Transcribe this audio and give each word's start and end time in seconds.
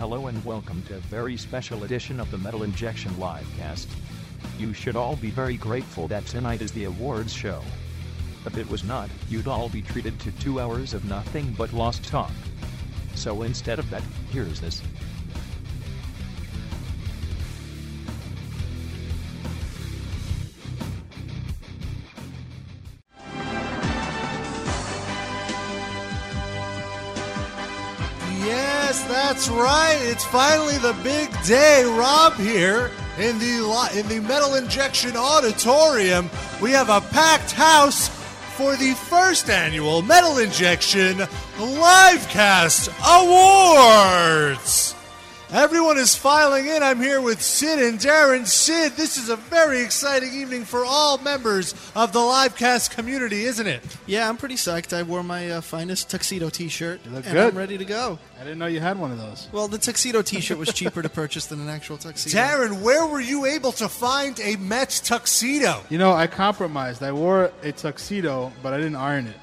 Hello 0.00 0.28
and 0.28 0.42
welcome 0.46 0.82
to 0.84 0.96
a 0.96 1.00
very 1.00 1.36
special 1.36 1.84
edition 1.84 2.20
of 2.20 2.30
the 2.30 2.38
Metal 2.38 2.62
Injection 2.62 3.12
Livecast. 3.16 3.86
You 4.58 4.72
should 4.72 4.96
all 4.96 5.14
be 5.14 5.28
very 5.28 5.58
grateful 5.58 6.08
that 6.08 6.24
tonight 6.24 6.62
is 6.62 6.72
the 6.72 6.84
awards 6.84 7.34
show. 7.34 7.60
If 8.46 8.56
it 8.56 8.70
was 8.70 8.82
not, 8.82 9.10
you'd 9.28 9.46
all 9.46 9.68
be 9.68 9.82
treated 9.82 10.18
to 10.20 10.32
two 10.32 10.58
hours 10.58 10.94
of 10.94 11.04
nothing 11.04 11.52
but 11.52 11.74
lost 11.74 12.02
talk. 12.02 12.30
So 13.14 13.42
instead 13.42 13.78
of 13.78 13.90
that, 13.90 14.02
here's 14.30 14.58
this. 14.58 14.80
That's 29.30 29.48
right. 29.48 29.96
It's 30.02 30.24
finally 30.24 30.76
the 30.78 30.92
big 31.04 31.30
day. 31.44 31.84
Rob 31.84 32.34
here 32.34 32.90
in 33.16 33.38
the 33.38 33.90
in 33.94 34.08
the 34.08 34.18
Metal 34.26 34.56
Injection 34.56 35.16
Auditorium. 35.16 36.28
We 36.60 36.72
have 36.72 36.88
a 36.88 37.00
packed 37.00 37.52
house 37.52 38.08
for 38.56 38.74
the 38.74 38.94
first 38.94 39.48
annual 39.48 40.02
Metal 40.02 40.38
Injection 40.38 41.18
Livecast 41.58 42.88
Awards. 43.06 44.99
Everyone 45.52 45.98
is 45.98 46.14
filing 46.14 46.68
in. 46.68 46.80
I'm 46.80 47.00
here 47.00 47.20
with 47.20 47.42
Sid 47.42 47.80
and 47.80 47.98
Darren. 47.98 48.46
Sid, 48.46 48.92
this 48.92 49.16
is 49.16 49.30
a 49.30 49.34
very 49.34 49.80
exciting 49.80 50.32
evening 50.32 50.64
for 50.64 50.84
all 50.84 51.18
members 51.18 51.74
of 51.96 52.12
the 52.12 52.20
Livecast 52.20 52.90
community, 52.94 53.42
isn't 53.42 53.66
it? 53.66 53.82
Yeah, 54.06 54.28
I'm 54.28 54.36
pretty 54.36 54.54
psyched. 54.54 54.96
I 54.96 55.02
wore 55.02 55.24
my 55.24 55.50
uh, 55.50 55.60
finest 55.60 56.08
tuxedo 56.08 56.50
T-shirt, 56.50 57.00
You 57.04 57.10
look 57.10 57.24
and 57.24 57.34
good. 57.34 57.48
I'm 57.52 57.58
ready 57.58 57.76
to 57.76 57.84
go. 57.84 58.16
I 58.40 58.44
didn't 58.44 58.60
know 58.60 58.66
you 58.66 58.78
had 58.78 58.96
one 58.96 59.10
of 59.10 59.18
those. 59.18 59.48
Well, 59.50 59.66
the 59.66 59.78
tuxedo 59.78 60.22
T-shirt 60.22 60.56
was 60.56 60.72
cheaper 60.72 61.02
to 61.02 61.08
purchase 61.08 61.46
than 61.46 61.60
an 61.60 61.68
actual 61.68 61.98
tuxedo. 61.98 62.38
Darren, 62.38 62.80
where 62.80 63.04
were 63.06 63.20
you 63.20 63.44
able 63.44 63.72
to 63.72 63.88
find 63.88 64.38
a 64.38 64.54
Mets 64.54 65.00
tuxedo? 65.00 65.82
You 65.88 65.98
know, 65.98 66.12
I 66.12 66.28
compromised. 66.28 67.02
I 67.02 67.10
wore 67.10 67.50
a 67.64 67.72
tuxedo, 67.72 68.52
but 68.62 68.72
I 68.72 68.76
didn't 68.76 68.94
iron 68.96 69.26
it. 69.26 69.36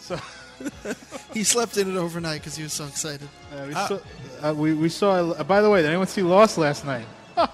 So 0.00 0.18
He 1.34 1.44
slept 1.44 1.76
in 1.76 1.90
it 1.94 1.96
overnight 1.96 2.40
because 2.40 2.56
he 2.56 2.62
was 2.62 2.72
so 2.72 2.86
excited. 2.86 3.28
uh, 3.52 3.64
we, 3.66 3.74
saw, 3.74 3.98
uh, 4.42 4.54
we 4.54 4.74
we 4.74 4.88
saw. 4.88 5.30
Uh, 5.32 5.44
by 5.44 5.60
the 5.60 5.68
way, 5.70 5.82
did 5.82 5.88
anyone 5.88 6.06
see 6.06 6.22
Lost 6.22 6.58
last 6.58 6.84
night? 6.84 7.06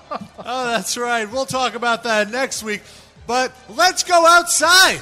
Oh, 0.46 0.66
that's 0.66 0.98
right. 0.98 1.24
We'll 1.30 1.46
talk 1.46 1.74
about 1.74 2.02
that 2.04 2.30
next 2.30 2.62
week. 2.62 2.82
But 3.26 3.50
let's 3.70 4.02
go 4.04 4.26
outside 4.26 4.98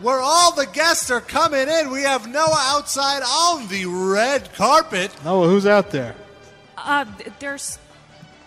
where 0.00 0.20
all 0.20 0.54
the 0.54 0.64
guests 0.66 1.10
are 1.10 1.20
coming 1.20 1.68
in. 1.68 1.90
We 1.90 2.02
have 2.02 2.26
Noah 2.26 2.56
outside 2.74 3.22
on 3.22 3.68
the 3.68 3.84
red 3.84 4.52
carpet. 4.54 5.10
No, 5.22 5.44
who's 5.44 5.66
out 5.66 5.90
there? 5.90 6.14
Uh, 6.78 7.04
there's 7.40 7.78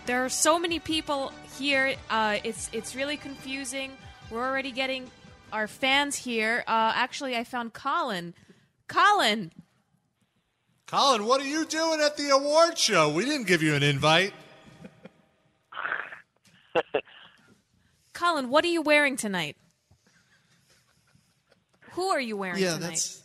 there 0.06 0.24
are 0.24 0.28
so 0.28 0.58
many 0.58 0.80
people 0.80 1.32
here. 1.56 1.94
Uh, 2.10 2.38
it's 2.42 2.68
it's 2.72 2.96
really 2.96 3.16
confusing. 3.16 3.92
We're 4.28 4.44
already 4.44 4.72
getting 4.72 5.08
our 5.52 5.68
fans 5.68 6.16
here. 6.16 6.64
Uh, 6.66 6.92
actually, 6.94 7.36
I 7.36 7.44
found 7.44 7.72
Colin. 7.74 8.34
Colin, 8.90 9.52
Colin, 10.88 11.24
what 11.24 11.40
are 11.40 11.46
you 11.46 11.64
doing 11.64 12.00
at 12.00 12.16
the 12.16 12.30
award 12.30 12.76
show? 12.76 13.08
We 13.08 13.24
didn't 13.24 13.46
give 13.46 13.62
you 13.62 13.76
an 13.76 13.84
invite. 13.84 14.32
Colin, 18.12 18.48
what 18.50 18.64
are 18.64 18.68
you 18.68 18.82
wearing 18.82 19.16
tonight? 19.16 19.56
Who 21.92 22.08
are 22.08 22.20
you 22.20 22.36
wearing 22.36 22.60
Yeah, 22.60 22.74
tonight? 22.74 22.88
that's 22.88 23.22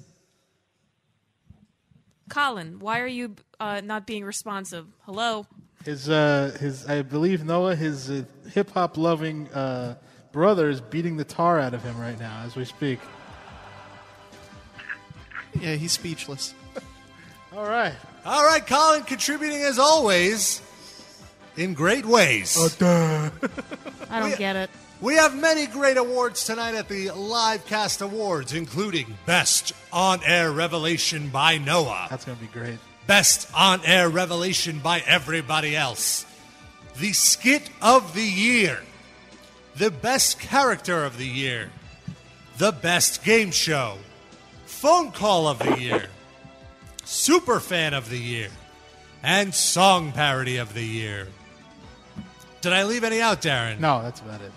Colin, 2.29 2.77
why 2.77 2.99
are 2.99 3.07
you 3.07 3.35
uh, 3.59 3.81
not 3.83 4.05
being 4.05 4.23
responsive? 4.23 4.85
Hello. 5.01 5.47
His 5.83 6.07
uh, 6.09 6.55
his 6.59 6.85
I 6.85 7.01
believe 7.01 7.43
Noah, 7.43 7.75
his 7.75 8.11
uh, 8.11 8.23
hip 8.53 8.69
hop 8.69 8.97
loving 8.97 9.47
uh, 9.51 9.95
brother 10.31 10.69
is 10.69 10.79
beating 10.79 11.17
the 11.17 11.23
tar 11.25 11.59
out 11.59 11.73
of 11.73 11.81
him 11.83 11.99
right 11.99 12.19
now 12.19 12.43
as 12.45 12.55
we 12.55 12.65
speak. 12.65 12.99
Yeah. 15.59 15.75
He's 15.75 15.91
speechless. 15.91 16.53
All 17.55 17.65
right. 17.65 17.93
All 18.25 18.43
right, 18.43 18.65
Colin, 18.65 19.03
contributing 19.03 19.61
as 19.61 19.77
always 19.77 20.61
in 21.57 21.73
great 21.73 22.05
ways. 22.05 22.57
I 22.81 23.31
don't 24.11 24.37
get 24.37 24.55
it. 24.55 24.69
We 25.01 25.15
have 25.15 25.35
many 25.35 25.67
great 25.67 25.97
awards 25.97 26.45
tonight 26.45 26.73
at 26.73 26.87
the 26.87 27.07
Livecast 27.07 28.01
Awards, 28.01 28.53
including 28.53 29.17
Best 29.25 29.73
On 29.91 30.19
Air 30.25 30.51
Revelation 30.51 31.29
by 31.29 31.57
Noah. 31.57 32.07
That's 32.09 32.25
gonna 32.25 32.39
be 32.39 32.47
great. 32.47 32.79
Best 33.07 33.47
on 33.53 33.81
air 33.85 34.09
revelation 34.09 34.79
by 34.79 35.03
everybody 35.05 35.75
else. 35.75 36.25
The 36.97 37.13
skit 37.13 37.69
of 37.81 38.15
the 38.15 38.23
year. 38.23 38.79
The 39.75 39.91
best 39.91 40.39
character 40.39 41.03
of 41.03 41.17
the 41.17 41.27
year. 41.27 41.69
The 42.57 42.71
best 42.71 43.23
game 43.23 43.51
show. 43.51 43.99
Phone 44.85 45.11
call 45.11 45.47
of 45.47 45.57
the 45.57 45.79
year. 45.79 46.05
Super 47.05 47.59
fan 47.59 47.95
of 47.95 48.07
the 48.07 48.19
year. 48.19 48.49
And 49.23 49.51
song 49.51 50.11
parody 50.11 50.57
of 50.57 50.75
the 50.75 50.83
year. 50.83 51.27
Did 52.61 52.71
I 52.71 52.83
leave 52.83 53.03
any 53.03 53.19
out, 53.19 53.41
Darren? 53.41 53.79
No, 53.79 54.03
that's 54.03 54.19
about 54.19 54.41
it. 54.41 54.51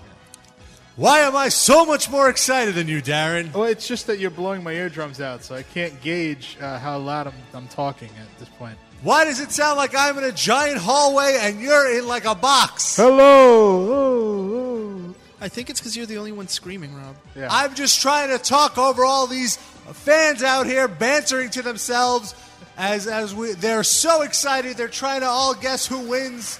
Why 0.96 1.20
am 1.20 1.34
I 1.34 1.48
so 1.48 1.86
much 1.86 2.10
more 2.10 2.28
excited 2.28 2.74
than 2.74 2.88
you, 2.88 3.00
Darren? 3.00 3.54
Well, 3.54 3.64
it's 3.64 3.88
just 3.88 4.06
that 4.08 4.18
you're 4.18 4.28
blowing 4.28 4.62
my 4.62 4.72
eardrums 4.72 5.18
out, 5.18 5.44
so 5.44 5.54
I 5.54 5.62
can't 5.62 5.98
gauge 6.02 6.58
uh, 6.60 6.78
how 6.78 6.98
loud 6.98 7.28
I'm, 7.28 7.32
I'm 7.54 7.68
talking 7.68 8.10
at 8.20 8.38
this 8.38 8.50
point. 8.50 8.76
Why 9.00 9.24
does 9.24 9.40
it 9.40 9.50
sound 9.50 9.78
like 9.78 9.94
I'm 9.96 10.18
in 10.18 10.24
a 10.24 10.32
giant 10.32 10.76
hallway 10.76 11.38
and 11.40 11.58
you're 11.58 11.98
in 11.98 12.06
like 12.06 12.26
a 12.26 12.34
box? 12.34 12.96
Hello. 12.96 13.94
Oh. 13.94 15.14
I 15.40 15.48
think 15.48 15.70
it's 15.70 15.80
because 15.80 15.96
you're 15.96 16.04
the 16.04 16.18
only 16.18 16.32
one 16.32 16.48
screaming, 16.48 16.94
Rob. 16.94 17.16
Yeah. 17.36 17.48
I'm 17.50 17.74
just 17.74 18.02
trying 18.02 18.36
to 18.36 18.38
talk 18.38 18.76
over 18.76 19.04
all 19.04 19.26
these 19.26 19.56
fans 19.92 20.42
out 20.42 20.66
here 20.66 20.88
bantering 20.88 21.50
to 21.50 21.62
themselves 21.62 22.34
as 22.76 23.06
as 23.06 23.34
we 23.34 23.52
they're 23.54 23.84
so 23.84 24.22
excited. 24.22 24.76
They're 24.76 24.88
trying 24.88 25.20
to 25.20 25.26
all 25.26 25.54
guess 25.54 25.86
who 25.86 26.08
wins. 26.08 26.58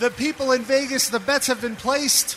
The 0.00 0.10
people 0.10 0.52
in 0.52 0.62
Vegas, 0.62 1.08
the 1.08 1.20
bets 1.20 1.46
have 1.46 1.60
been 1.60 1.76
placed. 1.76 2.34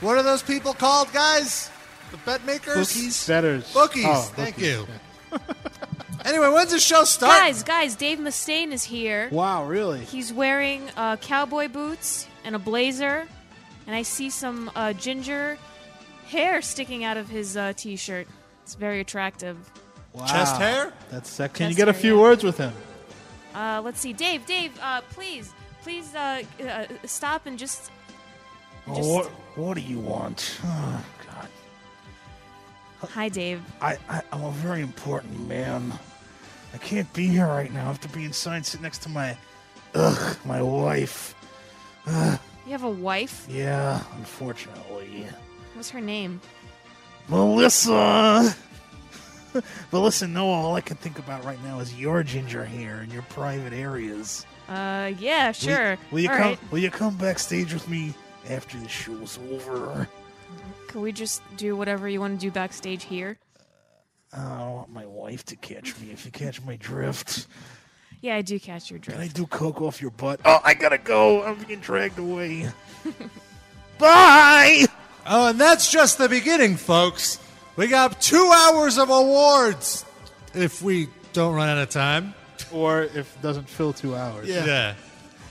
What 0.00 0.16
are 0.18 0.22
those 0.22 0.42
people 0.42 0.74
called, 0.74 1.12
guys? 1.12 1.70
The 2.10 2.18
bet 2.18 2.44
makers? 2.44 2.76
Bookies. 2.94 3.26
Betters. 3.26 3.72
Bookies. 3.72 4.04
Oh, 4.06 4.30
Thank 4.34 4.56
bookies. 4.56 4.68
you. 4.68 4.86
Anyway, 6.24 6.48
when's 6.48 6.72
the 6.72 6.80
show 6.80 7.04
start? 7.04 7.32
Guys, 7.32 7.62
guys, 7.62 7.94
Dave 7.96 8.18
Mustaine 8.18 8.72
is 8.72 8.82
here. 8.82 9.28
Wow, 9.30 9.66
really? 9.66 10.00
He's 10.00 10.32
wearing 10.32 10.90
uh, 10.96 11.16
cowboy 11.16 11.68
boots 11.68 12.26
and 12.44 12.56
a 12.56 12.58
blazer, 12.58 13.26
and 13.86 13.96
I 13.96 14.02
see 14.02 14.28
some 14.28 14.70
uh, 14.74 14.92
ginger 14.94 15.58
hair 16.26 16.60
sticking 16.60 17.04
out 17.04 17.16
of 17.16 17.28
his 17.28 17.56
uh, 17.56 17.72
t-shirt. 17.76 18.26
It's 18.68 18.74
very 18.74 19.00
attractive. 19.00 19.56
Wow. 20.12 20.26
Chest 20.26 20.56
hair? 20.56 20.92
That's 21.10 21.30
sec- 21.30 21.54
Can 21.54 21.68
you 21.68 21.70
Chest 21.70 21.78
get 21.78 21.88
a 21.88 21.92
hair, 21.92 22.00
few 22.02 22.16
yeah. 22.16 22.22
words 22.22 22.44
with 22.44 22.58
him? 22.58 22.74
Uh, 23.54 23.80
let's 23.82 23.98
see, 23.98 24.12
Dave. 24.12 24.44
Dave, 24.44 24.78
uh, 24.82 25.00
please, 25.08 25.54
please 25.80 26.14
uh, 26.14 26.42
uh, 26.62 26.84
stop 27.06 27.46
and 27.46 27.58
just. 27.58 27.90
just 28.94 29.08
What, 29.08 29.28
what 29.56 29.72
do 29.72 29.80
you 29.80 29.98
want? 29.98 30.60
Oh, 30.64 31.04
God. 31.26 31.48
Hi, 33.08 33.30
Dave. 33.30 33.62
I, 33.80 33.96
I, 34.10 34.20
I'm 34.32 34.44
a 34.44 34.50
very 34.50 34.82
important 34.82 35.48
man. 35.48 35.90
I 36.74 36.76
can't 36.76 37.10
be 37.14 37.26
here 37.26 37.46
right 37.46 37.72
now. 37.72 37.84
I 37.84 37.86
have 37.86 38.02
to 38.02 38.08
be 38.10 38.26
inside, 38.26 38.66
sit 38.66 38.82
next 38.82 38.98
to 39.04 39.08
my, 39.08 39.34
ugh, 39.94 40.36
my 40.44 40.60
wife. 40.60 41.34
You 42.06 42.72
have 42.72 42.84
a 42.84 42.90
wife. 42.90 43.46
Yeah, 43.48 44.02
unfortunately. 44.18 45.26
What's 45.72 45.88
her 45.88 46.02
name? 46.02 46.42
Melissa! 47.28 48.54
but 49.90 49.98
listen, 50.00 50.32
no, 50.32 50.48
all 50.50 50.74
I 50.76 50.80
can 50.80 50.96
think 50.96 51.18
about 51.18 51.44
right 51.44 51.62
now 51.64 51.80
is 51.80 51.94
your 51.94 52.22
ginger 52.22 52.64
hair 52.64 52.98
and 53.00 53.12
your 53.12 53.22
private 53.22 53.72
areas. 53.72 54.46
Uh, 54.68 55.12
yeah, 55.18 55.52
sure. 55.52 55.96
Will 56.10 56.20
you, 56.20 56.28
All 56.30 56.36
come? 56.36 56.46
right. 56.50 56.72
Will 56.72 56.78
you 56.78 56.90
come 56.90 57.16
backstage 57.16 57.72
with 57.72 57.88
me 57.88 58.14
after 58.50 58.78
the 58.78 58.88
show's 58.88 59.38
over? 59.50 60.06
Can 60.88 61.00
we 61.00 61.12
just 61.12 61.42
do 61.56 61.76
whatever 61.76 62.08
you 62.08 62.20
want 62.20 62.38
to 62.38 62.46
do 62.46 62.50
backstage 62.50 63.04
here? 63.04 63.38
I 64.32 64.36
don't 64.44 64.74
want 64.74 64.90
my 64.92 65.06
wife 65.06 65.44
to 65.46 65.56
catch 65.56 65.98
me. 66.00 66.10
If 66.12 66.24
you 66.26 66.30
catch 66.30 66.62
my 66.62 66.76
drift, 66.76 67.46
Yeah, 68.20 68.36
I 68.36 68.42
do 68.42 68.60
catch 68.60 68.90
your 68.90 68.98
drift. 68.98 69.18
can 69.18 69.26
I 69.26 69.32
do 69.32 69.46
coke 69.46 69.80
off 69.80 70.02
your 70.02 70.10
butt? 70.10 70.40
Oh, 70.44 70.60
I 70.62 70.74
gotta 70.74 70.98
go. 70.98 71.42
I'm 71.44 71.56
being 71.64 71.80
dragged 71.80 72.18
away. 72.18 72.68
Bye. 73.98 74.84
Oh, 75.28 75.48
and 75.48 75.60
that's 75.60 75.90
just 75.90 76.18
the 76.18 76.28
beginning, 76.28 76.76
folks. 76.76 77.38
We 77.76 77.86
got 77.86 78.20
two 78.20 78.50
hours 78.54 78.98
of 78.98 79.10
awards 79.10 80.04
if 80.54 80.82
we 80.82 81.08
don't 81.32 81.54
run 81.54 81.68
out 81.68 81.78
of 81.78 81.90
time. 81.90 82.34
Or 82.72 83.02
if 83.02 83.16
it 83.36 83.42
doesn't 83.42 83.68
fill 83.68 83.92
two 83.92 84.16
hours. 84.16 84.48
Yeah. 84.48 84.64
Yeah. 84.64 84.94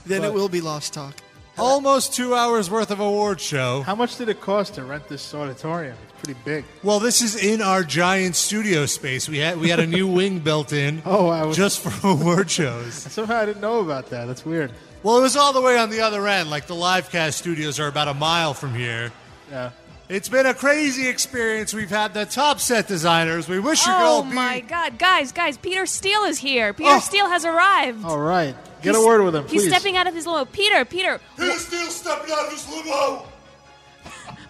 Then 0.04 0.20
But- 0.22 0.28
it 0.28 0.34
will 0.34 0.48
be 0.48 0.60
lost 0.60 0.92
talk. 0.92 1.14
Almost 1.56 2.14
two 2.14 2.36
hours 2.36 2.70
worth 2.70 2.92
of 2.92 3.00
award 3.00 3.40
show. 3.40 3.82
How 3.82 3.96
much 3.96 4.16
did 4.16 4.28
it 4.28 4.40
cost 4.40 4.74
to 4.74 4.84
rent 4.84 5.08
this 5.08 5.34
auditorium? 5.34 5.96
It's 6.08 6.22
pretty 6.24 6.38
big. 6.44 6.64
Well, 6.84 7.00
this 7.00 7.20
is 7.20 7.34
in 7.34 7.60
our 7.62 7.82
giant 7.82 8.36
studio 8.36 8.86
space. 8.86 9.28
We 9.28 9.38
had 9.38 9.58
we 9.58 9.68
had 9.68 9.80
a 9.80 9.86
new 9.86 10.06
wing 10.18 10.38
built 10.38 10.72
in. 10.72 11.02
Oh, 11.04 11.26
I 11.28 11.44
was- 11.44 11.56
just 11.56 11.80
for 11.80 11.92
award 12.08 12.48
shows. 12.48 12.94
Somehow 13.12 13.38
I 13.38 13.46
didn't 13.46 13.60
know 13.60 13.80
about 13.80 14.10
that. 14.10 14.26
That's 14.26 14.44
weird. 14.46 14.70
Well, 15.02 15.18
it 15.18 15.22
was 15.22 15.36
all 15.36 15.52
the 15.52 15.60
way 15.60 15.76
on 15.78 15.90
the 15.90 16.00
other 16.00 16.28
end. 16.28 16.48
Like 16.48 16.66
the 16.68 16.74
livecast 16.76 17.32
studios 17.34 17.80
are 17.80 17.88
about 17.88 18.06
a 18.06 18.14
mile 18.14 18.54
from 18.54 18.72
here. 18.74 19.10
Yeah. 19.50 19.70
It's 20.08 20.28
been 20.28 20.46
a 20.46 20.54
crazy 20.54 21.06
experience. 21.06 21.74
We've 21.74 21.90
had 21.90 22.14
the 22.14 22.24
top 22.24 22.60
set 22.60 22.88
designers. 22.88 23.46
We 23.48 23.58
wish 23.58 23.80
you 23.86 23.92
could 23.92 24.00
Oh 24.00 24.04
all 24.06 24.22
be. 24.22 24.30
Oh 24.30 24.32
my 24.32 24.60
God, 24.60 24.98
guys, 24.98 25.32
guys! 25.32 25.58
Peter 25.58 25.84
Steele 25.84 26.24
is 26.24 26.38
here. 26.38 26.72
Peter 26.72 26.92
Oh. 26.92 27.00
Steele 27.00 27.28
has 27.28 27.44
arrived. 27.44 28.04
All 28.06 28.18
right. 28.18 28.54
Get 28.82 28.92
He's- 28.94 28.96
a 28.96 29.06
word 29.06 29.22
with 29.22 29.34
him, 29.36 29.44
please. 29.44 29.64
He's 29.64 29.70
stepping 29.72 29.96
out 29.98 30.06
of 30.06 30.14
his 30.14 30.26
limo. 30.26 30.46
Peter, 30.46 30.84
Peter, 30.86 31.20
Peter 31.36 31.58
Steele's 31.58 31.94
stepping 31.94 32.32
out 32.32 32.46
of 32.46 32.52
his 32.52 32.66
limo. 32.70 33.26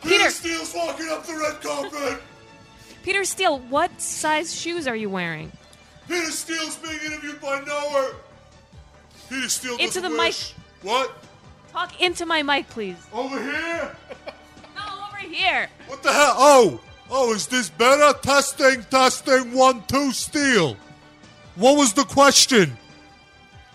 Peter. 0.02 0.16
Peter 0.18 0.30
Steele's 0.30 0.72
walking 0.76 1.08
up 1.10 1.26
the 1.26 1.34
red 1.34 1.60
carpet. 1.60 2.22
Peter 3.02 3.24
Steele. 3.24 3.58
What 3.58 4.00
size 4.00 4.54
shoes 4.54 4.86
are 4.86 4.94
you 4.96 5.10
wearing? 5.10 5.50
Peter 6.06 6.30
Steele's 6.30 6.76
being 6.76 6.98
interviewed 7.04 7.40
by 7.40 7.60
Noah. 7.66 8.12
Peter 9.28 9.48
Steele 9.48 9.72
Into 9.72 9.86
doesn't 10.00 10.12
the 10.12 10.16
wish. 10.18 10.54
What? 10.82 11.12
Talk 11.72 12.00
into 12.00 12.24
my 12.26 12.42
mic, 12.44 12.68
please. 12.68 12.96
Over 13.12 13.42
here? 13.42 13.96
Over 15.18 15.34
here. 15.34 15.68
What 15.86 16.02
the 16.02 16.12
hell? 16.12 16.34
Oh, 16.36 16.80
oh, 17.10 17.34
is 17.34 17.46
this 17.46 17.68
better? 17.70 18.16
Testing, 18.20 18.82
testing, 18.84 19.52
one, 19.52 19.82
two, 19.88 20.12
Steele. 20.12 20.76
What 21.56 21.76
was 21.76 21.92
the 21.92 22.04
question? 22.04 22.76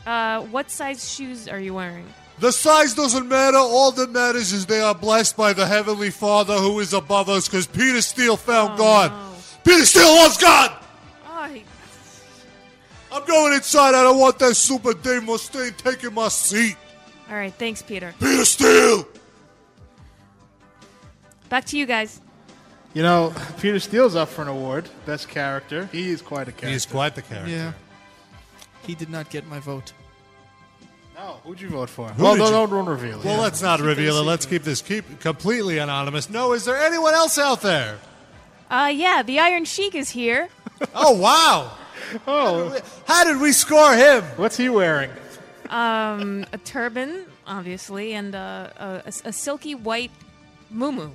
Uh, 0.05 0.41
what 0.43 0.69
size 0.69 1.13
shoes 1.13 1.47
are 1.47 1.59
you 1.59 1.73
wearing? 1.73 2.05
The 2.39 2.51
size 2.51 2.93
doesn't 2.93 3.27
matter. 3.27 3.57
All 3.57 3.91
that 3.91 4.11
matters 4.11 4.51
is 4.51 4.65
they 4.65 4.81
are 4.81 4.95
blessed 4.95 5.37
by 5.37 5.53
the 5.53 5.65
Heavenly 5.65 6.09
Father 6.09 6.55
who 6.55 6.79
is 6.79 6.93
above 6.93 7.29
us 7.29 7.47
because 7.47 7.67
Peter 7.67 8.01
Steele 8.01 8.37
found 8.37 8.73
Oh, 8.73 8.77
God. 8.77 9.11
no. 9.11 9.33
Peter 9.63 9.85
Steele 9.85 10.13
loves 10.15 10.37
God! 10.37 10.71
Oh, 11.29 11.43
he- 11.45 11.63
I'm 13.11 13.23
going 13.25 13.53
inside. 13.53 13.93
I 13.95 14.03
don't 14.03 14.17
want 14.19 14.39
that 14.39 14.55
super 14.55 14.93
Dave 14.93 15.21
Mustaine 15.21 15.75
taking 15.77 16.13
my 16.13 16.27
seat. 16.29 16.75
all 17.29 17.35
right. 17.35 17.53
Thanks, 17.53 17.81
Peter. 17.81 18.13
Peter 18.19 18.43
Steele! 18.45 19.07
Back 21.53 21.65
to 21.65 21.77
you 21.77 21.85
guys. 21.85 22.19
You 22.95 23.03
know, 23.03 23.31
Peter 23.59 23.79
Steele's 23.79 24.15
up 24.15 24.29
for 24.29 24.41
an 24.41 24.47
award, 24.47 24.89
best 25.05 25.29
character. 25.29 25.87
He 25.91 26.09
is 26.09 26.19
quite 26.19 26.47
a 26.47 26.51
character. 26.51 26.69
He's 26.69 26.87
quite 26.87 27.13
the 27.13 27.21
character. 27.21 27.51
Yeah. 27.51 27.73
He 28.87 28.95
did 28.95 29.11
not 29.11 29.29
get 29.29 29.45
my 29.45 29.59
vote. 29.59 29.93
No, 31.13 31.37
who'd 31.43 31.61
you 31.61 31.69
vote 31.69 31.91
for? 31.91 32.11
well, 32.17 32.33
did 32.33 32.39
don't, 32.39 32.47
you- 32.47 32.53
don't, 32.53 32.69
don't 32.71 32.85
reveal 32.87 33.19
it. 33.19 33.25
Well, 33.25 33.39
let's 33.39 33.61
not 33.61 33.81
reveal 33.81 34.17
it. 34.17 34.23
Let's 34.23 34.47
keep 34.47 34.63
this 34.63 34.81
keep 34.81 35.19
completely 35.19 35.77
anonymous. 35.77 36.27
No, 36.27 36.53
is 36.53 36.65
there 36.65 36.75
anyone 36.75 37.13
else 37.13 37.37
out 37.37 37.61
there? 37.61 37.99
Uh, 38.71 38.91
yeah, 38.91 39.21
the 39.21 39.39
Iron 39.39 39.65
Sheik 39.65 39.93
is 39.93 40.09
here. 40.09 40.49
Oh 40.95 41.15
wow! 41.15 41.71
Oh, 42.25 42.79
How 43.07 43.25
did 43.25 43.39
we 43.39 43.51
score 43.51 43.93
him? 43.95 44.23
what's 44.37 44.57
he 44.57 44.69
wearing? 44.69 45.11
Um, 45.69 46.47
a 46.51 46.57
turban, 46.57 47.25
obviously, 47.45 48.13
and 48.15 48.33
uh, 48.33 48.69
a, 48.75 48.85
a, 49.05 49.13
a 49.29 49.31
silky 49.31 49.75
white 49.75 50.09
muumuu. 50.73 51.11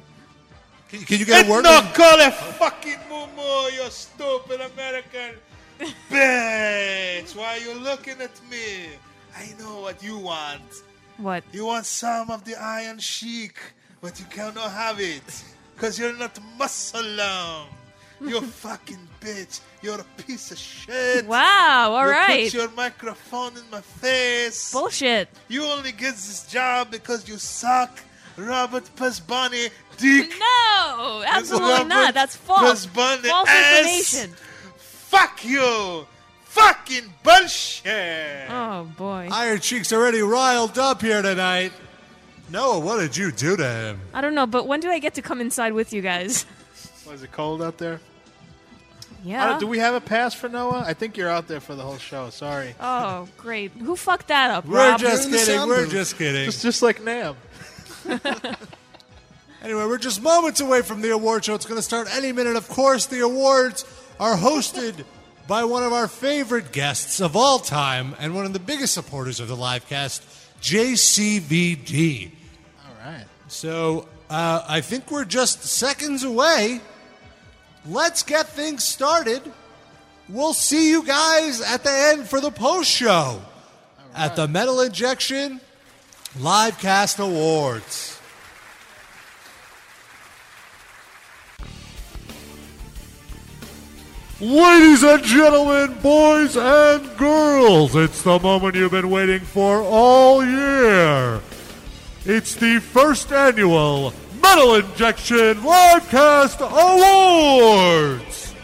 Can, 0.89 1.01
can 1.01 1.19
you 1.19 1.27
get 1.27 1.47
a 1.47 1.51
word? 1.51 1.65
No, 1.65 1.81
call 1.93 2.19
it 2.19 2.33
fucking 2.33 2.99
Momo, 3.11 3.71
you 3.73 3.91
stupid 3.91 4.61
American 4.61 5.35
bitch. 6.11 7.37
Why 7.37 7.57
are 7.57 7.59
you 7.59 7.75
looking 7.79 8.21
at 8.21 8.41
me? 8.51 8.89
I 9.37 9.53
know 9.61 9.83
what 9.83 10.03
you 10.03 10.19
want. 10.19 10.63
What? 11.19 11.45
You 11.53 11.67
want 11.67 11.85
some 11.85 12.31
of 12.31 12.45
the 12.45 12.55
Iron 12.61 12.99
Sheik, 12.99 13.59
but 14.01 14.19
you 14.19 14.27
cannot 14.31 14.71
have 14.73 14.99
it. 15.01 15.45
Because 15.75 15.99
you're 15.99 16.17
not 16.17 16.39
Muslim. 16.57 17.67
You 18.21 18.41
fucking 18.65 19.09
bitch. 19.21 19.61
You're 19.83 20.01
a 20.01 20.23
piece 20.23 20.51
of 20.51 20.59
shit. 20.59 21.27
Wow, 21.27 21.93
all 21.93 22.07
you 22.07 22.11
right. 22.13 22.45
put 22.45 22.55
your 22.55 22.71
microphone 22.71 23.57
in 23.57 23.71
my 23.71 23.81
face. 23.81 24.73
Bullshit. 24.73 25.29
You 25.49 25.65
only 25.65 25.93
get 25.93 26.15
this 26.15 26.47
job 26.51 26.91
because 26.91 27.29
you 27.29 27.37
suck 27.37 27.91
Robert 28.39 28.85
Pasbani 28.97 29.71
dick. 29.97 30.33
No, 30.39 31.25
absolutely 31.27 31.85
not. 31.85 32.15
That's 32.15 32.37
false. 32.37 32.87
Pasbani 32.87 33.29
False 33.29 33.49
information. 33.49 34.35
Fuck 34.77 35.45
you. 35.45 36.07
Fucking 36.45 37.13
bullshit. 37.23 38.51
Oh 38.51 38.85
boy. 38.97 39.29
Iron 39.31 39.61
Sheik's 39.61 39.93
already 39.93 40.23
riled 40.23 40.79
up 40.79 41.03
here 41.03 41.21
tonight. 41.23 41.73
Noah, 42.51 42.79
what 42.79 42.99
did 43.01 43.17
you 43.17 43.31
do 43.31 43.57
to 43.57 43.69
him? 43.69 44.01
I 44.15 44.21
don't 44.21 44.35
know, 44.35 44.47
but 44.47 44.67
when 44.67 44.81
do 44.81 44.89
I 44.91 44.99
get 44.99 45.15
to 45.15 45.23
come 45.23 45.41
inside 45.41 45.75
with 45.75 45.93
you 45.93 46.01
guys? 46.01 46.47
Was 47.07 47.23
it 47.23 47.33
cold 47.33 47.61
out 47.63 47.77
there? 47.79 48.01
Yeah. 49.25 49.53
Uh, 49.53 49.59
do 49.59 49.67
we 49.67 49.79
have 49.79 49.95
a 49.95 50.01
pass 50.01 50.33
for 50.33 50.49
Noah? 50.49 50.85
I 50.87 50.95
think 50.95 51.17
you're 51.17 51.29
out 51.29 51.49
there 51.49 51.61
for 51.61 51.75
the 51.75 51.83
whole 51.83 51.99
show. 51.99 52.31
Sorry. 52.31 52.75
Oh, 52.81 53.29
great. 53.37 53.73
Who 53.73 53.97
fucked 53.97 54.29
that 54.29 54.51
up, 54.51 54.65
We're 54.65 54.77
Rob? 54.91 55.01
just 55.01 55.29
kidding. 55.29 55.69
We're 55.69 55.87
just 55.87 56.17
kidding. 56.17 56.45
Just, 56.47 56.63
just 56.63 56.83
like 56.83 57.03
Nam. 57.03 57.37
Anyway, 59.61 59.85
we're 59.87 59.99
just 59.99 60.23
moments 60.23 60.61
away 60.61 60.83
from 60.83 61.03
the 61.03 61.11
award 61.11 61.45
show. 61.45 61.55
It's 61.55 61.67
going 61.67 61.79
to 61.79 61.83
start 61.83 62.09
any 62.15 62.31
minute. 62.31 62.55
Of 62.55 62.69
course, 62.69 63.07
the 63.07 63.21
awards 63.21 63.85
are 64.21 64.37
hosted 64.37 65.05
by 65.49 65.65
one 65.65 65.83
of 65.83 65.93
our 65.93 66.07
favorite 66.07 66.71
guests 66.71 67.21
of 67.21 67.35
all 67.35 67.59
time 67.59 68.15
and 68.21 68.35
one 68.35 68.47
of 68.47 68.53
the 68.53 68.61
biggest 68.61 68.95
supporters 68.95 69.41
of 69.41 69.49
the 69.49 69.57
live 69.57 69.89
cast, 69.89 70.23
JCVD. 70.63 72.31
All 72.87 72.95
right. 73.05 73.25
So 73.49 74.07
uh, 74.31 74.65
I 74.69 74.81
think 74.81 75.11
we're 75.11 75.25
just 75.25 75.65
seconds 75.65 76.23
away. 76.23 76.81
Let's 77.85 78.23
get 78.23 78.47
things 78.47 78.85
started. 78.85 79.43
We'll 80.29 80.53
see 80.53 80.89
you 80.91 81.05
guys 81.05 81.61
at 81.61 81.83
the 81.83 81.91
end 81.93 82.29
for 82.29 82.41
the 82.41 82.51
post 82.53 82.91
show 82.91 83.43
at 84.15 84.37
the 84.37 84.47
Metal 84.47 84.81
Injection 84.83 85.61
Livecast 86.37 87.19
Awards. 87.19 88.21
Ladies 94.41 95.03
and 95.03 95.25
gentlemen, 95.25 95.99
boys 96.01 96.57
and 96.57 97.17
girls, 97.17 97.97
it's 97.97 98.23
the 98.23 98.39
moment 98.39 98.77
you've 98.77 98.93
been 98.93 99.11
waiting 99.11 99.41
for 99.41 99.83
all 99.83 100.45
year. 100.45 101.41
It's 102.25 102.55
the 102.55 102.79
first 102.79 103.33
annual 103.33 104.13
Metal 104.41 104.75
Injection 104.77 105.57
Livecast 105.57 106.61
Awards. 106.61 108.55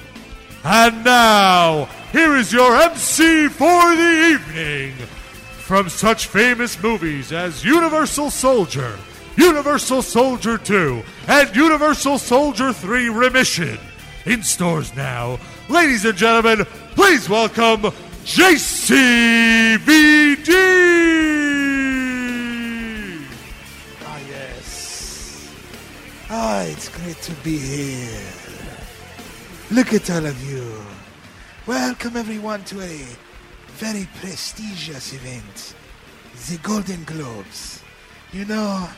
And 0.63 1.05
now, 1.05 1.87
here 2.13 2.37
is 2.37 2.53
your 2.53 2.77
MC 2.77 3.49
for 3.49 3.97
the 3.97 4.39
evening. 4.39 4.95
From 5.65 5.89
such 5.89 6.27
famous 6.27 6.81
movies 6.83 7.33
as 7.33 7.65
Universal 7.65 8.29
Soldier, 8.29 8.99
Universal 9.39 10.03
Soldier 10.03 10.59
2, 10.59 11.03
and 11.27 11.57
Universal 11.57 12.19
Soldier 12.19 12.71
3 12.71 13.09
Remission. 13.09 13.79
In 14.27 14.43
stores 14.43 14.95
now. 14.95 15.39
Ladies 15.71 16.05
and 16.05 16.19
gentlemen, 16.19 16.67
please 16.95 17.31
welcome 17.31 17.81
JCVD! 18.27 19.79
Ah, 24.03 24.21
yes. 24.29 25.51
Ah, 26.29 26.61
it's 26.65 26.91
great 26.91 27.17
to 27.23 27.33
be 27.43 27.57
here. 27.57 28.21
Look 29.71 29.95
at 29.95 30.11
all 30.11 30.27
of 30.27 30.45
you. 30.45 30.85
Welcome, 31.67 32.19
everyone, 32.19 32.65
to 32.65 32.83
a 32.83 33.01
very 33.75 34.09
prestigious 34.21 35.13
event 35.15 35.75
the 36.49 36.59
Golden 36.59 37.05
Globes. 37.05 37.83
You 38.33 38.45
know, 38.45 38.89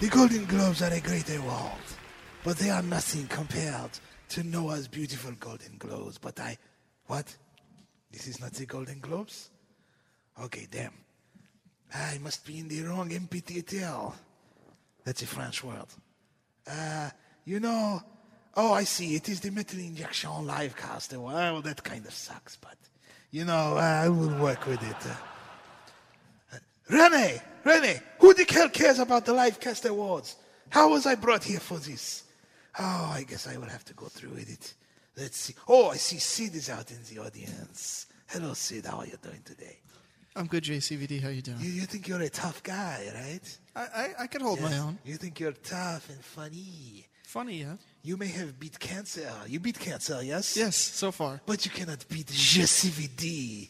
the 0.00 0.08
Golden 0.08 0.44
Globes 0.44 0.82
are 0.82 0.92
a 0.92 1.00
great 1.00 1.34
award, 1.36 1.80
but 2.44 2.58
they 2.58 2.70
are 2.70 2.82
nothing 2.82 3.26
compared 3.28 3.90
to 4.30 4.42
Noah's 4.42 4.88
beautiful 4.88 5.32
Golden 5.40 5.76
Globes. 5.78 6.18
But 6.18 6.38
I. 6.40 6.58
What? 7.06 7.34
This 8.10 8.26
is 8.28 8.40
not 8.40 8.52
the 8.52 8.66
Golden 8.66 9.00
Globes? 9.00 9.50
Okay, 10.42 10.66
damn. 10.70 10.92
I 11.94 12.18
must 12.22 12.44
be 12.46 12.58
in 12.58 12.68
the 12.68 12.82
wrong 12.82 13.10
MPTL. 13.10 14.12
That's 15.04 15.22
a 15.22 15.26
French 15.26 15.64
word. 15.64 15.86
Uh, 16.66 17.10
you 17.44 17.60
know, 17.60 18.02
oh, 18.54 18.72
I 18.72 18.84
see. 18.84 19.14
It 19.14 19.28
is 19.28 19.40
the 19.40 19.50
Metal 19.50 19.78
Injection 19.78 20.30
Livecast. 20.30 21.16
Well, 21.16 21.60
that 21.62 21.82
kind 21.82 22.04
of 22.06 22.12
sucks, 22.12 22.56
but, 22.56 22.76
you 23.32 23.44
know, 23.44 23.76
I 23.76 24.08
will 24.08 24.38
work 24.38 24.66
with 24.66 24.82
it. 24.82 25.06
Uh, 26.52 26.58
Rene, 26.88 27.40
Rene, 27.64 28.00
who 28.20 28.34
the 28.34 28.44
hell 28.48 28.68
cares 28.68 28.98
about 28.98 29.24
the 29.24 29.32
Livecast 29.32 29.88
Awards? 29.88 30.36
How 30.68 30.90
was 30.90 31.06
I 31.06 31.14
brought 31.16 31.42
here 31.44 31.60
for 31.60 31.78
this? 31.78 32.24
Oh, 32.78 33.10
I 33.14 33.24
guess 33.28 33.46
I 33.48 33.56
will 33.56 33.68
have 33.68 33.84
to 33.86 33.94
go 33.94 34.06
through 34.06 34.30
with 34.30 34.50
it. 34.50 34.74
Let's 35.16 35.36
see. 35.38 35.54
Oh, 35.68 35.88
I 35.90 35.96
see 35.96 36.18
Sid 36.18 36.54
is 36.54 36.70
out 36.70 36.90
in 36.90 36.98
the 37.12 37.20
audience. 37.22 38.06
Hello, 38.28 38.54
Sid. 38.54 38.86
How 38.86 38.98
are 38.98 39.06
you 39.06 39.16
doing 39.22 39.42
today? 39.44 39.78
I'm 40.34 40.46
good, 40.46 40.64
JCVD. 40.64 41.20
How 41.22 41.28
you 41.28 41.36
You, 41.36 41.42
doing? 41.42 41.58
you 41.60 41.82
think 41.82 42.08
you're 42.08 42.22
a 42.22 42.30
tough 42.30 42.62
guy, 42.62 43.10
right? 43.14 43.58
I, 43.76 43.80
I, 43.82 44.08
I 44.20 44.26
can 44.26 44.40
hold 44.40 44.60
my 44.62 44.78
own. 44.78 44.98
You 45.04 45.16
think 45.16 45.38
you're 45.40 45.52
tough 45.52 46.08
and 46.08 46.24
funny. 46.24 47.06
Funny, 47.24 47.60
yeah? 47.60 47.74
You 48.02 48.16
may 48.16 48.26
have 48.28 48.58
beat 48.58 48.78
cancer. 48.80 49.30
You 49.46 49.60
beat 49.60 49.78
cancer, 49.78 50.20
yes? 50.22 50.56
Yes, 50.56 50.76
so 50.76 51.12
far. 51.12 51.40
But 51.46 51.64
you 51.64 51.70
cannot 51.70 52.04
beat 52.08 52.26
JCVD. 52.26 53.68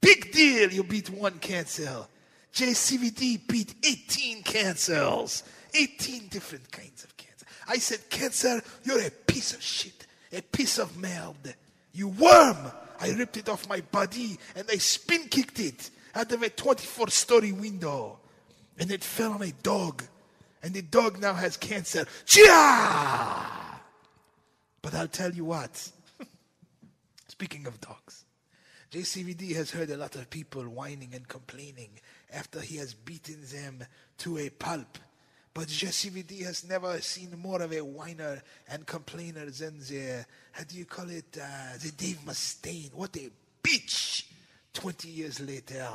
Big 0.00 0.32
deal, 0.32 0.72
you 0.72 0.82
beat 0.84 1.10
one 1.10 1.38
cancer. 1.38 2.06
JCVD 2.54 3.46
beat 3.46 3.74
18 3.84 4.42
cancers. 4.42 5.42
18 5.74 6.28
different 6.28 6.70
kinds 6.72 7.04
of 7.04 7.14
cancer. 7.16 7.44
I 7.68 7.76
said, 7.76 8.08
cancer, 8.08 8.62
you're 8.84 9.06
a 9.06 9.10
piece 9.10 9.52
of 9.52 9.62
shit. 9.62 10.06
A 10.32 10.40
piece 10.40 10.78
of 10.78 10.96
merde. 10.96 11.54
You 11.92 12.08
worm! 12.08 12.56
I 13.00 13.10
ripped 13.10 13.36
it 13.36 13.48
off 13.48 13.68
my 13.68 13.80
body 13.80 14.38
and 14.56 14.66
I 14.70 14.76
spin 14.76 15.28
kicked 15.28 15.60
it 15.60 15.90
out 16.14 16.32
of 16.32 16.42
a 16.42 16.48
24 16.48 17.08
story 17.08 17.52
window. 17.52 18.18
And 18.78 18.90
it 18.90 19.04
fell 19.04 19.32
on 19.32 19.42
a 19.42 19.52
dog. 19.62 20.02
And 20.62 20.74
the 20.74 20.82
dog 20.82 21.20
now 21.20 21.34
has 21.34 21.56
cancer. 21.56 22.06
Chia! 22.26 23.46
But 24.82 24.94
I'll 24.94 25.08
tell 25.08 25.32
you 25.32 25.44
what. 25.44 25.90
Speaking 27.28 27.66
of 27.66 27.80
dogs, 27.80 28.24
JCVD 28.90 29.54
has 29.54 29.70
heard 29.70 29.90
a 29.90 29.96
lot 29.96 30.16
of 30.16 30.30
people 30.30 30.62
whining 30.62 31.10
and 31.14 31.28
complaining 31.28 31.90
after 32.32 32.60
he 32.60 32.76
has 32.76 32.94
beaten 32.94 33.40
them 33.52 33.84
to 34.18 34.38
a 34.38 34.50
pulp. 34.50 34.98
But 35.54 35.68
JCVD 35.68 36.44
has 36.44 36.68
never 36.68 37.00
seen 37.00 37.36
more 37.38 37.60
of 37.62 37.72
a 37.72 37.80
whiner 37.80 38.42
and 38.68 38.86
complainer 38.86 39.46
than 39.50 39.78
the, 39.80 40.24
how 40.52 40.64
do 40.64 40.76
you 40.76 40.84
call 40.84 41.10
it, 41.10 41.36
uh, 41.40 41.76
the 41.82 41.90
Dave 41.96 42.20
Mustaine. 42.24 42.94
What 42.94 43.16
a 43.16 43.30
bitch! 43.62 44.24
20 44.72 45.08
years 45.08 45.40
later, 45.40 45.88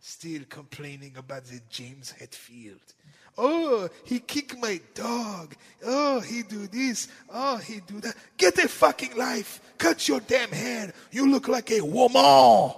still 0.00 0.42
complaining 0.48 1.16
about 1.16 1.44
the 1.44 1.60
James 1.68 2.14
Hetfield. 2.20 2.94
Oh, 3.40 3.88
he 4.04 4.18
kick 4.18 4.58
my 4.58 4.80
dog. 4.94 5.54
Oh, 5.86 6.18
he 6.18 6.42
do 6.42 6.66
this. 6.66 7.06
Oh, 7.32 7.58
he 7.58 7.80
do 7.86 8.00
that. 8.00 8.16
Get 8.36 8.58
a 8.58 8.66
fucking 8.66 9.16
life. 9.16 9.60
Cut 9.78 10.08
your 10.08 10.18
damn 10.18 10.50
hair. 10.50 10.92
You 11.12 11.30
look 11.30 11.46
like 11.46 11.70
a 11.70 11.80
woman. 11.80 12.72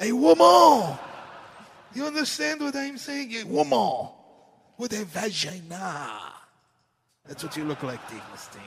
A 0.00 0.12
woman. 0.12 0.96
You 1.94 2.06
understand 2.06 2.60
what 2.60 2.76
I'm 2.76 2.96
saying? 2.96 3.34
A 3.34 3.44
woman 3.44 4.08
with 4.78 4.92
a 4.92 5.04
vagina. 5.04 6.32
That's 7.26 7.42
what 7.42 7.56
you 7.56 7.64
look 7.64 7.82
like, 7.82 8.08
Dave 8.08 8.22
Mustaine. 8.32 8.60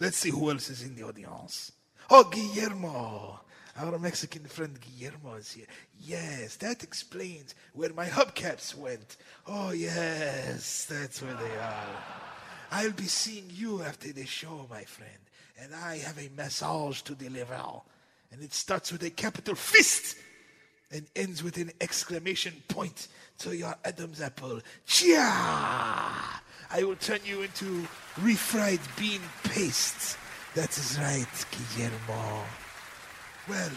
Let's 0.00 0.16
see 0.16 0.30
who 0.30 0.50
else 0.50 0.70
is 0.70 0.82
in 0.82 0.96
the 0.96 1.04
audience. 1.04 1.70
Oh, 2.10 2.24
Guillermo. 2.24 3.40
Our 3.78 3.96
Mexican 3.96 4.44
friend 4.44 4.76
Guillermo 4.80 5.36
is 5.36 5.52
here. 5.52 5.66
Yes, 6.00 6.56
that 6.56 6.82
explains 6.82 7.54
where 7.74 7.92
my 7.92 8.06
hubcaps 8.06 8.74
went. 8.76 9.16
Oh, 9.46 9.70
yes, 9.70 10.86
that's 10.86 11.22
where 11.22 11.34
they 11.34 11.56
are. 11.58 11.86
I'll 12.72 12.90
be 12.90 13.04
seeing 13.04 13.48
you 13.50 13.82
after 13.82 14.12
the 14.12 14.26
show, 14.26 14.66
my 14.68 14.82
friend. 14.82 15.20
And 15.60 15.72
I 15.76 15.98
have 15.98 16.18
a 16.18 16.28
message 16.36 17.04
to 17.04 17.14
deliver. 17.14 17.60
And 18.32 18.42
it 18.42 18.52
starts 18.52 18.90
with 18.90 19.04
a 19.04 19.10
capital 19.10 19.54
fist 19.54 20.16
and 20.90 21.06
ends 21.14 21.44
with 21.44 21.56
an 21.56 21.70
exclamation 21.80 22.54
point 22.66 23.06
to 23.38 23.56
your 23.56 23.76
Adam's 23.84 24.20
apple. 24.20 24.60
Chia! 24.86 25.20
I 25.20 26.82
will 26.82 26.96
turn 26.96 27.20
you 27.24 27.42
into 27.42 27.86
refried 28.16 28.80
bean 28.98 29.20
paste. 29.44 30.18
That 30.56 30.76
is 30.76 30.98
right, 30.98 31.46
Guillermo. 31.76 32.44
Well, 33.48 33.70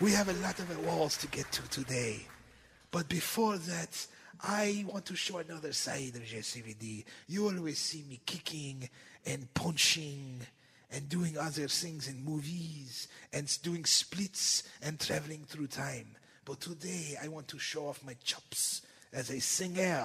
we 0.00 0.10
have 0.12 0.28
a 0.28 0.32
lot 0.42 0.58
of 0.58 0.84
walls 0.84 1.16
to 1.18 1.28
get 1.28 1.52
to 1.52 1.62
today. 1.70 2.26
But 2.90 3.08
before 3.08 3.56
that, 3.56 4.04
I 4.42 4.84
want 4.88 5.06
to 5.06 5.14
show 5.14 5.38
another 5.38 5.72
side 5.72 6.16
of 6.16 6.22
JCVD. 6.22 7.04
You 7.28 7.44
always 7.46 7.78
see 7.78 8.02
me 8.08 8.18
kicking 8.26 8.88
and 9.24 9.52
punching 9.54 10.40
and 10.90 11.08
doing 11.08 11.38
other 11.38 11.68
things 11.68 12.08
in 12.08 12.24
movies 12.24 13.06
and 13.32 13.46
doing 13.62 13.84
splits 13.84 14.64
and 14.82 14.98
traveling 14.98 15.44
through 15.44 15.68
time. 15.68 16.16
But 16.44 16.60
today 16.60 17.16
I 17.22 17.28
want 17.28 17.46
to 17.48 17.60
show 17.60 17.86
off 17.86 18.04
my 18.04 18.16
chops 18.24 18.82
as 19.12 19.30
a 19.30 19.40
singer. 19.40 20.04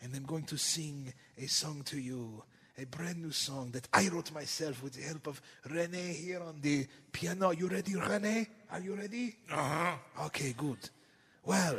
And 0.00 0.14
I'm 0.14 0.24
going 0.24 0.44
to 0.44 0.56
sing 0.56 1.12
a 1.36 1.46
song 1.48 1.82
to 1.86 2.00
you, 2.00 2.42
a 2.78 2.84
brand 2.84 3.22
new 3.22 3.32
song 3.32 3.70
that 3.72 3.88
I 3.92 4.08
wrote 4.08 4.32
myself 4.32 4.82
with 4.82 4.92
the 4.94 5.02
help 5.02 5.26
of 5.26 5.40
Rene 5.70 6.12
here 6.12 6.42
on 6.42 6.60
the 6.60 6.86
piano. 7.10 7.50
You 7.52 7.68
ready, 7.68 7.94
Rene? 7.96 8.46
Are 8.70 8.80
you 8.80 8.94
ready? 8.94 9.36
Uh 9.50 9.56
huh. 9.56 9.96
Okay, 10.26 10.54
good. 10.56 10.90
Well, 11.44 11.78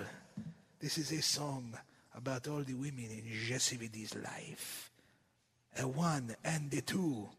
this 0.80 0.98
is 0.98 1.12
a 1.12 1.22
song 1.22 1.78
about 2.16 2.48
all 2.48 2.64
the 2.64 2.74
women 2.74 3.10
in 3.12 3.24
JCVD's 3.48 4.16
life. 4.16 4.92
A 5.80 5.88
one 5.88 6.36
and 6.44 6.74
a 6.74 6.82
two. 6.82 7.30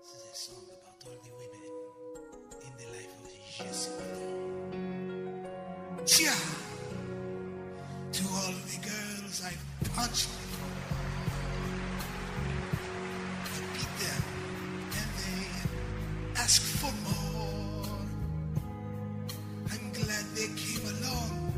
This 0.00 0.12
is 0.14 0.24
a 0.30 0.34
song 0.36 0.64
about 0.70 1.04
all 1.06 1.18
the 1.24 1.30
women 1.40 1.66
in 2.62 2.72
the 2.78 2.86
life 2.94 3.14
of 3.24 3.30
JCVD. 3.66 4.06
Chia! 6.06 6.36
To 8.12 8.22
all 8.28 8.52
the 8.52 8.78
girls 8.86 9.42
I've 9.44 9.64
punched 9.94 10.28
ask 16.44 16.60
for 16.60 16.92
more. 17.08 17.98
I'm 19.72 19.86
glad 19.92 20.24
they 20.36 20.48
came 20.62 20.84
along. 20.94 21.54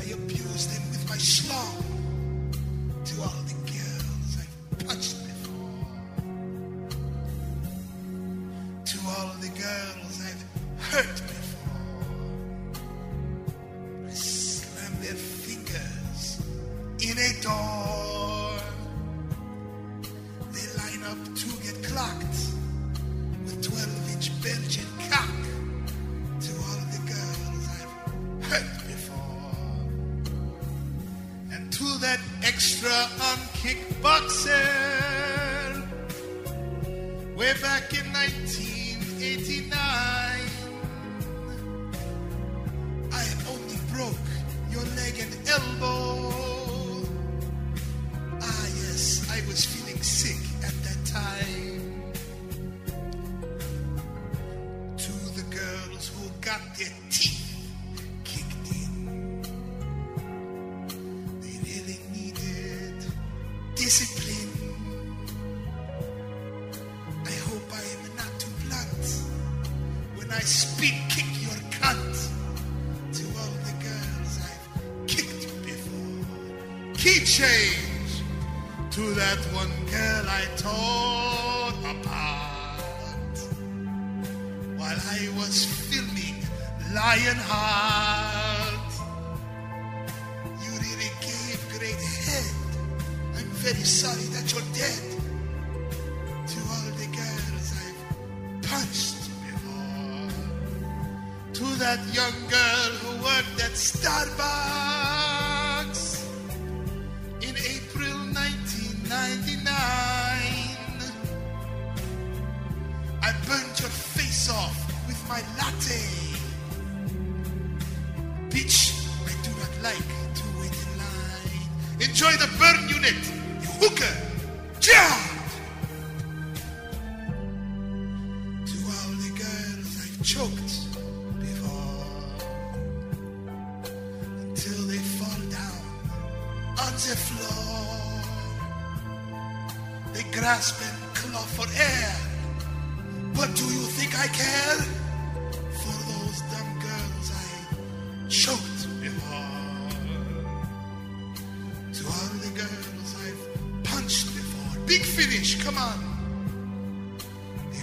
I 0.00 0.04
abused 0.04 0.68
them 0.72 0.84
with 0.90 1.04
my 1.06 1.18
schlong. 1.18 1.83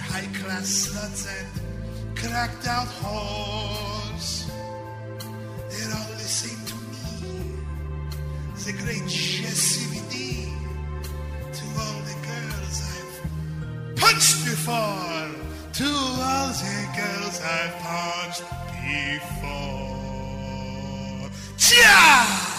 High 0.02 0.30
class 0.40 0.68
sluts 0.88 1.28
and 1.28 1.48
cracked 2.18 2.68
out 2.68 2.88
whores. 3.02 4.48
They're 5.70 5.94
all 5.96 6.14
same 6.42 6.62
to 6.66 6.76
me. 6.92 7.06
The 8.66 8.74
great 8.84 9.08
Jessie 9.08 9.88
To 11.58 11.64
all 11.82 12.00
the 12.10 12.18
girls 12.30 12.78
I've 12.94 13.16
punched 13.96 14.38
before. 14.46 15.30
To 15.80 15.90
all 16.30 16.50
the 16.50 16.80
girls 16.98 17.38
I've 17.42 17.76
punched 17.86 18.44
before. 18.84 19.72
Chia! 21.58 22.51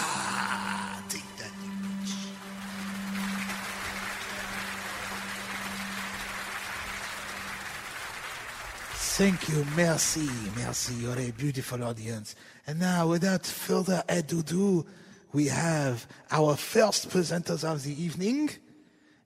Thank 9.22 9.48
you, 9.50 9.64
merci, 9.76 10.28
merci. 10.56 10.94
You're 10.94 11.16
a 11.16 11.30
beautiful 11.30 11.84
audience. 11.84 12.34
And 12.66 12.80
now, 12.80 13.06
without 13.06 13.46
further 13.46 14.02
ado, 14.08 14.84
we 15.32 15.46
have 15.46 16.08
our 16.32 16.56
first 16.56 17.08
presenters 17.08 17.62
of 17.62 17.84
the 17.84 18.02
evening, 18.02 18.50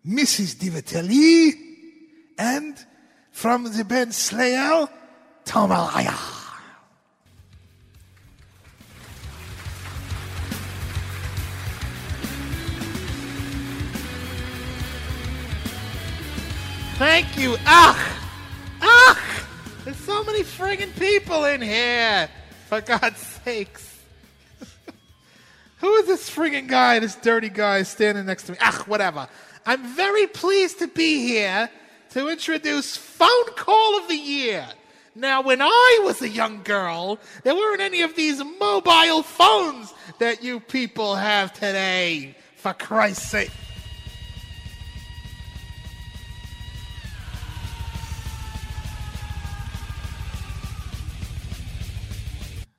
Mrs. 0.06 0.56
Divitelli, 0.56 1.54
and 2.36 2.76
from 3.32 3.72
the 3.72 3.86
band 3.86 4.14
Slayer, 4.14 4.86
Tom 5.46 5.70
Araya. 5.70 6.14
Thank 16.98 17.38
you. 17.38 17.56
Ugh! 17.64 18.15
So 20.06 20.22
many 20.22 20.44
friggin' 20.44 20.96
people 20.96 21.46
in 21.46 21.60
here. 21.60 22.28
For 22.68 22.80
God's 22.80 23.18
sakes. 23.18 23.98
Who 25.78 25.92
is 25.94 26.06
this 26.06 26.30
friggin' 26.30 26.68
guy, 26.68 27.00
this 27.00 27.16
dirty 27.16 27.48
guy 27.48 27.82
standing 27.82 28.24
next 28.24 28.44
to 28.44 28.52
me? 28.52 28.58
Ugh, 28.60 28.86
whatever. 28.86 29.26
I'm 29.66 29.82
very 29.96 30.28
pleased 30.28 30.78
to 30.78 30.86
be 30.86 31.26
here 31.26 31.68
to 32.10 32.28
introduce 32.28 32.96
Phone 32.96 33.46
Call 33.56 33.98
of 33.98 34.06
the 34.06 34.14
Year. 34.14 34.68
Now, 35.16 35.42
when 35.42 35.60
I 35.60 36.00
was 36.04 36.22
a 36.22 36.28
young 36.28 36.62
girl, 36.62 37.18
there 37.42 37.56
weren't 37.56 37.80
any 37.80 38.02
of 38.02 38.14
these 38.14 38.40
mobile 38.60 39.24
phones 39.24 39.92
that 40.20 40.40
you 40.40 40.60
people 40.60 41.16
have 41.16 41.52
today. 41.52 42.36
For 42.54 42.72
Christ's 42.74 43.28
sake. 43.28 43.50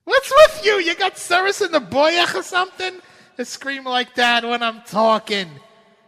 What's 0.07 0.31
with 0.31 0.65
you? 0.65 0.79
You 0.79 0.95
got 0.95 1.17
service 1.17 1.59
in 1.59 1.73
the 1.73 1.81
boyach 1.81 2.33
or 2.33 2.41
something? 2.41 3.01
To 3.36 3.43
scream 3.43 3.84
like 3.84 4.15
that 4.15 4.45
when 4.45 4.63
I'm 4.63 4.82
talking. 4.84 5.49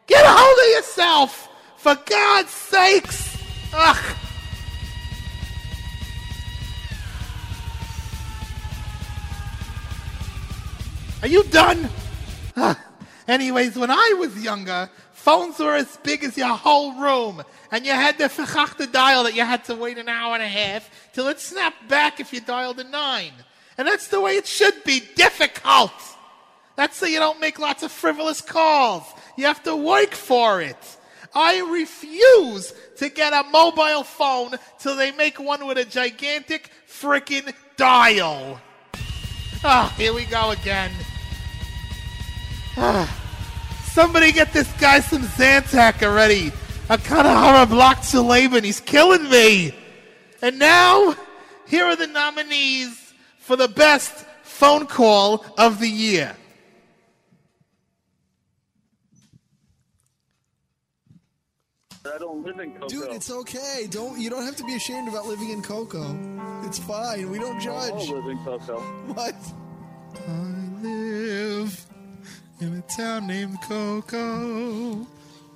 Get 0.08 0.24
a 0.24 0.30
hold 0.30 0.58
of 0.58 0.76
yourself! 0.78 1.50
For 1.76 1.96
God's 2.06 2.50
sakes! 2.50 3.38
Ugh! 3.74 4.16
Are 11.22 11.28
you 11.28 11.44
done? 11.44 11.90
Ugh. 12.56 12.78
Anyways, 13.28 13.76
when 13.76 13.92
I 13.92 14.16
was 14.18 14.42
younger, 14.42 14.90
phones 15.12 15.60
were 15.60 15.76
as 15.76 15.98
big 15.98 16.24
as 16.24 16.38
your 16.38 16.56
whole 16.56 16.94
room, 16.94 17.44
and 17.70 17.86
you 17.86 17.92
had 17.92 18.18
the 18.18 18.90
dial 18.90 19.26
that 19.26 19.36
you 19.36 19.44
had 19.44 19.66
to 19.66 19.76
wait 19.76 19.98
an 19.98 20.08
hour 20.08 20.36
and 20.36 20.44
a 20.44 20.48
half 20.48 20.90
till 21.12 21.28
it 21.28 21.42
snapped 21.42 21.90
back 21.90 22.22
if 22.22 22.32
you 22.32 22.40
dialed 22.40 22.80
a 22.80 22.86
nine. 22.86 23.34
And 23.80 23.88
that's 23.88 24.10
the 24.10 24.20
way 24.20 24.36
it 24.36 24.46
should 24.46 24.84
be 24.84 25.02
difficult. 25.16 25.94
That's 26.76 26.98
so 26.98 27.06
you 27.06 27.18
don't 27.18 27.40
make 27.40 27.60
lots 27.60 27.82
of 27.82 27.94
frivolous 27.94 28.42
calls. 28.42 29.04
You 29.38 29.46
have 29.46 29.64
to 29.64 29.74
work 29.74 30.12
for 30.12 30.62
it. 30.62 30.98
I 31.34 31.62
refuse 31.62 32.74
to 32.98 33.08
get 33.08 33.32
a 33.32 33.50
mobile 33.50 34.04
phone 34.04 34.56
till 34.80 34.98
they 34.98 35.14
make 35.14 35.40
one 35.40 35.66
with 35.66 35.78
a 35.78 35.86
gigantic 35.86 36.72
freaking 36.90 37.54
dial. 37.78 38.60
Ah, 39.64 39.94
here 39.98 40.14
we 40.14 40.26
go 40.26 40.52
again. 40.52 40.92
Ah. 42.76 43.08
Somebody 43.94 44.34
get 44.34 44.52
this 44.52 44.70
guy 44.74 45.00
some 45.00 45.22
Zantac 45.22 46.04
already. 46.04 46.52
I 46.90 46.98
kind 46.98 47.26
of 47.26 47.38
horror 47.38 47.66
block 47.66 48.02
to 48.08 48.22
Laban. 48.22 48.66
He's 48.66 48.82
killing 48.82 49.30
me. 49.30 49.74
And 50.42 50.60
now, 50.60 51.16
here 51.66 51.86
are 51.86 51.96
the 51.96 52.08
nominees 52.08 53.09
for 53.50 53.56
the 53.56 53.68
best 53.68 54.14
phone 54.44 54.86
call 54.86 55.44
of 55.58 55.80
the 55.80 55.88
year. 55.88 56.36
I 62.06 62.20
don't 62.20 62.44
live 62.44 62.60
in 62.60 62.74
Cocoa. 62.74 62.88
Dude, 62.88 63.10
it's 63.10 63.32
okay. 63.32 63.88
Don't 63.90 64.20
you 64.20 64.30
don't 64.30 64.46
have 64.46 64.56
to 64.58 64.64
be 64.66 64.76
ashamed 64.76 65.08
about 65.08 65.26
living 65.26 65.50
in 65.50 65.64
Cocoa. 65.64 66.16
It's 66.64 66.78
fine. 66.78 67.32
We 67.32 67.40
don't 67.40 67.56
I 67.56 67.60
judge. 67.60 68.08
don't 68.08 68.18
live 68.18 68.28
in 68.28 68.38
Cocoa. 68.46 68.80
What? 69.18 69.36
I 70.28 70.42
live 70.84 71.86
in 72.62 72.76
a 72.76 72.82
town 72.82 73.26
named 73.26 73.58
Coco. 73.64 75.08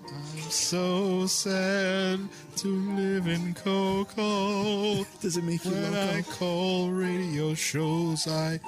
I'm 0.08 0.50
so 0.50 1.26
sad 1.28 2.20
to 2.58 2.68
live 2.68 3.28
in 3.28 3.54
Coco. 3.54 5.06
Does 5.22 5.38
it 5.38 5.44
make 5.44 5.64
you 5.64 5.72
When 5.72 5.94
I 5.96 6.22
call 6.24 6.90
radio 6.90 7.54
shows, 7.54 8.28
I 8.28 8.60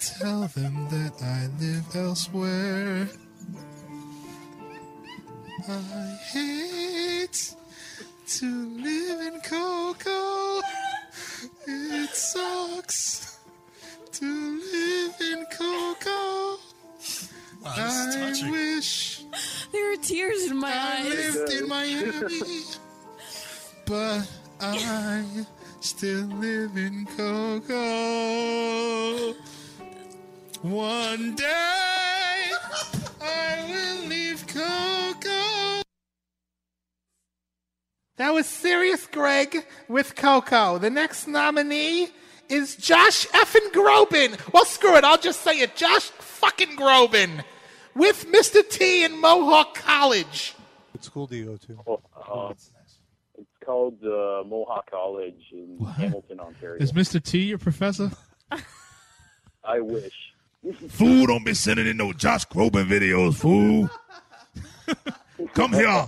tell 0.00 0.48
them 0.48 0.88
that 0.90 1.22
I 1.22 1.48
live 1.62 1.94
elsewhere. 1.94 3.08
I 5.68 6.18
hate 6.32 7.54
to 8.26 8.68
live 8.76 9.20
in 9.32 9.40
Coco. 9.40 10.60
It 11.66 12.10
sucks 12.10 13.38
to 14.12 14.26
live 14.26 15.14
in 15.20 15.46
Coco. 15.56 16.58
I 17.66 18.32
wish 18.50 19.22
There 19.72 19.92
are 19.92 19.96
tears 19.96 20.50
in 20.50 20.56
my 20.58 20.68
eyes. 20.68 20.76
I 20.76 20.98
eyes. 21.00 21.34
lived 21.36 21.52
in 21.52 21.68
Miami, 21.74 22.40
but 23.86 24.28
I 24.60 25.24
still 25.80 26.26
live 26.26 26.76
in 26.76 27.06
Coco. 27.16 27.74
One 30.62 31.34
day 31.34 32.50
I 33.20 33.64
will 33.68 34.06
leave 34.08 34.46
Coco. 34.46 35.82
That 38.16 38.32
was 38.32 38.46
Serious 38.46 39.06
Greg 39.06 39.66
with 39.88 40.14
Coco. 40.16 40.78
The 40.78 40.88
next 40.90 41.26
nominee 41.26 42.08
is 42.48 42.76
Josh 42.76 43.26
effing 43.28 43.72
Groban. 43.72 44.38
Well, 44.52 44.64
screw 44.64 44.96
it. 44.96 45.04
I'll 45.04 45.18
just 45.18 45.40
say 45.42 45.58
it. 45.60 45.74
Josh 45.76 46.04
fucking 46.10 46.76
Groban 46.76 47.42
with 47.94 48.26
Mr. 48.30 48.68
T 48.68 49.04
in 49.04 49.20
Mohawk 49.20 49.74
College. 49.74 50.54
What 50.92 51.04
school 51.04 51.26
do 51.26 51.36
you 51.36 51.44
go 51.44 51.56
to? 51.56 51.78
Oh, 51.86 52.48
uh, 52.48 52.54
it's 53.36 53.48
called 53.64 53.98
uh, 54.04 54.44
Mohawk 54.46 54.90
College 54.90 55.42
in 55.52 55.78
Hamilton, 55.96 56.40
Ontario. 56.40 56.82
Is 56.82 56.92
Mr. 56.92 57.22
T 57.22 57.38
your 57.40 57.58
professor? 57.58 58.10
I 59.64 59.80
wish. 59.80 60.14
Fool, 60.88 61.26
don't 61.26 61.44
be 61.44 61.54
sending 61.54 61.86
in 61.86 61.96
no 61.96 62.12
Josh 62.12 62.46
Groban 62.46 62.86
videos, 62.86 63.34
fool. 63.34 63.90
Come 65.54 65.72
here. 65.72 66.06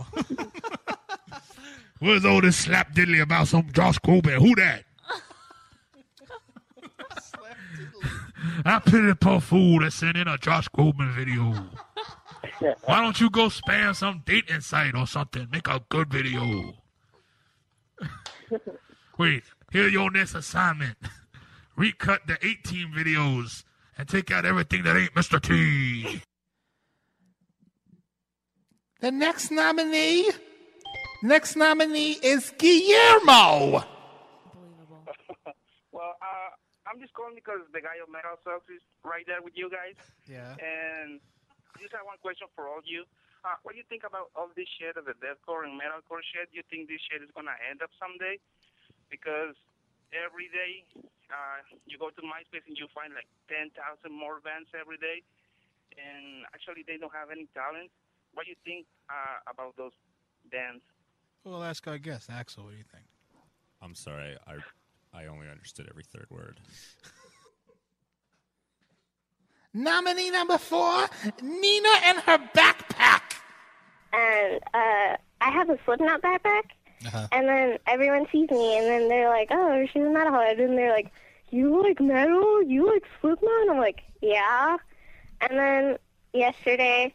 Where's 1.99 2.25
all 2.25 2.41
this 2.41 2.57
slap 2.57 2.95
diddly 2.95 3.21
about 3.21 3.49
some 3.49 3.71
Josh 3.73 3.99
Groban? 3.99 4.39
Who 4.39 4.55
that? 4.57 4.85
I 8.65 8.79
pity 8.79 9.15
poor 9.15 9.41
fool 9.41 9.81
that 9.81 9.93
sent 9.93 10.17
in 10.17 10.29
a 10.29 10.39
Josh 10.39 10.69
Groban 10.69 11.15
video. 11.15 11.55
Why 12.85 13.01
don't 13.01 13.21
you 13.21 13.31
go 13.31 13.47
spam 13.49 13.95
some 13.95 14.23
dating 14.25 14.61
site 14.61 14.95
or 14.95 15.07
something? 15.07 15.49
Make 15.51 15.69
a 15.69 15.83
good 15.89 16.11
video. 16.11 16.75
Wait, 19.19 19.45
here's 19.71 19.93
your 19.93 20.11
next 20.11 20.35
assignment. 20.35 20.97
Recut 21.77 22.27
the 22.27 22.39
18 22.45 22.93
videos 22.93 23.65
and 23.99 24.09
take 24.09 24.31
out 24.31 24.45
everything 24.45 24.83
that 24.85 24.97
ain't 24.97 25.15
Mr. 25.15 25.41
T. 25.41 26.23
The 29.01 29.11
next 29.11 29.51
nominee, 29.51 30.31
next 31.23 31.57
nominee 31.57 32.13
is 32.23 32.51
Guillermo. 32.59 33.85
Well, 35.93 36.15
uh, 36.21 36.86
I'm 36.97 37.05
just 37.05 37.13
calling 37.13 37.37
because 37.37 37.61
the 37.77 37.85
guy 37.85 38.01
of 38.01 38.09
Metal 38.09 38.41
Sucks 38.41 38.73
is 38.73 38.81
right 39.05 39.29
there 39.29 39.45
with 39.45 39.53
you 39.53 39.69
guys. 39.69 40.01
Yeah. 40.25 40.57
And 40.57 41.21
I 41.21 41.77
just 41.77 41.93
have 41.93 42.09
one 42.09 42.17
question 42.25 42.49
for 42.57 42.73
all 42.73 42.81
of 42.81 42.89
you. 42.89 43.05
Uh, 43.45 43.61
what 43.69 43.77
do 43.77 43.79
you 43.85 43.85
think 43.85 44.01
about 44.09 44.33
all 44.33 44.49
this 44.57 44.65
shit 44.81 44.97
of 44.97 45.05
the 45.05 45.13
deathcore 45.21 45.69
and 45.69 45.77
metalcore 45.77 46.25
shit? 46.25 46.49
Do 46.49 46.57
you 46.57 46.65
think 46.73 46.89
this 46.89 47.05
shit 47.05 47.21
is 47.21 47.29
gonna 47.37 47.53
end 47.69 47.85
up 47.85 47.93
someday? 48.01 48.41
Because 49.13 49.53
every 50.09 50.49
day 50.49 50.89
uh, 51.29 51.61
you 51.85 52.01
go 52.01 52.09
to 52.09 52.23
MySpace 52.25 52.65
and 52.65 52.81
you 52.81 52.89
find 52.97 53.13
like 53.13 53.29
10,000 53.53 53.77
more 54.09 54.41
bands 54.41 54.73
every 54.73 54.97
day, 54.97 55.21
and 56.01 56.49
actually 56.57 56.81
they 56.89 56.97
don't 56.97 57.13
have 57.13 57.29
any 57.29 57.45
talent. 57.53 57.93
What 58.33 58.49
do 58.49 58.57
you 58.57 58.61
think 58.65 58.89
uh, 59.13 59.45
about 59.45 59.77
those 59.77 59.93
bands? 60.49 60.81
Well, 61.45 61.61
ask 61.61 61.85
our 61.85 62.01
guest, 62.01 62.33
Axel. 62.33 62.65
What 62.65 62.73
do 62.73 62.81
you 62.81 62.89
think? 62.89 63.05
I'm 63.85 63.93
sorry, 63.93 64.41
I 64.49 64.65
I 65.17 65.27
only 65.27 65.49
understood 65.49 65.87
every 65.91 66.03
third 66.05 66.27
word. 66.31 66.61
Nominee 69.75 70.31
number 70.31 70.59
four, 70.59 71.07
Nina 71.43 71.89
and 72.05 72.19
her 72.21 72.39
backpack. 72.55 73.23
and 74.13 74.61
uh, 74.73 75.17
I 75.41 75.51
have 75.51 75.69
a 75.69 75.79
Slipknot 75.85 76.23
backpack, 76.23 76.63
Uh-huh. 77.07 77.29
and 77.33 77.47
then 77.49 77.79
everyone 77.87 78.27
sees 78.33 78.51
me, 78.51 78.79
and 78.79 78.87
then 78.87 79.09
they're 79.09 79.29
like, 79.29 79.49
"Oh, 79.51 79.87
she's 79.93 80.03
a 80.03 80.07
metalhead," 80.07 80.63
and 80.63 80.79
they're 80.79 80.93
like, 80.93 81.11
"You 81.51 81.83
like 81.83 82.01
metal? 82.01 82.63
You 82.63 82.87
like 82.91 83.05
Slipknot?" 83.21 83.61
And 83.63 83.71
I'm 83.73 83.79
like, 83.79 84.03
"Yeah." 84.23 84.77
And 85.43 85.59
then 85.59 85.99
yesterday, 86.33 87.13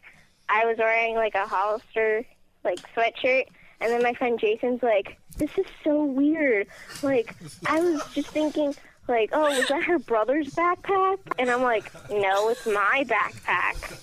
I 0.48 0.64
was 0.66 0.76
wearing 0.78 1.16
like 1.16 1.34
a 1.34 1.46
Hollister 1.46 2.24
like 2.64 2.78
sweatshirt, 2.94 3.46
and 3.82 3.92
then 3.92 4.02
my 4.02 4.14
friend 4.14 4.38
Jason's 4.38 4.82
like, 4.82 5.18
"This 5.36 5.50
is 5.58 5.66
so 5.84 6.04
weird." 6.04 6.68
Like, 7.02 7.34
I 7.66 7.80
was 7.80 8.02
just 8.14 8.28
thinking. 8.28 8.74
Like, 9.08 9.30
oh, 9.32 9.42
was 9.58 9.66
that 9.66 9.82
her 9.82 9.98
brother's 9.98 10.54
backpack? 10.54 11.18
And 11.36 11.50
I'm 11.50 11.62
like, 11.62 11.90
no, 12.08 12.50
it's 12.50 12.64
my 12.66 13.04
backpack. 13.08 13.98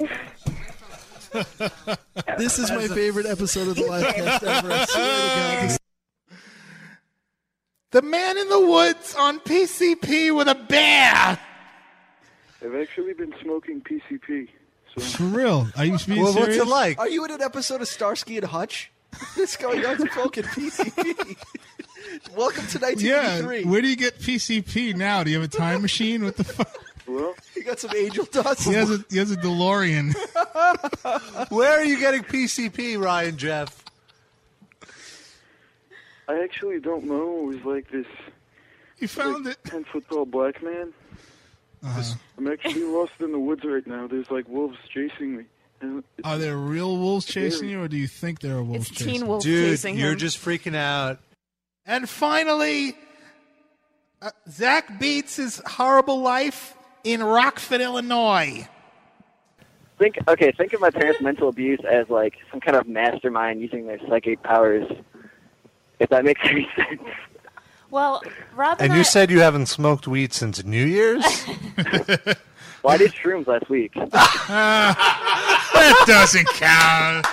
This 2.38 2.58
is 2.58 2.70
my 2.70 2.86
favorite 2.88 3.26
episode 3.26 3.68
of 3.68 3.76
the 3.76 3.84
live 3.84 4.14
cast 4.14 4.44
ever. 4.44 4.72
I 4.72 4.84
swear 4.84 5.60
to 5.60 5.68
God. 5.68 5.78
The 7.90 8.02
man 8.02 8.38
in 8.38 8.48
the 8.48 8.60
woods 8.60 9.14
on 9.16 9.40
PCP 9.40 10.36
with 10.36 10.48
a 10.48 10.54
bear. 10.54 11.38
I've 12.64 12.74
actually 12.74 13.14
been 13.14 13.34
smoking 13.42 13.80
PCP. 13.80 14.48
So 14.94 15.00
For 15.00 15.22
real? 15.24 15.68
Are 15.76 15.84
you 15.84 15.98
being 16.06 16.22
Well, 16.22 16.34
what's 16.34 16.56
it 16.56 16.66
like? 16.66 16.98
Are 16.98 17.08
you 17.08 17.24
in 17.24 17.30
an 17.30 17.42
episode 17.42 17.80
of 17.80 17.88
Starsky 17.88 18.36
and 18.36 18.46
Hutch? 18.46 18.90
This 19.36 19.56
going 19.56 19.84
on 19.84 19.98
smoking 20.10 20.44
PCP. 20.44 21.36
Welcome 22.36 22.66
to 22.68 22.78
Yeah. 22.98 23.40
1983. 23.40 23.64
Where 23.64 23.82
do 23.82 23.88
you 23.88 23.96
get 23.96 24.18
PCP 24.18 24.94
now? 24.94 25.24
Do 25.24 25.30
you 25.30 25.40
have 25.40 25.48
a 25.52 25.56
time 25.56 25.82
machine? 25.82 26.24
What 26.24 26.36
the 26.36 26.44
fuck? 26.44 26.70
Well, 27.06 27.34
you 27.54 27.62
got 27.64 27.78
some 27.80 27.90
angel 27.94 28.24
dust. 28.26 28.64
He 28.66 28.72
has 28.74 28.90
a 28.90 29.04
he 29.10 29.18
has 29.18 29.30
a 29.30 29.36
DeLorean. 29.36 30.14
Where 31.50 31.70
are 31.78 31.84
you 31.84 31.98
getting 31.98 32.22
PCP, 32.22 32.98
Ryan 33.02 33.36
Jeff? 33.36 33.84
I 36.28 36.42
actually 36.42 36.80
don't 36.80 37.04
know. 37.04 37.40
It 37.50 37.56
was 37.56 37.64
like 37.64 37.90
this. 37.90 38.06
You 38.98 39.08
found 39.08 39.46
it. 39.46 39.58
Ten 39.64 39.84
foot 39.84 40.08
tall 40.08 40.24
black 40.24 40.62
man. 40.62 40.92
Uh-huh. 41.84 42.14
I'm 42.38 42.48
actually 42.48 42.84
lost 42.84 43.12
in 43.20 43.32
the 43.32 43.38
woods 43.38 43.62
right 43.64 43.86
now. 43.86 44.06
There's 44.06 44.30
like 44.30 44.48
wolves 44.48 44.78
chasing 44.88 45.36
me. 45.36 45.44
And 45.84 46.04
it's 46.16 46.26
Are 46.26 46.38
there 46.38 46.56
real 46.56 46.96
wolves 46.96 47.26
chasing 47.26 47.68
you, 47.68 47.82
or 47.82 47.88
do 47.88 47.96
you 47.96 48.06
think 48.06 48.40
there 48.40 48.56
are 48.56 48.62
wolves 48.62 48.88
It's 48.88 48.98
chasing 48.98 49.20
Teen 49.20 49.30
you? 49.30 49.40
Dude, 49.40 49.70
chasing 49.70 49.98
you're 49.98 50.12
him. 50.12 50.18
just 50.18 50.38
freaking 50.38 50.74
out. 50.74 51.18
And 51.84 52.08
finally, 52.08 52.96
uh, 54.22 54.30
Zach 54.50 54.98
Beats 54.98 55.36
his 55.36 55.60
horrible 55.66 56.20
life 56.20 56.74
in 57.04 57.22
Rockford, 57.22 57.82
Illinois. 57.82 58.66
Think 59.98 60.16
okay. 60.26 60.50
Think 60.52 60.72
of 60.72 60.80
my 60.80 60.90
parents' 60.90 61.20
mental 61.20 61.48
abuse 61.48 61.80
as 61.88 62.08
like 62.08 62.34
some 62.50 62.60
kind 62.60 62.76
of 62.76 62.88
mastermind 62.88 63.60
using 63.60 63.86
their 63.86 64.00
psychic 64.08 64.42
powers. 64.42 64.90
If 66.00 66.08
that 66.08 66.24
makes 66.24 66.40
any 66.44 66.68
sense. 66.74 67.02
Well, 67.90 68.22
Rob 68.56 68.78
and, 68.80 68.86
And 68.86 68.92
I, 68.94 68.96
you 68.96 69.04
said 69.04 69.30
you 69.30 69.40
haven't 69.40 69.66
smoked 69.66 70.08
weed 70.08 70.32
since 70.32 70.64
New 70.64 70.84
Year's? 70.84 71.24
Well, 72.84 72.92
I 72.92 72.98
did 72.98 73.12
shrooms 73.14 73.46
last 73.46 73.70
week. 73.70 73.94
that 74.12 76.04
doesn't 76.06 76.46
count. 76.48 77.26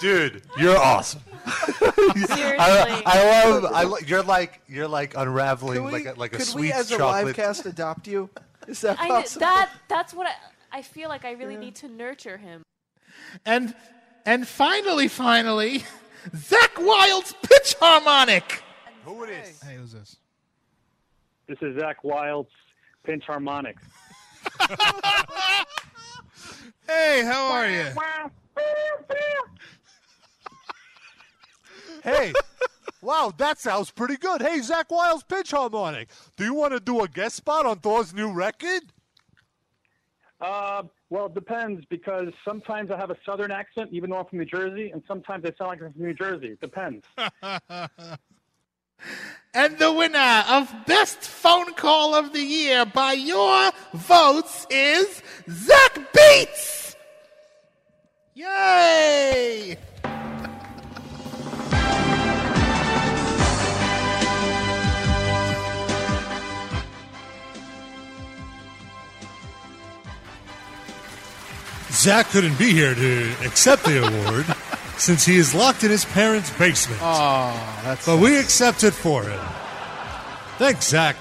Dude, 0.00 0.42
you're 0.58 0.76
awesome. 0.76 1.22
I, 1.46 3.04
I 3.06 3.44
love. 3.48 3.64
I 3.72 3.84
lo- 3.84 3.98
you're 4.04 4.24
like 4.24 4.62
you're 4.66 4.88
like 4.88 5.16
unraveling 5.16 5.76
Could 5.76 5.84
we, 5.84 5.92
like 5.92 6.06
a, 6.06 6.18
like 6.18 6.32
a 6.34 6.38
could 6.38 6.46
sweet 6.46 6.62
we, 6.62 6.72
as 6.72 6.90
a 6.90 6.96
chocolate. 6.98 7.26
live 7.26 7.36
cast, 7.36 7.66
adopt 7.66 8.08
you? 8.08 8.28
Is 8.66 8.80
that 8.80 8.98
I, 8.98 9.06
possible? 9.06 9.40
that 9.42 9.70
that's 9.86 10.12
what 10.12 10.26
I, 10.26 10.78
I 10.78 10.82
feel 10.82 11.08
like. 11.08 11.24
I 11.24 11.32
really 11.32 11.56
need 11.56 11.76
to 11.76 11.88
nurture 11.88 12.36
him. 12.36 12.64
And 13.44 13.76
and 14.24 14.46
finally, 14.48 15.06
finally, 15.06 15.84
Zakk 16.30 16.84
Wylde's 16.84 17.32
pinch 17.48 17.76
harmonic. 17.78 18.60
Who 19.04 19.22
it 19.22 19.30
is? 19.30 19.62
Hey, 19.62 19.76
who's 19.76 19.92
this? 19.92 20.16
This 21.46 21.58
is 21.62 21.76
Zakk 21.76 22.02
Wylde's 22.02 22.50
pinch 23.04 23.22
harmonic. 23.24 23.76
Hey, 26.88 27.24
how 27.24 27.52
are 27.52 27.68
you? 27.68 27.86
Hey, 32.04 32.32
wow, 33.02 33.32
that 33.38 33.58
sounds 33.58 33.90
pretty 33.90 34.16
good. 34.16 34.40
Hey, 34.40 34.60
Zakk 34.60 34.90
Wylde's 34.90 35.24
pinch 35.24 35.50
harmonic. 35.50 36.08
Do 36.36 36.44
you 36.44 36.54
want 36.54 36.72
to 36.72 36.80
do 36.80 37.00
a 37.00 37.08
guest 37.08 37.36
spot 37.36 37.66
on 37.66 37.80
Thor's 37.80 38.14
new 38.14 38.32
record? 38.32 38.82
Uh, 40.40 40.84
well, 41.10 41.26
it 41.26 41.34
depends 41.34 41.84
because 41.90 42.28
sometimes 42.44 42.90
I 42.90 42.96
have 42.96 43.10
a 43.10 43.16
southern 43.24 43.50
accent, 43.50 43.90
even 43.92 44.10
though 44.10 44.18
I'm 44.18 44.26
from 44.26 44.38
New 44.38 44.44
Jersey, 44.44 44.90
and 44.90 45.02
sometimes 45.08 45.44
I 45.44 45.52
sound 45.58 45.70
like 45.70 45.82
I'm 45.82 45.92
from 45.92 46.02
New 46.02 46.14
Jersey. 46.14 46.48
It 46.48 46.60
depends. 46.60 47.04
And 49.54 49.78
the 49.78 49.92
winner 49.92 50.44
of 50.48 50.72
Best 50.86 51.20
Phone 51.20 51.72
Call 51.74 52.14
of 52.14 52.32
the 52.32 52.42
Year 52.42 52.84
by 52.84 53.14
your 53.14 53.70
votes 53.94 54.66
is 54.68 55.22
Zach 55.48 55.98
Beats. 56.12 56.94
Yay! 58.34 59.78
Zach 71.90 72.26
couldn't 72.28 72.58
be 72.58 72.72
here 72.72 72.94
to 72.94 73.34
accept 73.44 73.84
the 73.84 74.06
award 74.06 74.46
since 74.98 75.24
he 75.24 75.36
is 75.36 75.54
locked 75.54 75.84
in 75.84 75.90
his 75.90 76.04
parents' 76.04 76.50
basement. 76.58 77.00
Oh, 77.02 77.80
that's. 77.84 78.06
But 78.06 78.18
we 78.18 78.38
accept 78.38 78.84
it 78.84 78.92
for 78.92 79.22
him. 79.22 79.40
Thanks, 80.58 80.88
Zach. 80.88 81.16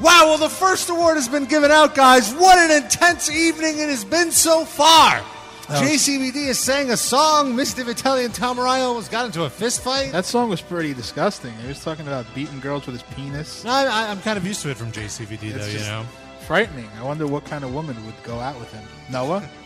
Wow, 0.00 0.22
well, 0.24 0.38
the 0.38 0.48
first 0.48 0.88
award 0.88 1.16
has 1.16 1.28
been 1.28 1.44
given 1.44 1.70
out, 1.70 1.94
guys. 1.94 2.32
What 2.32 2.58
an 2.58 2.82
intense 2.82 3.30
evening 3.30 3.78
it 3.78 3.88
has 3.90 4.04
been 4.04 4.30
so 4.32 4.64
far. 4.64 5.20
That 5.68 5.82
was- 5.82 5.90
JCVD 5.90 6.48
is 6.48 6.58
sang 6.58 6.90
a 6.90 6.96
song. 6.96 7.54
Mr. 7.54 7.84
Vitelli 7.84 8.24
and 8.24 8.34
Tom 8.34 8.56
Araya 8.56 8.84
almost 8.86 9.10
got 9.10 9.26
into 9.26 9.44
a 9.44 9.50
fist 9.50 9.82
fight. 9.82 10.10
That 10.12 10.24
song 10.24 10.48
was 10.48 10.62
pretty 10.62 10.94
disgusting. 10.94 11.52
He 11.60 11.68
was 11.68 11.84
talking 11.84 12.06
about 12.06 12.24
beating 12.34 12.58
girls 12.60 12.86
with 12.86 12.94
his 12.94 13.02
penis. 13.14 13.64
I, 13.66 13.84
I, 14.06 14.10
I'm 14.10 14.20
kind 14.22 14.38
of 14.38 14.46
used 14.46 14.62
to 14.62 14.70
it 14.70 14.78
from 14.78 14.90
JCVD, 14.90 15.42
It's 15.42 15.58
though, 15.58 15.66
you 15.66 15.72
just 15.78 15.90
know. 15.90 16.04
Frightening. 16.46 16.88
I 16.98 17.04
wonder 17.04 17.26
what 17.26 17.44
kind 17.44 17.62
of 17.62 17.72
woman 17.74 17.94
would 18.06 18.20
go 18.24 18.40
out 18.40 18.58
with 18.58 18.72
him. 18.72 18.82
Noah? 19.10 19.46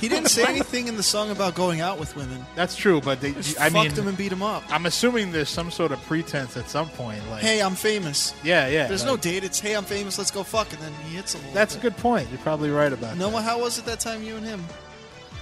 He 0.00 0.08
didn't 0.08 0.28
say 0.28 0.44
anything 0.44 0.88
in 0.88 0.96
the 0.96 1.02
song 1.02 1.30
about 1.30 1.54
going 1.54 1.80
out 1.80 1.98
with 1.98 2.14
women. 2.16 2.44
That's 2.54 2.76
true, 2.76 3.00
but 3.00 3.20
they, 3.20 3.32
Just 3.32 3.58
I 3.60 3.70
fucked 3.70 3.74
mean, 3.90 3.90
him 3.92 4.08
and 4.08 4.16
beat 4.18 4.30
him 4.32 4.42
up. 4.42 4.62
I'm 4.68 4.84
assuming 4.86 5.32
there's 5.32 5.48
some 5.48 5.70
sort 5.70 5.90
of 5.92 6.00
pretense 6.04 6.56
at 6.56 6.68
some 6.68 6.88
point. 6.90 7.20
Like, 7.30 7.42
Hey, 7.42 7.62
I'm 7.62 7.74
famous. 7.74 8.34
yeah, 8.44 8.66
yeah. 8.68 8.86
There's 8.86 9.02
like- 9.04 9.10
no 9.12 9.16
date. 9.16 9.42
It's 9.44 9.58
hey, 9.58 9.74
I'm 9.74 9.84
famous. 9.84 10.18
Let's 10.18 10.30
go 10.30 10.42
fuck, 10.42 10.72
and 10.72 10.82
then 10.82 10.92
he 11.08 11.16
hits 11.16 11.34
a 11.34 11.38
little. 11.38 11.52
That's 11.52 11.74
a 11.74 11.78
bit. 11.78 11.82
good 11.94 11.96
point. 11.96 12.28
You're 12.30 12.38
probably 12.40 12.70
right 12.70 12.92
about 12.92 13.10
that. 13.12 13.18
Noah, 13.18 13.40
how 13.42 13.60
was 13.60 13.78
it 13.78 13.84
that 13.86 14.00
time 14.00 14.22
you 14.22 14.36
and 14.36 14.44
him? 14.44 14.62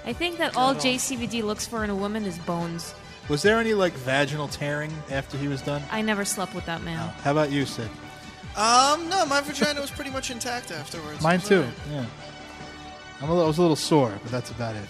I 0.06 0.12
think 0.12 0.38
that 0.38 0.56
all 0.56 0.74
JCVD 0.74 1.42
looks 1.42 1.66
for 1.66 1.82
in 1.84 1.90
a 1.90 1.96
woman 1.96 2.24
is 2.24 2.38
bones. 2.38 2.94
Was 3.28 3.42
there 3.42 3.58
any 3.58 3.74
like 3.74 3.92
vaginal 3.92 4.48
tearing 4.48 4.90
after 5.10 5.36
he 5.36 5.48
was 5.48 5.60
done? 5.60 5.82
I 5.90 6.00
never 6.00 6.24
slept 6.24 6.54
with 6.54 6.64
that 6.66 6.82
man. 6.82 6.96
How 7.24 7.32
about 7.32 7.50
you, 7.50 7.66
Sid? 7.66 7.90
Um, 8.56 9.08
no, 9.08 9.26
my 9.26 9.40
vagina 9.42 9.80
was 9.80 9.90
pretty 9.90 10.10
much 10.10 10.30
intact 10.30 10.70
afterwards. 10.70 11.20
Mine 11.22 11.40
was 11.40 11.48
too. 11.48 11.56
alright. 11.60 11.74
Yeah. 11.90 12.06
I'm 13.20 13.28
a 13.28 13.32
little, 13.32 13.44
I 13.44 13.48
was 13.48 13.58
a 13.58 13.62
little 13.62 13.76
sore, 13.76 14.18
but 14.22 14.30
that's 14.30 14.50
about 14.50 14.76
it. 14.76 14.88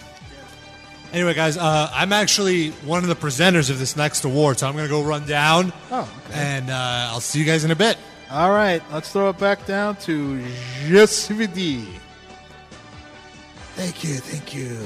Anyway, 1.11 1.33
guys, 1.33 1.57
uh, 1.57 1.89
I'm 1.91 2.13
actually 2.13 2.69
one 2.85 3.01
of 3.01 3.09
the 3.09 3.15
presenters 3.15 3.71
of 3.71 3.79
this 3.79 3.95
next 3.95 4.23
award, 4.25 4.59
so 4.59 4.67
I'm 4.67 4.73
going 4.73 4.85
to 4.85 4.89
go 4.89 5.01
run 5.01 5.25
down. 5.25 5.73
Oh, 5.89 6.01
okay. 6.27 6.39
And 6.39 6.69
uh, 6.69 7.09
I'll 7.09 7.19
see 7.19 7.39
you 7.39 7.45
guys 7.45 7.63
in 7.65 7.71
a 7.71 7.75
bit. 7.75 7.97
All 8.29 8.51
right, 8.51 8.83
let's 8.91 9.11
throw 9.11 9.29
it 9.29 9.39
back 9.39 9.65
down 9.65 9.95
to 10.01 10.39
Je 10.87 11.05
suis. 11.07 11.87
Thank 13.73 14.03
you, 14.03 14.15
thank 14.15 14.53
you. 14.53 14.77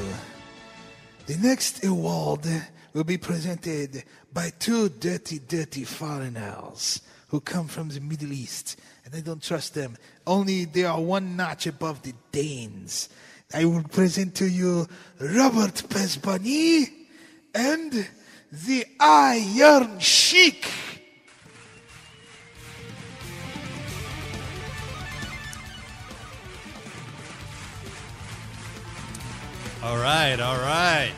The 1.26 1.36
next 1.38 1.84
award 1.84 2.48
will 2.94 3.04
be 3.04 3.18
presented 3.18 4.06
by 4.32 4.52
two 4.60 4.88
dirty, 4.88 5.40
dirty 5.40 5.84
foreigners 5.84 7.02
who 7.28 7.42
come 7.42 7.68
from 7.68 7.90
the 7.90 8.00
Middle 8.00 8.32
East, 8.32 8.80
and 9.04 9.14
I 9.14 9.20
don't 9.20 9.44
trust 9.44 9.74
them. 9.74 9.98
Only 10.26 10.64
they 10.64 10.86
are 10.86 11.02
one 11.02 11.36
notch 11.36 11.68
above 11.68 12.04
the 12.04 12.14
Danes. 12.32 13.10
I 13.54 13.66
will 13.66 13.84
present 13.84 14.34
to 14.36 14.48
you 14.48 14.88
Robert 15.20 15.84
Pasbani 15.88 16.89
and 17.54 18.08
the 18.52 18.86
Iron 19.00 20.00
Sheik. 20.00 20.68
All 29.84 29.98
right, 29.98 30.39
all 30.39 30.58
right. 30.58 31.13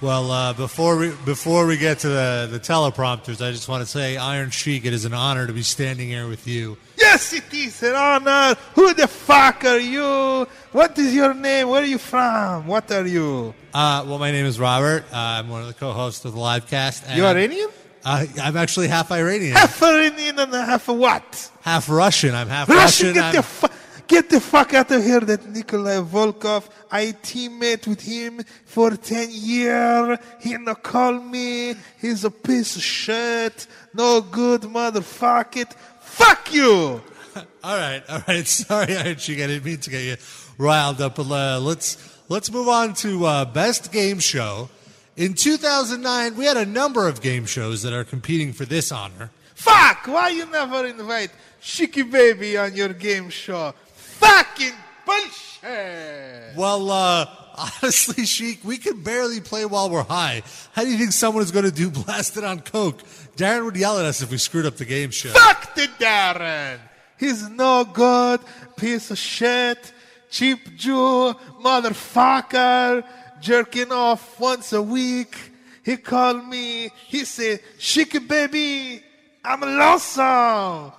Well, 0.00 0.30
uh, 0.30 0.52
before 0.52 0.96
we 0.96 1.10
before 1.24 1.66
we 1.66 1.76
get 1.76 1.98
to 2.00 2.08
the, 2.08 2.48
the 2.52 2.60
teleprompters, 2.60 3.44
I 3.44 3.50
just 3.50 3.68
want 3.68 3.82
to 3.82 3.86
say, 3.86 4.16
Iron 4.16 4.50
Sheik, 4.50 4.84
it 4.84 4.92
is 4.92 5.04
an 5.04 5.12
honor 5.12 5.44
to 5.48 5.52
be 5.52 5.62
standing 5.62 6.08
here 6.08 6.28
with 6.28 6.46
you. 6.46 6.76
Yes, 6.96 7.32
it 7.32 7.52
is 7.52 7.82
an 7.82 7.96
honor. 7.96 8.56
Who 8.76 8.94
the 8.94 9.08
fuck 9.08 9.64
are 9.64 9.78
you? 9.80 10.46
What 10.70 10.96
is 10.98 11.12
your 11.16 11.34
name? 11.34 11.68
Where 11.68 11.82
are 11.82 11.84
you 11.84 11.98
from? 11.98 12.68
What 12.68 12.92
are 12.92 13.06
you? 13.08 13.54
Uh, 13.74 14.04
well, 14.06 14.18
my 14.20 14.30
name 14.30 14.46
is 14.46 14.60
Robert. 14.60 15.02
Uh, 15.12 15.16
I'm 15.16 15.48
one 15.48 15.62
of 15.62 15.66
the 15.66 15.74
co-hosts 15.74 16.24
of 16.24 16.32
the 16.34 16.38
live 16.38 16.68
cast. 16.68 17.04
and 17.04 17.18
You 17.18 17.26
Iranian? 17.26 17.68
Uh, 18.04 18.24
I'm 18.40 18.56
actually 18.56 18.86
half 18.86 19.10
Iranian, 19.10 19.56
Half 19.56 19.82
Iranian 19.82 20.38
and 20.38 20.54
half 20.54 20.88
a 20.88 20.92
what? 20.92 21.50
half 21.62 21.88
Russian. 21.88 22.36
I'm 22.36 22.48
half 22.48 22.68
Russian, 22.68 23.08
Russian. 23.08 23.14
get 23.14 23.24
I'm- 23.24 23.34
the, 23.34 23.42
fu- 23.42 23.66
get 24.08 24.30
the 24.30 24.40
fuck 24.40 24.74
out 24.74 24.90
of 24.90 25.04
here. 25.04 25.20
That 25.20 25.46
Nikolai 25.48 26.00
Volkov, 26.00 26.68
I 26.90 27.14
teammate 27.22 27.86
with 27.86 28.00
him 28.00 28.42
for 28.64 28.96
10 28.96 29.28
years. 29.30 30.18
He 30.40 30.56
no 30.56 30.74
call 30.74 31.20
me. 31.20 31.74
He's 32.00 32.24
a 32.24 32.30
piece 32.30 32.76
of 32.76 32.82
shit. 32.82 33.66
No 33.94 34.20
good 34.22 34.62
motherfucker. 34.62 35.58
It. 35.58 35.74
Fuck 36.00 36.52
you. 36.52 37.00
all 37.62 37.76
right, 37.76 38.02
all 38.08 38.22
right. 38.26 38.46
Sorry, 38.60 39.16
Sheik. 39.16 39.40
I 39.40 39.46
didn't 39.46 39.64
mean 39.64 39.78
to 39.78 39.90
get 39.90 40.02
you 40.02 40.16
riled 40.56 41.00
up, 41.00 41.16
but 41.16 41.30
uh, 41.30 41.60
let's 41.60 42.18
let's 42.28 42.50
move 42.50 42.68
on 42.68 42.94
to 42.94 43.24
uh, 43.26 43.44
best 43.44 43.92
game 43.92 44.18
show. 44.18 44.70
In 45.16 45.34
2009, 45.34 46.36
we 46.36 46.44
had 46.44 46.56
a 46.56 46.64
number 46.64 47.08
of 47.08 47.20
game 47.20 47.44
shows 47.44 47.82
that 47.82 47.92
are 47.92 48.04
competing 48.04 48.52
for 48.52 48.64
this 48.64 48.92
honor. 48.92 49.30
Fuck. 49.54 50.06
Why 50.06 50.28
you 50.28 50.46
never 50.46 50.86
invite 50.86 51.30
Shiki 51.60 52.08
Baby 52.08 52.56
on 52.56 52.76
your 52.76 52.90
game 52.90 53.28
show? 53.28 53.74
Fucking 54.20 54.74
bullshit. 55.06 56.56
Well, 56.56 56.90
uh, 56.90 57.26
honestly, 57.82 58.24
Sheik, 58.24 58.60
we 58.64 58.78
can 58.78 59.02
barely 59.02 59.40
play 59.40 59.64
while 59.64 59.90
we're 59.90 60.02
high. 60.02 60.42
How 60.72 60.84
do 60.84 60.90
you 60.90 60.98
think 60.98 61.12
someone 61.12 61.42
is 61.42 61.50
going 61.50 61.64
to 61.64 61.72
do 61.72 61.90
blasted 62.02 62.44
on 62.44 62.60
coke? 62.60 63.02
Darren 63.36 63.64
would 63.64 63.76
yell 63.76 63.98
at 63.98 64.04
us 64.04 64.22
if 64.22 64.30
we 64.30 64.38
screwed 64.38 64.66
up 64.66 64.76
the 64.76 64.84
game 64.84 65.10
show. 65.10 65.30
Fuck 65.30 65.74
the 65.74 65.88
Darren. 65.98 66.78
He's 67.18 67.48
no 67.48 67.84
good, 67.84 68.40
piece 68.76 69.10
of 69.10 69.18
shit, 69.18 69.92
cheap 70.30 70.76
Jew, 70.76 71.34
motherfucker, 71.60 73.04
jerking 73.40 73.90
off 73.90 74.38
once 74.38 74.72
a 74.72 74.80
week. 74.80 75.36
He 75.84 75.96
called 75.96 76.46
me. 76.46 76.90
He 77.06 77.24
said, 77.24 77.60
"Shiki 77.78 78.20
baby, 78.26 79.02
I'm 79.44 79.60
lonesome. 79.62 80.92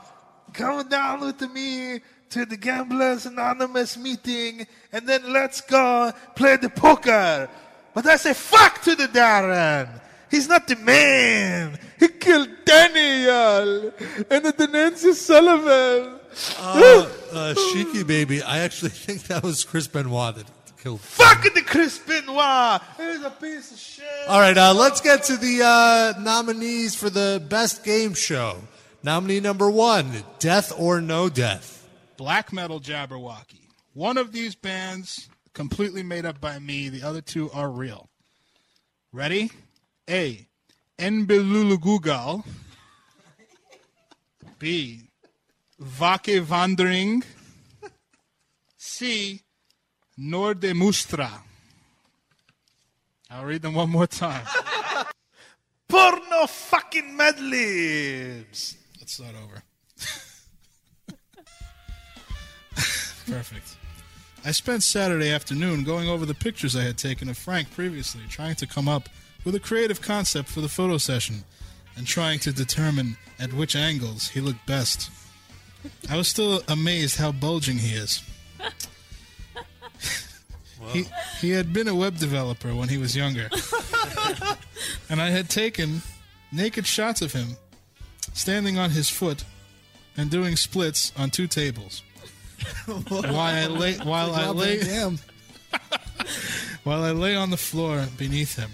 Come 0.53 0.87
down 0.89 1.21
with 1.21 1.41
me 1.51 2.01
to 2.31 2.45
the 2.45 2.57
Gamblers 2.57 3.25
Anonymous 3.25 3.97
meeting, 3.97 4.67
and 4.91 5.07
then 5.07 5.31
let's 5.31 5.61
go 5.61 6.11
play 6.35 6.57
the 6.57 6.69
poker." 6.69 7.49
But 7.93 8.05
I 8.05 8.17
say, 8.17 8.33
"Fuck 8.33 8.81
to 8.83 8.95
the 8.95 9.07
Darren." 9.07 10.01
He's 10.29 10.47
not 10.47 10.67
the 10.67 10.75
man. 10.75 11.79
He 11.99 12.07
killed 12.07 12.49
Daniel 12.63 13.91
and 14.29 14.45
the 14.45 14.69
Nancy 14.71 15.13
Sullivan. 15.13 16.19
Uh, 16.59 17.09
uh, 17.33 18.03
baby, 18.05 18.41
I 18.43 18.59
actually 18.59 18.89
think 19.05 19.23
that 19.23 19.43
was 19.43 19.63
Chris 19.63 19.87
Benoit 19.87 20.35
that 20.35 20.45
killed. 20.77 21.01
Fucking 21.01 21.53
the 21.55 21.61
Chris 21.63 21.97
Benoit. 21.97 22.81
He's 22.97 23.23
a 23.23 23.31
piece 23.31 23.71
of 23.71 23.77
shit. 23.79 24.05
All 24.27 24.39
right, 24.39 24.57
uh, 24.57 24.73
let's 24.73 25.01
get 25.01 25.23
to 25.23 25.37
the 25.37 25.63
uh, 25.63 26.21
nominees 26.21 26.95
for 26.95 27.09
the 27.09 27.43
best 27.49 27.83
game 27.83 28.13
show. 28.13 28.57
Nominee 29.01 29.39
number 29.39 29.69
one: 29.69 30.23
Death 30.39 30.73
or 30.77 31.01
No 31.01 31.29
Death. 31.29 31.87
Black 32.17 32.51
Metal 32.51 32.79
Jabberwocky. 32.79 33.69
One 33.93 34.17
of 34.17 34.31
these 34.31 34.55
bands 34.55 35.29
completely 35.53 36.03
made 36.03 36.25
up 36.25 36.41
by 36.41 36.59
me. 36.59 36.89
The 36.89 37.03
other 37.03 37.21
two 37.21 37.49
are 37.51 37.69
real. 37.69 38.09
Ready? 39.11 39.51
A. 40.09 40.47
Enbelulugugal. 40.97 42.45
B. 44.59 45.03
Vake 45.79 46.43
Vandering. 46.43 47.23
C. 48.77 49.41
Nordemustra. 50.19 51.29
I'll 53.29 53.45
read 53.45 53.61
them 53.61 53.75
one 53.75 53.89
more 53.89 54.07
time. 54.07 54.45
Porno 55.87 56.47
fucking 56.47 57.15
Mad 57.15 57.39
Libs. 57.39 58.75
Let's 59.09 59.15
start 59.15 59.33
over. 59.43 59.63
Perfect. 63.31 63.75
I 64.45 64.51
spent 64.51 64.83
Saturday 64.83 65.31
afternoon 65.31 65.83
going 65.83 66.07
over 66.07 66.27
the 66.27 66.35
pictures 66.35 66.75
I 66.75 66.83
had 66.83 66.99
taken 66.99 67.27
of 67.27 67.35
Frank 67.35 67.71
previously, 67.71 68.21
trying 68.29 68.53
to 68.57 68.67
come 68.67 68.87
up 68.87 69.09
with 69.43 69.55
a 69.55 69.59
creative 69.59 69.99
concept 69.99 70.47
for 70.47 70.61
the 70.61 70.69
photo 70.69 70.99
session 70.99 71.43
and 71.95 72.05
trying 72.05 72.37
to 72.41 72.51
determine 72.53 73.17
at 73.39 73.51
which 73.51 73.75
angles 73.75 74.27
he 74.27 74.41
looked 74.41 74.67
best. 74.67 75.09
I 76.07 76.15
was 76.15 76.27
still 76.27 76.61
amazed 76.67 77.17
how 77.17 77.31
bulging 77.31 77.79
he 77.79 77.95
is. 77.95 78.21
He, 80.93 81.05
he 81.39 81.49
had 81.51 81.73
been 81.73 81.87
a 81.89 81.93
web 81.93 82.17
developer 82.17 82.73
when 82.73 82.89
he 82.89 82.97
was 82.97 83.15
younger. 83.15 83.49
and 85.09 85.21
I 85.21 85.29
had 85.29 85.47
taken 85.47 86.01
naked 86.51 86.87
shots 86.87 87.21
of 87.21 87.33
him 87.33 87.57
standing 88.39 88.77
on 88.77 88.91
his 88.91 89.09
foot 89.09 89.43
and 90.15 90.31
doing 90.31 90.55
splits 90.55 91.11
on 91.17 91.29
two 91.29 91.47
tables. 91.47 92.03
while 93.09 93.39
I 93.39 93.67
lay, 93.67 93.97
while 93.97 94.33
I 94.33 94.49
lay, 94.49 94.81
while 96.83 97.03
I 97.03 97.11
lay 97.11 97.35
on 97.35 97.49
the 97.49 97.57
floor 97.57 98.05
beneath 98.17 98.55
him, 98.55 98.71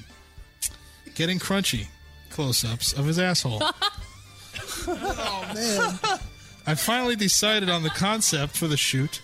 getting 1.15 1.39
crunchy 1.39 1.87
close-ups 2.29 2.93
of 2.93 3.05
his 3.05 3.17
asshole. 3.17 3.61
oh 4.87 5.51
man. 5.53 6.19
I 6.67 6.75
finally 6.75 7.15
decided 7.15 7.69
on 7.69 7.83
the 7.83 7.89
concept 7.89 8.57
for 8.57 8.67
the 8.67 8.77
shoot 8.77 9.21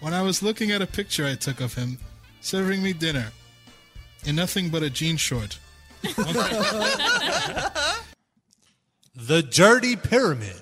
when 0.00 0.14
I 0.14 0.22
was 0.22 0.42
looking 0.42 0.70
at 0.70 0.82
a 0.82 0.86
picture 0.86 1.26
I 1.26 1.34
took 1.34 1.60
of 1.60 1.74
him 1.74 1.98
serving 2.40 2.82
me 2.82 2.92
dinner 2.92 3.32
in 4.24 4.36
nothing 4.36 4.68
but 4.68 4.82
a 4.82 4.90
jean 4.90 5.16
short. 5.16 5.58
The 9.14 9.42
Dirty 9.42 9.96
Pyramid. 9.96 10.60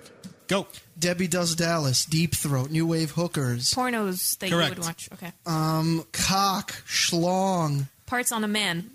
Go. 0.48 0.66
Debbie 0.98 1.28
Does 1.28 1.54
Dallas, 1.54 2.04
Deep 2.04 2.34
Throat, 2.34 2.70
New 2.70 2.84
Wave 2.86 3.12
Hookers. 3.12 3.72
Pornos 3.72 4.36
that 4.38 4.50
you 4.50 4.56
would 4.56 4.78
watch. 4.80 5.08
Okay. 5.12 5.30
Um, 5.46 6.04
cock, 6.12 6.72
schlong, 6.88 7.86
Parts 8.06 8.32
on 8.32 8.42
a 8.42 8.48
man. 8.48 8.90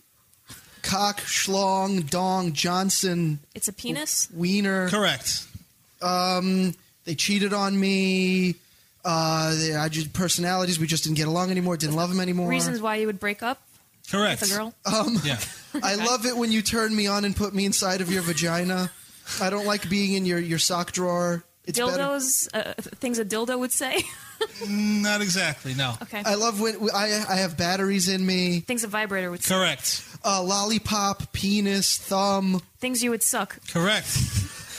cock, 0.81 1.21
schlong, 1.21 2.09
dong, 2.09 2.51
Johnson, 2.53 3.39
It's 3.55 3.69
a 3.69 3.73
penis. 3.73 4.27
wiener. 4.33 4.89
Correct. 4.89 5.45
Um, 6.01 6.73
they 7.05 7.15
cheated 7.15 7.53
on 7.53 7.79
me. 7.79 8.55
Uh, 9.05 9.55
they, 9.55 9.75
I 9.75 9.87
just 9.87 10.11
personalities. 10.11 10.79
We 10.79 10.87
just 10.87 11.05
didn't 11.05 11.17
get 11.17 11.27
along 11.27 11.51
anymore. 11.51 11.77
Didn't 11.77 11.95
love 11.95 12.11
him 12.11 12.19
anymore. 12.19 12.49
Reasons 12.49 12.81
why 12.81 12.97
you 12.97 13.07
would 13.07 13.19
break 13.19 13.41
up 13.43 13.61
Correct. 14.11 14.41
with 14.41 14.51
a 14.51 14.55
girl. 14.55 14.73
Um, 14.85 15.21
Yeah. 15.23 15.39
I 15.81 15.95
love 15.95 16.25
it 16.25 16.35
when 16.35 16.51
you 16.51 16.61
turn 16.61 16.93
me 16.93 17.07
on 17.07 17.23
and 17.23 17.33
put 17.35 17.53
me 17.53 17.65
inside 17.65 18.01
of 18.01 18.11
your 18.11 18.23
vagina. 18.23 18.91
I 19.41 19.49
don't 19.49 19.65
like 19.65 19.89
being 19.89 20.13
in 20.13 20.25
your, 20.25 20.39
your 20.39 20.59
sock 20.59 20.91
drawer. 20.91 21.43
It's 21.65 21.79
better. 21.79 21.97
Dildos, 21.97 22.49
uh, 22.53 22.73
things 22.97 23.19
a 23.19 23.25
dildo 23.25 23.57
would 23.57 23.71
say. 23.71 24.03
Not 24.67 25.21
exactly, 25.21 25.73
no. 25.73 25.93
Okay. 26.01 26.21
I 26.25 26.35
love 26.35 26.59
when 26.59 26.75
I 26.93 27.23
I 27.29 27.35
have 27.35 27.55
batteries 27.57 28.09
in 28.09 28.25
me. 28.25 28.59
things 28.59 28.83
a 28.83 28.87
vibrator 28.87 29.31
would 29.31 29.41
say. 29.43 29.55
Correct. 29.55 30.03
Uh, 30.25 30.43
lollipop, 30.43 31.31
penis, 31.31 31.97
thumb. 31.97 32.61
Things 32.79 33.01
you 33.01 33.11
would 33.11 33.23
suck. 33.23 33.57
Correct. 33.69 34.07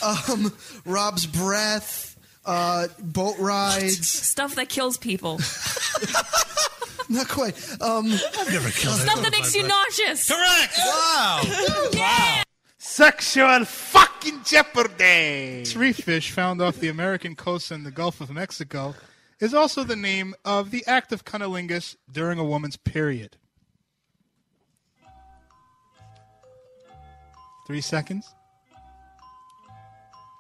Um, 0.02 0.52
Rob's 0.84 1.24
breath, 1.24 2.16
uh, 2.44 2.88
boat 2.98 3.38
rides. 3.38 4.06
Stuff 4.28 4.56
that 4.56 4.68
kills 4.68 4.98
people. 4.98 5.40
Not 7.08 7.28
quite. 7.28 7.56
Um, 7.80 8.12
I've 8.12 8.52
never 8.52 8.70
killed 8.70 8.96
Stuff 8.96 9.22
that 9.22 9.32
makes 9.32 9.54
you 9.54 9.66
nauseous. 9.66 10.28
Correct. 10.28 10.74
Wow. 10.78 11.42
yeah. 11.92 12.42
Sexual 12.94 13.64
fucking 13.64 14.44
jeopardy. 14.44 15.64
This 15.64 15.74
reef 15.74 15.96
fish 15.96 16.30
found 16.30 16.62
off 16.62 16.76
the 16.76 16.86
American 16.86 17.34
coast 17.34 17.72
in 17.72 17.82
the 17.82 17.90
Gulf 17.90 18.20
of 18.20 18.30
Mexico 18.30 18.94
is 19.40 19.52
also 19.52 19.82
the 19.82 19.96
name 19.96 20.32
of 20.44 20.70
the 20.70 20.86
act 20.86 21.10
of 21.10 21.24
cunnilingus 21.24 21.96
during 22.08 22.38
a 22.38 22.44
woman's 22.44 22.76
period. 22.76 23.36
Three 27.66 27.80
seconds. 27.80 28.32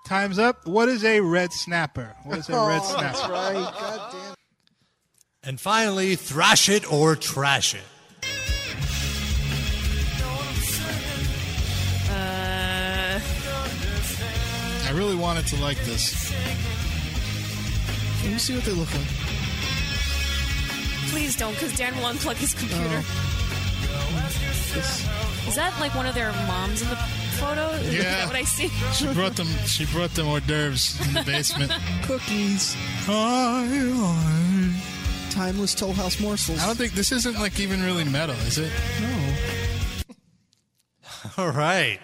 Time's 0.06 0.38
up. 0.38 0.64
What 0.64 0.88
is 0.88 1.04
a 1.04 1.18
red 1.22 1.52
snapper? 1.52 2.14
What 2.22 2.38
is 2.38 2.48
a 2.48 2.52
red 2.52 2.82
Oh, 2.84 2.96
snapper? 2.96 3.18
that's 3.18 3.28
right. 3.28 3.54
God 3.54 4.12
damn. 4.12 4.34
And 5.42 5.60
finally, 5.60 6.14
thrash 6.14 6.68
it 6.68 6.88
or 6.92 7.16
trash 7.16 7.74
it. 7.74 7.82
Really 14.94 15.16
wanted 15.16 15.46
to 15.48 15.56
like 15.60 15.78
this. 15.84 16.32
Let 18.22 18.32
me 18.32 18.38
see 18.38 18.54
what 18.54 18.64
they 18.64 18.72
look 18.72 18.92
like. 18.94 19.06
please 21.10 21.36
don't, 21.36 21.52
because 21.54 21.76
Dan 21.76 21.94
will 21.96 22.04
unplug 22.10 22.36
his 22.36 22.54
computer. 22.54 23.02
Oh. 23.02 24.24
Is 25.46 25.54
that 25.56 25.78
like 25.78 25.94
one 25.94 26.06
of 26.06 26.14
their 26.14 26.32
moms 26.48 26.82
in 26.82 26.88
the 26.88 26.96
photo? 27.38 27.68
Is 27.70 27.94
Yeah. 27.94 28.02
that 28.02 28.26
what 28.26 28.34
I 28.36 28.42
see? 28.44 28.68
She 28.92 29.06
brought 29.12 29.36
them. 29.36 29.46
She 29.66 29.84
brought 29.86 30.10
them 30.14 30.26
hors 30.26 30.40
d'oeuvres 30.40 30.98
in 31.06 31.12
the 31.14 31.22
basement. 31.22 31.70
Cookies. 32.02 32.74
hi 33.06 33.68
Timeless 35.30 35.74
Toll 35.74 35.92
House 35.92 36.18
morsels. 36.20 36.60
I 36.62 36.66
don't 36.66 36.76
think 36.78 36.92
this 36.94 37.12
isn't 37.12 37.38
like 37.38 37.60
even 37.60 37.82
really 37.82 38.04
metal, 38.04 38.34
is 38.46 38.58
it? 38.58 38.72
No. 39.00 40.14
All 41.38 41.50
right. 41.50 42.00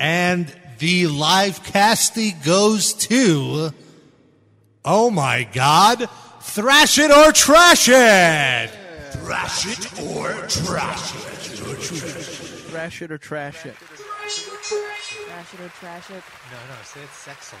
And 0.00 0.50
the 0.78 1.08
live 1.08 1.62
casting 1.62 2.32
goes 2.42 2.94
to. 2.94 3.70
Oh 4.82 5.10
my 5.10 5.46
God. 5.52 6.08
Thrash 6.40 6.98
it 6.98 7.10
or 7.10 7.32
trash 7.32 7.86
it. 7.90 8.70
Thrash 9.12 9.66
it 9.66 10.00
or 10.00 10.32
trash 10.48 11.14
it. 11.14 11.20
Thrash 12.70 13.02
it 13.02 13.10
or 13.10 13.18
trash 13.18 13.66
it. 13.66 13.76
Trash 13.76 15.54
it 15.54 15.60
or 15.60 15.68
trash 15.68 16.10
it. 16.10 16.22
No, 16.50 16.56
no, 16.56 16.82
say 16.82 17.00
it 17.02 17.10
sexily. 17.10 17.58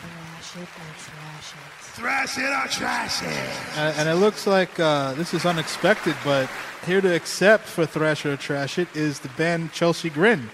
Thrash 0.00 0.56
it 0.56 0.68
or 0.68 0.94
trash 0.96 1.52
it. 1.52 1.72
Thrash 1.80 2.38
it 2.38 2.50
or 2.50 2.68
trash 2.68 3.22
it. 3.22 3.78
Uh, 3.78 3.94
and 3.98 4.08
it 4.08 4.14
looks 4.14 4.46
like 4.46 4.78
uh, 4.78 5.14
this 5.14 5.34
is 5.34 5.44
unexpected, 5.44 6.14
but 6.24 6.48
here 6.86 7.00
to 7.00 7.12
accept 7.12 7.64
for 7.64 7.84
Thrasher 7.84 8.34
or 8.34 8.36
Trash 8.36 8.78
It 8.78 8.94
is 8.94 9.18
the 9.18 9.28
band 9.30 9.72
Chelsea 9.72 10.08
Grin 10.08 10.50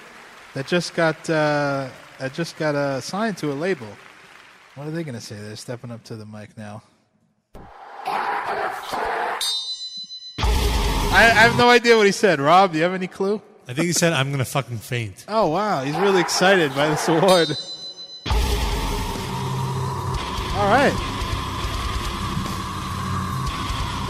that 0.54 0.66
just 0.66 0.94
got 0.94 1.28
uh, 1.30 1.88
that 2.18 2.34
just 2.34 2.56
got 2.56 2.74
uh, 2.74 3.00
signed 3.00 3.36
to 3.38 3.52
a 3.52 3.54
label. 3.54 3.86
What 4.74 4.86
are 4.86 4.90
they 4.90 5.04
going 5.04 5.14
to 5.14 5.20
say? 5.20 5.36
They're 5.36 5.56
stepping 5.56 5.90
up 5.90 6.04
to 6.04 6.16
the 6.16 6.26
mic 6.26 6.56
now. 6.56 6.82
I, 11.12 11.24
I 11.24 11.42
have 11.42 11.58
no 11.58 11.68
idea 11.68 11.96
what 11.96 12.06
he 12.06 12.12
said. 12.12 12.40
Rob, 12.40 12.72
do 12.72 12.78
you 12.78 12.84
have 12.84 12.94
any 12.94 13.08
clue? 13.08 13.42
I 13.66 13.74
think 13.74 13.86
he 13.86 13.92
said, 13.92 14.12
I'm 14.12 14.28
going 14.28 14.38
to 14.38 14.44
fucking 14.44 14.78
faint. 14.78 15.24
Oh 15.28 15.48
wow, 15.48 15.82
he's 15.82 15.96
really 15.96 16.20
excited 16.20 16.74
by 16.74 16.88
this 16.88 17.08
award. 17.08 17.48
All 20.56 20.68
right. 20.68 20.92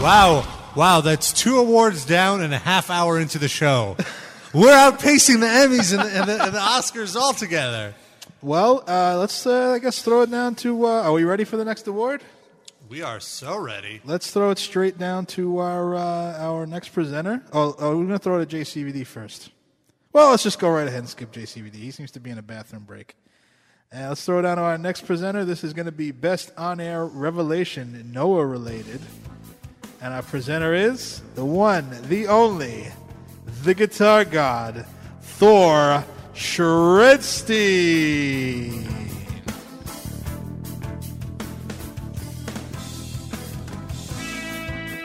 Wow. 0.01 0.47
Wow, 0.75 1.01
that's 1.01 1.33
two 1.33 1.59
awards 1.59 2.05
down 2.05 2.41
and 2.41 2.53
a 2.53 2.57
half 2.57 2.89
hour 2.89 3.19
into 3.19 3.37
the 3.37 3.47
show. 3.47 3.97
We're 4.53 4.67
outpacing 4.67 5.39
the 5.39 5.45
Emmys 5.45 5.97
and 5.97 6.01
the, 6.01 6.19
and 6.19 6.29
the, 6.29 6.43
and 6.43 6.53
the 6.53 6.59
Oscars 6.59 7.15
altogether. 7.15 7.93
Well, 8.41 8.83
uh, 8.85 9.17
let's 9.17 9.45
uh, 9.47 9.71
I 9.71 9.79
guess 9.79 10.01
throw 10.01 10.23
it 10.23 10.31
down 10.31 10.55
to. 10.55 10.87
Uh, 10.87 11.03
are 11.03 11.13
we 11.13 11.23
ready 11.23 11.45
for 11.45 11.55
the 11.55 11.63
next 11.63 11.87
award? 11.87 12.21
We 12.89 13.01
are 13.01 13.21
so 13.21 13.57
ready. 13.57 14.01
Let's 14.03 14.29
throw 14.31 14.49
it 14.49 14.57
straight 14.57 14.97
down 14.97 15.25
to 15.27 15.59
our 15.59 15.95
uh, 15.95 16.37
our 16.37 16.65
next 16.65 16.89
presenter. 16.89 17.41
Oh, 17.53 17.75
oh 17.79 17.97
we're 17.97 18.03
gonna 18.03 18.19
throw 18.19 18.39
it 18.39 18.41
at 18.41 18.49
JCVD 18.49 19.07
first. 19.07 19.51
Well, 20.11 20.31
let's 20.31 20.43
just 20.43 20.59
go 20.59 20.69
right 20.69 20.85
ahead 20.85 20.99
and 20.99 21.07
skip 21.07 21.31
JCVD. 21.31 21.75
He 21.75 21.91
seems 21.91 22.11
to 22.11 22.19
be 22.19 22.29
in 22.29 22.37
a 22.37 22.41
bathroom 22.41 22.83
break. 22.83 23.15
And 23.89 24.09
let's 24.09 24.25
throw 24.25 24.39
it 24.39 24.41
down 24.41 24.57
to 24.57 24.63
our 24.63 24.77
next 24.77 25.05
presenter. 25.05 25.45
This 25.45 25.63
is 25.63 25.71
going 25.71 25.85
to 25.85 25.93
be 25.93 26.11
best 26.11 26.51
on-air 26.57 27.05
revelation 27.05 28.11
Noah 28.13 28.45
related, 28.45 28.99
and 30.01 30.13
our 30.13 30.23
presenter 30.23 30.73
is 30.73 31.21
the 31.35 31.45
one, 31.45 31.89
the 32.09 32.27
only, 32.27 32.87
the 33.63 33.73
guitar 33.73 34.25
god, 34.25 34.85
Thor 35.21 36.03
Shredstein. 36.33 37.51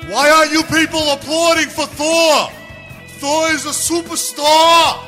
Why 0.09 0.31
aren't 0.31 0.53
you 0.53 0.63
people 0.63 1.11
applauding 1.11 1.69
for 1.69 1.85
Thor? 1.87 2.49
Thor 3.19 3.51
is 3.51 3.67
a 3.67 3.71
superstar. 3.71 5.03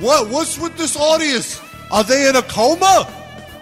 What? 0.00 0.28
What's 0.30 0.58
with 0.58 0.76
this 0.76 0.96
audience? 0.96 1.60
Are 1.92 2.02
they 2.02 2.28
in 2.28 2.36
a 2.36 2.42
coma? 2.42 3.06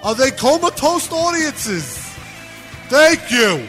Are 0.02 0.14
they 0.14 0.30
comatose 0.30 1.10
audiences? 1.12 1.98
Thank 2.88 3.30
you. 3.30 3.68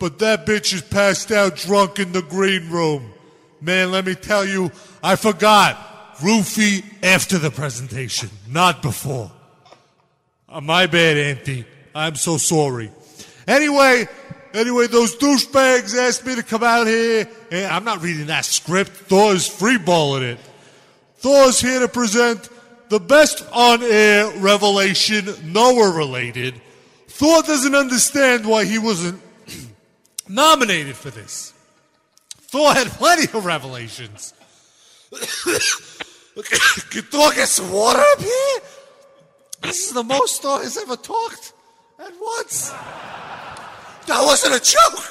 but 0.00 0.18
that 0.18 0.46
bitch 0.46 0.72
is 0.74 0.82
passed 0.82 1.30
out 1.30 1.56
drunk 1.56 2.00
in 2.00 2.10
the 2.10 2.22
green 2.22 2.70
room. 2.70 3.12
Man, 3.60 3.92
let 3.92 4.06
me 4.06 4.14
tell 4.14 4.44
you, 4.44 4.72
I 5.02 5.14
forgot. 5.14 5.86
Roofie 6.16 6.84
after 7.02 7.38
the 7.38 7.50
presentation, 7.50 8.28
not 8.48 8.82
before. 8.82 9.30
Uh, 10.48 10.60
my 10.60 10.86
bad, 10.86 11.16
Auntie. 11.16 11.64
I'm 11.94 12.14
so 12.14 12.36
sorry. 12.36 12.90
Anyway, 13.46 14.06
anyway, 14.52 14.86
those 14.86 15.16
douchebags 15.16 15.96
asked 15.96 16.26
me 16.26 16.34
to 16.34 16.42
come 16.42 16.62
out 16.62 16.86
here, 16.86 17.28
and 17.50 17.66
I'm 17.66 17.84
not 17.84 18.02
reading 18.02 18.26
that 18.26 18.44
script. 18.44 18.90
Thor's 18.90 19.48
freeballing 19.48 20.22
it. 20.22 20.38
Thor's 21.16 21.60
here 21.60 21.80
to 21.80 21.88
present 21.88 22.48
the 22.88 23.00
best 23.00 23.46
on-air 23.52 24.30
revelation 24.38 25.26
Noah 25.52 25.94
related. 25.96 26.60
Thor 27.08 27.42
doesn't 27.42 27.74
understand 27.74 28.46
why 28.46 28.64
he 28.64 28.78
wasn't 28.78 29.20
nominated 30.30 30.96
for 30.96 31.10
this. 31.10 31.52
Thor 32.38 32.72
had 32.72 32.88
plenty 32.88 33.24
of 33.36 33.44
revelations. 33.44 34.34
Can 35.10 37.02
Thor 37.02 37.32
get 37.32 37.48
some 37.48 37.70
water 37.72 38.00
up 38.00 38.20
here? 38.20 38.58
This 39.62 39.88
is 39.88 39.92
the 39.92 40.04
most 40.04 40.42
Thor 40.42 40.62
has 40.62 40.76
ever 40.78 40.96
talked 40.96 41.52
at 41.98 42.12
once. 42.20 42.70
That 42.70 44.22
wasn't 44.22 44.54
a 44.54 44.60
joke. 44.60 45.04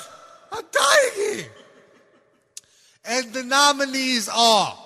I'm 0.52 0.64
dying 0.72 1.12
here. 1.16 1.52
And 3.06 3.34
the 3.34 3.44
nominees 3.44 4.30
are 4.34 4.78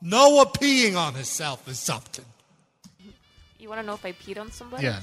Noah 0.00 0.46
peeing 0.46 0.96
on 0.96 1.14
himself 1.14 1.68
is 1.68 1.78
something. 1.78 2.24
You 3.58 3.68
want 3.68 3.80
to 3.80 3.86
know 3.86 3.94
if 3.94 4.04
I 4.04 4.12
peed 4.12 4.38
on 4.38 4.50
somebody? 4.52 4.84
Yeah. 4.84 5.00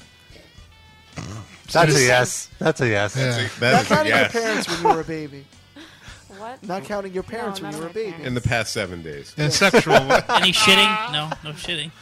That's 1.72 1.96
a 1.96 2.00
yes. 2.02 2.50
That's 2.58 2.80
a 2.80 2.88
yes. 2.88 3.16
Not 3.60 3.84
counting 3.86 4.14
your 4.14 4.28
parents 4.28 4.68
when 4.68 4.82
you 4.82 4.88
were 4.96 5.00
a 5.00 5.04
baby. 5.04 5.44
What? 6.38 6.62
Not 6.64 6.82
counting 6.84 7.12
your 7.14 7.22
parents 7.22 7.60
No, 7.60 7.68
when 7.68 7.76
you 7.76 7.80
were 7.80 7.86
a 7.86 7.90
of 7.90 7.94
my 7.96 8.02
baby. 8.02 8.24
In 8.24 8.34
the 8.34 8.40
past 8.40 8.72
seven 8.72 9.02
days. 9.02 9.32
And 9.38 9.52
sexual. 9.52 9.94
Any 9.94 10.50
shitting? 10.52 11.12
No, 11.12 11.30
no 11.44 11.52
shitting. 11.52 11.92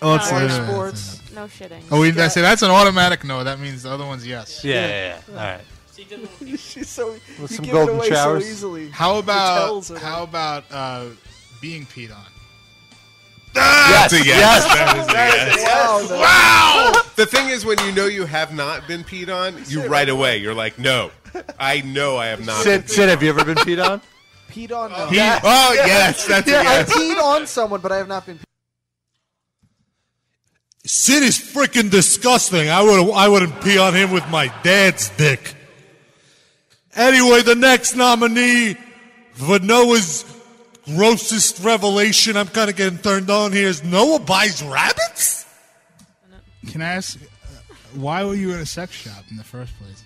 Oh, 0.00 0.14
it's 0.14 0.30
Or 0.30 0.36
uh, 0.36 0.66
sports. 0.66 1.32
No 1.34 1.46
shitting. 1.46 1.82
Oh, 1.90 2.00
we, 2.00 2.08
I 2.12 2.28
say 2.28 2.40
that's 2.40 2.62
an 2.62 2.70
automatic 2.70 3.24
no. 3.24 3.42
That 3.42 3.58
means 3.58 3.82
the 3.82 3.90
other 3.90 4.06
one's 4.06 4.26
yes. 4.26 4.64
Yeah, 4.64 4.86
yeah, 4.86 5.20
yeah. 5.28 5.36
All 5.36 5.44
right. 5.56 5.60
She's 6.58 6.88
so 6.88 7.12
With 7.12 7.38
you 7.38 7.46
some 7.48 7.64
give 7.64 7.74
golden 7.74 7.96
it 7.96 7.98
away 7.98 8.08
showers. 8.08 8.44
so 8.44 8.50
easily. 8.50 8.88
How 8.90 9.18
about 9.18 9.88
how 9.98 10.22
about 10.22 10.64
uh, 10.70 11.06
being 11.60 11.86
peed 11.86 12.14
on? 12.14 12.26
That's 13.54 14.12
a 14.12 14.16
yes. 14.16 14.26
Yes. 14.26 14.64
That 14.64 14.96
is 14.96 15.08
a 15.08 15.12
yes. 15.12 16.10
Wow, 16.10 16.92
no. 16.94 17.02
the 17.16 17.26
thing 17.26 17.48
is, 17.48 17.64
when 17.64 17.78
you 17.80 17.92
know 17.92 18.06
you 18.06 18.24
have 18.26 18.52
not 18.54 18.86
been 18.88 19.04
peed 19.04 19.34
on, 19.34 19.56
you 19.68 19.86
right 19.86 20.08
away 20.08 20.38
you're 20.38 20.54
like, 20.54 20.78
no, 20.78 21.10
I 21.58 21.80
know 21.82 22.16
I 22.16 22.26
have 22.26 22.44
not. 22.44 22.64
been 22.64 22.82
Sid, 22.82 22.90
Sid, 22.90 23.08
have 23.08 23.22
you 23.22 23.30
ever 23.30 23.44
been 23.44 23.56
peed 23.56 23.84
on? 23.84 24.00
Peed 24.48 24.70
on? 24.76 24.92
Oh. 24.94 25.04
No. 25.06 25.08
He- 25.08 25.18
oh, 25.18 25.72
yes, 25.74 26.26
that's 26.26 26.46
a 26.46 26.50
yeah. 26.52 26.62
yes. 26.62 26.90
I 26.90 26.94
peed 26.94 27.20
on 27.20 27.46
someone, 27.46 27.80
but 27.80 27.90
I 27.90 27.96
have 27.96 28.06
not 28.06 28.24
been. 28.24 28.38
Peed 28.38 28.44
Sid 30.86 31.22
is 31.22 31.38
freaking 31.38 31.90
disgusting. 31.90 32.68
I 32.68 32.82
would 32.82 33.12
I 33.14 33.28
wouldn't 33.28 33.60
pee 33.62 33.78
on 33.78 33.94
him 33.94 34.10
with 34.10 34.28
my 34.28 34.52
dad's 34.62 35.08
dick. 35.10 35.56
Anyway, 36.94 37.42
the 37.42 37.54
next 37.54 37.96
nominee 37.96 38.76
for 39.32 39.58
Noah's 39.58 40.24
grossest 40.86 41.62
revelation, 41.64 42.36
I'm 42.36 42.48
kind 42.48 42.70
of 42.70 42.76
getting 42.76 42.98
turned 42.98 43.30
on 43.30 43.52
here, 43.52 43.68
is 43.68 43.82
Noah 43.84 44.18
buys 44.20 44.62
rabbits? 44.62 45.46
Can 46.70 46.82
I 46.82 46.94
ask, 46.94 47.18
uh, 47.20 47.74
why 47.94 48.24
were 48.24 48.34
you 48.34 48.52
in 48.52 48.60
a 48.60 48.66
sex 48.66 48.92
shop 48.92 49.24
in 49.30 49.36
the 49.36 49.44
first 49.44 49.72
place? 49.78 50.02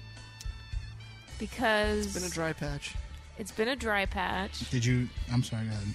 Because 1.38 2.06
It's 2.06 2.14
been 2.14 2.24
a 2.24 2.30
dry 2.32 2.52
patch. 2.52 2.94
It's 3.38 3.52
been 3.52 3.68
a 3.68 3.76
dry 3.76 4.06
patch, 4.06 4.68
Did 4.70 4.84
you? 4.84 5.08
I'm 5.32 5.42
sorry. 5.44 5.64
Go 5.64 5.70
ahead. 5.70 5.86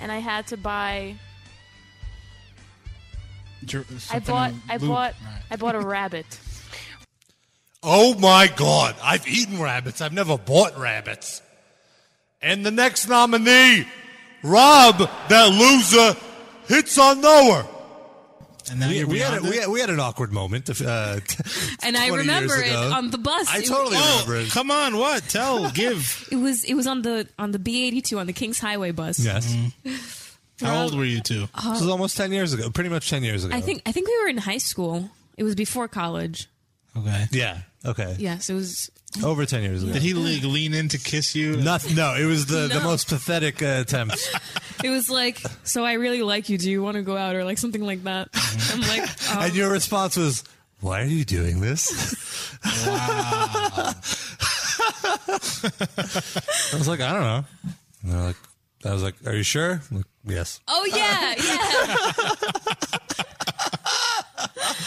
and 0.00 0.10
I 0.10 0.18
had 0.18 0.48
to 0.48 0.56
buy. 0.56 1.14
Jer- 3.64 3.84
I 4.10 4.18
bought. 4.18 4.52
I 4.68 4.78
bought. 4.78 5.14
Right. 5.24 5.42
I 5.50 5.56
bought 5.56 5.74
a 5.76 5.80
rabbit. 5.80 6.40
Oh 7.82 8.14
my 8.18 8.48
god, 8.56 8.96
I've 9.02 9.26
eaten 9.28 9.60
rabbits. 9.60 10.00
I've 10.00 10.12
never 10.12 10.36
bought 10.36 10.76
rabbits. 10.78 11.40
And 12.42 12.64
the 12.66 12.70
next 12.70 13.06
nominee, 13.08 13.86
Rob, 14.42 14.98
that 15.28 15.48
loser, 15.50 16.18
hits 16.66 16.98
on 16.98 17.20
Noah. 17.20 17.66
And 18.70 18.78
now 18.80 18.88
we, 18.88 18.98
you're 18.98 19.08
we 19.08 19.18
had, 19.18 19.38
a, 19.38 19.42
we, 19.42 19.56
had, 19.56 19.68
we 19.68 19.80
had 19.80 19.90
an 19.90 19.98
awkward 19.98 20.32
moment. 20.32 20.70
Uh, 20.70 21.18
And 21.82 21.96
I 21.96 22.08
remember 22.08 22.54
years 22.56 22.70
it 22.70 22.74
on 22.76 23.10
the 23.10 23.18
bus. 23.18 23.48
I 23.50 23.58
It 23.58 23.66
totally 23.66 23.96
was- 23.96 24.22
remember 24.28 24.46
it. 24.46 24.50
Come 24.50 24.70
on, 24.70 24.96
what? 24.96 25.24
Tell, 25.24 25.70
give. 25.72 26.28
It 26.30 26.36
was 26.36 26.64
it 26.64 26.74
was 26.74 26.86
on 26.86 27.02
the 27.02 27.26
on 27.38 27.50
the 27.50 27.58
B 27.58 27.86
eighty 27.86 28.00
two 28.00 28.18
on 28.20 28.26
the 28.26 28.32
Kings 28.32 28.60
Highway 28.60 28.92
bus. 28.92 29.18
Yes. 29.18 29.56
How 30.60 30.82
old 30.84 30.96
were 30.96 31.04
you 31.06 31.20
two? 31.20 31.48
Uh, 31.54 31.72
this 31.72 31.80
was 31.80 31.88
almost 31.88 32.18
10 32.18 32.32
years 32.32 32.52
ago. 32.52 32.68
Pretty 32.68 32.90
much 32.90 33.08
10 33.08 33.24
years 33.24 33.44
ago. 33.46 33.56
I 33.56 33.62
think 33.62 33.82
I 33.86 33.92
think 33.92 34.08
we 34.08 34.22
were 34.22 34.28
in 34.28 34.36
high 34.36 34.58
school. 34.58 35.10
It 35.38 35.42
was 35.42 35.54
before 35.54 35.88
college. 35.88 36.48
Okay. 36.96 37.26
Yeah. 37.32 37.60
Okay. 37.84 38.14
Yes, 38.18 38.50
it 38.50 38.54
was. 38.54 38.90
Over 39.24 39.44
10 39.44 39.62
years 39.62 39.82
ago. 39.82 39.92
Did 39.92 40.02
he 40.02 40.14
like, 40.14 40.42
lean 40.44 40.72
in 40.72 40.88
to 40.90 40.98
kiss 40.98 41.34
you? 41.34 41.56
Nothing. 41.56 41.96
No, 41.96 42.14
it 42.14 42.26
was 42.26 42.46
the, 42.46 42.68
the 42.72 42.80
most 42.80 43.08
pathetic 43.08 43.62
uh, 43.62 43.80
attempt. 43.80 44.32
It 44.82 44.88
was 44.88 45.10
like, 45.10 45.38
so 45.62 45.84
I 45.84 45.92
really 45.94 46.22
like 46.22 46.48
you. 46.48 46.56
Do 46.56 46.70
you 46.70 46.82
want 46.82 46.94
to 46.94 47.02
go 47.02 47.14
out 47.14 47.36
or 47.36 47.44
like 47.44 47.58
something 47.58 47.82
like 47.82 48.02
that? 48.04 48.30
I'm 48.72 48.80
like, 48.80 49.30
um, 49.30 49.42
and 49.42 49.54
your 49.54 49.70
response 49.70 50.16
was, 50.16 50.42
why 50.80 51.02
are 51.02 51.04
you 51.04 51.26
doing 51.26 51.60
this? 51.60 52.56
Wow. 52.86 53.94
I 56.72 56.76
was 56.76 56.88
like, 56.88 57.00
I 57.00 57.12
don't 57.12 57.22
know. 57.22 57.44
And 58.02 58.12
they're 58.12 58.22
like, 58.22 58.36
I 58.86 58.92
was 58.92 59.02
like, 59.02 59.14
are 59.26 59.34
you 59.34 59.42
sure? 59.42 59.82
I'm 59.90 59.96
like, 59.98 60.06
yes. 60.24 60.60
oh 60.68 60.86
yeah, 60.86 61.34
yeah. 61.36 63.24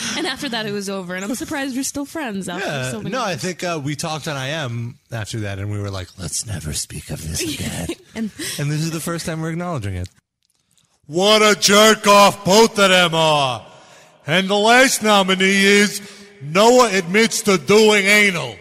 and 0.18 0.28
after 0.28 0.50
that, 0.50 0.66
it 0.66 0.72
was 0.72 0.90
over, 0.90 1.16
and 1.16 1.24
I'm 1.26 1.36
surprised 1.36 1.76
we're 1.76 1.84
still 1.84 2.06
friends 2.06 2.48
after 2.50 2.66
Yeah. 2.66 2.92
so 2.92 2.98
many. 3.00 3.12
no, 3.12 3.24
I 3.24 3.36
think 3.36 3.64
uh, 3.64 3.80
we 3.84 3.96
talked 3.96 4.28
on 4.28 4.36
IM 4.38 4.98
after 5.12 5.40
that, 5.42 5.60
and 5.60 5.72
we 5.72 5.80
were 5.80 5.90
like, 5.92 6.08
let's 6.20 6.46
never 6.46 6.74
speak 6.74 7.10
of 7.10 7.22
this 7.28 7.42
again. 7.42 7.88
and, 8.16 8.32
and 8.60 8.72
this 8.72 8.82
is 8.82 8.92
the 8.92 9.00
first 9.00 9.26
time 9.26 9.42
we're 9.42 9.52
acknowledging 9.52 9.96
it. 9.96 10.10
What 11.08 11.42
a 11.42 11.60
jerk 11.60 12.08
off 12.08 12.46
both 12.46 12.80
of 12.80 12.90
them 12.90 13.14
are. 13.14 13.66
And 14.26 14.48
the 14.48 14.56
last 14.58 15.04
nominee 15.04 15.66
is 15.66 16.02
Noah 16.42 16.90
admits 16.94 17.42
to 17.44 17.58
doing 17.58 18.06
anal. 18.06 18.56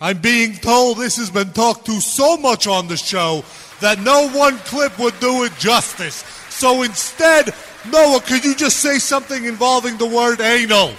I'm 0.00 0.18
being 0.18 0.54
told 0.54 0.96
this 0.98 1.16
has 1.18 1.30
been 1.30 1.52
talked 1.52 1.86
to 1.86 2.00
so 2.00 2.36
much 2.38 2.66
on 2.66 2.88
the 2.88 2.96
show 2.96 3.44
that 3.80 4.00
no 4.00 4.28
one 4.30 4.56
clip 4.58 4.98
would 4.98 5.18
do 5.20 5.44
it 5.44 5.52
justice. 5.58 6.24
So 6.48 6.82
instead, 6.82 7.52
Noah, 7.90 8.20
could 8.20 8.44
you 8.44 8.54
just 8.54 8.78
say 8.78 8.98
something 8.98 9.44
involving 9.44 9.96
the 9.96 10.06
word 10.06 10.40
anal? 10.40 10.92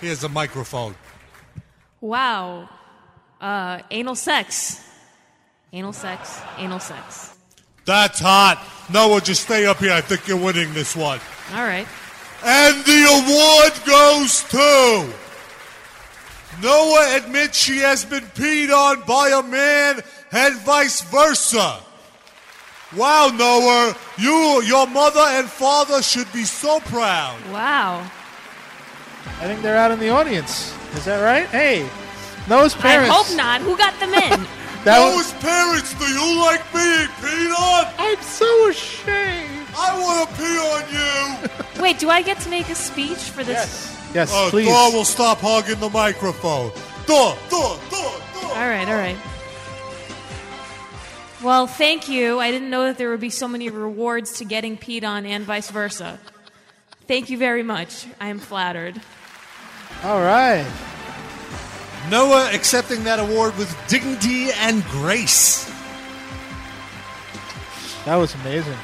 Here's 0.00 0.24
a 0.24 0.28
microphone. 0.28 0.94
Wow. 2.00 2.68
Uh, 3.40 3.80
anal 3.90 4.14
sex. 4.14 4.84
Anal 5.72 5.92
sex. 5.92 6.40
Anal 6.56 6.80
sex. 6.80 7.36
That's 7.84 8.20
hot. 8.20 8.64
Noah, 8.92 9.20
just 9.20 9.42
stay 9.42 9.66
up 9.66 9.78
here. 9.78 9.92
I 9.92 10.00
think 10.00 10.26
you're 10.28 10.36
winning 10.36 10.72
this 10.74 10.94
one. 10.94 11.20
All 11.54 11.64
right. 11.64 11.86
And 12.44 12.84
the 12.84 13.04
award 13.04 13.72
goes 13.84 14.44
to 14.44 15.12
Noah 16.62 17.16
admits 17.16 17.56
she 17.56 17.78
has 17.78 18.04
been 18.04 18.24
peed 18.24 18.70
on 18.70 19.02
by 19.06 19.30
a 19.30 19.42
man 19.42 20.00
and 20.32 20.56
vice 20.60 21.00
versa. 21.02 21.80
Wow, 22.96 23.28
Noah, 23.36 23.94
you, 24.16 24.62
your 24.62 24.86
mother 24.86 25.20
and 25.20 25.46
father 25.48 26.00
should 26.02 26.30
be 26.32 26.44
so 26.44 26.80
proud. 26.80 27.36
Wow. 27.52 28.00
I 29.40 29.44
think 29.44 29.60
they're 29.62 29.76
out 29.76 29.90
in 29.90 29.98
the 29.98 30.08
audience. 30.08 30.74
Is 30.94 31.04
that 31.04 31.22
right? 31.22 31.46
Hey, 31.48 31.88
Noah's 32.48 32.74
parents. 32.74 33.10
I 33.10 33.12
hope 33.14 33.36
not. 33.36 33.60
Who 33.60 33.76
got 33.76 33.98
them 34.00 34.14
in? 34.14 34.46
That 34.84 35.00
was- 35.00 35.32
Noah's 35.34 35.42
parents, 35.42 35.92
do 35.98 36.04
you 36.06 36.40
like 36.40 36.62
being 36.72 37.08
peed 37.18 37.50
on? 37.52 37.92
I'm 37.98 38.22
so 38.22 38.68
ashamed. 38.68 39.66
I 39.76 39.98
want 40.00 40.30
to 40.30 40.36
pee 40.36 40.56
on 40.56 40.82
you. 41.74 41.82
Wait, 41.82 41.98
do 41.98 42.08
I 42.08 42.22
get 42.22 42.38
to 42.42 42.48
make 42.48 42.68
a 42.70 42.76
speech 42.76 43.18
for 43.18 43.42
this? 43.42 43.92
Yes, 44.14 44.30
Oh, 44.32 44.48
please. 44.50 44.68
Thor 44.68 44.92
will 44.92 45.04
stop 45.04 45.38
hogging 45.38 45.80
the 45.80 45.90
microphone. 45.90 46.70
Thor, 47.06 47.34
Thor, 47.50 47.74
Thor, 47.90 48.10
Thor. 48.40 48.50
All 48.50 48.68
right, 48.68 48.88
all 48.88 48.94
right. 48.94 49.16
Well, 51.42 51.68
thank 51.68 52.08
you. 52.08 52.40
I 52.40 52.50
didn't 52.50 52.68
know 52.68 52.84
that 52.84 52.98
there 52.98 53.10
would 53.10 53.20
be 53.20 53.30
so 53.30 53.46
many 53.46 53.70
rewards 53.70 54.38
to 54.38 54.44
getting 54.44 54.76
peed 54.76 55.04
on 55.04 55.24
and 55.24 55.44
vice 55.44 55.70
versa. 55.70 56.18
Thank 57.06 57.30
you 57.30 57.38
very 57.38 57.62
much. 57.62 58.06
I 58.20 58.28
am 58.28 58.40
flattered. 58.40 59.00
All 60.02 60.20
right. 60.20 60.66
Noah 62.10 62.50
accepting 62.52 63.04
that 63.04 63.20
award 63.20 63.56
with 63.56 63.74
dignity 63.88 64.50
and 64.52 64.84
grace. 64.86 65.64
That 68.04 68.16
was 68.16 68.34
amazing. 68.36 68.76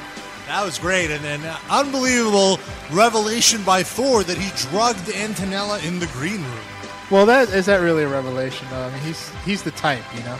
That 0.46 0.64
was 0.64 0.78
great, 0.78 1.10
and 1.10 1.24
an 1.24 1.56
unbelievable 1.70 2.60
revelation 2.92 3.62
by 3.62 3.82
Thor 3.82 4.22
that 4.22 4.36
he 4.36 4.50
drugged 4.68 5.06
Antonella 5.08 5.84
in 5.86 5.98
the 5.98 6.06
green 6.08 6.42
room. 6.42 6.64
Well, 7.10 7.26
that 7.26 7.48
is 7.48 7.66
that 7.66 7.78
really 7.78 8.02
a 8.02 8.08
revelation 8.08 8.66
though? 8.70 8.82
I 8.82 8.90
mean, 8.90 9.00
he's 9.00 9.30
he's 9.44 9.62
the 9.62 9.70
type, 9.72 10.04
you 10.14 10.22
know. 10.24 10.38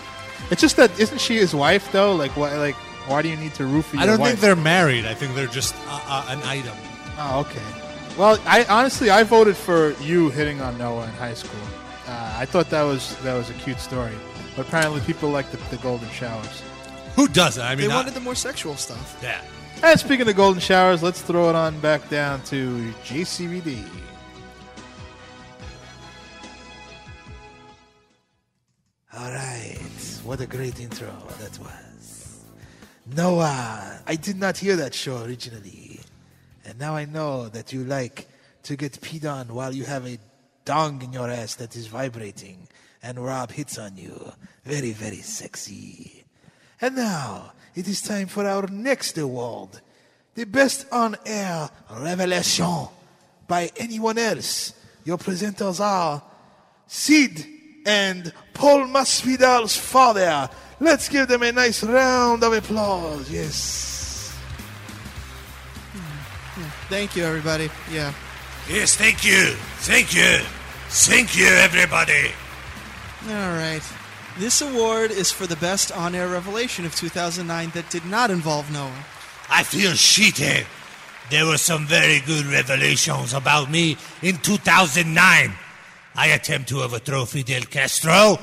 It's 0.50 0.60
just 0.60 0.76
that 0.76 0.98
isn't 0.98 1.20
she 1.20 1.36
his 1.36 1.54
wife 1.54 1.90
though? 1.92 2.14
Like 2.14 2.36
what? 2.36 2.52
Like 2.54 2.76
why 3.06 3.22
do 3.22 3.28
you 3.28 3.36
need 3.36 3.54
to 3.54 3.66
root 3.66 3.82
for 3.82 3.96
your 3.96 4.02
I 4.02 4.06
don't 4.06 4.18
wife? 4.18 4.30
think 4.30 4.40
they're 4.40 4.56
married. 4.56 5.04
I 5.04 5.14
think 5.14 5.34
they're 5.34 5.46
just 5.46 5.74
uh, 5.88 6.00
uh, 6.06 6.26
an 6.28 6.42
item. 6.42 6.76
Oh, 7.18 7.40
okay. 7.40 7.62
Well, 8.18 8.38
I 8.46 8.64
honestly 8.64 9.10
I 9.10 9.22
voted 9.24 9.56
for 9.56 9.92
you 10.00 10.30
hitting 10.30 10.60
on 10.60 10.78
Noah 10.78 11.04
in 11.04 11.10
high 11.14 11.34
school. 11.34 11.60
Uh, 12.06 12.36
I 12.38 12.44
thought 12.46 12.70
that 12.70 12.82
was 12.82 13.16
that 13.18 13.34
was 13.34 13.50
a 13.50 13.54
cute 13.54 13.80
story, 13.80 14.12
but 14.56 14.66
apparently 14.66 15.00
people 15.00 15.30
like 15.30 15.50
the, 15.50 15.56
the 15.74 15.76
golden 15.82 16.08
showers. 16.10 16.62
Who 17.16 17.28
doesn't? 17.28 17.62
I 17.62 17.74
mean, 17.74 17.88
they 17.88 17.94
wanted 17.94 18.14
the 18.14 18.20
more 18.20 18.34
sexual 18.34 18.76
stuff. 18.76 19.18
Yeah. 19.22 19.40
And 19.82 19.98
speaking 20.00 20.28
of 20.28 20.34
golden 20.36 20.60
showers, 20.60 21.02
let's 21.02 21.20
throw 21.20 21.48
it 21.50 21.54
on 21.54 21.78
back 21.80 22.08
down 22.08 22.42
to 22.44 22.92
JCVD. 23.04 23.84
All 29.16 29.30
right. 29.30 29.53
What 30.24 30.40
a 30.40 30.46
great 30.46 30.80
intro 30.80 31.12
that 31.38 31.58
was. 31.58 32.40
Noah, 33.14 34.00
I 34.06 34.16
did 34.16 34.36
not 34.36 34.56
hear 34.56 34.74
that 34.76 34.94
show 34.94 35.22
originally. 35.22 36.00
And 36.64 36.78
now 36.78 36.96
I 36.96 37.04
know 37.04 37.50
that 37.50 37.74
you 37.74 37.84
like 37.84 38.26
to 38.62 38.74
get 38.74 38.92
peed 39.02 39.30
on 39.30 39.48
while 39.48 39.74
you 39.74 39.84
have 39.84 40.06
a 40.06 40.18
dong 40.64 41.02
in 41.02 41.12
your 41.12 41.28
ass 41.28 41.56
that 41.56 41.76
is 41.76 41.88
vibrating 41.88 42.66
and 43.02 43.22
Rob 43.22 43.50
hits 43.50 43.76
on 43.76 43.98
you. 43.98 44.32
Very, 44.64 44.92
very 44.92 45.20
sexy. 45.20 46.24
And 46.80 46.96
now 46.96 47.52
it 47.74 47.86
is 47.86 48.00
time 48.00 48.28
for 48.28 48.46
our 48.46 48.66
next 48.68 49.18
award 49.18 49.68
the 50.34 50.44
best 50.44 50.86
on 50.90 51.16
air 51.26 51.68
revelation 51.98 52.88
by 53.46 53.70
anyone 53.76 54.16
else. 54.16 54.72
Your 55.04 55.18
presenters 55.18 55.80
are 55.80 56.22
Sid 56.86 57.53
and 57.84 58.32
Paul 58.52 58.86
Masvidal's 58.86 59.76
father. 59.76 60.48
Let's 60.80 61.08
give 61.08 61.28
them 61.28 61.42
a 61.42 61.52
nice 61.52 61.82
round 61.82 62.42
of 62.42 62.52
applause. 62.52 63.30
Yes. 63.30 64.36
Thank 66.88 67.16
you, 67.16 67.24
everybody. 67.24 67.70
Yeah. 67.90 68.12
Yes, 68.68 68.96
thank 68.96 69.24
you. 69.24 69.54
Thank 69.80 70.14
you. 70.14 70.38
Thank 70.88 71.36
you, 71.36 71.46
everybody. 71.46 72.30
All 73.28 73.56
right. 73.56 73.82
This 74.38 74.60
award 74.60 75.10
is 75.10 75.30
for 75.30 75.46
the 75.46 75.56
best 75.56 75.92
on 75.92 76.14
air 76.14 76.28
revelation 76.28 76.84
of 76.84 76.94
2009 76.94 77.70
that 77.70 77.88
did 77.90 78.04
not 78.04 78.30
involve 78.30 78.70
Noah. 78.72 79.04
I 79.50 79.62
feel 79.62 79.92
cheated. 79.94 80.46
Eh? 80.46 80.64
there 81.30 81.46
were 81.46 81.58
some 81.58 81.86
very 81.86 82.20
good 82.20 82.46
revelations 82.46 83.32
about 83.32 83.70
me 83.70 83.96
in 84.22 84.36
2009. 84.38 85.52
I 86.14 86.28
attempt 86.28 86.68
to 86.70 86.82
overthrow 86.82 87.24
Fidel 87.24 87.62
Castro. 87.62 88.38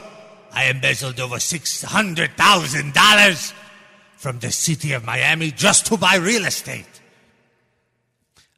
I 0.53 0.65
embezzled 0.69 1.19
over 1.19 1.35
$600,000 1.37 3.53
from 4.17 4.39
the 4.39 4.51
city 4.51 4.93
of 4.93 5.05
Miami 5.05 5.51
just 5.51 5.85
to 5.87 5.97
buy 5.97 6.15
real 6.15 6.45
estate. 6.45 6.85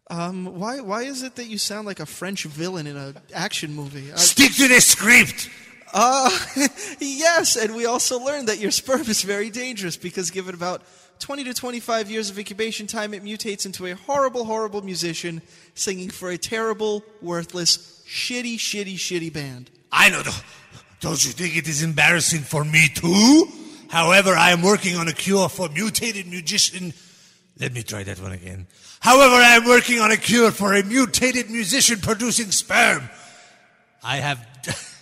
Um, 0.09 0.45
why 0.59 0.81
why 0.81 1.03
is 1.03 1.23
it 1.23 1.35
that 1.37 1.45
you 1.45 1.57
sound 1.57 1.87
like 1.87 1.99
a 1.99 2.05
French 2.05 2.43
villain 2.43 2.87
in 2.87 2.97
an 2.97 3.17
action 3.33 3.73
movie? 3.73 4.11
I- 4.11 4.15
Stick 4.17 4.53
to 4.55 4.67
the 4.67 4.81
script. 4.81 5.49
Uh, 5.93 6.29
yes, 6.99 7.55
and 7.55 7.75
we 7.75 7.85
also 7.85 8.19
learned 8.19 8.47
that 8.47 8.59
your 8.59 8.71
sperm 8.71 9.01
is 9.01 9.21
very 9.21 9.49
dangerous 9.49 9.95
because 9.95 10.31
given 10.31 10.55
about 10.55 10.81
20 11.19 11.43
to 11.45 11.53
25 11.53 12.09
years 12.11 12.29
of 12.31 12.37
incubation 12.37 12.87
time, 12.87 13.13
it 13.13 13.23
mutates 13.23 13.65
into 13.65 13.85
a 13.85 13.93
horrible, 13.93 14.43
horrible 14.45 14.81
musician 14.81 15.41
singing 15.75 16.09
for 16.09 16.31
a 16.31 16.37
terrible, 16.37 17.03
worthless, 17.21 17.92
shitty, 18.13 18.55
shitty, 18.57 18.93
shitty 18.95 19.33
band. 19.33 19.71
I 19.91 20.09
know. 20.09 20.21
Don't 20.99 21.25
you 21.25 21.31
think 21.31 21.57
it 21.57 21.67
is 21.67 21.81
embarrassing 21.81 22.41
for 22.41 22.63
me 22.63 22.87
too? 22.93 23.47
However, 23.89 24.35
I 24.35 24.51
am 24.51 24.61
working 24.61 24.95
on 24.95 25.07
a 25.07 25.13
cure 25.13 25.49
for 25.49 25.67
mutated 25.69 26.27
musician. 26.27 26.93
Let 27.59 27.73
me 27.73 27.81
try 27.81 28.03
that 28.03 28.21
one 28.21 28.31
again. 28.31 28.67
However, 28.99 29.35
I 29.35 29.55
am 29.55 29.65
working 29.65 29.99
on 29.99 30.11
a 30.11 30.17
cure 30.17 30.51
for 30.51 30.73
a 30.73 30.83
mutated 30.83 31.49
musician 31.49 31.99
producing 31.99 32.51
sperm. 32.51 33.09
I 34.03 34.17
have. 34.17 34.39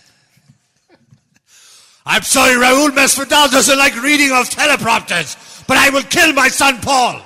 I'm 2.06 2.22
sorry, 2.22 2.54
Raul 2.54 2.88
Masvidal 2.88 3.50
doesn't 3.50 3.78
like 3.78 3.94
reading 4.02 4.32
off 4.32 4.50
teleprompters, 4.50 5.66
but 5.66 5.76
I 5.76 5.90
will 5.90 6.02
kill 6.02 6.32
my 6.32 6.48
son 6.48 6.78
Paul. 6.80 7.22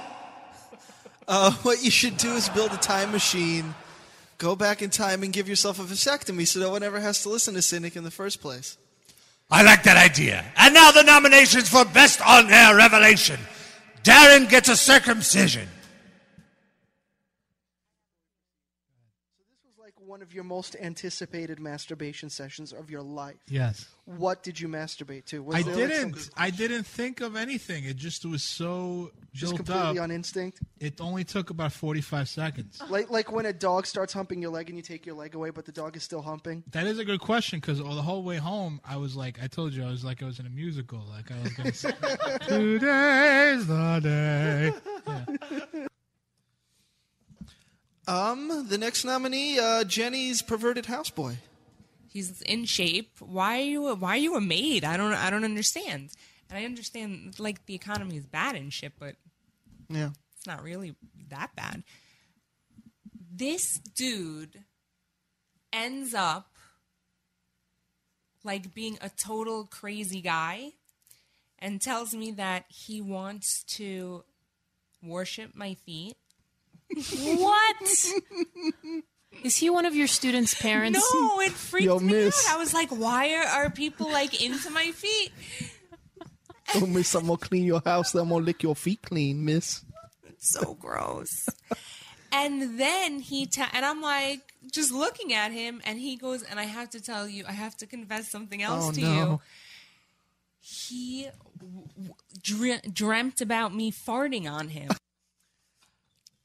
Uh, 1.28 1.52
what 1.62 1.82
you 1.82 1.90
should 1.90 2.16
do 2.18 2.32
is 2.32 2.48
build 2.50 2.72
a 2.72 2.76
time 2.76 3.10
machine, 3.12 3.74
go 4.38 4.56
back 4.56 4.82
in 4.82 4.90
time, 4.90 5.22
and 5.22 5.32
give 5.32 5.48
yourself 5.48 5.78
a 5.78 5.82
vasectomy 5.82 6.46
so 6.46 6.60
no 6.60 6.70
one 6.70 6.82
ever 6.82 7.00
has 7.00 7.22
to 7.22 7.28
listen 7.28 7.54
to 7.54 7.62
Cynic 7.62 7.96
in 7.96 8.04
the 8.04 8.10
first 8.10 8.40
place. 8.40 8.76
I 9.50 9.62
like 9.62 9.84
that 9.84 9.96
idea. 9.96 10.44
And 10.56 10.74
now 10.74 10.90
the 10.90 11.02
nominations 11.02 11.68
for 11.68 11.84
Best 11.84 12.20
On 12.26 12.50
Air 12.50 12.76
Revelation. 12.76 13.38
Darren 14.02 14.48
gets 14.48 14.68
a 14.68 14.76
circumcision. 14.76 15.68
Like 19.80 19.94
one 20.04 20.15
of 20.26 20.34
your 20.34 20.44
most 20.44 20.74
anticipated 20.80 21.60
masturbation 21.60 22.28
sessions 22.28 22.72
of 22.72 22.90
your 22.90 23.02
life. 23.02 23.36
Yes. 23.48 23.86
What 24.06 24.42
did 24.42 24.58
you 24.60 24.66
masturbate 24.68 25.24
to? 25.26 25.42
Was 25.42 25.56
I 25.56 25.62
there, 25.62 25.74
like, 25.76 25.88
didn't. 25.88 26.16
some- 26.18 26.32
I 26.36 26.50
didn't 26.50 26.82
think 26.84 27.20
of 27.20 27.36
anything. 27.36 27.84
It 27.84 27.96
just 27.96 28.24
was 28.24 28.42
so 28.42 29.12
Just 29.32 29.52
built 29.54 29.66
completely 29.66 29.98
up. 29.98 30.04
on 30.04 30.10
instinct? 30.10 30.60
It 30.80 31.00
only 31.00 31.24
took 31.24 31.50
about 31.50 31.72
forty-five 31.72 32.28
seconds. 32.28 32.82
like 32.90 33.08
like 33.10 33.30
when 33.32 33.46
a 33.46 33.52
dog 33.52 33.86
starts 33.86 34.12
humping 34.12 34.42
your 34.42 34.50
leg 34.50 34.68
and 34.68 34.76
you 34.76 34.82
take 34.82 35.06
your 35.06 35.14
leg 35.14 35.34
away, 35.34 35.50
but 35.50 35.64
the 35.64 35.72
dog 35.72 35.96
is 35.96 36.02
still 36.02 36.22
humping. 36.22 36.64
That 36.72 36.86
is 36.86 36.98
a 36.98 37.04
good 37.04 37.20
question 37.20 37.60
because 37.60 37.80
all 37.80 37.94
the 37.94 38.02
whole 38.02 38.22
way 38.24 38.36
home, 38.36 38.80
I 38.84 38.96
was 38.96 39.14
like, 39.16 39.40
I 39.42 39.46
told 39.46 39.72
you, 39.74 39.84
I 39.84 39.90
was 39.90 40.04
like, 40.04 40.22
I 40.22 40.26
was 40.26 40.38
in 40.40 40.46
a 40.46 40.50
musical. 40.50 41.00
Like 41.08 41.30
I 41.30 41.40
was 41.42 41.52
going 41.52 41.70
to 41.70 41.76
say, 41.76 41.92
today's 42.48 43.66
the 43.66 44.00
day. 44.02 45.86
Um, 48.08 48.66
the 48.68 48.78
next 48.78 49.04
nominee, 49.04 49.58
uh, 49.58 49.84
Jenny's 49.84 50.40
perverted 50.42 50.84
houseboy. 50.84 51.36
He's 52.08 52.40
in 52.42 52.64
shape. 52.64 53.10
Why 53.20 53.58
are 53.58 53.64
you? 53.64 53.94
Why 53.96 54.10
are 54.10 54.16
you 54.16 54.36
a 54.36 54.40
maid? 54.40 54.84
I 54.84 54.96
don't. 54.96 55.12
I 55.12 55.28
don't 55.30 55.44
understand. 55.44 56.10
And 56.48 56.58
I 56.58 56.64
understand 56.64 57.38
like 57.40 57.66
the 57.66 57.74
economy 57.74 58.16
is 58.16 58.26
bad 58.26 58.54
and 58.54 58.72
shit, 58.72 58.92
but 58.98 59.16
Yeah. 59.90 60.10
it's 60.36 60.46
not 60.46 60.62
really 60.62 60.94
that 61.28 61.54
bad. 61.56 61.82
This 63.34 63.78
dude 63.78 64.62
ends 65.72 66.14
up 66.14 66.52
like 68.44 68.72
being 68.72 68.96
a 69.02 69.10
total 69.10 69.64
crazy 69.66 70.20
guy 70.20 70.70
and 71.58 71.80
tells 71.82 72.14
me 72.14 72.30
that 72.30 72.64
he 72.68 73.00
wants 73.00 73.64
to 73.64 74.22
worship 75.02 75.50
my 75.54 75.74
feet. 75.74 76.16
What? 76.94 78.06
Is 79.44 79.56
he 79.56 79.68
one 79.70 79.84
of 79.86 79.94
your 79.94 80.06
students' 80.06 80.54
parents? 80.54 80.98
No, 81.14 81.40
it 81.40 81.52
freaked 81.52 81.84
Yo, 81.86 81.98
me 81.98 82.12
miss. 82.12 82.48
out. 82.48 82.54
I 82.54 82.58
was 82.58 82.72
like, 82.72 82.88
why 82.90 83.34
are, 83.34 83.44
are 83.64 83.70
people 83.70 84.10
like 84.10 84.40
into 84.42 84.70
my 84.70 84.92
feet? 84.92 85.32
Oh, 86.74 86.86
miss, 86.86 87.14
I'm 87.14 87.26
gonna 87.26 87.36
clean 87.38 87.64
your 87.64 87.82
house. 87.84 88.14
I'm 88.14 88.28
gonna 88.28 88.44
lick 88.44 88.62
your 88.62 88.74
feet 88.74 89.02
clean, 89.02 89.44
miss. 89.44 89.84
It's 90.26 90.50
so 90.52 90.74
gross. 90.74 91.48
and 92.32 92.78
then 92.78 93.20
he 93.20 93.46
ta- 93.46 93.70
and 93.72 93.84
I'm 93.84 94.00
like 94.00 94.40
just 94.72 94.90
looking 94.92 95.32
at 95.32 95.52
him, 95.52 95.80
and 95.84 95.98
he 95.98 96.16
goes, 96.16 96.42
and 96.42 96.58
I 96.58 96.64
have 96.64 96.90
to 96.90 97.00
tell 97.00 97.28
you, 97.28 97.44
I 97.46 97.52
have 97.52 97.76
to 97.78 97.86
confess 97.86 98.28
something 98.30 98.62
else 98.62 98.88
Oh, 98.88 98.92
to 98.92 99.00
no. 99.00 99.12
you. 99.14 99.40
He 100.60 101.28
w- 101.60 101.86
w- 102.42 102.80
dreamt 102.92 103.40
about 103.40 103.72
me 103.74 103.92
farting 103.92 104.50
on 104.50 104.68
him. 104.70 104.90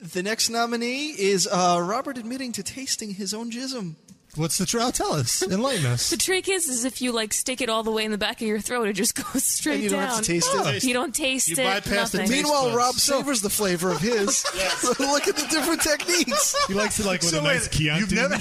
The 0.02 0.24
next 0.24 0.50
nominee 0.50 1.10
is 1.10 1.48
uh, 1.48 1.80
Robert 1.82 2.18
admitting 2.18 2.52
to 2.54 2.64
tasting 2.64 3.12
his 3.14 3.34
own 3.34 3.52
jism. 3.52 3.96
What's 4.36 4.58
the 4.58 4.66
trial? 4.66 4.92
Tell 4.94 5.14
us. 5.14 5.44
Enlighten 5.44 5.86
us. 5.86 6.10
The 6.10 6.16
trick 6.18 6.48
is, 6.50 6.70
is 6.70 6.86
if 6.86 7.02
you 7.02 7.12
like 7.12 7.34
stick 7.34 7.60
it 7.62 7.68
all 7.70 7.84
the 7.84 7.92
way 7.92 8.06
in 8.06 8.12
the 8.12 8.18
back 8.18 8.42
of 8.42 8.48
your 8.48 8.60
throat, 8.62 8.88
it 8.88 8.94
just 8.94 9.14
goes 9.34 9.44
straight 9.44 9.76
And 9.76 9.84
you 9.84 9.90
don't 9.90 10.00
down. 10.00 10.10
have 10.10 10.18
to 10.20 10.24
taste 10.26 10.50
it? 10.54 10.84
You 10.86 10.94
don't 10.94 11.14
taste 11.14 11.50
You 11.50 11.56
it. 11.56 11.58
bypass 11.66 12.12
the 12.14 12.20
nothing. 12.20 12.32
Meanwhile, 12.38 12.74
Rob 12.76 12.96
savors 12.96 13.42
the 13.42 13.50
flavor 13.50 13.92
of 13.92 14.00
his. 14.00 14.44
Look 15.00 15.28
at 15.28 15.36
the 15.36 15.48
different 15.52 15.82
techniques. 15.82 16.56
He 16.68 16.74
likes 16.74 16.98
it 17.00 17.06
like 17.06 17.22
with 17.22 17.32
So 17.32 17.40
a 17.40 17.44
nice 17.44 17.64
wait, 17.64 17.72
Chianti. 17.72 18.00
you've 18.00 18.14
never- 18.14 18.38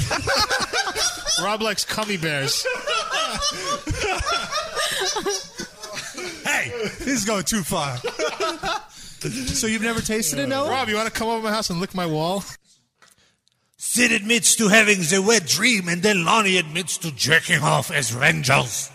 Rob 1.44 1.61
likes 1.61 1.84
cummy 1.84 2.16
bears. 2.16 2.64
Hey, 6.44 6.70
this 7.00 7.06
is 7.08 7.24
going 7.24 7.44
too 7.44 7.62
far. 7.62 7.96
So 9.20 9.66
you've 9.66 9.82
never 9.82 10.00
tasted 10.00 10.38
it, 10.38 10.48
Noah? 10.48 10.70
Rob, 10.70 10.88
you 10.88 10.96
want 10.96 11.06
to 11.08 11.12
come 11.12 11.28
over 11.28 11.42
my 11.44 11.50
house 11.52 11.70
and 11.70 11.80
lick 11.80 11.94
my 11.94 12.06
wall? 12.06 12.44
Sid 13.76 14.12
admits 14.12 14.56
to 14.56 14.68
having 14.68 14.98
the 15.00 15.22
wet 15.26 15.46
dream, 15.46 15.88
and 15.88 16.02
then 16.02 16.24
Lonnie 16.24 16.58
admits 16.58 16.98
to 16.98 17.10
jerking 17.10 17.60
off 17.62 17.90
as 17.90 18.12
Rangels. 18.12 18.90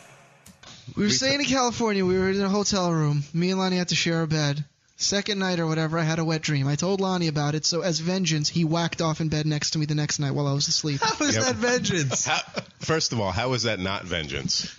We 0.96 1.04
were 1.04 1.10
staying 1.10 1.40
in 1.42 1.46
California. 1.48 2.06
We 2.06 2.18
were 2.18 2.30
in 2.30 2.42
a 2.42 2.50
hotel 2.50 2.92
room. 2.94 3.24
Me 3.34 3.50
and 3.50 3.60
Lonnie 3.60 3.78
had 3.78 3.90
to 3.90 3.96
share 3.96 4.22
a 4.22 4.28
bed. 4.28 4.64
Second 4.98 5.40
night 5.40 5.60
or 5.60 5.66
whatever, 5.68 5.98
I 6.00 6.04
had 6.04 6.20
a 6.20 6.24
wet 6.24 6.42
dream. 6.42 6.68
I 6.68 6.76
told 6.76 7.02
Lonnie 7.02 7.28
about 7.28 7.54
it, 7.56 7.66
so 7.66 7.82
as 7.82 8.00
vengeance, 8.00 8.48
he 8.48 8.64
whacked 8.64 9.02
off 9.02 9.20
in 9.20 9.28
bed 9.28 9.46
next 9.46 9.72
to 9.72 9.80
me 9.80 9.86
the 9.86 9.96
next 9.96 10.20
night 10.20 10.32
while 10.32 10.48
I 10.48 10.54
was 10.54 10.68
asleep. 10.70 11.02
How 11.02 11.26
is 11.26 11.36
Yep. 11.36 11.44
that 11.44 11.56
vengeance? 11.56 12.26
How, 12.26 12.40
first 12.80 13.12
of 13.12 13.20
all, 13.20 13.32
how 13.32 13.52
is 13.54 13.64
that 13.64 13.80
not 13.80 14.06
vengeance? 14.06 14.74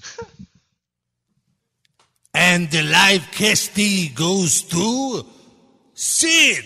And 2.32 2.70
the 2.70 2.82
live 2.82 3.28
castee 3.32 4.08
goes 4.08 4.62
to 4.62 5.26
Sid 5.96 6.62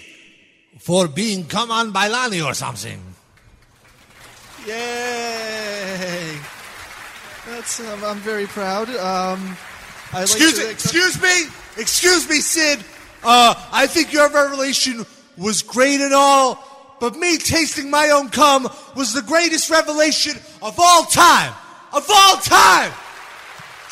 for 0.81 1.07
being 1.07 1.47
come 1.47 1.71
on 1.71 1.93
by 1.93 2.09
Lonnie 2.09 2.43
or 2.43 2.53
something. 2.53 3.01
Yay! 4.67 6.37
That's 7.47 7.79
um, 7.79 8.05
I'm 8.05 8.19
very 8.19 8.47
proud. 8.47 8.89
Um, 8.91 9.57
I 10.13 10.23
excuse 10.23 10.59
like 10.59 10.67
me, 10.67 10.73
excuse 10.73 11.23
me, 11.23 11.45
excuse 11.79 12.29
me, 12.29 12.41
Sid. 12.41 12.81
Uh, 13.23 13.55
I 13.73 13.87
think 13.87 14.13
your 14.13 14.29
revelation 14.31 15.07
was 15.39 15.63
great 15.63 16.01
and 16.01 16.13
all, 16.13 16.97
but 16.99 17.17
me 17.17 17.39
tasting 17.39 17.89
my 17.89 18.11
own 18.11 18.31
cum 18.31 18.69
was 18.97 19.15
the 19.15 19.23
greatest 19.23 19.71
revelation 19.71 20.33
of 20.61 20.75
all 20.79 21.05
time. 21.05 21.55
Of 21.93 22.05
all 22.11 22.37
time. 22.39 22.93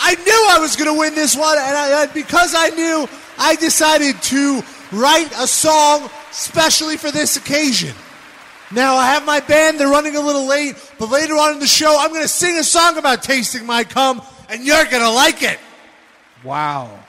I 0.01 0.15
knew 0.15 0.47
I 0.51 0.59
was 0.61 0.75
going 0.75 0.93
to 0.93 0.99
win 0.99 1.15
this 1.15 1.37
one, 1.37 1.59
and, 1.59 1.77
I, 1.77 2.03
and 2.03 2.13
because 2.13 2.55
I 2.57 2.71
knew, 2.71 3.09
I 3.39 3.57
decided 3.57 4.21
to 4.23 4.63
write 4.93 5.31
a 5.33 5.47
song 5.47 6.11
specially 6.31 6.97
for 6.97 7.11
this 7.11 7.37
occasion. 7.37 7.95
Now 8.71 8.97
I 8.97 9.07
have 9.07 9.25
my 9.25 9.41
band; 9.41 9.81
they're 9.81 9.89
running 9.89 10.17
a 10.17 10.21
little 10.21 10.47
late, 10.47 10.77
but 10.99 11.11
later 11.11 11.35
on 11.35 11.55
in 11.55 11.59
the 11.59 11.67
show, 11.67 11.97
I'm 11.99 12.11
going 12.11 12.23
to 12.23 12.29
sing 12.29 12.57
a 12.59 12.65
song 12.65 12.99
about 12.99 13.23
tasting 13.23 13.65
my 13.65 13.85
cum, 13.85 14.21
and 14.49 14.65
you're 14.65 14.85
going 14.85 15.03
to 15.03 15.11
like 15.11 15.43
it. 15.43 15.59
Wow. 16.45 17.01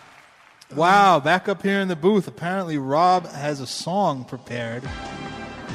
Wow, 0.76 1.20
back 1.20 1.50
up 1.50 1.64
here 1.64 1.80
in 1.80 1.88
the 1.88 1.96
booth. 1.96 2.28
Apparently, 2.28 2.78
Rob 2.78 3.28
has 3.28 3.60
a 3.60 3.68
song 3.68 4.24
prepared. 4.24 4.84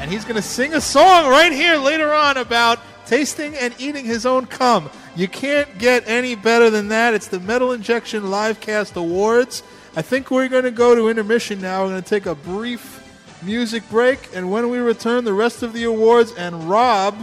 And 0.00 0.10
he's 0.10 0.24
going 0.24 0.36
to 0.36 0.42
sing 0.42 0.74
a 0.74 0.80
song 0.80 1.28
right 1.28 1.52
here 1.52 1.76
later 1.76 2.12
on 2.12 2.36
about 2.36 2.78
tasting 3.06 3.54
and 3.56 3.74
eating 3.78 4.04
his 4.04 4.26
own 4.26 4.46
cum. 4.46 4.90
You 5.16 5.28
can't 5.28 5.78
get 5.78 6.06
any 6.08 6.34
better 6.34 6.70
than 6.70 6.88
that. 6.88 7.14
It's 7.14 7.28
the 7.28 7.40
Metal 7.40 7.72
Injection 7.72 8.24
Livecast 8.24 8.96
Awards. 8.96 9.62
I 9.96 10.02
think 10.02 10.30
we're 10.30 10.48
going 10.48 10.64
to 10.64 10.72
go 10.72 10.96
to 10.96 11.08
intermission 11.08 11.60
now. 11.60 11.84
We're 11.84 11.90
going 11.90 12.02
to 12.02 12.08
take 12.08 12.26
a 12.26 12.34
brief 12.34 13.00
music 13.44 13.88
break. 13.90 14.34
And 14.34 14.50
when 14.50 14.68
we 14.68 14.78
return, 14.78 15.24
the 15.24 15.32
rest 15.32 15.62
of 15.62 15.72
the 15.72 15.84
awards 15.84 16.32
and 16.32 16.68
Rob, 16.68 17.16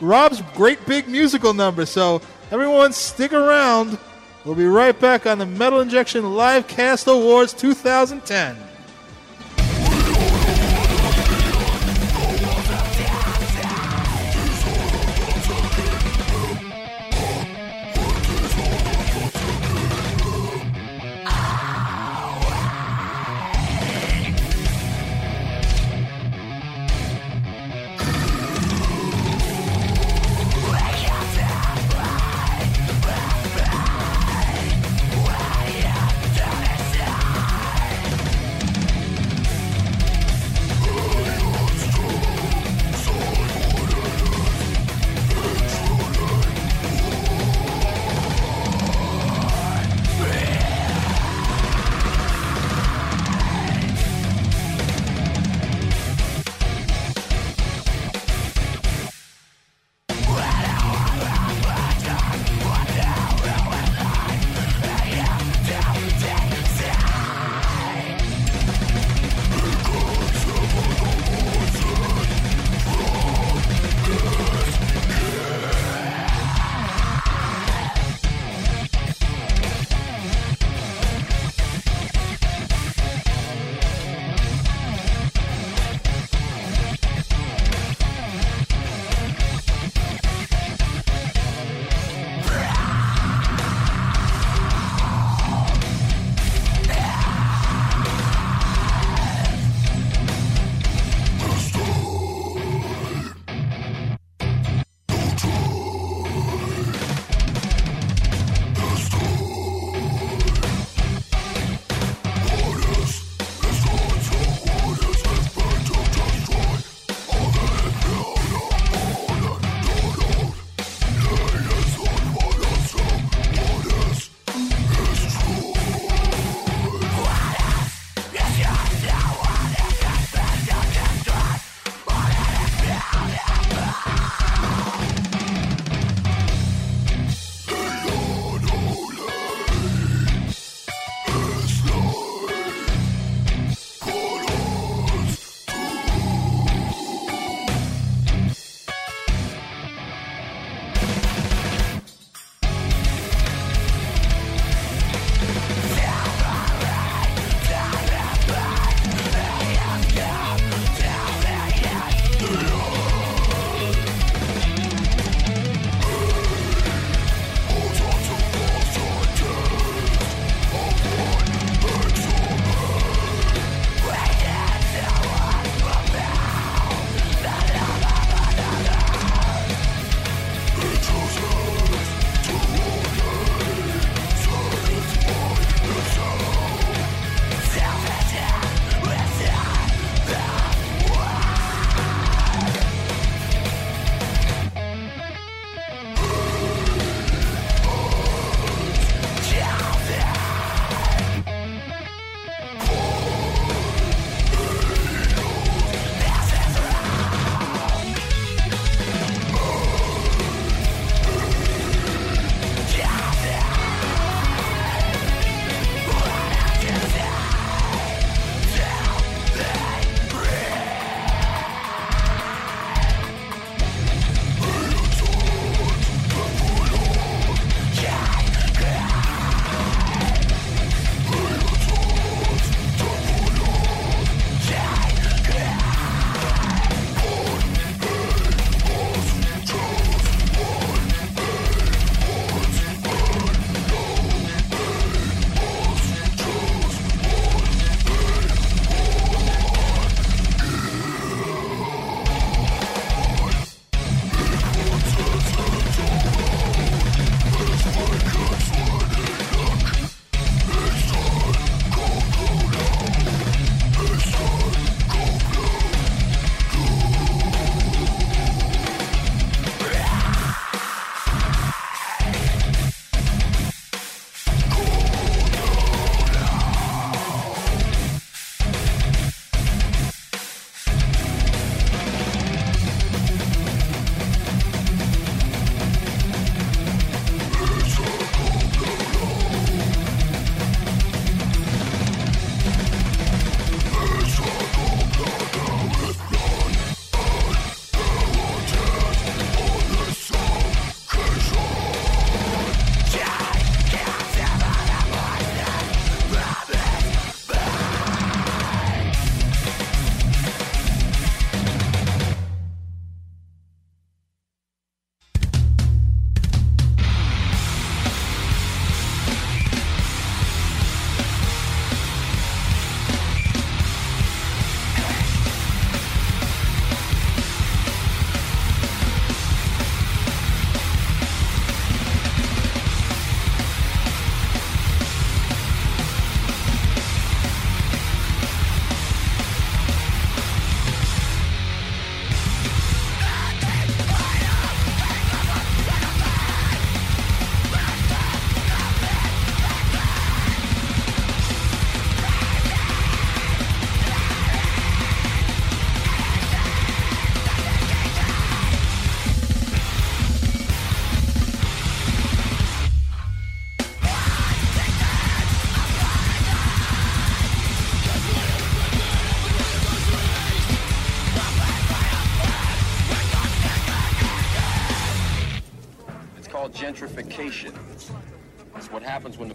Rob's 0.00 0.40
great 0.54 0.84
big 0.86 1.08
musical 1.08 1.52
number. 1.52 1.84
So, 1.84 2.22
everyone, 2.52 2.92
stick 2.92 3.32
around. 3.32 3.98
We'll 4.44 4.54
be 4.54 4.66
right 4.66 4.98
back 4.98 5.26
on 5.26 5.38
the 5.38 5.46
Metal 5.46 5.80
Injection 5.80 6.34
Live 6.34 6.68
Cast 6.68 7.08
Awards 7.08 7.52
2010. 7.54 8.56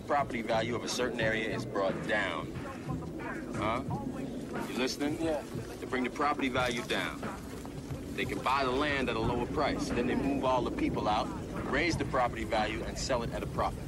Property 0.08 0.42
value 0.42 0.74
of 0.74 0.86
a 0.86 0.88
certain 0.88 1.20
area 1.20 1.54
is 1.54 1.66
brought 1.66 2.08
down. 2.08 2.52
Huh? 3.58 3.82
You 4.70 4.78
listening? 4.78 5.18
Yeah. 5.22 5.42
To 5.82 5.88
bring 5.88 6.06
the 6.06 6.10
property 6.10 6.48
value 6.48 6.82
down. 6.84 7.22
They 8.16 8.24
can 8.26 8.40
buy 8.40 8.64
the 8.64 8.72
land 8.72 9.10
at 9.10 9.18
a 9.18 9.20
lower 9.20 9.46
price. 9.46 9.90
Then 9.90 10.08
they 10.08 10.16
move 10.16 10.46
all 10.46 10.62
the 10.62 10.72
people 10.72 11.08
out, 11.08 11.28
raise 11.70 11.98
the 11.98 12.06
property 12.06 12.46
value, 12.46 12.82
and 12.88 12.98
sell 12.98 13.22
it 13.22 13.34
at 13.34 13.44
a 13.44 13.48
profit. 13.48 13.87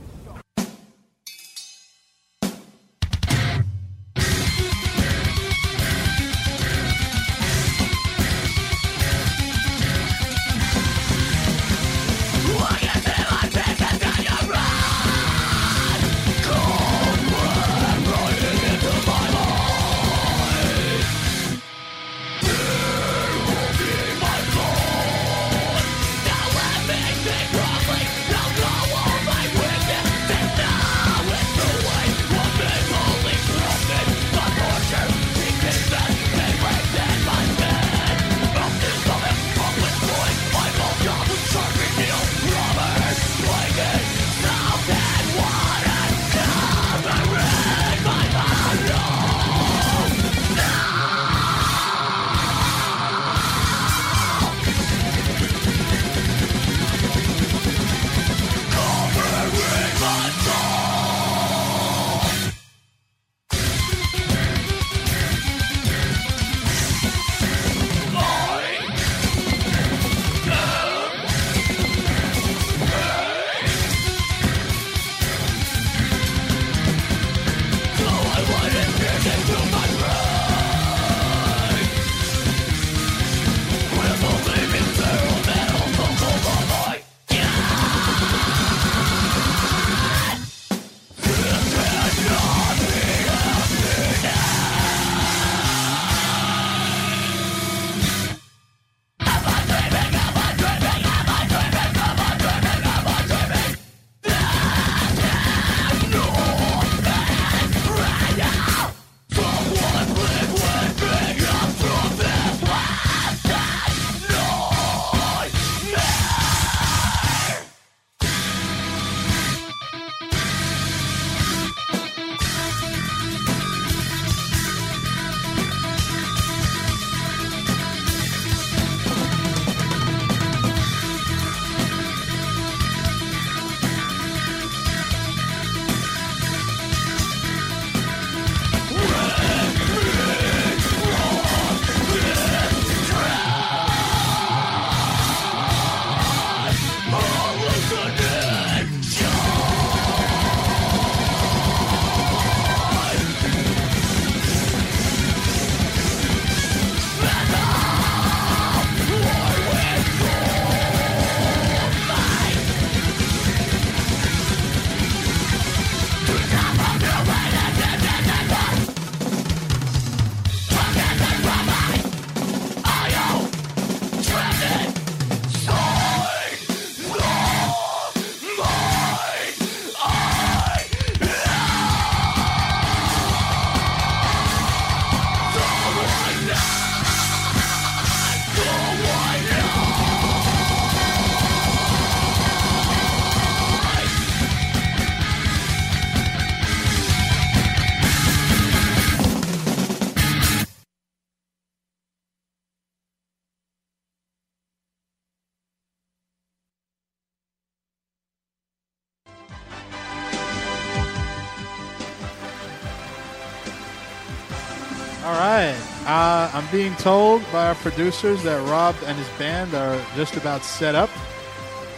Being 216.72 216.96
told 216.96 217.42
by 217.52 217.68
our 217.68 217.76
producers 217.76 218.44
that 218.44 218.62
Rob 218.70 218.96
and 219.06 219.18
his 219.18 219.28
band 219.38 219.74
are 219.74 220.00
just 220.16 220.36
about 220.38 220.64
set 220.64 220.96
up. 220.96 221.10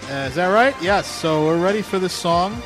Uh, 0.09 0.27
is 0.29 0.35
that 0.35 0.47
right? 0.47 0.75
Yes. 0.81 1.07
So 1.07 1.45
we're 1.45 1.61
ready 1.61 1.81
for 1.81 1.99
this 1.99 2.13
song, 2.13 2.61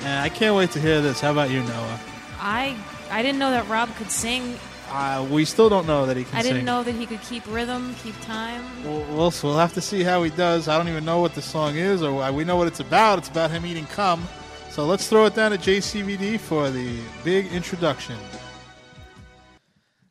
and 0.00 0.20
I 0.20 0.28
can't 0.28 0.56
wait 0.56 0.70
to 0.72 0.80
hear 0.80 1.00
this. 1.00 1.20
How 1.20 1.32
about 1.32 1.50
you, 1.50 1.62
Noah? 1.62 2.00
I 2.40 2.76
I 3.10 3.22
didn't 3.22 3.38
know 3.38 3.50
that 3.50 3.68
Rob 3.68 3.94
could 3.96 4.10
sing. 4.10 4.58
Uh, 4.90 5.26
we 5.30 5.44
still 5.44 5.68
don't 5.68 5.86
know 5.86 6.06
that 6.06 6.16
he 6.16 6.22
can 6.24 6.30
sing. 6.32 6.38
I 6.38 6.42
didn't 6.42 6.58
sing. 6.58 6.64
know 6.64 6.82
that 6.82 6.94
he 6.94 7.06
could 7.06 7.20
keep 7.22 7.42
rhythm, 7.52 7.94
keep 8.02 8.18
time. 8.20 8.62
We'll, 8.84 9.00
we'll, 9.16 9.32
we'll 9.42 9.58
have 9.58 9.74
to 9.74 9.80
see 9.80 10.02
how 10.04 10.22
he 10.22 10.30
does. 10.30 10.68
I 10.68 10.78
don't 10.78 10.88
even 10.88 11.04
know 11.04 11.18
what 11.20 11.34
the 11.34 11.42
song 11.42 11.76
is, 11.76 12.02
or 12.02 12.12
why- 12.12 12.30
we 12.30 12.44
know 12.44 12.56
what 12.56 12.68
it's 12.68 12.80
about. 12.80 13.18
It's 13.18 13.28
about 13.28 13.50
him 13.50 13.66
eating 13.66 13.86
cum. 13.86 14.26
So 14.70 14.84
let's 14.86 15.08
throw 15.08 15.24
it 15.26 15.34
down 15.34 15.50
to 15.52 15.58
JCVD 15.58 16.38
for 16.38 16.70
the 16.70 16.98
big 17.24 17.46
introduction. 17.52 18.16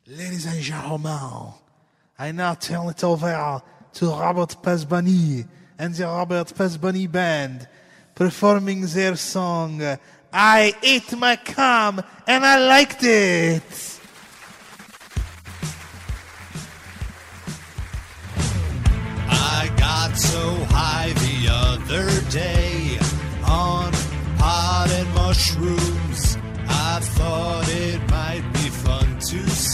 Ladies 0.08 0.46
and 0.46 0.62
gentlemen, 0.62 1.52
I 2.16 2.30
now 2.30 2.54
turn 2.54 2.88
it 2.90 3.02
over 3.02 3.60
to 3.94 4.06
Robert 4.06 4.56
Pasbani 4.62 5.44
and 5.80 5.92
the 5.92 6.04
Robert 6.04 6.46
Pasbani 6.54 7.10
Band 7.10 7.66
performing 8.14 8.86
their 8.86 9.16
song, 9.16 9.82
I 10.32 10.76
Ate 10.80 11.18
My 11.18 11.34
Cum 11.34 12.00
and 12.24 12.46
I 12.46 12.68
Liked 12.68 13.02
It. 13.02 14.00
I 19.28 19.74
got 19.76 20.16
so 20.16 20.54
high 20.70 21.12
the 21.14 21.48
other 21.50 22.30
day 22.30 22.96
on 23.44 23.90
pot 24.38 24.88
and 24.88 25.14
mushrooms. 25.16 26.38
I 26.68 27.00
thought 27.00 27.68
it 27.68 28.08
might 28.08 28.55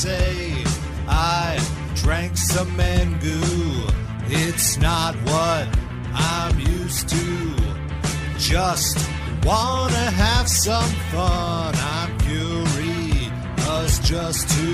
say 0.02 0.64
I 1.06 1.60
drank 1.94 2.36
some 2.36 2.70
Mangoo. 2.76 3.88
It's 4.26 4.76
not 4.78 5.14
what 5.30 5.68
I'm 6.12 6.58
used 6.58 7.08
to. 7.10 7.54
just 8.36 8.98
wanna 9.44 10.06
have 10.24 10.48
some 10.48 10.90
fun. 11.12 11.72
I'm 11.94 12.18
curious 12.18 13.92
just 14.00 14.50
to 14.56 14.70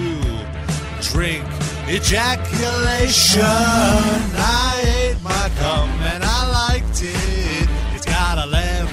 drink 1.13 1.45
ejaculation. 1.91 3.43
I 3.45 4.73
ate 4.99 5.21
my 5.23 5.47
cum 5.61 5.91
and 6.13 6.25
I 6.25 6.41
liked 6.61 7.03
it. 7.03 7.69
It's 7.95 8.07
got 8.07 8.39
11 8.49 8.89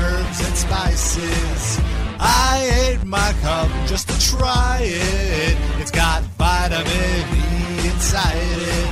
herbs 0.00 0.38
and 0.46 0.56
spices. 0.56 1.78
I 2.18 2.54
ate 2.86 2.95
my 3.06 3.32
cum 3.40 3.70
just 3.86 4.08
to 4.08 4.18
try 4.18 4.80
it. 4.82 5.56
It's 5.80 5.90
got 5.90 6.22
vitamin 6.38 6.86
E 7.34 7.88
inside 7.88 8.36
it. 8.36 8.90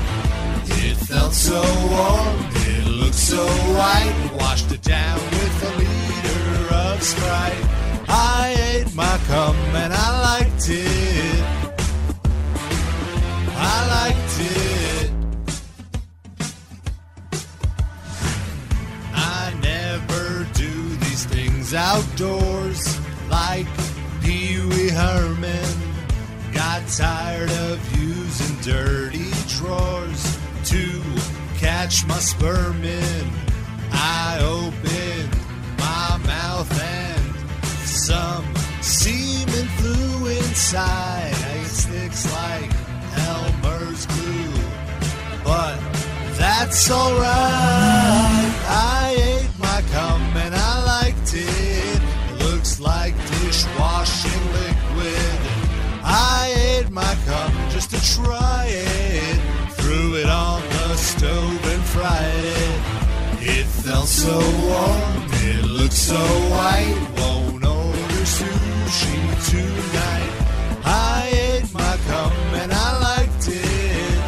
It 0.87 0.97
felt 0.97 1.33
so 1.33 1.61
warm, 1.91 2.37
it 2.55 2.87
looked 2.87 3.15
so 3.15 3.45
white. 3.77 4.31
Washed 4.39 4.71
it 4.71 4.83
down 4.83 5.19
with 5.19 5.63
a 5.63 5.73
liter 5.79 6.75
of 6.75 7.03
Sprite. 7.03 7.65
I 8.09 8.55
ate 8.73 8.95
my 8.95 9.19
cum 9.27 9.57
and 9.83 9.93
I 9.93 10.09
liked 10.29 10.69
it. 10.69 11.45
I 13.57 13.77
liked 13.97 14.41
it. 14.41 15.11
I 19.15 19.55
never 19.61 20.47
do 20.55 20.97
these 21.05 21.25
things 21.25 21.75
outdoors 21.75 23.01
like 23.29 23.67
Herman. 24.95 25.75
Got 26.53 26.87
tired 26.87 27.51
of 27.51 27.79
using 28.01 28.55
dirty 28.63 29.31
drawers 29.49 30.39
to 30.67 31.03
catch 31.59 32.07
my 32.07 32.19
sperm 32.21 32.85
in. 32.85 33.27
I 33.91 34.39
opened 34.41 35.37
my 35.79 36.21
mouth 36.25 36.81
and 36.81 37.67
some 37.85 38.47
semen 38.81 39.67
flew 39.79 40.29
inside. 40.29 41.35
It 41.57 41.67
sticks 41.67 42.33
like 42.33 42.71
Elmer's 43.27 44.07
glue, 44.07 44.63
but 45.43 45.77
that's 46.39 46.89
alright. 46.89 48.55
I 48.69 49.24
try 58.05 58.67
it. 58.69 59.39
Threw 59.73 60.17
it 60.17 60.29
on 60.29 60.61
the 60.63 60.97
stove 60.97 61.65
and 61.73 61.83
fried 61.85 62.45
it. 62.45 62.81
It 63.57 63.67
felt 63.67 64.09
so 64.09 64.37
warm, 64.69 65.29
it 65.49 65.65
looked 65.65 65.95
so 65.95 66.21
white. 66.55 66.97
Won't 67.19 67.65
order 67.65 68.25
sushi 68.37 69.17
tonight. 69.51 70.33
I 70.85 71.31
ate 71.33 71.73
my 71.73 71.97
cum 72.09 72.33
and 72.61 72.73
I 72.73 72.91
liked 73.09 73.49
it. 73.49 74.21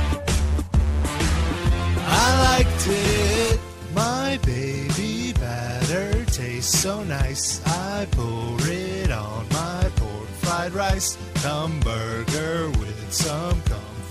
I 2.25 2.27
liked 2.49 2.87
it. 2.89 3.61
My 3.95 4.39
baby 4.45 5.33
batter 5.35 6.25
tastes 6.27 6.79
so 6.79 7.03
nice. 7.05 7.61
I 7.67 8.07
pour 8.11 8.57
it 8.63 9.11
on 9.11 9.47
my 9.51 9.91
pork 9.97 10.29
fried 10.41 10.73
rice. 10.73 11.19
Cum 11.47 11.79
burger 11.79 12.71
with 12.71 13.13
some 13.13 13.61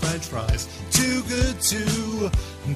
french 0.00 0.24
fries. 0.24 0.66
Too 0.90 1.22
good 1.24 1.60
to 1.60 2.30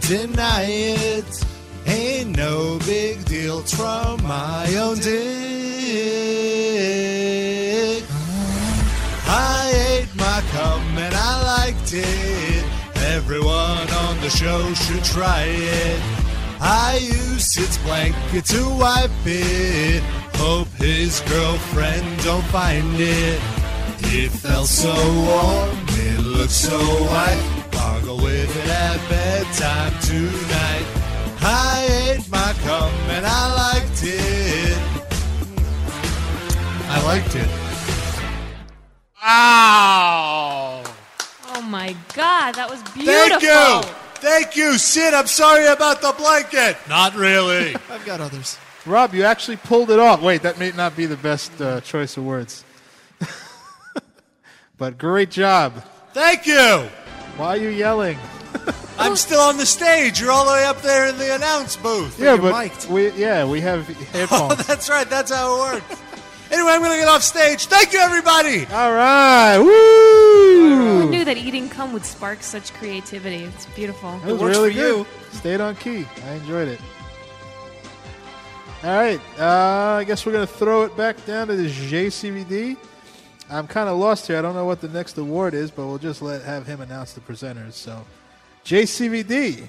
deny 0.07 0.67
it. 0.69 1.45
Ain't 1.87 2.37
no 2.37 2.79
big 2.81 3.25
deal. 3.25 3.63
From 3.63 4.23
my 4.23 4.67
own 4.77 4.99
dick. 4.99 5.15
I 9.27 9.73
ate 9.93 10.15
my 10.17 10.43
cum 10.53 10.99
and 10.99 11.15
I 11.15 11.43
liked 11.57 11.95
it. 11.95 12.65
Everyone 13.17 13.89
on 14.05 14.21
the 14.21 14.29
show 14.29 14.75
should 14.75 15.05
try 15.05 15.45
it. 15.47 16.03
I 16.61 16.99
used 17.01 17.59
its 17.59 17.79
blanket 17.79 18.45
to 18.45 18.69
wipe 18.79 19.11
it. 19.25 20.03
Hope 20.35 20.69
his 20.77 21.21
girlfriend 21.21 22.23
don't 22.23 22.45
find 22.49 23.01
it. 23.01 23.41
It 24.03 24.31
felt 24.31 24.67
so 24.67 24.93
warm, 24.93 25.79
it 25.89 26.21
looked 26.21 26.51
so 26.51 26.79
white. 26.79 27.67
Gargle 27.71 28.17
with 28.17 28.57
it 28.57 28.69
at 28.69 29.09
bedtime 29.09 29.93
tonight. 30.01 30.87
I 31.43 32.13
ate 32.13 32.31
my 32.31 32.53
cum 32.65 32.93
and 33.11 33.25
I 33.25 33.55
liked 33.55 34.03
it. 34.03 34.79
I 36.89 37.03
liked 37.05 37.35
it. 37.37 37.49
Wow! 39.23 40.83
Oh 41.55 41.63
my 41.63 41.95
God, 42.15 42.55
that 42.57 42.69
was 42.69 42.83
beautiful. 42.93 43.39
Thank 43.39 43.43
you. 43.43 43.91
Thank 44.15 44.57
you, 44.57 44.77
Sid. 44.77 45.15
I'm 45.15 45.27
sorry 45.27 45.67
about 45.67 46.03
the 46.03 46.13
blanket. 46.13 46.77
Not 46.89 47.15
really. 47.15 47.75
I've 47.91 48.05
got 48.05 48.21
others. 48.21 48.59
Rob, 48.87 49.15
you 49.15 49.25
actually 49.25 49.57
pulled 49.57 49.91
it 49.91 49.99
off. 49.99 50.21
Wait, 50.21 50.43
that 50.43 50.59
may 50.59 50.73
not 50.73 50.97
be 50.97 51.07
the 51.07 51.17
best 51.17 51.59
uh, 51.61 51.81
choice 51.81 52.17
of 52.17 52.25
words. 52.25 52.65
But 54.81 54.99
great 54.99 55.31
job. 55.31 55.75
Thank 56.13 56.47
you. 56.47 56.89
Why 57.37 57.51
are 57.51 57.57
you 57.57 57.69
yelling? 57.69 58.19
I'm 58.99 59.15
still 59.15 59.41
on 59.41 59.57
the 59.59 59.67
stage. 59.67 60.21
You're 60.21 60.33
all 60.33 60.45
the 60.45 60.53
way 60.53 60.65
up 60.65 60.81
there 60.83 61.07
in 61.07 61.17
the 61.19 61.35
announce 61.37 61.77
booth. 61.77 62.19
yeah, 62.19 62.35
You're 62.35 62.43
but 62.43 62.59
mic'd. 62.59 62.91
we 62.91 63.11
yeah 63.13 63.45
we 63.47 63.61
have 63.61 63.87
headphones. 64.13 64.53
Oh, 64.53 64.55
that's 64.67 64.89
right. 64.91 65.09
That's 65.09 65.33
how 65.33 65.55
it 65.55 65.75
works. 65.75 66.01
anyway, 66.51 66.73
I'm 66.73 66.81
going 66.81 66.93
to 66.93 66.97
get 66.99 67.09
off 67.09 67.23
stage. 67.23 67.67
Thank 67.67 67.93
you, 67.93 68.01
everybody. 68.01 68.67
All 68.67 68.93
right. 68.93 69.55
I 69.55 69.59
Woo! 69.61 71.09
knew 71.11 71.25
that 71.25 71.37
eating 71.37 71.69
cum 71.69 71.93
would 71.93 72.05
spark 72.05 72.43
such 72.43 72.73
creativity. 72.75 73.45
It's 73.45 73.67
beautiful. 73.67 74.19
That 74.21 74.33
was 74.33 74.43
really 74.43 74.73
good. 74.73 75.07
Stayed 75.33 75.61
on 75.61 75.77
key. 75.77 76.07
I 76.27 76.33
enjoyed 76.33 76.69
it. 76.69 76.81
All 78.83 78.91
right. 78.95 79.21
Uh, 79.39 79.99
I 80.01 80.05
guess 80.05 80.25
we're 80.25 80.33
going 80.33 80.47
to 80.47 80.53
throw 80.53 80.83
it 80.85 80.97
back 80.97 81.23
down 81.27 81.49
to 81.49 81.57
the 81.57 81.69
JCVD. 81.69 82.77
I'm 83.51 83.67
kind 83.67 83.89
of 83.89 83.99
lost 83.99 84.29
here. 84.29 84.39
I 84.39 84.43
don't 84.43 84.55
know 84.55 84.65
what 84.65 84.81
the 84.81 84.89
next 84.89 85.19
award 85.19 85.55
is, 85.55 85.73
but 85.73 85.85
we'll 85.85 85.99
just 85.99 86.23
let 86.23 86.43
have 86.43 86.67
him 86.67 86.81
announce 86.81 87.15
the 87.15 87.21
presenters. 87.21 87.73
So, 87.73 88.07
JCVD, 88.65 89.67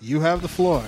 you 0.00 0.20
have 0.20 0.40
the 0.40 0.48
floor. 0.48 0.80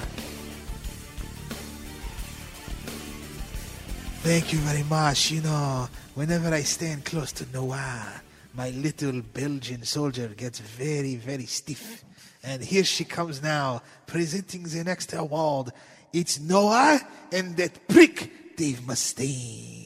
Thank 4.22 4.54
you 4.54 4.58
very 4.60 4.84
much. 4.84 5.30
You 5.30 5.42
know, 5.42 5.88
whenever 6.14 6.48
I 6.54 6.62
stand 6.62 7.04
close 7.04 7.30
to 7.32 7.46
Noah, 7.52 8.22
my 8.54 8.70
little 8.70 9.20
Belgian 9.20 9.82
soldier 9.82 10.28
gets 10.28 10.60
very, 10.60 11.16
very 11.16 11.44
stiff. 11.44 12.04
And 12.42 12.62
here 12.62 12.84
she 12.84 13.04
comes 13.04 13.42
now, 13.42 13.82
presenting 14.06 14.62
the 14.62 14.82
next 14.82 15.12
award. 15.12 15.72
It's 16.14 16.40
Noah 16.40 17.00
and 17.32 17.54
that 17.58 17.86
prick, 17.86 18.56
Dave 18.56 18.80
Mustaine. 18.80 19.77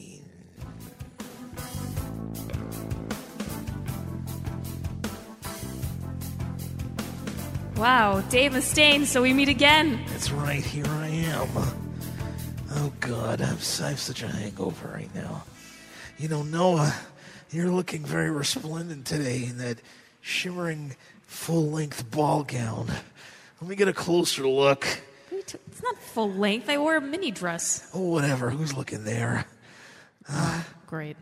Wow, 7.77 8.21
Dave 8.29 8.51
Mustaine, 8.51 9.05
so 9.05 9.23
we 9.23 9.33
meet 9.33 9.49
again. 9.49 9.99
That's 10.07 10.31
right, 10.31 10.63
here 10.63 10.87
I 10.87 11.07
am. 11.07 11.49
Oh, 12.71 12.93
God, 12.99 13.41
I'm, 13.41 13.57
I 13.81 13.89
have 13.89 13.99
such 13.99 14.21
a 14.21 14.27
hangover 14.27 14.89
right 14.89 15.13
now. 15.15 15.43
You 16.17 16.27
know, 16.27 16.43
Noah, 16.43 16.93
you're 17.49 17.71
looking 17.71 18.05
very 18.05 18.29
resplendent 18.29 19.05
today 19.07 19.45
in 19.45 19.57
that 19.57 19.79
shimmering 20.21 20.95
full 21.25 21.71
length 21.71 22.09
ball 22.11 22.43
gown. 22.43 22.91
Let 23.59 23.69
me 23.69 23.75
get 23.75 23.87
a 23.87 23.93
closer 23.93 24.47
look. 24.47 24.87
It's 25.31 25.81
not 25.81 25.97
full 25.97 26.31
length. 26.31 26.69
I 26.69 26.77
wore 26.77 26.95
a 26.95 27.01
mini 27.01 27.31
dress. 27.31 27.89
Oh, 27.93 28.01
whatever. 28.01 28.51
Who's 28.51 28.75
looking 28.75 29.03
there? 29.03 29.45
Ah, 30.29 30.65
great. 30.85 31.17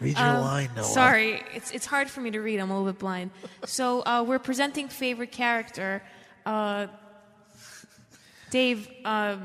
Read 0.00 0.16
your 0.16 0.26
Um, 0.26 0.40
line, 0.40 0.70
Noah. 0.76 0.84
Sorry, 0.84 1.42
it's 1.54 1.70
it's 1.72 1.86
hard 1.86 2.08
for 2.08 2.20
me 2.20 2.30
to 2.30 2.40
read. 2.40 2.60
I'm 2.60 2.70
a 2.70 2.78
little 2.78 2.92
bit 2.92 3.00
blind. 3.00 3.30
So 3.66 4.02
uh, 4.04 4.22
we're 4.26 4.38
presenting 4.38 4.88
favorite 4.88 5.32
character. 5.32 6.02
Uh, 6.46 6.86
Dave, 8.50 8.88
uh, 9.04 9.36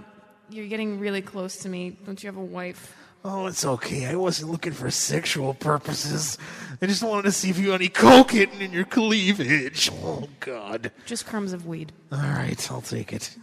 you're 0.50 0.68
getting 0.68 1.00
really 1.00 1.22
close 1.22 1.58
to 1.58 1.70
me. 1.70 1.98
Don't 2.06 2.22
you 2.22 2.28
have 2.28 2.38
a 2.38 2.44
wife? 2.44 2.96
Oh, 3.26 3.48
it's 3.48 3.64
okay. 3.66 4.06
I 4.06 4.16
wasn't 4.16 4.52
looking 4.52 4.74
for 4.74 4.92
sexual 4.92 5.54
purposes. 5.54 6.38
I 6.82 6.86
just 6.88 7.02
wanted 7.04 7.24
to 7.24 7.32
see 7.32 7.50
if 7.50 7.58
you 7.58 7.72
had 7.72 7.80
any 7.80 7.88
coke 7.90 8.32
hidden 8.32 8.62
in 8.62 8.74
your 8.74 8.84
cleavage. 8.84 9.90
Oh, 10.04 10.28
God. 10.42 10.92
Just 11.06 11.26
crumbs 11.26 11.54
of 11.54 11.66
weed. 11.66 11.94
All 12.12 12.20
right, 12.20 12.70
I'll 12.70 12.82
take 12.82 13.14
it. 13.14 13.36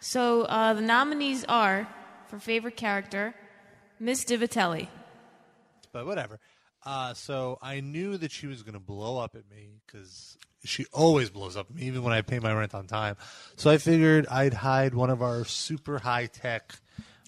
So 0.00 0.42
uh, 0.42 0.74
the 0.74 0.80
nominees 0.80 1.44
are 1.48 1.86
for 2.26 2.40
favorite 2.40 2.76
character, 2.76 3.34
Miss 4.00 4.24
Divitelli. 4.24 4.88
But 5.92 6.06
whatever. 6.06 6.40
Uh, 6.84 7.12
so 7.14 7.58
I 7.60 7.80
knew 7.80 8.16
that 8.16 8.32
she 8.32 8.46
was 8.46 8.62
going 8.62 8.74
to 8.74 8.80
blow 8.80 9.18
up 9.18 9.34
at 9.34 9.50
me 9.50 9.80
because 9.84 10.38
she 10.64 10.86
always 10.92 11.30
blows 11.30 11.56
up 11.56 11.66
at 11.68 11.76
me, 11.76 11.82
even 11.82 12.02
when 12.02 12.12
I 12.12 12.22
pay 12.22 12.38
my 12.38 12.52
rent 12.52 12.74
on 12.74 12.86
time. 12.86 13.16
So 13.56 13.70
I 13.70 13.78
figured 13.78 14.26
I'd 14.28 14.54
hide 14.54 14.94
one 14.94 15.10
of 15.10 15.22
our 15.22 15.44
super 15.44 15.98
high 15.98 16.26
tech 16.26 16.72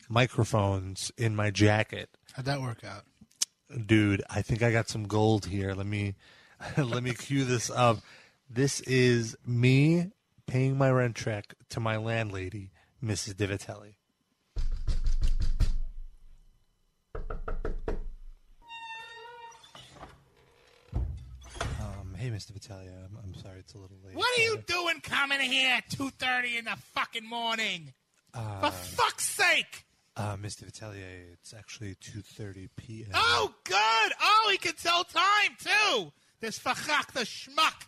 microphones 0.08 1.12
in 1.18 1.36
my 1.36 1.50
jacket. 1.50 2.08
How'd 2.32 2.46
that 2.46 2.62
work 2.62 2.82
out? 2.84 3.04
Dude, 3.86 4.22
I 4.28 4.42
think 4.42 4.62
I 4.62 4.70
got 4.70 4.88
some 4.88 5.04
gold 5.04 5.46
here. 5.46 5.74
Let 5.74 5.86
me 5.86 6.14
let 6.76 7.02
me 7.02 7.12
cue 7.14 7.44
this 7.44 7.70
up. 7.70 7.98
This 8.48 8.80
is 8.80 9.36
me 9.46 10.12
paying 10.46 10.76
my 10.76 10.90
rent 10.90 11.16
check 11.16 11.54
to 11.70 11.80
my 11.80 11.96
landlady, 11.96 12.70
Mrs. 13.02 13.34
Divitelli. 13.34 13.94
Hey, 22.22 22.30
Mr. 22.30 22.50
Vitalia, 22.50 22.92
I'm, 23.04 23.18
I'm 23.24 23.34
sorry 23.34 23.58
it's 23.58 23.74
a 23.74 23.78
little 23.78 23.96
late. 24.06 24.14
What 24.14 24.38
are 24.38 24.42
you 24.42 24.58
doing 24.64 25.00
coming 25.02 25.40
here 25.40 25.74
at 25.74 25.88
2.30 25.88 26.60
in 26.60 26.64
the 26.66 26.76
fucking 26.94 27.28
morning? 27.28 27.92
Uh, 28.32 28.60
For 28.60 28.70
fuck's 28.70 29.24
sake! 29.24 29.84
uh, 30.16 30.36
Mr. 30.36 30.60
Vitalia, 30.60 31.04
it's 31.32 31.52
actually 31.52 31.96
2.30 31.96 32.68
p.m. 32.76 33.10
Oh, 33.12 33.52
good! 33.64 34.12
Oh, 34.22 34.48
he 34.52 34.58
can 34.58 34.74
tell 34.74 35.02
time, 35.02 35.56
too! 35.58 36.12
This 36.40 36.60
fachak, 36.60 37.12
the 37.12 37.22
schmuck! 37.22 37.86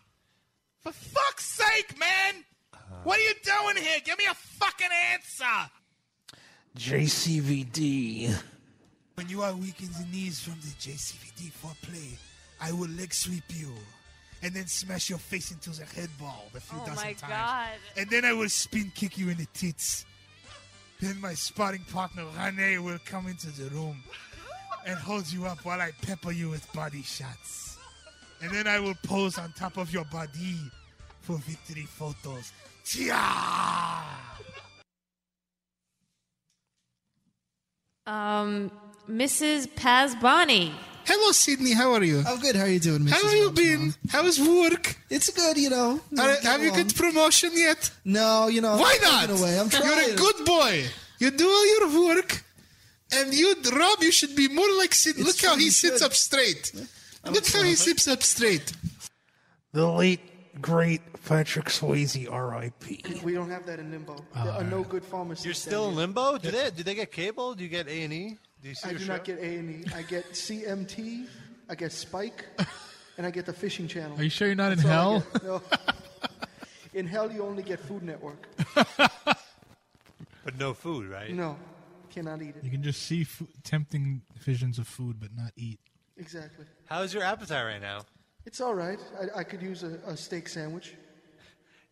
For 0.80 0.90
fuck's 0.90 1.44
sake, 1.44 1.96
man! 1.96 2.44
what 3.04 3.18
are 3.18 3.22
you 3.22 3.34
doing 3.44 3.84
here? 3.84 3.98
Give 4.04 4.18
me 4.18 4.24
a 4.28 4.34
fucking 4.34 4.88
answer! 5.12 5.70
JCVD. 6.76 8.36
When 9.14 9.28
you 9.28 9.42
are 9.42 9.54
weak 9.54 9.80
in 9.80 9.92
the 9.92 10.08
knees 10.10 10.40
from 10.40 10.54
the 10.54 10.74
JCVD 10.80 11.52
foreplay, 11.52 12.16
I 12.60 12.72
will 12.72 12.88
leg 12.88 13.14
sweep 13.14 13.44
you. 13.50 13.72
And 14.44 14.52
then 14.54 14.66
smash 14.66 15.08
your 15.08 15.18
face 15.18 15.50
into 15.52 15.70
the 15.70 15.84
head 15.86 16.10
ball 16.20 16.44
a 16.54 16.60
few 16.60 16.78
Oh 16.80 16.86
dozen 16.86 16.96
my 16.96 17.12
times. 17.14 17.32
God. 17.32 17.68
And 17.96 18.10
then 18.10 18.24
I 18.26 18.32
will 18.34 18.48
spin 18.50 18.92
kick 18.94 19.16
you 19.18 19.30
in 19.30 19.38
the 19.38 19.46
tits. 19.54 20.04
Then 21.00 21.20
my 21.20 21.32
sparring 21.34 21.84
partner 21.92 22.24
Rene 22.38 22.78
will 22.78 22.98
come 23.04 23.26
into 23.26 23.48
the 23.50 23.70
room 23.70 24.02
and 24.86 24.96
hold 24.98 25.32
you 25.32 25.46
up 25.46 25.64
while 25.64 25.80
I 25.80 25.92
pepper 26.02 26.30
you 26.30 26.50
with 26.50 26.70
body 26.74 27.02
shots. 27.02 27.78
And 28.42 28.52
then 28.52 28.66
I 28.66 28.78
will 28.80 28.94
pose 29.04 29.38
on 29.38 29.52
top 29.56 29.78
of 29.78 29.92
your 29.92 30.04
body 30.04 30.56
for 31.22 31.38
victory 31.38 31.86
photos. 31.86 32.52
Chia! 32.84 33.18
Um, 38.06 38.70
Mrs. 39.08 39.68
Pasbani. 39.68 40.72
Hello, 41.06 41.32
Sydney. 41.32 41.72
How 41.72 41.92
are 41.92 42.02
you? 42.02 42.22
I'm 42.26 42.40
good. 42.40 42.56
How 42.56 42.62
are 42.64 42.68
you 42.68 42.80
doing, 42.80 43.00
Mrs. 43.00 43.10
How 43.12 43.22
have 43.28 43.34
you 43.36 43.50
been? 43.50 43.94
How's 44.08 44.40
work? 44.40 44.96
It's 45.10 45.30
good, 45.30 45.56
you 45.58 45.70
know. 45.70 46.00
Are- 46.18 46.26
Getting 46.26 46.42
have 46.50 46.62
you 46.62 46.70
got 46.70 46.94
promotion 46.94 47.50
yet? 47.54 47.90
No, 48.04 48.48
you 48.48 48.60
know. 48.60 48.76
Why 48.76 48.96
I'm 49.02 49.02
not? 49.02 49.20
taking 49.28 49.38
Away. 49.42 49.58
I'm 49.60 49.68
trying. 49.68 49.84
You're 49.84 50.14
a 50.14 50.16
good 50.16 50.44
boy. 50.44 50.84
You 51.18 51.30
do 51.30 51.46
all 51.48 51.66
your 51.78 52.06
work, 52.08 52.42
and 53.12 53.32
you, 53.34 53.54
Rob, 53.76 54.02
you 54.02 54.12
should 54.12 54.34
be 54.34 54.48
more 54.48 54.68
like 54.78 54.94
Sid. 54.94 55.18
Look 55.18 55.40
how 55.40 55.56
he 55.56 55.70
sits 55.70 56.02
up 56.02 56.12
straight. 56.14 56.72
Look 57.24 57.46
how 57.48 57.62
he 57.62 57.74
sits 57.74 58.08
up 58.08 58.22
straight. 58.22 58.72
The 59.72 59.86
late, 59.86 60.20
great 60.60 61.00
Patrick 61.24 61.66
Swayze, 61.66 62.30
R.I.P. 62.30 63.02
We 63.24 63.32
don't 63.34 63.50
have 63.50 63.66
that 63.66 63.78
in 63.78 63.90
limbo. 63.90 64.16
Oh, 64.36 64.44
there 64.44 64.52
are 64.54 64.64
no 64.64 64.82
good 64.84 65.04
pharmacists. 65.04 65.44
You're 65.44 65.54
still 65.54 65.88
in 65.88 65.96
limbo? 65.96 66.38
Do 66.38 66.50
they, 66.50 66.70
do 66.70 66.82
they 66.82 66.94
get 66.94 67.10
cable? 67.12 67.54
Do 67.54 67.62
you 67.64 67.70
get 67.70 67.88
A&E? 67.88 68.38
Do 68.64 68.70
you 68.70 68.74
see 68.74 68.88
I 68.88 68.90
your 68.92 68.98
do 68.98 69.04
show? 69.04 69.12
not 69.12 69.24
get 69.24 69.38
A 69.40 69.56
and 69.56 69.84
E. 69.84 69.90
I 69.94 70.00
get 70.00 70.32
CMT. 70.32 71.26
I 71.68 71.74
get 71.74 71.92
Spike, 71.92 72.46
and 73.18 73.26
I 73.26 73.30
get 73.30 73.44
the 73.44 73.52
Fishing 73.52 73.86
Channel. 73.86 74.18
Are 74.18 74.22
you 74.24 74.30
sure 74.30 74.48
you're 74.48 74.56
not 74.56 74.72
in 74.72 74.78
That's 74.78 74.88
all 74.88 75.16
I 75.16 75.38
hell? 75.38 75.60
No. 75.60 75.62
in 76.94 77.06
hell, 77.06 77.30
you 77.30 77.44
only 77.44 77.62
get 77.62 77.78
Food 77.78 78.02
Network. 78.02 78.48
But 80.44 80.58
no 80.58 80.74
food, 80.74 81.08
right? 81.08 81.32
No, 81.32 81.56
cannot 82.10 82.42
eat 82.42 82.54
it. 82.56 82.62
You 82.62 82.70
can 82.70 82.82
just 82.82 83.04
see 83.04 83.22
f- 83.22 83.42
tempting 83.62 84.20
visions 84.36 84.78
of 84.78 84.86
food, 84.86 85.16
but 85.18 85.30
not 85.34 85.52
eat. 85.56 85.80
Exactly. 86.18 86.66
How's 86.84 87.14
your 87.14 87.22
appetite 87.22 87.64
right 87.64 87.80
now? 87.80 88.02
It's 88.44 88.60
all 88.60 88.74
right. 88.74 88.98
I, 89.18 89.40
I 89.40 89.42
could 89.44 89.62
use 89.62 89.84
a, 89.84 89.98
a 90.06 90.16
steak 90.18 90.50
sandwich. 90.50 90.96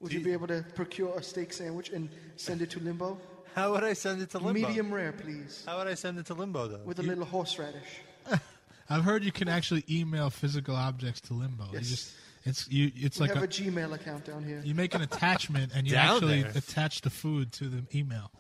Would 0.01 0.13
you 0.13 0.21
be 0.21 0.33
able 0.35 0.49
to 0.49 0.63
procure 0.75 1.19
a 1.19 1.23
steak 1.23 1.55
sandwich 1.55 1.89
and 1.89 2.11
send 2.37 2.61
it 2.61 2.69
to 2.73 2.81
Limbo? 2.81 3.19
How 3.55 3.73
would 3.73 3.85
I 3.85 3.93
send 3.93 4.23
it 4.23 4.31
to 4.31 4.39
Limbo? 4.39 4.67
Medium 4.67 4.93
rare, 4.93 5.13
please. 5.13 5.63
How 5.67 5.79
would 5.79 5.87
I 5.87 5.95
send 5.95 6.19
it 6.19 6.27
to 6.27 6.35
Limbo, 6.35 6.69
though? 6.69 6.81
With 6.85 6.99
a 6.99 7.03
little 7.03 7.25
horseradish. 7.25 8.01
I've 8.91 9.05
heard 9.05 9.25
you 9.25 9.33
can 9.33 9.49
actually 9.49 9.85
email 9.91 10.29
physical 10.31 10.77
objects 10.77 11.21
to 11.23 11.35
limbo. 11.35 11.65
You 11.73 11.79
Yes. 11.79 11.89
just 11.89 12.13
it's 12.45 12.69
you 12.71 12.91
it's 12.97 13.19
we 13.19 13.27
like 13.27 13.35
have 13.35 13.43
a, 13.43 13.47
a, 13.47 13.49
Gmail 13.49 13.93
account 13.95 14.25
down 14.27 14.45
here. 14.45 14.61
you 14.65 14.75
make 14.75 14.95
an 14.95 15.01
attachment 15.11 15.73
and 15.75 15.87
you 15.87 15.93
Down 15.95 16.17
actually 16.17 16.43
there. 16.43 16.53
attach 16.57 17.01
the 17.01 17.09
food 17.11 17.53
to 17.53 17.69
the 17.69 17.85
email. 17.97 18.31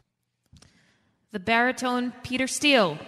The 1.30 1.40
baritone 1.40 2.12
Peter 2.22 2.46
Steele. 2.46 2.98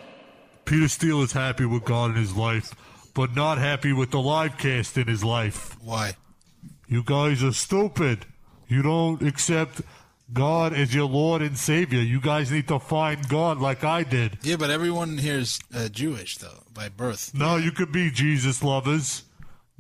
Peter 0.65 0.89
Steele 0.89 1.23
is 1.23 1.33
happy 1.33 1.67
with 1.67 1.85
God 1.85 2.11
in 2.13 2.17
his 2.17 2.35
life, 2.35 2.73
but 3.13 3.35
not 3.35 3.59
happy 3.59 3.93
with 3.93 4.11
the 4.11 4.21
live 4.21 4.57
cast 4.57 4.97
in 4.97 5.07
his 5.07 5.23
life. 5.23 5.77
Why? 5.83 6.17
You 6.89 7.03
guys 7.03 7.43
are 7.45 7.53
stupid. 7.53 8.25
You 8.69 8.81
don't 8.83 9.21
accept 9.23 9.83
God 10.33 10.73
is 10.73 10.95
your 10.95 11.07
Lord 11.07 11.43
and 11.43 11.57
Savior. 11.57 12.01
You 12.01 12.21
guys 12.21 12.51
need 12.51 12.69
to 12.69 12.79
find 12.79 13.29
God 13.29 13.61
like 13.61 13.85
I 13.85 14.03
did. 14.03 14.39
Yeah, 14.43 14.57
but 14.57 14.71
everyone 14.71 15.19
here 15.19 15.39
is 15.39 15.61
uh, 15.75 15.89
Jewish 15.89 16.39
though 16.39 16.65
by 16.73 16.89
birth. 16.89 17.33
No, 17.35 17.57
you 17.57 17.71
could 17.71 17.93
be 17.93 18.11
Jesus 18.11 18.63
lovers. 18.63 19.25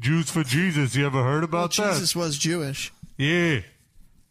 Jews 0.00 0.30
for 0.30 0.42
Jesus. 0.42 0.94
You 0.94 1.06
ever 1.06 1.22
heard 1.22 1.44
about 1.44 1.76
well, 1.78 1.88
that? 1.88 1.94
Jesus 1.94 2.14
was 2.14 2.36
Jewish. 2.36 2.92
Yeah. 3.16 3.60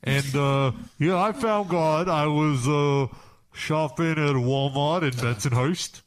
And 0.04 0.36
uh 0.36 0.74
yeah, 1.00 1.22
I 1.22 1.32
found 1.32 1.70
God. 1.70 2.10
I 2.10 2.28
was 2.28 2.68
uh 2.68 3.08
shopping 3.54 4.12
at 4.12 4.36
Walmart 4.36 5.04
in 5.04 5.12
Bensonhurst. 5.12 6.02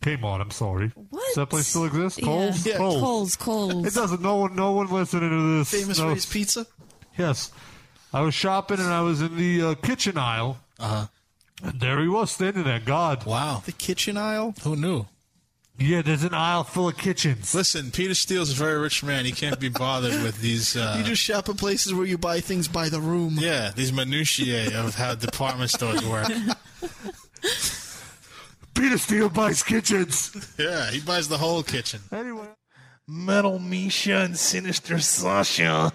Kmart, 0.00 0.40
I'm 0.40 0.50
sorry. 0.50 0.90
What? 1.10 1.22
Does 1.26 1.34
that 1.34 1.46
place 1.50 1.66
still 1.66 1.84
exist? 1.84 2.18
Yeah. 2.18 2.24
Coles? 2.24 2.66
Yeah, 2.66 2.76
Coles. 2.78 3.02
Coles, 3.02 3.36
Coles. 3.36 3.86
It 3.86 3.94
doesn't 3.94 4.22
no 4.22 4.36
one 4.36 4.56
no 4.56 4.72
one 4.72 4.90
listening 4.90 5.30
to 5.30 5.58
this. 5.58 5.70
Famous 5.70 5.98
for 5.98 6.06
knows. 6.06 6.14
his 6.16 6.26
pizza. 6.26 6.66
Yes. 7.18 7.52
I 8.14 8.20
was 8.20 8.32
shopping 8.32 8.78
and 8.78 8.88
I 8.88 9.00
was 9.00 9.20
in 9.20 9.36
the 9.36 9.62
uh, 9.62 9.74
kitchen 9.74 10.16
aisle. 10.16 10.58
Uh 10.78 10.88
huh. 10.88 11.06
And 11.64 11.80
there 11.80 12.00
he 12.00 12.06
was 12.06 12.30
standing 12.30 12.62
there. 12.62 12.78
God. 12.78 13.26
Wow. 13.26 13.62
The 13.66 13.72
kitchen 13.72 14.16
aisle. 14.16 14.54
Who 14.62 14.76
knew? 14.76 15.06
Yeah, 15.78 16.02
there's 16.02 16.22
an 16.22 16.32
aisle 16.34 16.62
full 16.62 16.88
of 16.88 16.96
kitchens. 16.96 17.52
Listen, 17.52 17.90
Peter 17.90 18.14
Steele's 18.14 18.52
a 18.52 18.54
very 18.54 18.78
rich 18.78 19.02
man. 19.02 19.24
He 19.24 19.32
can't 19.32 19.58
be 19.58 19.68
bothered 19.68 20.22
with 20.22 20.40
these. 20.40 20.76
Uh, 20.76 20.94
you 20.96 21.02
just 21.02 21.20
shop 21.20 21.48
at 21.48 21.56
places 21.56 21.92
where 21.92 22.06
you 22.06 22.16
buy 22.16 22.38
things 22.38 22.68
by 22.68 22.88
the 22.88 23.00
room. 23.00 23.36
yeah, 23.40 23.72
these 23.74 23.92
minutiae 23.92 24.80
of 24.80 24.94
how 24.94 25.16
department 25.16 25.70
stores 25.70 26.06
work. 26.06 26.28
Peter 28.74 28.98
Steele 28.98 29.28
buys 29.28 29.64
kitchens. 29.64 30.54
Yeah, 30.56 30.92
he 30.92 31.00
buys 31.00 31.28
the 31.28 31.38
whole 31.38 31.64
kitchen. 31.64 32.00
Anyway. 32.12 32.46
Metal 33.08 33.58
Misha 33.58 34.18
and 34.18 34.38
Sinister 34.38 35.00
Sasha. 35.00 35.92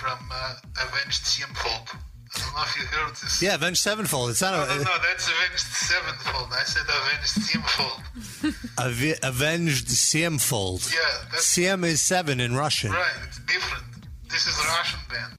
From 0.00 0.18
uh, 0.32 0.54
Avenged 0.82 1.24
Sevenfold. 1.26 1.88
I 2.32 2.38
don't 2.38 2.54
know 2.54 2.62
if 2.62 2.76
you 2.78 2.84
heard 2.86 3.10
this. 3.16 3.42
Yeah, 3.42 3.54
Avenged 3.56 3.80
Sevenfold. 3.80 4.30
It's 4.30 4.40
not 4.40 4.52
No, 4.52 4.62
a, 4.74 4.76
no, 4.78 4.82
no, 4.84 4.96
that's 5.02 5.28
Avenged 5.28 5.58
Sevenfold. 5.58 6.48
I 6.52 6.62
said 6.62 6.82
Avenged 6.88 7.28
Sevenfold. 7.48 8.74
Avi- 8.78 9.18
Avenged 9.22 9.88
Sevenfold. 9.90 10.88
Yeah, 10.92 11.00
that's 11.30 11.44
Siem 11.44 11.84
is 11.84 12.00
seven 12.00 12.40
in 12.40 12.54
Russian. 12.56 12.92
right. 12.92 13.10
It's 13.26 13.38
different. 13.40 13.84
This 14.28 14.46
is 14.46 14.56
a 14.58 14.66
Russian 14.68 15.00
band. 15.10 15.32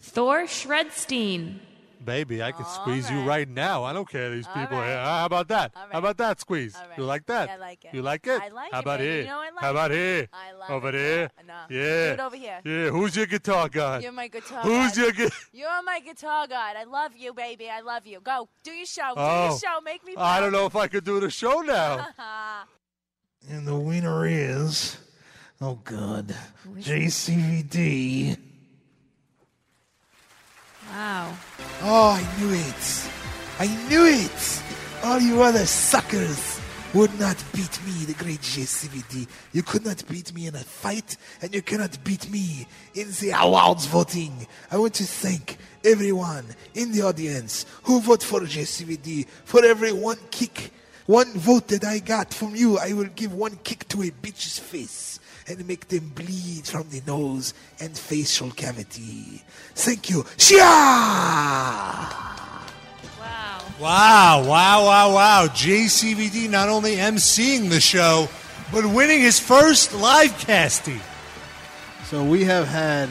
Thor 0.00 0.44
Shredstein. 0.44 1.58
Baby, 2.04 2.42
I 2.42 2.52
could 2.52 2.66
squeeze 2.66 3.10
you 3.10 3.22
right 3.22 3.48
now. 3.48 3.84
I 3.84 3.92
don't 3.92 4.08
care 4.08 4.30
these 4.30 4.46
people 4.48 4.76
here. 4.82 5.00
Ah, 5.02 5.20
how 5.20 5.26
about 5.26 5.48
that? 5.48 5.72
How 5.74 5.98
about 5.98 6.16
that 6.18 6.40
squeeze? 6.40 6.76
You 6.98 7.04
like 7.04 7.24
that? 7.26 7.48
I 7.50 7.56
like 7.56 7.84
it. 7.84 7.94
You 7.94 8.02
like 8.02 8.26
it? 8.26 8.40
I 8.42 8.48
like 8.48 8.72
How 8.72 8.78
it, 8.78 8.82
about 8.82 8.98
baby. 8.98 9.10
here? 9.12 9.20
You 9.22 9.26
know 9.28 9.38
I 9.40 9.50
like 9.50 9.60
How 9.64 9.70
about 9.70 9.90
it. 9.90 9.94
here? 9.94 10.28
I 10.32 10.52
love 10.52 10.70
over 10.70 10.88
it. 10.90 10.92
there? 10.92 11.30
No. 11.46 11.54
Yeah. 11.70 12.06
Do 12.08 12.12
it 12.14 12.20
over 12.20 12.36
here. 12.36 12.60
Yeah. 12.64 12.90
Who's 12.90 13.16
your 13.16 13.26
guitar 13.26 13.68
guy? 13.68 14.00
You're 14.00 14.12
my 14.12 14.28
guitar 14.28 14.62
Who's 14.62 14.88
god. 14.90 14.96
your 14.96 15.12
guitar? 15.12 15.38
You're 15.52 15.82
my 15.82 16.00
guitar 16.00 16.46
god. 16.46 16.76
I 16.76 16.84
love 16.84 17.16
you, 17.16 17.32
baby. 17.32 17.70
I 17.70 17.80
love 17.80 18.06
you. 18.06 18.20
Go. 18.20 18.48
Do 18.62 18.72
your 18.72 18.86
show. 18.86 19.08
Do 19.14 19.20
Oh. 19.20 19.48
your 19.48 19.58
show. 19.58 19.80
Make 19.82 20.04
me 20.04 20.14
I 20.16 20.40
don't 20.40 20.52
know 20.52 20.66
if 20.66 20.76
I 20.76 20.88
could 20.88 21.04
do 21.04 21.20
the 21.20 21.30
show 21.30 21.60
now. 21.60 22.06
And 23.50 23.66
the 23.68 23.74
winner 23.76 24.24
is, 24.26 24.96
oh 25.60 25.78
god, 25.84 26.34
JCVD. 26.78 28.38
Wow. 30.94 31.34
Oh, 31.82 32.10
I 32.10 32.38
knew 32.38 32.54
it. 32.54 33.08
I 33.58 33.66
knew 33.88 34.06
it. 34.06 34.62
All 35.02 35.18
you 35.18 35.42
other 35.42 35.66
suckers 35.66 36.60
would 36.94 37.18
not 37.18 37.36
beat 37.52 37.84
me, 37.84 38.04
the 38.04 38.14
great 38.14 38.40
JCVD. 38.40 39.26
You 39.52 39.64
could 39.64 39.84
not 39.84 40.06
beat 40.08 40.32
me 40.32 40.46
in 40.46 40.54
a 40.54 40.58
fight, 40.58 41.16
and 41.42 41.52
you 41.52 41.62
cannot 41.62 41.98
beat 42.04 42.30
me 42.30 42.68
in 42.94 43.08
the 43.20 43.32
awards 43.36 43.86
voting. 43.86 44.46
I 44.70 44.78
want 44.78 44.94
to 44.94 45.02
thank 45.02 45.56
everyone 45.84 46.44
in 46.74 46.92
the 46.92 47.02
audience 47.02 47.66
who 47.82 48.00
vote 48.00 48.22
for 48.22 48.42
JCVD 48.42 49.26
for 49.44 49.64
every 49.64 49.92
one 49.92 50.18
kick 50.30 50.70
One 51.06 51.30
vote 51.34 51.68
that 51.68 51.84
I 51.84 51.98
got 51.98 52.32
from 52.32 52.56
you, 52.56 52.78
I 52.78 52.94
will 52.94 53.10
give 53.14 53.34
one 53.34 53.58
kick 53.62 53.86
to 53.88 54.02
a 54.02 54.10
bitch's 54.10 54.58
face 54.58 55.20
and 55.46 55.66
make 55.66 55.88
them 55.88 56.10
bleed 56.14 56.66
from 56.66 56.88
the 56.88 57.02
nose 57.06 57.54
and 57.80 57.96
facial 57.96 58.50
cavity. 58.50 59.42
Thank 59.74 60.10
you. 60.10 60.22
Shia! 60.38 60.60
Wow, 63.80 64.42
wow, 64.44 64.46
wow, 64.46 64.84
wow. 64.84 65.14
Wow. 65.14 65.46
JCVD 65.48 66.48
not 66.48 66.68
only 66.68 66.96
emceeing 66.96 67.70
the 67.70 67.80
show, 67.80 68.28
but 68.72 68.86
winning 68.86 69.20
his 69.20 69.38
first 69.40 69.92
live 69.94 70.36
casting. 70.38 71.00
So 72.04 72.24
we 72.24 72.44
have 72.44 72.68
had 72.68 73.08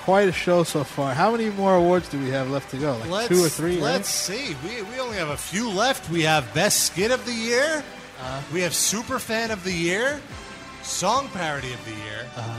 quite 0.00 0.28
a 0.28 0.32
show 0.32 0.62
so 0.62 0.84
far. 0.84 1.14
How 1.14 1.30
many 1.32 1.50
more 1.50 1.74
awards 1.74 2.08
do 2.08 2.18
we 2.18 2.30
have 2.30 2.50
left 2.50 2.70
to 2.70 2.78
go? 2.78 2.96
Like 2.96 3.10
Let's, 3.10 3.28
two 3.28 3.44
or 3.44 3.48
three? 3.48 3.80
Let's 3.80 4.08
see. 4.08 4.56
We, 4.64 4.82
we 4.82 5.00
only 5.00 5.16
have 5.16 5.28
a 5.28 5.36
few 5.36 5.68
left. 5.68 6.08
We 6.10 6.22
have 6.22 6.52
Best 6.54 6.84
Skit 6.84 7.10
of 7.10 7.24
the 7.26 7.32
Year. 7.32 7.84
Uh-huh. 8.18 8.40
we 8.54 8.62
have 8.62 8.72
Super 8.74 9.18
Fan 9.18 9.50
of 9.50 9.62
the 9.64 9.72
Year. 9.72 10.20
Song 10.86 11.28
Parody 11.28 11.72
of 11.72 11.84
the 11.84 11.90
Year. 11.92 12.26
Uh-huh. 12.36 12.58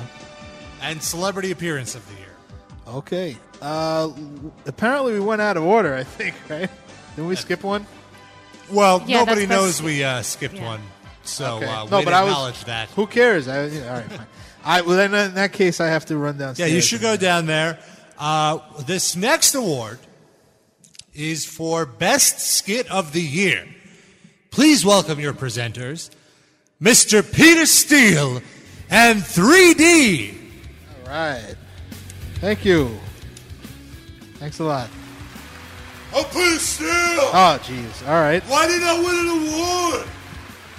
And 0.82 1.02
Celebrity 1.02 1.52
Appearance 1.52 1.96
of 1.96 2.08
the 2.10 2.16
Year. 2.16 2.24
Okay. 2.88 3.38
Uh, 3.62 4.12
apparently 4.66 5.14
we 5.14 5.20
went 5.20 5.42
out 5.42 5.58
of 5.58 5.64
order. 5.64 5.96
I 5.96 6.04
think. 6.04 6.36
Right? 6.50 6.70
Didn't 7.16 7.30
we 7.30 7.36
skip 7.36 7.64
one? 7.64 7.88
Well, 8.72 9.04
Yeah, 9.08 9.20
nobody 9.20 9.46
that's- 9.46 9.50
knows 9.50 9.82
we 9.82 10.04
uh, 10.04 10.22
skipped 10.22 10.56
Yeah. 10.56 10.66
one. 10.66 10.82
So 11.24 11.56
Okay. 11.58 11.66
uh, 11.66 11.86
no, 11.86 11.98
we'd 11.98 12.06
but 12.06 12.14
I 12.14 12.24
was. 12.24 12.32
acknowledge 12.32 12.64
that. 12.66 12.90
Who 12.92 13.08
cares? 13.08 13.48
I, 13.48 13.66
yeah, 13.66 13.88
all 13.90 13.94
right. 13.96 14.12
Fine. 14.12 14.28
I 14.64 14.82
well 14.82 14.96
then 14.98 15.14
in 15.14 15.34
that 15.36 15.52
case 15.54 15.80
I 15.82 15.88
have 15.88 16.06
to 16.06 16.18
run 16.18 16.38
downstairs. 16.38 16.70
Yeah, 16.70 16.76
downstairs. 16.76 16.76
you 16.76 16.82
should 16.98 17.02
go 17.02 17.18
down 17.18 17.46
there. 17.48 17.80
Uh, 18.20 18.60
this 18.86 19.16
next 19.16 19.56
award 19.56 20.00
is 21.14 21.46
for 21.46 21.86
Best 21.86 22.40
Skit 22.40 22.90
of 22.92 23.12
the 23.14 23.22
Year. 23.22 23.68
Please 24.52 24.86
welcome 24.86 25.20
your 25.20 25.34
presenters, 25.34 26.10
Mr. 26.82 27.24
Peter 27.34 27.66
Steele 27.66 28.42
and 28.90 29.22
3D. 29.22 30.38
All 31.06 31.10
right. 31.10 31.56
Thank 32.36 32.66
you. 32.66 33.00
Thanks 34.36 34.60
a 34.60 34.64
lot. 34.64 34.90
Oh, 36.14 36.24
I'm 36.24 36.30
Peter 36.30 36.60
Steele. 36.60 36.90
Oh, 36.90 37.60
jeez. 37.64 38.08
All 38.08 38.22
right. 38.22 38.44
Why 38.44 38.68
did 38.68 38.84
I 38.84 39.00
win 39.00 39.16
an 39.16 39.94
award? 39.94 40.08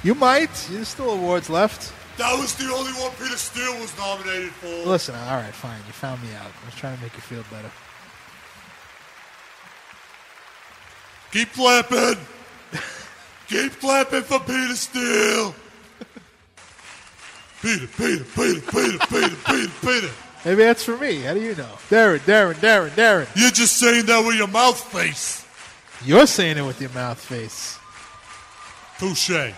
You 0.04 0.14
might. 0.14 0.52
There's 0.70 0.88
still 0.88 1.10
awards 1.10 1.50
left. 1.50 1.92
That 2.16 2.32
was 2.38 2.54
the 2.54 2.72
only 2.72 2.92
one 2.92 3.10
Peter 3.12 3.36
Steele 3.36 3.78
was 3.80 3.96
nominated 3.98 4.50
for. 4.50 4.66
Listen, 4.88 5.16
all 5.16 5.36
right, 5.36 5.52
fine. 5.52 5.78
You 5.86 5.92
found 5.92 6.22
me 6.22 6.28
out. 6.34 6.46
I 6.46 6.66
was 6.66 6.74
trying 6.76 6.96
to 6.96 7.02
make 7.02 7.14
you 7.14 7.20
feel 7.20 7.44
better. 7.50 7.70
Keep 11.32 11.52
clapping. 11.52 12.24
Keep 13.48 13.80
clapping 13.80 14.22
for 14.22 14.38
Peter 14.40 14.76
Steele. 14.76 15.54
Peter, 17.68 17.86
Peter, 17.86 18.24
Peter, 18.24 18.60
Peter, 18.60 18.98
Peter, 18.98 19.36
Peter, 19.44 19.72
Peter. 19.82 20.10
Maybe 20.42 20.62
that's 20.62 20.84
for 20.84 20.96
me. 20.96 21.20
How 21.20 21.34
do 21.34 21.40
you 21.40 21.54
know? 21.54 21.68
Darren, 21.90 22.18
Darren, 22.20 22.54
Darren, 22.54 22.88
Darren. 22.90 23.28
You're 23.36 23.50
just 23.50 23.76
saying 23.76 24.06
that 24.06 24.24
with 24.26 24.36
your 24.36 24.48
mouth 24.48 24.80
face. 24.90 25.44
You're 26.02 26.26
saying 26.26 26.56
it 26.56 26.62
with 26.62 26.80
your 26.80 26.90
mouth 26.90 27.20
face. 27.20 27.78
Touche. 28.98 29.52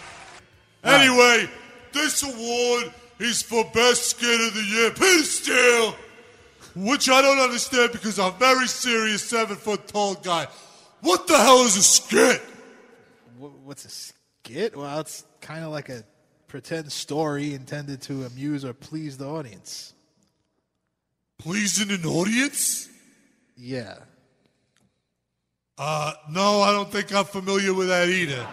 Anyway, 0.83 1.49
this 1.93 2.25
award 2.25 2.93
is 3.21 3.43
for 3.43 3.65
Best 3.73 4.07
Skit 4.07 4.41
of 4.41 4.55
the 4.55 4.63
Year. 4.63 4.91
Peter 4.91 5.23
Steele. 5.23 5.95
Which 6.75 7.09
I 7.09 7.23
don't 7.23 7.39
understand 7.39 7.93
because 7.93 8.19
I'm 8.19 8.35
a 8.35 8.39
very 8.39 8.67
serious 8.67 9.23
seven 9.23 9.57
foot 9.57 9.87
tall 9.87 10.15
guy. 10.15 10.49
What 11.01 11.29
the 11.29 11.39
hell 11.39 11.61
is 11.61 11.77
a 11.77 11.83
skit? 11.83 12.43
What's 13.39 13.85
a 13.85 13.89
skit? 13.89 14.77
Well, 14.77 14.99
it's 14.99 15.25
kind 15.41 15.65
of 15.65 15.71
like 15.71 15.89
a 15.91 16.03
pretend 16.51 16.91
story 16.91 17.55
intended 17.55 18.03
to 18.03 18.25
amuse 18.25 18.65
or 18.65 18.75
please 18.75 19.17
the 19.17 19.25
audience. 19.25 19.95
Pleasing 21.39 21.93
an 21.93 22.05
audience? 22.05 22.89
Yeah. 23.57 23.95
Uh, 25.79 26.13
no, 26.29 26.61
I 26.61 26.73
don't 26.73 26.91
think 26.91 27.15
I'm 27.15 27.25
familiar 27.25 27.73
with 27.73 27.87
that 27.87 28.09
either. 28.09 28.45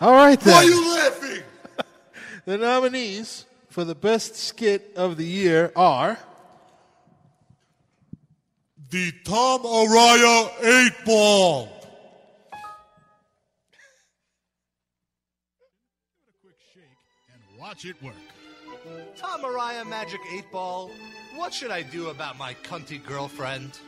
All 0.00 0.12
right 0.12 0.38
then. 0.38 0.54
Why 0.54 0.60
are 0.60 0.64
you 0.64 0.94
laughing? 0.94 1.42
The 2.44 2.58
nominees 2.58 3.44
for 3.68 3.82
the 3.82 3.96
best 3.96 4.36
skit 4.36 4.92
of 4.94 5.16
the 5.16 5.24
year 5.24 5.72
are 5.74 6.16
The 8.90 9.12
Tom 9.24 9.62
Araya 9.62 10.92
8 10.94 11.04
Ball. 11.04 11.75
Watch 17.76 17.84
it 17.84 18.02
work. 18.02 18.14
Tom 19.18 19.42
Araya 19.42 19.86
Magic 19.86 20.20
8 20.32 20.50
Ball. 20.50 20.90
What 21.34 21.52
should 21.52 21.70
I 21.70 21.82
do 21.82 22.08
about 22.08 22.38
my 22.38 22.54
cunty 22.62 23.04
girlfriend? 23.04 23.78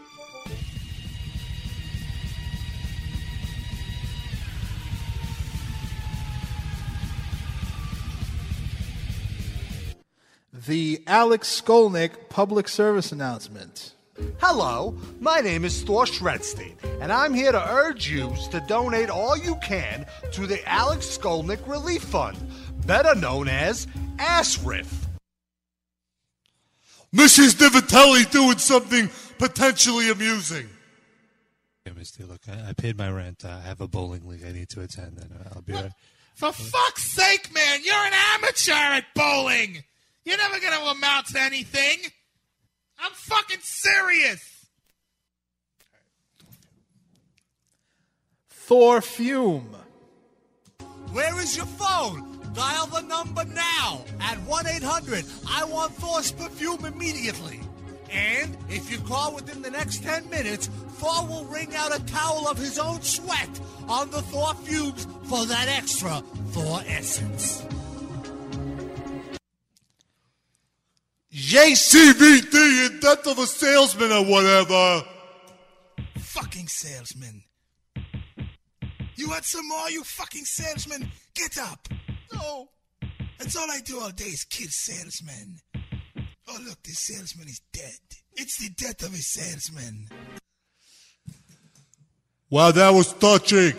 the 10.53 11.03
Alex 11.07 11.63
Skolnick 11.63 12.29
public 12.29 12.69
service 12.69 13.11
announcement. 13.11 13.95
Hello, 14.41 14.97
my 15.21 15.41
name 15.41 15.65
is 15.65 15.83
Thor 15.83 16.05
Shredstein, 16.05 16.75
and 17.01 17.13
I'm 17.13 17.33
here 17.33 17.53
to 17.53 17.71
urge 17.73 18.11
you 18.11 18.35
to 18.51 18.61
donate 18.67 19.11
all 19.11 19.37
you 19.37 19.57
can 19.63 20.07
to 20.33 20.47
the 20.47 20.67
Alex 20.69 21.07
Skolnick 21.07 21.67
Relief 21.69 22.03
Fund, 22.03 22.37
better 22.89 23.15
known 23.15 23.49
as 23.49 23.87
ASRIF. 24.17 24.87
Mrs. 27.15 27.55
Divitelli 27.55 28.29
doing 28.31 28.59
something 28.59 29.11
potentially 29.39 30.11
amusing. 30.11 30.69
Hey, 31.85 31.93
Misty, 31.97 32.25
look, 32.25 32.41
I, 32.49 32.71
I 32.71 32.73
paid 32.73 32.97
my 32.97 33.11
rent. 33.11 33.45
Uh, 33.45 33.51
I 33.51 33.61
have 33.61 33.83
a 33.83 33.87
bowling 33.87 34.27
league 34.27 34.43
I 34.45 34.53
need 34.53 34.71
to 34.71 34.81
attend, 34.81 35.19
and 35.19 35.31
uh, 35.33 35.51
I'll 35.55 35.63
be 35.63 35.75
right. 35.75 35.93
For 36.35 36.51
fuck's 36.51 37.05
sake, 37.05 37.53
man, 37.53 37.81
you're 37.85 37.95
an 37.95 38.13
amateur 38.35 38.73
at 38.73 39.05
bowling. 39.15 39.85
You're 40.25 40.39
never 40.39 40.59
going 40.59 40.73
to 40.73 40.85
amount 40.87 41.27
to 41.29 41.41
anything. 41.41 41.99
I'm 42.99 43.13
fucking 43.13 43.61
serious. 43.61 44.67
Thor 48.51 49.01
Fume. 49.03 49.77
Where 51.13 51.41
is 51.41 51.57
your 51.57 51.67
phone? 51.67 52.38
Dial 52.55 52.87
the 52.87 53.03
number 53.03 53.45
now 53.45 54.05
at 54.21 54.39
1 54.39 54.67
800 54.67 55.25
I 55.49 55.65
want 55.65 55.93
Thor's 55.95 56.33
perfume 56.33 56.85
immediately. 56.85 57.61
And 58.11 58.57
if 58.69 58.91
you 58.91 58.99
call 59.01 59.35
within 59.35 59.61
the 59.63 59.71
next 59.71 60.03
10 60.03 60.31
minutes, 60.31 60.69
Thor 60.99 61.27
will 61.27 61.45
wring 61.45 61.75
out 61.75 61.95
a 61.95 62.05
towel 62.07 62.49
of 62.49 62.57
his 62.57 62.79
own 62.79 63.03
sweat 63.03 63.61
on 63.87 64.11
the 64.11 64.23
Thor 64.23 64.55
fumes 64.55 65.07
for 65.25 65.45
that 65.47 65.69
extra 65.69 66.23
Thor 66.51 66.81
essence. 66.87 67.65
JCVD 71.33 72.87
in 72.87 73.01
death 73.01 73.27
of 73.27 73.39
a 73.39 73.47
salesman 73.47 74.11
or 74.11 74.25
whatever. 74.25 75.05
Fucking 76.19 76.69
salesman. 76.69 77.43
You 79.17 79.29
want 79.29 79.45
some 79.45 79.67
more, 79.69 79.91
you 79.91 80.03
fucking 80.05 80.45
salesman? 80.45 81.11
Get 81.35 81.59
up. 81.59 81.89
No. 82.33 82.69
That's 83.39 83.57
all 83.57 83.71
I 83.71 83.81
do 83.81 84.01
all 84.01 84.11
day 84.11 84.25
is 84.25 84.45
kill 84.45 84.69
salesmen. 84.71 85.59
Oh, 86.49 86.59
look, 86.67 86.83
this 86.83 87.07
salesman 87.07 87.47
is 87.47 87.61
dead. 87.73 87.99
It's 88.35 88.59
the 88.59 88.71
death 88.71 89.03
of 89.03 89.13
a 89.13 89.19
salesman. 89.19 90.09
Wow, 92.51 92.71
that 92.71 92.91
was 92.91 93.13
touching. 93.15 93.75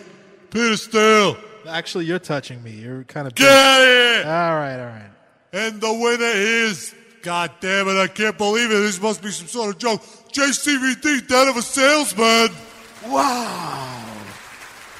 Peter 0.50 0.76
Steele. 0.76 1.36
Actually, 1.68 2.06
you're 2.06 2.18
touching 2.18 2.62
me. 2.62 2.70
You're 2.70 3.04
kind 3.04 3.26
of. 3.26 3.34
Get 3.34 3.48
out 3.48 3.82
of! 3.82 4.26
All 4.26 4.56
right, 4.56 4.80
all 4.80 4.86
right. 4.86 5.10
And 5.52 5.80
the 5.80 5.92
winner 5.92 6.24
is, 6.24 6.94
God 7.22 7.50
damn 7.60 7.88
it, 7.88 7.96
I 7.96 8.06
can't 8.06 8.38
believe 8.38 8.70
it. 8.70 8.74
This 8.74 9.00
must 9.00 9.22
be 9.22 9.30
some 9.30 9.48
sort 9.48 9.74
of 9.74 9.78
joke. 9.78 10.02
JCVD, 10.32 11.26
death 11.26 11.48
of 11.50 11.56
a 11.56 11.62
salesman. 11.62 12.50
Wow. 13.06 14.06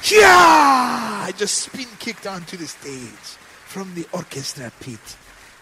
Yeah! 0.09 1.23
I 1.25 1.33
just 1.37 1.57
spin 1.59 1.87
kicked 1.99 2.27
onto 2.27 2.57
the 2.57 2.67
stage 2.67 3.37
from 3.71 3.95
the 3.95 4.05
orchestra 4.11 4.69
pit. 4.81 4.99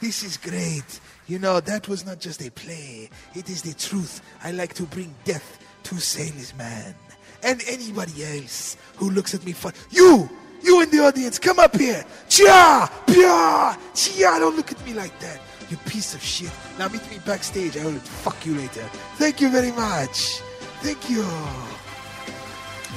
This 0.01 0.23
is 0.23 0.35
great. 0.37 0.99
You 1.27 1.37
know, 1.37 1.59
that 1.59 1.87
was 1.87 2.07
not 2.07 2.19
just 2.19 2.41
a 2.41 2.49
play, 2.49 3.07
it 3.35 3.49
is 3.49 3.61
the 3.61 3.75
truth. 3.75 4.21
I 4.43 4.51
like 4.51 4.73
to 4.75 4.83
bring 4.83 5.13
death 5.25 5.59
to 5.83 5.99
salesmen 5.99 6.95
and 7.43 7.61
anybody 7.67 8.23
else 8.25 8.77
who 8.95 9.11
looks 9.11 9.35
at 9.35 9.45
me 9.45 9.51
fun. 9.51 9.73
You! 9.91 10.27
You 10.63 10.81
in 10.81 10.89
the 10.89 11.05
audience, 11.05 11.37
come 11.37 11.59
up 11.59 11.75
here! 11.75 12.03
Chia! 12.27 12.89
Pia! 13.05 13.77
Chia! 13.93 14.39
Don't 14.39 14.55
look 14.55 14.71
at 14.71 14.83
me 14.87 14.93
like 14.93 15.17
that. 15.19 15.39
You 15.69 15.77
piece 15.77 16.15
of 16.15 16.23
shit. 16.23 16.51
Now 16.79 16.87
meet 16.87 17.07
me 17.11 17.19
backstage. 17.27 17.77
I 17.77 17.85
will 17.85 17.93
fuck 17.99 18.43
you 18.43 18.55
later. 18.55 18.81
Thank 19.17 19.39
you 19.39 19.49
very 19.49 19.71
much. 19.71 20.39
Thank 20.81 21.11
you. 21.11 21.21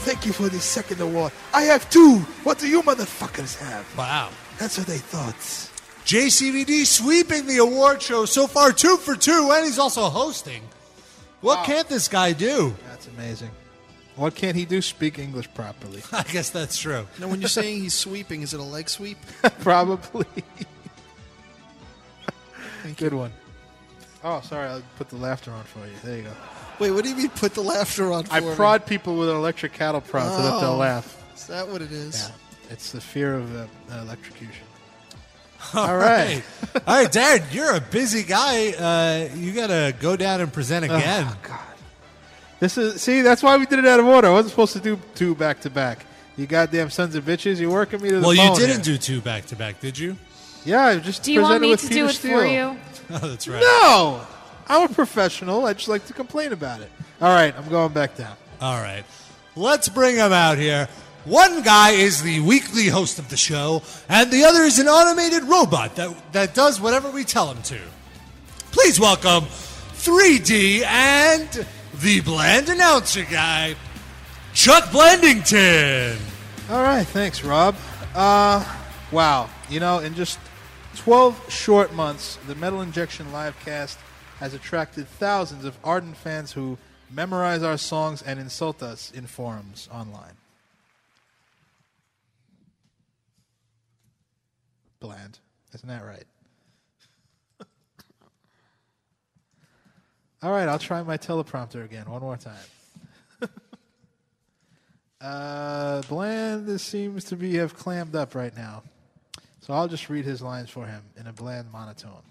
Thank 0.07 0.25
you 0.25 0.33
for 0.33 0.49
the 0.49 0.59
second 0.59 1.03
award. 1.03 1.33
I 1.53 1.63
have 1.65 1.89
two. 1.91 2.21
What 2.45 2.59
do 2.59 2.67
you 2.67 2.83
motherfuckers 2.83 3.59
have? 3.59 3.87
Wow. 3.97 4.31
That's 4.59 4.79
what 4.79 4.87
they 4.87 4.99
thought. 4.99 5.35
JCVD 6.05 6.85
sweeping 6.87 7.47
the 7.47 7.59
award 7.59 8.03
show 8.03 8.25
so 8.25 8.47
far, 8.47 8.73
two 8.73 8.97
for 8.97 9.15
two, 9.17 9.51
and 9.53 9.65
he's 9.65 9.79
also 9.79 10.03
hosting. 10.09 10.63
What 11.41 11.65
can't 11.65 11.89
this 11.89 12.09
guy 12.09 12.33
do? 12.33 12.75
That's 12.89 13.09
amazing. 13.09 13.51
What 14.17 14.35
can't 14.35 14.57
he 14.57 14.65
do? 14.65 14.83
Speak 14.83 15.19
English 15.19 15.53
properly. 15.55 16.03
I 16.13 16.23
guess 16.25 16.51
that's 16.51 16.77
true. 16.79 17.07
Now, 17.19 17.29
when 17.29 17.41
you're 17.41 17.49
saying 17.49 17.81
he's 17.83 17.95
sweeping, 17.95 18.43
is 18.43 18.53
it 18.53 18.61
a 18.61 18.65
leg 18.65 18.89
sweep? 18.89 19.17
Probably. 19.61 20.27
Good 22.97 23.15
one. 23.15 23.33
Oh, 24.25 24.41
sorry. 24.43 24.69
I 24.69 24.83
put 24.97 25.09
the 25.09 25.17
laughter 25.17 25.51
on 25.51 25.65
for 25.65 25.81
you. 25.81 25.93
There 26.05 26.17
you 26.19 26.23
go. 26.25 26.33
Wait, 26.79 26.91
what 26.91 27.05
do 27.05 27.11
you 27.11 27.17
mean 27.17 27.29
put 27.31 27.55
the 27.55 27.61
laughter 27.63 28.13
on 28.13 28.25
for 28.25 28.33
I 28.35 28.41
me? 28.41 28.55
prod 28.55 28.87
people 28.87 29.17
with 29.17 29.29
an 29.31 29.37
electric 29.37 29.73
cattle 29.73 30.01
prod 30.01 30.31
so 30.31 30.43
that 30.43 30.61
they'll 30.61 30.71
Oh. 30.73 30.77
laugh. 30.77 31.17
Is 31.35 31.47
that 31.47 31.69
what 31.69 31.81
it 31.83 31.93
is? 31.93 32.29
Yeah. 32.29 32.35
It's 32.73 32.91
the 32.93 33.01
fear 33.01 33.35
of 33.35 33.55
uh, 33.55 33.67
electrocution. 34.01 34.65
All 35.75 35.97
right. 35.97 36.43
All 36.87 37.03
right, 37.03 37.13
Dad, 37.13 37.45
you're 37.53 37.75
a 37.77 37.81
busy 37.81 38.23
guy. 38.25 38.71
Uh, 38.73 39.35
you 39.37 39.53
got 39.53 39.69
to 39.69 39.95
go 40.01 40.17
down 40.17 40.41
and 40.41 40.53
present 40.53 40.91
Oh, 40.91 40.97
again. 40.97 41.29
This 42.59 42.79
is 42.79 43.01
see. 43.01 43.23
That's 43.23 43.43
why 43.43 43.57
we 43.59 43.67
did 43.67 43.79
it 43.79 43.87
out 43.87 44.01
of 44.01 44.07
order. 44.07 44.29
I 44.29 44.31
wasn't 44.31 44.51
supposed 44.51 44.73
to 44.75 44.81
do 44.81 44.99
two 45.15 45.35
back 45.35 45.61
to 45.63 45.71
back. 45.71 46.07
You 46.37 46.47
goddamn 46.47 46.91
sons 46.91 47.15
of 47.15 47.25
bitches! 47.25 47.61
You're 47.61 47.71
working 47.71 48.01
me 48.01 48.09
to 48.11 48.17
the 48.17 48.21
bone. 48.23 48.29
well, 48.29 48.35
you 48.35 48.49
bone 48.51 48.59
didn't 48.59 48.87
here. 48.87 48.95
do 48.95 48.99
two 48.99 49.21
back 49.21 49.47
to 49.47 49.57
back, 49.57 49.81
did 49.81 49.99
you? 49.99 50.17
Yeah, 50.65 50.85
I 50.87 50.99
just 50.99 51.25
Do 51.25 51.33
you 51.33 51.43
want 51.43 51.61
presented 51.61 51.63
me 51.67 51.71
with 51.73 51.81
to 51.83 51.89
Peter 51.89 52.01
do 52.01 52.07
it 52.07 52.13
Steele. 52.15 52.39
for 52.39 52.47
you? 52.47 52.77
Oh, 53.15 53.29
that's 53.29 53.47
right. 53.49 53.61
No, 53.61 54.23
I'm 54.69 54.91
a 54.91 54.95
professional. 54.95 55.67
I 55.67 55.75
just 55.75 55.89
like 55.89 56.07
to 56.07 56.13
complain 56.15 56.53
about 56.53 56.81
it. 56.81 56.91
All 57.21 57.35
right, 57.35 57.55
I'm 57.59 57.69
going 57.69 57.93
back 57.93 58.17
down. 58.17 58.35
All 58.61 58.81
right. 58.81 59.05
Let's 59.55 59.89
bring 59.91 60.15
him 60.17 60.33
out 60.33 60.57
here. 60.57 60.89
One 61.25 61.63
guy 61.63 61.91
is 61.91 62.21
the 62.21 62.41
weekly 62.41 62.89
host 62.89 63.21
of 63.21 63.29
the 63.31 63.37
show, 63.37 63.83
and 64.09 64.29
the 64.33 64.43
other 64.43 64.63
is 64.63 64.81
an 64.81 64.89
automated 64.89 65.45
robot 65.45 65.95
that, 65.95 66.33
that 66.33 66.53
does 66.53 66.81
whatever 66.81 67.13
we 67.13 67.23
tell 67.23 67.49
him 67.49 67.63
to. 67.63 67.79
Please 68.73 68.99
welcome 68.99 69.45
3D 69.45 70.83
and 70.83 71.67
the 72.01 72.21
bland 72.23 72.69
announcer 72.69 73.25
guy, 73.25 73.77
Chuck 74.53 74.87
Blandington. 74.87 76.19
All 76.69 76.83
right, 76.83 77.07
thanks, 77.07 77.45
Rob. 77.45 77.77
Uh, 78.17 78.65
wow. 79.13 79.49
You 79.71 79.79
know, 79.79 80.01
in 80.01 80.15
just 80.15 80.41
12 80.97 81.53
short 81.53 81.95
months, 81.95 82.37
the 82.49 82.57
Metal 82.57 82.83
Injection 82.83 83.27
livecast 83.27 83.97
has 84.41 84.55
attracted 84.55 85.07
thousands 85.07 85.65
of 85.65 85.79
ardent 85.85 86.17
fans 86.17 86.51
who 86.51 86.79
memorize 87.09 87.63
our 87.63 87.79
songs 87.79 88.23
and 88.23 88.41
insult 88.41 88.83
us 88.83 89.13
in 89.13 89.29
forums 89.29 89.89
online. 89.93 90.33
Bland. 95.03 95.41
Isn't 95.75 95.89
that 95.89 96.05
right? 96.05 96.25
All 100.43 100.53
right, 100.53 100.69
I'll 100.69 100.79
try 100.79 101.03
my 101.03 101.19
teleprompter 101.19 101.85
again 101.85 102.09
one 102.09 102.23
more 102.23 102.39
time. 102.39 102.55
Uh, 105.21 106.03
Bland 106.09 106.81
seems 106.81 107.23
to 107.23 107.37
be 107.37 107.55
have 107.55 107.77
clammed 107.77 108.17
up 108.17 108.35
right 108.35 108.57
now, 108.57 108.83
so 109.61 109.73
I'll 109.73 109.87
just 109.87 110.11
read 110.11 110.25
his 110.25 110.43
lines 110.43 110.69
for 110.69 110.85
him 110.85 111.01
in 111.17 111.29
a 111.29 111.33
bland 111.33 111.71
monotone. 111.71 112.25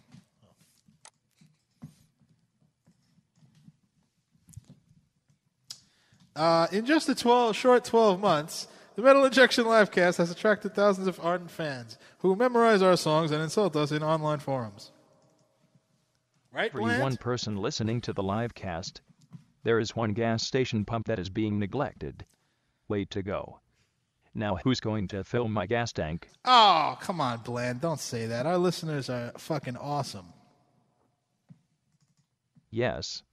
Uh, 6.36 6.68
in 6.74 6.86
just 6.86 7.08
a 7.08 7.16
12, 7.16 7.56
short 7.56 7.86
12 7.86 8.20
months, 8.20 8.68
the 8.98 9.02
Metal 9.02 9.24
Injection 9.24 9.64
Livecast 9.64 10.18
has 10.18 10.30
attracted 10.30 10.76
thousands 10.76 11.08
of 11.08 11.18
ardent 11.24 11.50
fans 11.50 11.98
who 12.22 12.36
memorize 12.36 12.82
our 12.82 12.96
songs 12.98 13.32
and 13.32 13.42
insult 13.42 13.76
us 13.76 13.92
in 13.92 14.04
online 14.04 14.40
forums. 14.40 14.92
Right, 16.54 16.70
Every 16.72 16.84
Bland? 16.84 17.02
one 17.02 17.18
person 17.18 17.56
listening 17.58 18.02
to 18.02 18.14
the 18.14 18.24
live 18.24 18.54
cast. 18.54 19.02
There 19.64 19.80
is 19.80 19.96
one 19.96 20.14
gas 20.14 20.44
station 20.44 20.86
pump 20.86 21.08
that 21.08 21.20
is 21.20 21.30
being 21.30 21.60
neglected. 21.60 22.26
Way 22.88 23.06
to 23.06 23.22
go. 23.24 23.60
Now 24.34 24.58
who's 24.64 24.80
going 24.80 25.08
to 25.10 25.24
fill 25.24 25.48
my 25.48 25.66
gas 25.66 25.92
tank? 25.92 26.30
Oh, 26.46 26.98
come 27.02 27.20
on, 27.22 27.40
Bland. 27.40 27.82
Don't 27.82 28.00
say 28.00 28.26
that. 28.28 28.46
Our 28.46 28.58
listeners 28.58 29.10
are 29.10 29.32
fucking 29.38 29.78
awesome. 29.78 30.34
Yes. 32.70 33.24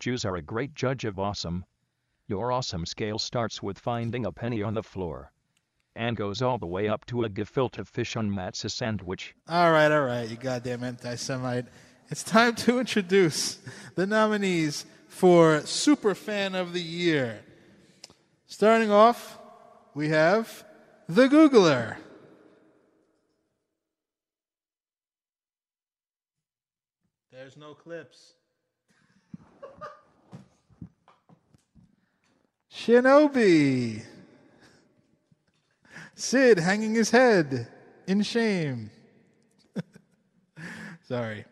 Jews 0.00 0.24
are 0.24 0.36
a 0.36 0.42
great 0.42 0.74
judge 0.74 1.04
of 1.04 1.18
awesome. 1.18 1.64
Your 2.26 2.52
awesome 2.52 2.86
scale 2.86 3.18
starts 3.18 3.62
with 3.62 3.78
finding 3.78 4.26
a 4.26 4.32
penny 4.32 4.62
on 4.62 4.74
the 4.74 4.82
floor. 4.82 5.32
And 5.96 6.16
goes 6.16 6.42
all 6.42 6.58
the 6.58 6.66
way 6.66 6.88
up 6.88 7.06
to 7.06 7.22
a 7.22 7.28
gefilte 7.28 7.86
fish 7.86 8.16
on 8.16 8.28
matzah 8.30 8.70
sandwich. 8.70 9.34
All 9.48 9.70
right, 9.70 9.92
all 9.92 10.02
right, 10.02 10.28
you 10.28 10.36
goddamn 10.36 10.82
anti 10.82 11.14
Semite. 11.14 11.66
It's 12.10 12.22
time 12.22 12.54
to 12.56 12.80
introduce 12.80 13.58
the 13.94 14.06
nominees 14.06 14.86
for 15.08 15.60
Super 15.64 16.14
Fan 16.14 16.54
of 16.54 16.72
the 16.72 16.82
Year. 16.82 17.40
Starting 18.46 18.90
off, 18.90 19.38
we 19.94 20.08
have 20.08 20.64
The 21.08 21.28
Googler. 21.28 21.96
There's 27.30 27.56
no 27.56 27.74
clips. 27.74 28.34
Shinobi. 32.72 34.02
Sid 36.14 36.58
hanging 36.58 36.94
his 36.94 37.10
head 37.10 37.68
in 38.06 38.22
shame. 38.22 38.90
Sorry. 41.08 41.44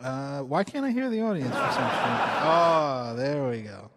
Uh, 0.00 0.40
why 0.42 0.62
can't 0.62 0.84
I 0.84 0.90
hear 0.90 1.10
the 1.10 1.22
audience 1.22 1.54
for 1.54 1.72
some 1.72 1.90
Oh, 2.42 3.14
there 3.16 3.48
we 3.48 3.62
go. 3.62 3.90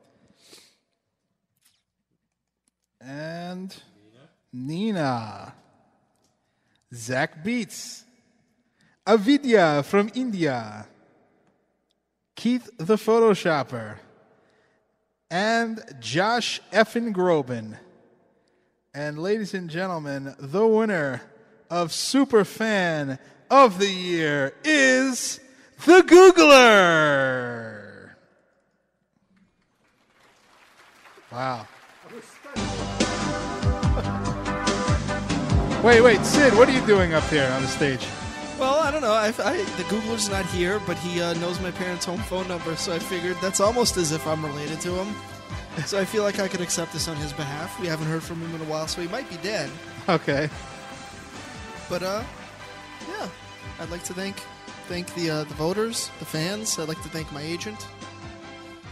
And 3.00 3.76
Nina. 4.52 5.54
Zach 6.94 7.44
Beats. 7.44 8.04
Avidya 9.06 9.84
from 9.84 10.10
India. 10.16 10.88
Keith 12.36 12.70
the 12.78 12.96
Photoshopper. 12.96 13.98
And 15.30 15.82
Josh 16.00 16.62
Effin 16.72 17.14
Groban. 17.14 17.78
And 18.94 19.18
ladies 19.18 19.54
and 19.54 19.70
gentlemen, 19.70 20.36
the 20.38 20.68
winner 20.68 21.22
of 21.70 21.94
Super 21.94 22.44
Fan 22.44 23.20
of 23.50 23.80
the 23.80 23.88
Year 23.88 24.54
is 24.66 25.40
the 25.86 26.02
Googler. 26.02 28.10
Wow. 31.32 31.66
Wait, 35.82 36.02
wait, 36.02 36.24
Sid, 36.24 36.54
what 36.54 36.70
are 36.70 36.74
you 36.74 36.86
doing 36.86 37.16
up 37.16 37.24
here 37.24 37.50
on 37.54 37.64
the 37.64 37.68
stage? 37.68 38.06
Well, 38.60 38.76
I 38.76 38.92
don't 38.92 39.02
know. 39.02 39.14
I, 39.14 39.30
I, 39.30 39.64
the 39.78 39.84
Googler's 39.90 40.30
not 40.30 40.46
here, 40.46 40.80
but 40.86 40.96
he 41.00 41.20
uh, 41.20 41.34
knows 41.36 41.60
my 41.60 41.72
parents' 41.72 42.06
home 42.06 42.20
phone 42.20 42.48
number, 42.48 42.76
so 42.76 42.94
I 42.94 43.00
figured 43.00 43.36
that's 43.42 43.60
almost 43.60 43.98
as 43.98 44.12
if 44.12 44.28
I'm 44.28 44.46
related 44.46 44.80
to 44.82 44.94
him. 44.94 45.16
So 45.86 46.00
I 46.00 46.06
feel 46.06 46.24
like 46.24 46.40
I 46.40 46.48
could 46.48 46.62
accept 46.62 46.94
this 46.94 47.08
on 47.08 47.16
his 47.18 47.34
behalf. 47.34 47.80
We 47.80 47.88
haven't 47.88 48.08
heard 48.08 48.24
from 48.24 48.42
him 48.42 48.54
in 48.54 48.62
a 48.62 48.70
while, 48.70 48.88
so 48.88 49.02
he 49.02 49.08
might 49.08 49.30
be 49.30 49.38
dead. 49.38 49.70
Okay. 50.10 50.50
But 51.90 52.04
uh, 52.04 52.24
yeah, 53.10 53.28
I'd 53.80 53.90
like 53.90 54.04
to 54.04 54.14
thank 54.14 54.38
thank 54.88 55.14
the 55.16 55.30
uh, 55.30 55.44
the 55.46 55.54
voters, 55.54 56.10
the 56.20 56.26
fans. 56.26 56.78
I'd 56.78 56.88
like 56.88 57.02
to 57.04 57.10
thank 57.10 57.32
my 57.32 57.42
agent. 57.42 57.88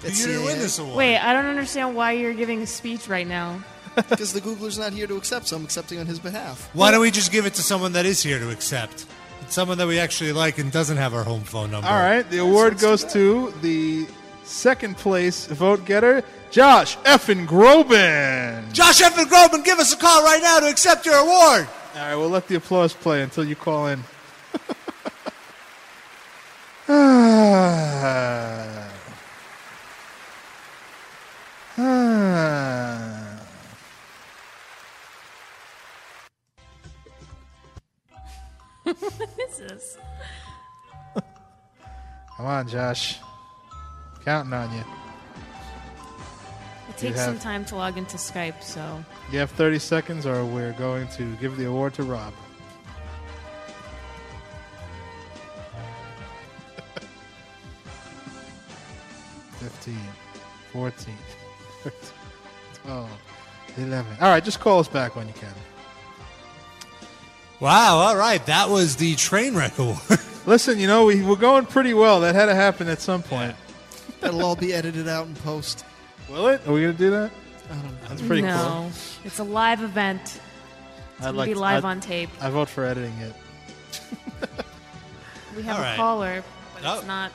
at 0.03 0.18
You 0.18 0.27
didn't 0.27 0.45
win 0.45 0.60
this 0.60 0.80
award. 0.80 0.97
Wait, 0.97 1.18
I 1.18 1.34
don't 1.34 1.45
understand 1.45 1.95
why 1.95 2.14
you're 2.14 2.34
giving 2.34 2.61
a 2.61 2.68
speech 2.68 3.07
right 3.07 3.27
now. 3.27 3.64
because 3.95 4.34
the 4.34 4.39
Googler's 4.41 4.77
not 4.77 4.93
here 4.93 5.07
to 5.07 5.18
accept, 5.18 5.47
so 5.47 5.57
I'm 5.57 5.64
accepting 5.64 5.99
on 5.99 6.06
his 6.06 6.19
behalf. 6.19 6.69
Why 6.73 6.91
don't 6.91 7.01
we 7.01 7.11
just 7.11 7.31
give 7.31 7.45
it 7.45 7.53
to 7.56 7.61
someone 7.61 7.93
that 7.93 8.06
is 8.06 8.22
here 8.23 8.39
to 8.39 8.49
accept? 8.51 9.06
Someone 9.47 9.77
that 9.80 9.88
we 9.88 9.99
actually 9.99 10.31
like 10.31 10.57
and 10.57 10.72
doesn't 10.72 10.97
have 10.97 11.14
our 11.14 11.23
home 11.23 11.41
phone 11.41 11.72
number. 11.72 11.88
All 11.88 11.99
right, 11.99 12.30
the 12.30 12.38
award 12.38 12.80
goes 12.80 13.03
to 13.14 13.51
the 13.61 14.07
second 14.49 14.97
place 14.97 15.45
vote 15.47 15.85
getter, 15.85 16.23
Josh 16.51 16.97
Effin 16.97 17.45
Groban. 17.45 18.73
Josh 18.73 19.01
Effin 19.01 19.26
Groban, 19.26 19.63
give 19.63 19.80
us 19.80 19.93
a 19.93 19.97
call 19.97 20.23
right 20.23 20.41
now 20.41 20.59
to 20.59 20.67
accept 20.67 21.05
your 21.05 21.15
award. 21.15 21.67
All 21.95 22.01
right, 22.01 22.15
we'll 22.15 22.30
let 22.30 22.47
the 22.47 22.55
applause 22.55 22.93
play 22.93 23.21
until 23.21 23.45
you 23.45 23.55
call 23.55 23.88
in. 23.88 24.03
Ah. 26.91 28.89
Ah. 31.77 33.39
what 38.84 39.30
is 39.49 39.57
this? 39.59 39.97
Come 42.38 42.45
on, 42.45 42.67
Josh. 42.67 43.19
Counting 44.30 44.53
on 44.53 44.72
you. 44.72 44.84
It 46.89 46.97
takes 46.97 47.18
have- 47.18 47.26
some 47.30 47.39
time 47.39 47.65
to 47.65 47.76
log 47.76 47.97
into 47.97 48.15
Skype, 48.18 48.61
so 48.61 49.03
You 49.31 49.39
have 49.39 49.49
30 49.49 49.80
seconds, 49.80 50.27
or 50.27 50.45
we're 50.45 50.73
going 50.73 51.07
to 51.18 51.35
give 51.38 51.57
the 51.57 51.65
award 51.65 51.95
to 51.95 52.03
Rob. 52.03 52.31
Fifteen, 59.57 59.97
fourteen, 60.72 61.15
thirteen, 61.84 61.99
twelve, 62.84 63.10
eleven. 63.77 64.15
All 64.22 64.30
right, 64.30 64.43
just 64.43 64.60
call 64.60 64.80
us 64.80 64.88
back 64.88 65.15
when 65.15 65.27
you 65.27 65.34
can. 65.34 65.49
Wow, 67.60 67.97
all 67.97 68.15
right. 68.15 68.45
That 68.45 68.69
was 68.69 68.95
the 68.95 69.15
train 69.15 69.56
wreck 69.56 69.80
award. 69.80 69.97
Listen, 70.45 70.77
you 70.80 70.85
know, 70.85 71.06
we, 71.06 71.23
we're 71.23 71.35
going 71.35 71.65
pretty 71.65 71.95
well. 71.95 72.19
That 72.22 72.35
had 72.35 72.45
to 72.45 72.56
happen 72.56 72.88
at 72.88 73.01
some 73.01 73.23
point. 73.23 73.56
That'll 74.21 74.43
all 74.43 74.55
be 74.55 74.73
edited 74.73 75.07
out 75.07 75.27
in 75.27 75.35
post. 75.35 75.85
Will 76.29 76.47
it? 76.47 76.61
Are 76.67 76.73
we 76.73 76.81
going 76.81 76.93
to 76.93 76.97
do 76.97 77.09
that? 77.11 77.31
I 77.69 77.73
don't 77.73 77.83
know. 77.85 77.91
That's 78.07 78.21
pretty 78.21 78.41
no, 78.41 78.57
cool. 78.67 78.91
it's 79.25 79.39
a 79.39 79.43
live 79.43 79.81
event. 79.83 80.21
It's 80.21 80.41
I'd 81.19 81.25
gonna 81.25 81.37
like 81.37 81.49
be 81.49 81.53
to- 81.53 81.59
live 81.59 81.85
I'd- 81.85 81.87
on 81.87 81.99
tape. 82.01 82.29
I 82.41 82.49
vote 82.49 82.69
for 82.69 82.83
editing 82.85 83.13
it. 83.19 83.33
We 85.55 85.63
have 85.63 85.77
All 85.77 85.83
a 85.83 85.95
caller, 85.95 86.43
but 86.75 86.83
Oh. 86.85 86.97
it's 86.99 87.07
not. 87.07 87.31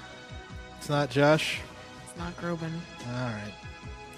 It's 0.78 0.88
not 0.88 1.10
Josh. 1.10 1.60
It's 2.08 2.16
not 2.16 2.34
Groban. 2.38 2.70
All 3.08 3.12
right. 3.12 3.54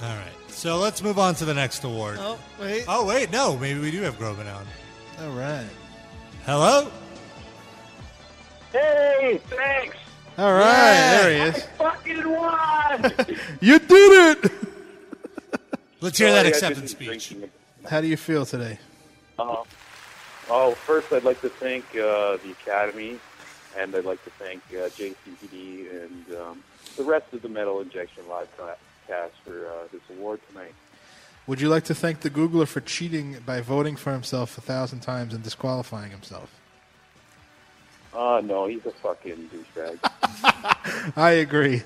All 0.02 0.08
right. 0.16 0.32
So 0.48 0.76
let's 0.78 1.02
move 1.02 1.18
on 1.18 1.34
to 1.36 1.44
the 1.44 1.54
next 1.54 1.82
award. 1.82 2.18
Oh, 2.20 2.38
wait. 2.60 2.84
Oh, 2.86 3.04
wait. 3.06 3.32
No, 3.32 3.56
maybe 3.56 3.80
we 3.80 3.90
do 3.90 4.02
have 4.02 4.16
Groban 4.18 4.46
on. 4.54 4.66
All 5.24 5.32
right. 5.32 5.66
Hello? 6.44 6.88
Hey, 8.72 9.40
thanks. 9.48 9.96
All 10.38 10.52
right. 10.52 11.20
There 11.22 11.30
he 11.30 11.56
is. 11.56 11.64
Fucking 11.78 12.30
won. 12.30 13.12
You 13.60 13.78
did 13.78 14.44
it. 14.44 14.52
Let's 16.00 16.18
hear 16.18 16.30
that 16.30 16.40
Sorry, 16.40 16.46
I 16.46 16.48
acceptance 16.48 16.90
speech. 16.90 17.34
How 17.88 18.00
do 18.00 18.06
you 18.06 18.16
feel 18.16 18.44
today? 18.44 18.78
Uh, 19.38 19.62
oh, 20.50 20.72
first 20.72 21.12
I'd 21.12 21.24
like 21.24 21.40
to 21.40 21.48
thank 21.48 21.84
uh, 21.96 22.36
the 22.36 22.54
Academy, 22.62 23.18
and 23.76 23.94
I'd 23.94 24.04
like 24.04 24.22
to 24.24 24.30
thank 24.30 24.62
uh, 24.70 24.88
JCVD 24.90 26.02
and 26.02 26.36
um, 26.36 26.64
the 26.96 27.04
rest 27.04 27.32
of 27.32 27.42
the 27.42 27.48
Metal 27.48 27.80
Injection 27.80 28.28
Live 28.28 28.48
cast 29.06 29.34
for 29.44 29.66
uh, 29.68 29.88
this 29.90 30.02
award 30.10 30.40
tonight. 30.50 30.74
Would 31.46 31.60
you 31.60 31.68
like 31.68 31.84
to 31.84 31.94
thank 31.94 32.20
the 32.20 32.30
Googler 32.30 32.66
for 32.66 32.80
cheating 32.80 33.38
by 33.46 33.60
voting 33.60 33.96
for 33.96 34.12
himself 34.12 34.58
a 34.58 34.60
thousand 34.60 35.00
times 35.00 35.32
and 35.32 35.42
disqualifying 35.42 36.10
himself? 36.10 36.50
Uh, 38.16 38.40
no, 38.42 38.66
he's 38.66 38.84
a 38.86 38.92
fucking 38.92 39.50
douchebag. 39.52 41.12
I 41.16 41.30
agree. 41.32 41.82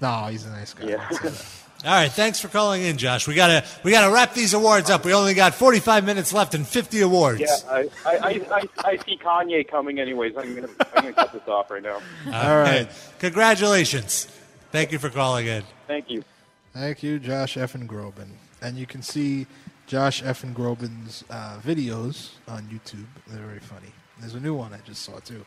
No, 0.00 0.26
he's 0.30 0.46
a 0.46 0.50
nice 0.50 0.74
guy. 0.74 0.86
Yeah. 0.88 1.08
Don't 1.08 1.20
say 1.20 1.28
that. 1.30 1.60
All 1.84 1.90
right, 1.90 2.10
thanks 2.10 2.40
for 2.40 2.48
calling 2.48 2.80
in, 2.82 2.96
Josh. 2.96 3.28
We 3.28 3.34
gotta 3.34 3.62
we 3.82 3.90
gotta 3.90 4.10
wrap 4.10 4.32
these 4.32 4.54
awards 4.54 4.88
up. 4.88 5.04
We 5.04 5.12
only 5.12 5.34
got 5.34 5.54
45 5.54 6.06
minutes 6.06 6.32
left 6.32 6.54
and 6.54 6.66
50 6.66 7.02
awards. 7.02 7.40
yeah, 7.40 7.56
I, 7.68 7.90
I, 8.06 8.16
I, 8.16 8.28
I, 8.50 8.62
I 8.84 8.96
see 9.04 9.18
Kanye 9.18 9.68
coming 9.68 9.98
anyways. 10.00 10.34
I'm 10.36 10.54
gonna, 10.54 10.68
I'm 10.94 11.02
gonna 11.02 11.12
cut 11.12 11.32
this 11.34 11.46
off 11.46 11.70
right 11.70 11.82
now. 11.82 12.00
All 12.32 12.56
right. 12.58 12.88
Congratulations. 13.18 14.28
Thank 14.72 14.92
you 14.92 14.98
for 14.98 15.10
calling 15.10 15.46
in. 15.46 15.62
Thank 15.86 16.08
you. 16.10 16.24
Thank 16.72 17.02
you, 17.02 17.18
Josh 17.18 17.56
Effin 17.56 17.86
Groban. 17.86 18.28
And 18.62 18.78
you 18.78 18.86
can 18.86 19.02
see 19.02 19.46
Josh 19.86 20.22
Effin 20.22 20.54
Groban's 20.54 21.22
uh, 21.28 21.58
videos 21.62 22.30
on 22.48 22.62
YouTube. 22.64 23.04
They're 23.26 23.44
very 23.44 23.60
funny. 23.60 23.92
There's 24.20 24.34
a 24.34 24.40
new 24.40 24.54
one 24.54 24.72
I 24.72 24.78
just 24.84 25.02
saw 25.02 25.18
too. 25.20 25.44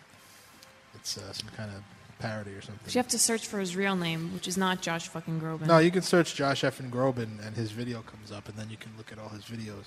It's 0.95 1.17
uh, 1.17 1.31
some 1.31 1.49
kind 1.55 1.71
of 1.71 1.81
parody 2.19 2.51
or 2.51 2.61
something. 2.61 2.79
But 2.83 2.95
you 2.95 2.99
have 2.99 3.07
to 3.09 3.19
search 3.19 3.47
for 3.47 3.59
his 3.59 3.75
real 3.75 3.95
name, 3.95 4.33
which 4.33 4.47
is 4.47 4.57
not 4.57 4.81
Josh 4.81 5.07
fucking 5.07 5.39
Groban. 5.39 5.67
No, 5.67 5.77
you 5.77 5.91
can 5.91 6.01
search 6.01 6.35
Josh 6.35 6.63
Effin 6.63 6.89
Groban 6.89 7.45
and 7.45 7.55
his 7.55 7.71
video 7.71 8.01
comes 8.01 8.31
up, 8.31 8.49
and 8.49 8.57
then 8.57 8.69
you 8.69 8.77
can 8.77 8.91
look 8.97 9.11
at 9.11 9.19
all 9.19 9.29
his 9.29 9.43
videos. 9.45 9.85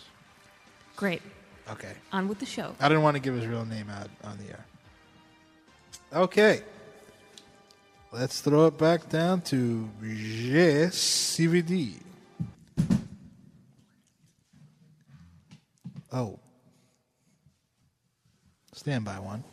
Great. 0.96 1.22
Okay. 1.70 1.92
On 2.12 2.28
with 2.28 2.38
the 2.38 2.46
show. 2.46 2.74
I 2.80 2.88
didn't 2.88 3.02
want 3.02 3.16
to 3.16 3.20
give 3.20 3.34
his 3.34 3.46
real 3.46 3.64
name 3.64 3.90
out 3.90 4.08
on 4.24 4.38
the 4.38 4.50
air. 4.50 4.64
Okay. 6.12 6.62
Let's 8.12 8.40
throw 8.40 8.66
it 8.66 8.76
back 8.76 9.08
down 9.08 9.40
to 9.42 9.88
CVD. 10.02 11.94
Oh. 16.12 16.38
Stand 18.80 19.04
by 19.04 19.18
one. 19.20 19.44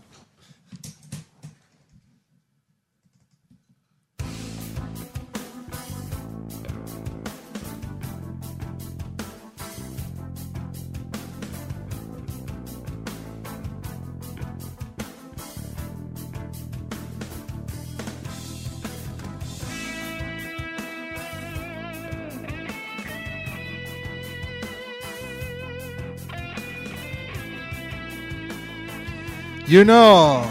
You 29.68 29.84
know, 29.84 30.50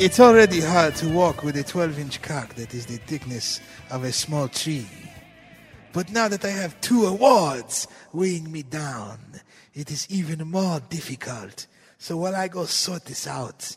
it's 0.00 0.18
already 0.18 0.60
hard 0.60 0.94
to 0.96 1.08
walk 1.10 1.42
with 1.42 1.54
a 1.58 1.62
12 1.62 1.98
inch 1.98 2.22
cock 2.22 2.54
that 2.54 2.72
is 2.72 2.86
the 2.86 2.96
thickness 2.96 3.60
of 3.90 4.04
a 4.04 4.12
small 4.12 4.48
tree. 4.48 4.86
But 5.92 6.10
now 6.10 6.28
that 6.28 6.46
I 6.46 6.50
have 6.50 6.80
two 6.80 7.04
awards 7.04 7.86
weighing 8.10 8.50
me 8.50 8.62
down, 8.62 9.18
it 9.74 9.90
is 9.90 10.06
even 10.08 10.48
more 10.48 10.80
difficult. 10.88 11.66
So 11.98 12.16
while 12.16 12.34
I 12.34 12.48
go 12.48 12.64
sort 12.64 13.04
this 13.04 13.26
out, 13.26 13.76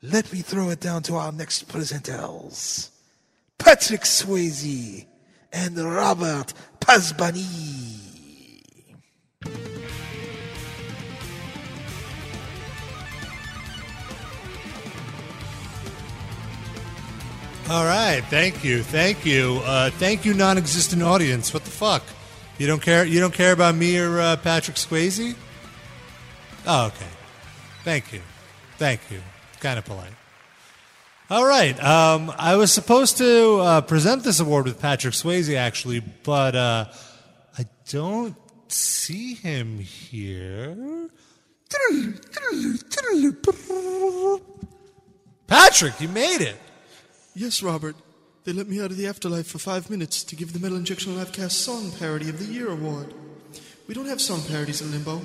let 0.00 0.32
me 0.32 0.40
throw 0.40 0.70
it 0.70 0.80
down 0.80 1.02
to 1.02 1.16
our 1.16 1.30
next 1.30 1.68
presenters 1.68 2.88
Patrick 3.58 4.04
Swayze 4.04 5.04
and 5.52 5.76
Robert 5.76 6.54
Pasbani. 6.80 7.95
All 17.68 17.84
right, 17.84 18.22
thank 18.30 18.62
you, 18.62 18.84
thank 18.84 19.26
you, 19.26 19.60
uh, 19.64 19.90
thank 19.90 20.24
you, 20.24 20.34
non-existent 20.34 21.02
audience. 21.02 21.52
What 21.52 21.64
the 21.64 21.72
fuck? 21.72 22.04
You 22.58 22.68
don't 22.68 22.80
care? 22.80 23.04
You 23.04 23.18
don't 23.18 23.34
care 23.34 23.50
about 23.50 23.74
me 23.74 23.98
or 23.98 24.20
uh, 24.20 24.36
Patrick 24.36 24.76
Swayze? 24.76 25.34
Oh, 26.64 26.86
okay. 26.86 27.06
Thank 27.82 28.12
you, 28.12 28.20
thank 28.78 29.00
you. 29.10 29.20
Kind 29.58 29.80
of 29.80 29.84
polite. 29.84 30.12
All 31.28 31.44
right. 31.44 31.82
Um, 31.82 32.32
I 32.38 32.54
was 32.54 32.72
supposed 32.72 33.18
to 33.18 33.58
uh, 33.58 33.80
present 33.80 34.22
this 34.22 34.38
award 34.38 34.66
with 34.66 34.80
Patrick 34.80 35.14
Swayze, 35.14 35.56
actually, 35.56 35.98
but 36.22 36.54
uh, 36.54 36.84
I 37.58 37.64
don't 37.90 38.36
see 38.68 39.34
him 39.34 39.80
here. 39.80 41.08
Patrick, 45.48 46.00
you 46.00 46.08
made 46.08 46.42
it. 46.42 46.56
Yes, 47.38 47.62
Robert. 47.62 47.96
They 48.44 48.54
let 48.54 48.66
me 48.66 48.80
out 48.80 48.90
of 48.90 48.96
the 48.96 49.06
afterlife 49.06 49.46
for 49.46 49.58
five 49.58 49.90
minutes 49.90 50.24
to 50.24 50.34
give 50.34 50.54
the 50.54 50.58
Metal 50.58 50.78
Injection 50.78 51.14
Livecast 51.16 51.50
Song 51.50 51.92
Parody 51.98 52.30
of 52.30 52.38
the 52.38 52.50
Year 52.50 52.70
award. 52.70 53.12
We 53.86 53.92
don't 53.92 54.06
have 54.06 54.22
song 54.22 54.40
parodies 54.48 54.80
in 54.80 54.90
Limbo. 54.90 55.20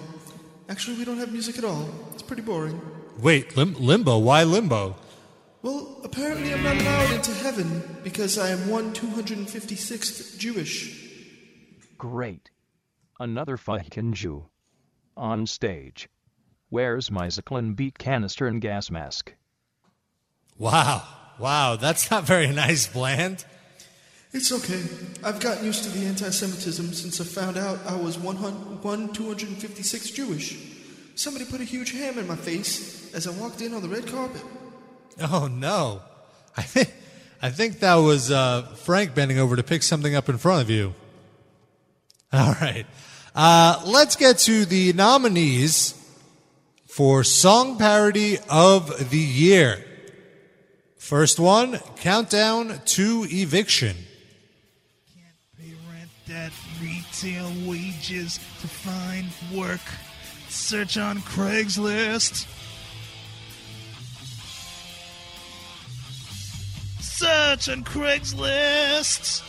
Actually, 0.68 0.98
we 0.98 1.06
don't 1.06 1.20
have 1.20 1.32
music 1.32 1.58
at 1.58 1.64
all. 1.64 1.90
It's 2.12 2.22
pretty 2.22 2.42
boring. 2.42 2.82
Wait, 3.18 3.56
lim- 3.56 3.76
limbo? 3.76 4.18
Why 4.18 4.44
limbo? 4.44 4.98
Well, 5.62 6.02
apparently 6.04 6.54
I'm 6.54 6.62
not 6.64 6.76
allowed 6.76 7.14
into 7.14 7.34
heaven 7.34 7.82
because 8.04 8.38
I 8.38 8.50
am 8.50 8.68
1 8.68 8.94
256th 8.94 10.38
Jewish. 10.38 11.10
Great. 11.98 12.50
Another 13.22 13.56
fucking 13.56 14.12
Jew. 14.12 14.50
On 15.16 15.48
stage. 15.48 16.10
Where's 16.68 17.10
my 17.10 17.28
Zyklon 17.28 17.74
B 17.74 17.90
canister 17.98 18.48
and 18.48 18.60
gas 18.60 18.92
mask? 18.92 19.34
Wow. 20.58 21.04
Wow, 21.42 21.76
that's 21.76 22.12
not 22.12 22.24
very 22.26 22.48
nice, 22.48 22.86
Bland. 22.86 23.44
It's 24.32 24.52
okay. 24.52 24.84
I've 25.24 25.40
gotten 25.40 25.66
used 25.66 25.84
to 25.86 25.90
the 25.90 26.06
anti 26.06 26.30
Semitism 26.30 26.94
since 26.94 27.20
I 27.20 27.24
found 27.24 27.58
out 27.58 27.80
I 27.88 27.96
was 27.96 28.20
1, 28.20 28.36
1 28.36 29.14
Jewish. 30.12 30.58
Somebody 31.16 31.46
put 31.46 31.60
a 31.60 31.64
huge 31.64 31.94
ham 31.94 32.20
in 32.20 32.28
my 32.28 32.36
face 32.36 33.12
as 33.14 33.26
I 33.28 33.32
walked 33.32 33.62
in 33.62 33.74
on 33.74 33.82
the 33.82 33.90
red 33.90 34.06
carpet. 34.08 34.44
Oh 35.20 35.48
no, 35.48 36.02
I 36.56 36.62
think 36.62 36.94
I 37.42 37.50
think 37.50 37.80
that 37.80 37.96
was 37.96 38.32
uh, 38.32 38.62
Frank 38.84 39.16
bending 39.16 39.40
over 39.40 39.56
to 39.56 39.64
pick 39.64 39.82
something 39.82 40.16
up 40.16 40.30
in 40.30 40.38
front 40.38 40.62
of 40.62 40.70
you. 40.70 40.94
All 42.32 42.54
right, 42.62 42.86
uh, 43.36 43.82
let's 43.86 44.16
get 44.16 44.38
to 44.40 44.64
the 44.66 44.94
nominees 44.94 45.96
for 46.88 47.24
Song 47.24 47.78
Parody 47.78 48.38
of 48.48 49.10
the 49.10 49.18
Year. 49.18 49.86
First 51.02 51.40
one, 51.40 51.80
Countdown 51.98 52.80
to 52.86 53.26
Eviction. 53.28 53.98
Can't 55.14 55.36
pay 55.58 55.74
rent 55.92 56.12
at 56.32 56.54
retail 56.80 57.52
wages 57.68 58.40
to 58.62 58.68
find 58.68 59.26
work. 59.52 59.82
Search 60.48 60.98
on 60.98 61.18
Craigslist. 61.22 62.46
Search 67.02 67.68
on 67.68 67.84
Craigslist. 67.84 69.42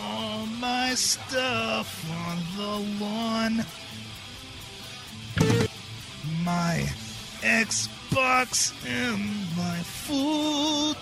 All 0.00 0.46
my 0.46 0.94
stuff 0.94 2.10
on 2.26 2.38
the 2.56 3.04
lawn. 3.04 3.66
My 6.42 6.90
Xbox 8.08 8.72
and 8.86 9.20
my 9.56 9.78
futon. 9.82 10.94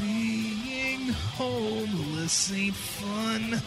Being 0.00 1.12
homeless 1.12 2.52
ain't 2.52 2.74
fun. 2.74 3.62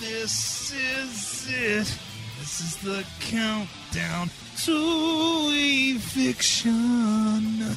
This 0.00 0.72
is 0.72 1.46
it. 1.48 1.98
This 2.38 2.60
is 2.60 2.76
the 2.76 3.04
countdown 3.20 4.30
to 4.64 5.50
eviction. 5.52 7.76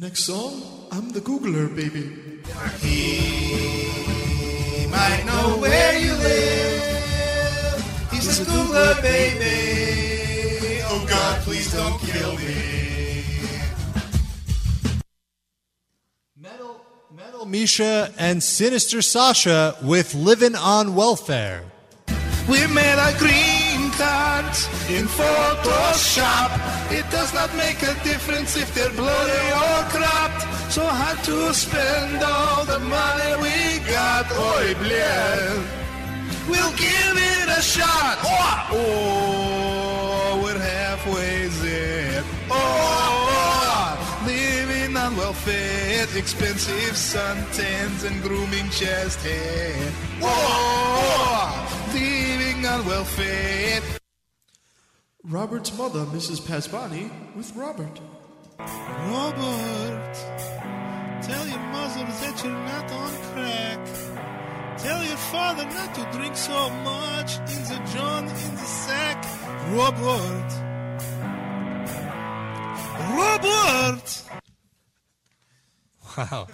Next 0.00 0.24
song, 0.24 0.62
I'm 0.92 1.10
the 1.10 1.20
Googler, 1.20 1.74
baby. 1.74 2.12
He 2.80 4.86
might 4.86 5.24
know 5.26 5.58
where 5.58 5.98
you 5.98 6.14
live. 6.14 6.67
Baby. 9.02 9.50
Oh 10.84 11.04
God, 11.08 11.40
please 11.42 11.72
don't 11.72 11.98
kill 12.00 12.36
me. 12.36 13.24
Metal 16.36 17.46
Misha 17.46 18.12
and 18.16 18.42
Sinister 18.42 19.02
Sasha 19.02 19.76
with 19.82 20.14
Living 20.14 20.54
on 20.54 20.94
Welfare. 20.94 21.64
We 22.48 22.66
made 22.68 22.98
a 22.98 23.18
green 23.18 23.90
card 23.92 24.46
in 24.88 25.06
Photoshop. 25.06 26.50
It 26.92 27.10
does 27.10 27.34
not 27.34 27.52
make 27.56 27.82
a 27.82 27.94
difference 28.04 28.56
if 28.56 28.72
they're 28.74 28.90
bloody 28.90 29.50
or 29.50 29.82
cropped. 29.90 30.42
So 30.72 30.84
hard 30.84 31.18
to 31.24 31.52
spend 31.54 32.22
all 32.22 32.64
the 32.64 32.78
money 32.78 33.42
we 33.42 33.78
got. 33.90 34.30
Oi, 34.30 34.74
bleh. 34.74 35.77
We'll 36.48 36.72
give 36.72 37.14
it 37.16 37.48
a 37.58 37.62
shot. 37.62 38.18
Oh, 38.24 38.68
oh 38.72 40.40
we're 40.42 40.58
halfway 40.58 41.46
there. 41.46 42.24
Oh, 42.50 44.24
living 44.26 44.96
on 44.96 45.16
welfare, 45.16 46.06
expensive 46.16 46.94
suntans 46.94 48.04
and 48.06 48.22
grooming 48.22 48.70
chest 48.70 49.20
hair. 49.22 49.92
Oh, 50.22 51.90
living 51.92 52.64
on 52.66 52.86
welfare. 52.86 53.82
Robert's 55.24 55.76
mother, 55.76 56.06
Mrs. 56.06 56.40
Pasbani, 56.40 57.10
with 57.36 57.54
Robert. 57.54 58.00
Robert, 58.58 60.14
tell 61.22 61.46
your 61.46 61.58
mother 61.58 62.04
that 62.22 62.42
you're 62.42 62.52
not 62.52 62.90
on 62.90 63.12
crack. 63.32 64.17
Tell 64.78 65.04
your 65.04 65.16
father 65.16 65.64
not 65.64 65.94
to 65.96 66.08
drink 66.16 66.36
so 66.36 66.70
much 66.70 67.38
in 67.38 67.62
the 67.64 67.82
John 67.92 68.24
in 68.28 68.54
the 68.54 68.68
sack. 68.84 69.24
Robert. 69.70 70.68
Robert! 73.16 74.22
Wow. 76.16 76.46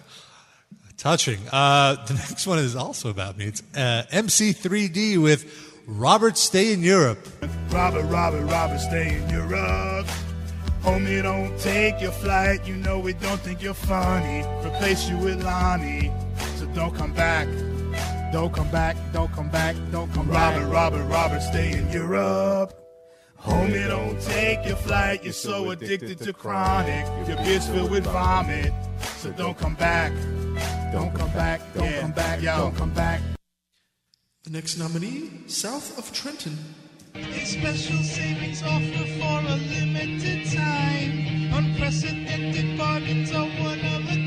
Touching. 0.97 1.39
Uh, 1.53 2.03
the 2.07 2.15
next 2.29 2.47
one 2.47 2.59
is 2.59 2.75
also 2.75 3.11
about 3.11 3.37
me. 3.37 3.45
It's 3.45 3.63
uh, 3.77 4.05
MC3D 4.11 5.23
with 5.23 5.45
Robert 5.87 6.39
Stay 6.39 6.73
in 6.73 6.83
Europe. 6.83 7.19
Robert, 7.71 8.05
Robert, 8.05 8.47
Robert, 8.47 8.79
stay 8.79 9.17
in 9.17 9.29
Europe. 9.29 10.07
Homie, 10.83 11.23
don't 11.23 11.59
take 11.61 12.01
your 12.01 12.13
flight. 12.13 12.67
You 12.67 12.77
know 12.77 12.99
we 12.99 13.13
don't 13.13 13.41
think 13.41 13.63
you're 13.63 13.75
funny. 13.75 14.45
Replace 14.67 15.11
you 15.11 15.19
with 15.19 15.43
Lonnie. 15.45 16.11
So 16.57 16.67
don't 16.69 16.95
come 16.95 17.13
back. 17.13 17.49
Don't 18.35 18.53
come 18.53 18.69
back. 18.73 18.97
Don't 19.13 19.33
come 19.33 19.49
back. 19.49 19.77
Don't 19.93 20.13
come 20.13 20.29
back. 20.29 20.61
Robert, 20.61 20.69
Robert, 20.69 21.05
Robert, 21.05 21.41
stay 21.41 21.71
in 21.79 21.89
Europe. 21.93 22.75
Homie, 23.41 23.87
don't 23.87 24.21
take 24.23 24.67
your 24.67 24.75
flight. 24.75 25.23
You're 25.23 25.33
so 25.33 25.71
addicted 25.71 26.19
to 26.19 26.33
chronic. 26.33 27.07
Your 27.29 27.37
beer's 27.37 27.69
filled 27.69 27.93
with 27.93 28.07
vomit. 28.07 28.73
So 29.19 29.31
don't 29.31 29.57
come 29.57 29.77
back. 29.77 30.13
Don't 30.93 31.15
come 31.15 31.31
back. 31.31 31.61
Don't 31.75 32.01
come 32.01 32.11
back. 32.11 32.43
Yo. 32.43 32.57
Don't 32.57 32.77
come 32.77 32.91
back. 32.91 33.21
The 34.43 34.51
next 34.51 34.79
nominee, 34.79 35.31
south 35.47 35.97
of 35.97 36.13
Trenton. 36.13 36.59
A 37.15 37.45
special 37.45 38.03
savings 38.03 38.65
offer 38.65 39.07
for 39.15 39.39
a 39.47 39.57
limited 39.77 40.53
time. 40.53 41.55
Unprecedented 41.55 42.77
bargains 42.77 43.31
are 43.31 43.47
one 43.47 43.79
of 43.79 44.03
a 44.11 44.24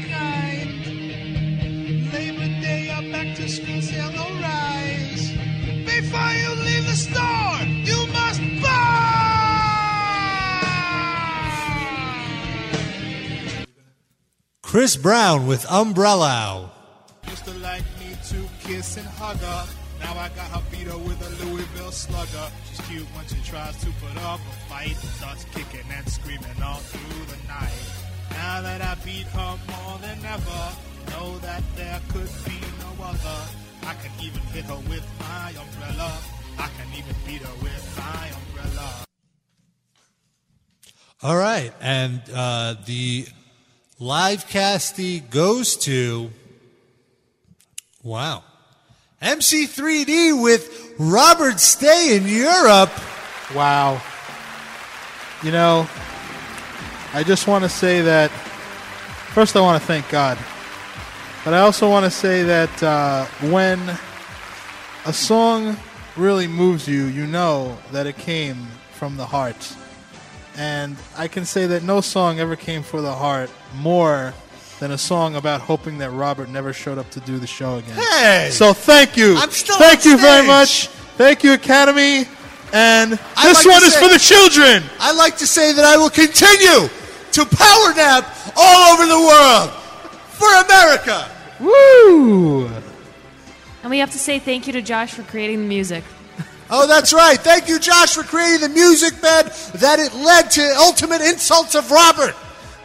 Labor 2.97 3.11
Day, 3.11 3.17
our 3.17 3.25
back 3.25 3.35
to 3.37 3.49
school 3.49 3.81
sale 3.81 4.11
will 4.11 4.41
rise. 4.41 5.31
Before 5.85 6.33
you 6.33 6.49
leave 6.63 6.85
the 6.85 6.95
store, 6.95 7.59
you 7.83 8.07
must 8.07 8.41
buy! 8.61 9.03
Chris 14.63 14.97
Brown 14.97 15.47
with 15.47 15.65
Umbrella. 15.71 16.71
Used 17.29 17.45
to 17.45 17.53
like 17.59 17.83
me 17.99 18.15
to 18.29 18.47
kiss 18.63 18.97
and 18.97 19.07
hug 19.07 19.37
her. 19.37 19.67
Now 19.99 20.13
I 20.13 20.29
got 20.29 20.51
her 20.51 20.61
beat 20.71 20.87
her 20.87 20.97
with 20.97 21.21
a 21.21 21.45
Louisville 21.45 21.91
slugger. 21.91 22.51
She's 22.69 22.81
cute 22.87 23.07
when 23.15 23.25
she 23.27 23.41
tries 23.49 23.77
to 23.81 23.87
put 24.01 24.17
up 24.23 24.39
a 24.39 24.69
fight. 24.69 24.95
Starts 24.95 25.45
kicking 25.45 25.89
and 25.91 26.07
screaming 26.09 26.61
all 26.63 26.79
through 26.79 27.25
the 27.25 27.37
night. 27.47 27.73
Now 28.31 28.61
that 28.61 28.81
I 28.81 28.95
beat 29.03 29.27
her 29.27 29.57
more 29.67 29.97
than 29.99 30.23
ever, 30.25 30.75
know 31.11 31.37
that 31.39 31.63
there 31.75 31.99
could 32.09 32.29
be 32.45 32.59
no 32.79 33.03
other. 33.03 33.39
I 33.83 33.93
can 33.95 34.11
even 34.21 34.41
hit 34.53 34.65
her 34.65 34.75
with 34.89 35.05
my 35.19 35.49
umbrella. 35.49 36.17
I 36.57 36.69
can 36.77 36.87
even 36.97 37.15
beat 37.25 37.41
her 37.41 37.63
with 37.63 37.97
my 37.97 38.29
umbrella. 38.39 39.05
All 41.23 41.37
right. 41.37 41.73
And 41.81 42.21
uh, 42.33 42.75
the 42.85 43.27
live 43.99 44.47
casty 44.47 45.27
goes 45.29 45.77
to. 45.77 46.31
Wow. 48.03 48.43
MC3D 49.21 50.41
with 50.41 50.95
Robert 50.99 51.59
Stay 51.59 52.15
in 52.15 52.27
Europe. 52.27 52.91
Wow. 53.55 54.01
You 55.43 55.51
know, 55.51 55.87
I 57.13 57.23
just 57.23 57.47
want 57.47 57.63
to 57.63 57.69
say 57.69 58.01
that 58.01 58.29
first 59.33 59.55
I 59.55 59.61
want 59.61 59.81
to 59.81 59.87
thank 59.87 60.09
God. 60.09 60.37
But 61.47 61.53
I 61.53 61.59
also 61.59 61.89
want 61.89 62.03
to 62.03 62.11
say 62.11 62.43
that 62.43 62.83
uh, 62.83 63.23
when 63.49 63.79
a 65.05 65.13
song 65.13 65.77
really 66.17 66.45
moves 66.45 66.89
you, 66.89 67.05
you 67.05 67.25
know 67.25 67.77
that 67.93 68.05
it 68.05 68.17
came 68.17 68.67
from 68.91 69.15
the 69.15 69.25
heart. 69.25 69.73
And 70.57 70.97
I 71.15 71.29
can 71.29 71.45
say 71.45 71.65
that 71.67 71.83
no 71.83 72.01
song 72.01 72.41
ever 72.41 72.57
came 72.57 72.83
for 72.83 72.99
the 72.99 73.13
heart 73.13 73.49
more 73.75 74.33
than 74.81 74.91
a 74.91 74.97
song 74.97 75.37
about 75.37 75.61
hoping 75.61 75.99
that 75.99 76.09
Robert 76.09 76.49
never 76.49 76.73
showed 76.73 76.97
up 76.97 77.09
to 77.11 77.21
do 77.21 77.39
the 77.39 77.47
show 77.47 77.77
again. 77.77 77.95
Hey! 77.95 78.49
So 78.51 78.73
thank 78.73 79.15
you. 79.15 79.37
I'm 79.37 79.51
still 79.51 79.77
thank 79.77 80.03
you 80.03 80.17
very 80.17 80.45
much. 80.45 80.87
Thank 81.15 81.45
you, 81.45 81.53
Academy. 81.53 82.27
And 82.73 83.17
I'd 83.37 83.47
this 83.47 83.65
like 83.65 83.73
one 83.73 83.83
is 83.85 83.93
say- 83.93 84.05
for 84.05 84.13
the 84.13 84.19
children. 84.19 84.83
I'd 84.99 85.15
like 85.15 85.37
to 85.37 85.47
say 85.47 85.71
that 85.71 85.85
I 85.85 85.95
will 85.95 86.09
continue 86.09 86.89
to 87.31 87.45
power 87.55 87.93
nap 87.95 88.35
all 88.57 88.93
over 88.93 89.05
the 89.05 89.17
world 89.17 89.69
for 90.37 90.53
America. 90.65 91.31
Woo! 91.59 92.67
And 93.81 93.89
we 93.89 93.99
have 93.99 94.11
to 94.11 94.19
say 94.19 94.39
thank 94.39 94.67
you 94.67 94.73
to 94.73 94.81
Josh 94.81 95.13
for 95.13 95.23
creating 95.23 95.61
the 95.61 95.67
music. 95.67 96.03
Oh, 96.69 96.85
that's 96.87 97.13
right. 97.13 97.39
Thank 97.39 97.69
you, 97.69 97.79
Josh, 97.79 98.13
for 98.13 98.23
creating 98.23 98.61
the 98.61 98.69
music 98.69 99.21
bed 99.21 99.45
that 99.75 99.99
it 99.99 100.13
led 100.13 100.51
to 100.51 100.75
ultimate 100.77 101.21
insults 101.21 101.75
of 101.75 101.89
Robert. 101.89 102.35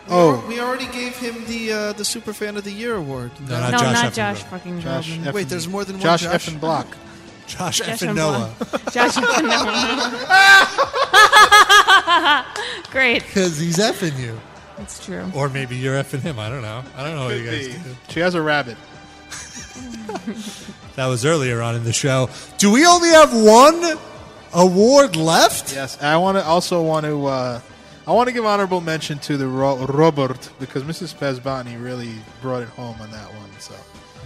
Oh. 0.08 0.44
We 0.48 0.60
already 0.60 0.86
gave 0.86 1.16
him 1.16 1.44
the 1.46 1.72
uh, 1.72 1.92
the 1.94 2.04
Super 2.04 2.32
Fan 2.32 2.56
of 2.56 2.64
the 2.64 2.70
Year 2.70 2.94
award. 2.96 3.32
No, 3.48 3.58
not 3.60 3.72
no, 3.72 3.78
Josh 3.78 3.92
not 3.94 4.04
Effenberg. 4.04 4.14
Josh 4.14 4.42
fucking 4.44 4.80
Josh 4.80 5.06
Feldman. 5.08 5.28
Effen- 5.28 5.34
Wait, 5.34 5.48
there's 5.48 5.68
more 5.68 5.84
than 5.84 5.96
one 5.96 6.02
Josh 6.02 6.22
Josh? 6.22 6.34
Effen 6.34 6.58
Block. 6.60 6.86
Josh, 7.46 7.78
Josh 7.78 7.88
F 7.88 8.02
and 8.02 8.10
and 8.10 8.18
Noah. 8.18 8.54
Josh 8.92 9.16
and 9.16 9.26
Noah. 9.48 10.06
Great. 12.90 13.22
Because 13.24 13.58
he's 13.58 13.78
effing 13.78 14.18
you. 14.18 14.38
That's 14.78 15.04
true. 15.04 15.30
Or 15.34 15.48
maybe 15.48 15.76
you're 15.76 15.94
effing 16.02 16.20
him. 16.20 16.38
I 16.38 16.48
don't 16.48 16.62
know. 16.62 16.82
I 16.96 17.04
don't 17.04 17.16
know 17.16 17.26
what 17.26 17.36
you 17.36 17.44
guys 17.44 17.68
do. 17.68 17.96
She 18.08 18.20
has 18.20 18.34
a 18.34 18.42
rabbit. 18.42 18.76
That 20.96 21.06
was 21.06 21.24
earlier 21.24 21.62
on 21.62 21.74
in 21.74 21.84
the 21.84 21.92
show. 21.92 22.28
Do 22.58 22.70
we 22.70 22.84
only 22.86 23.08
have 23.08 23.32
one 23.34 23.98
award 24.52 25.16
left? 25.16 25.74
Yes, 25.74 26.00
I 26.02 26.18
want 26.18 26.36
to 26.36 26.44
also 26.44 26.82
want 26.82 27.06
to 27.06 27.26
uh, 27.26 27.60
I 28.06 28.12
want 28.12 28.26
to 28.28 28.32
give 28.34 28.44
honorable 28.44 28.82
mention 28.82 29.18
to 29.20 29.38
the 29.38 29.46
Ro- 29.46 29.86
Robert 29.86 30.50
because 30.60 30.82
Mrs. 30.82 31.14
Pasbani 31.14 31.82
really 31.82 32.12
brought 32.42 32.62
it 32.62 32.68
home 32.68 33.00
on 33.00 33.10
that 33.10 33.26
one. 33.34 33.48
So 33.58 33.74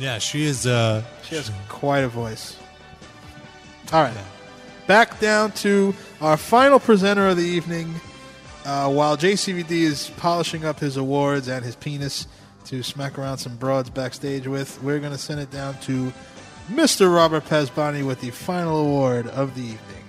Yeah, 0.01 0.19
she 0.19 0.45
is. 0.45 0.67
Uh, 0.67 1.05
she 1.23 1.37
has 1.37 1.53
quite 1.69 2.01
a 2.01 2.09
voice. 2.09 2.57
All 3.93 4.03
right, 4.03 4.17
back 4.89 5.21
down 5.21 5.53
to 5.53 5.95
our 6.21 6.37
final 6.37 6.81
presenter 6.81 7.29
of 7.29 7.37
the 7.37 7.45
evening. 7.45 7.95
Uh, 8.67 8.91
while 8.91 9.17
JCVD 9.17 9.71
is 9.71 10.11
polishing 10.17 10.65
up 10.65 10.81
his 10.81 10.97
awards 10.97 11.47
and 11.47 11.65
his 11.65 11.77
penis 11.77 12.27
to 12.65 12.83
smack 12.83 13.17
around 13.17 13.39
some 13.39 13.57
broads 13.57 13.91
backstage 13.91 14.49
with, 14.49 14.83
we're 14.83 14.99
going 14.99 15.13
to 15.13 15.19
send 15.19 15.39
it 15.39 15.53
down 15.53 15.79
to 15.83 16.13
Mr. 16.69 17.15
Robert 17.15 17.45
Pasbani 17.45 18.05
with 18.05 18.21
the 18.21 18.31
final 18.31 18.81
award 18.81 19.29
of 19.29 19.55
the 19.55 19.63
evening. 19.63 20.05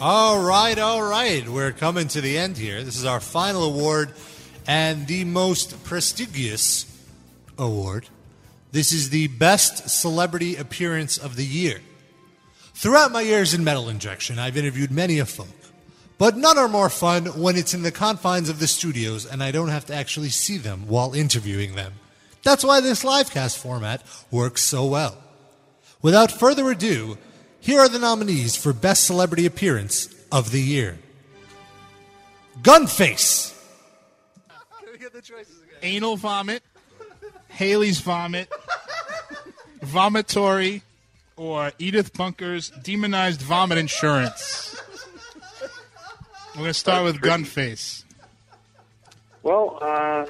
All 0.00 0.42
right, 0.44 0.76
all 0.76 1.00
right. 1.00 1.48
We're 1.48 1.70
coming 1.70 2.08
to 2.08 2.20
the 2.20 2.36
end 2.36 2.56
here. 2.56 2.82
This 2.82 2.96
is 2.96 3.04
our 3.04 3.20
final 3.20 3.62
award 3.62 4.12
and 4.66 5.06
the 5.06 5.24
most 5.24 5.84
prestigious 5.84 6.86
award. 7.56 8.08
This 8.72 8.90
is 8.92 9.10
the 9.10 9.28
best 9.28 9.88
celebrity 9.88 10.56
appearance 10.56 11.18
of 11.18 11.36
the 11.36 11.44
year. 11.44 11.78
Throughout 12.74 13.12
my 13.12 13.22
years 13.22 13.54
in 13.54 13.64
metal 13.64 13.88
injection, 13.88 14.38
I've 14.38 14.56
interviewed 14.56 14.90
many 14.92 15.18
of 15.18 15.28
folk, 15.28 15.48
but 16.18 16.36
none 16.36 16.58
are 16.58 16.68
more 16.68 16.90
fun 16.90 17.26
when 17.40 17.56
it's 17.56 17.72
in 17.72 17.82
the 17.82 17.92
confines 17.92 18.48
of 18.48 18.58
the 18.58 18.66
studios 18.66 19.24
and 19.24 19.42
I 19.42 19.52
don't 19.52 19.68
have 19.68 19.86
to 19.86 19.94
actually 19.94 20.30
see 20.30 20.58
them 20.58 20.88
while 20.88 21.14
interviewing 21.14 21.76
them. 21.76 21.94
That's 22.42 22.64
why 22.64 22.80
this 22.80 23.04
livecast 23.04 23.56
format 23.56 24.02
works 24.30 24.62
so 24.62 24.84
well. 24.86 25.16
Without 26.02 26.30
further 26.30 26.70
ado, 26.70 27.18
here 27.60 27.80
are 27.80 27.88
the 27.88 27.98
nominees 27.98 28.56
for 28.56 28.72
Best 28.72 29.04
Celebrity 29.04 29.46
Appearance 29.46 30.14
of 30.30 30.50
the 30.50 30.60
Year 30.60 30.98
Gunface. 32.62 33.54
Anal 35.82 36.16
vomit, 36.16 36.62
Haley's 37.48 38.00
vomit, 38.00 38.50
vomitory, 39.80 40.82
or 41.36 41.72
Edith 41.78 42.12
Bunker's 42.14 42.70
demonized 42.70 43.40
vomit 43.40 43.78
insurance. 43.78 44.80
We're 46.58 46.64
going 46.64 46.74
to 46.74 46.74
start 46.74 47.04
with 47.04 47.20
Gunface. 47.20 48.02
Well, 49.44 49.78
uh, 49.80 50.26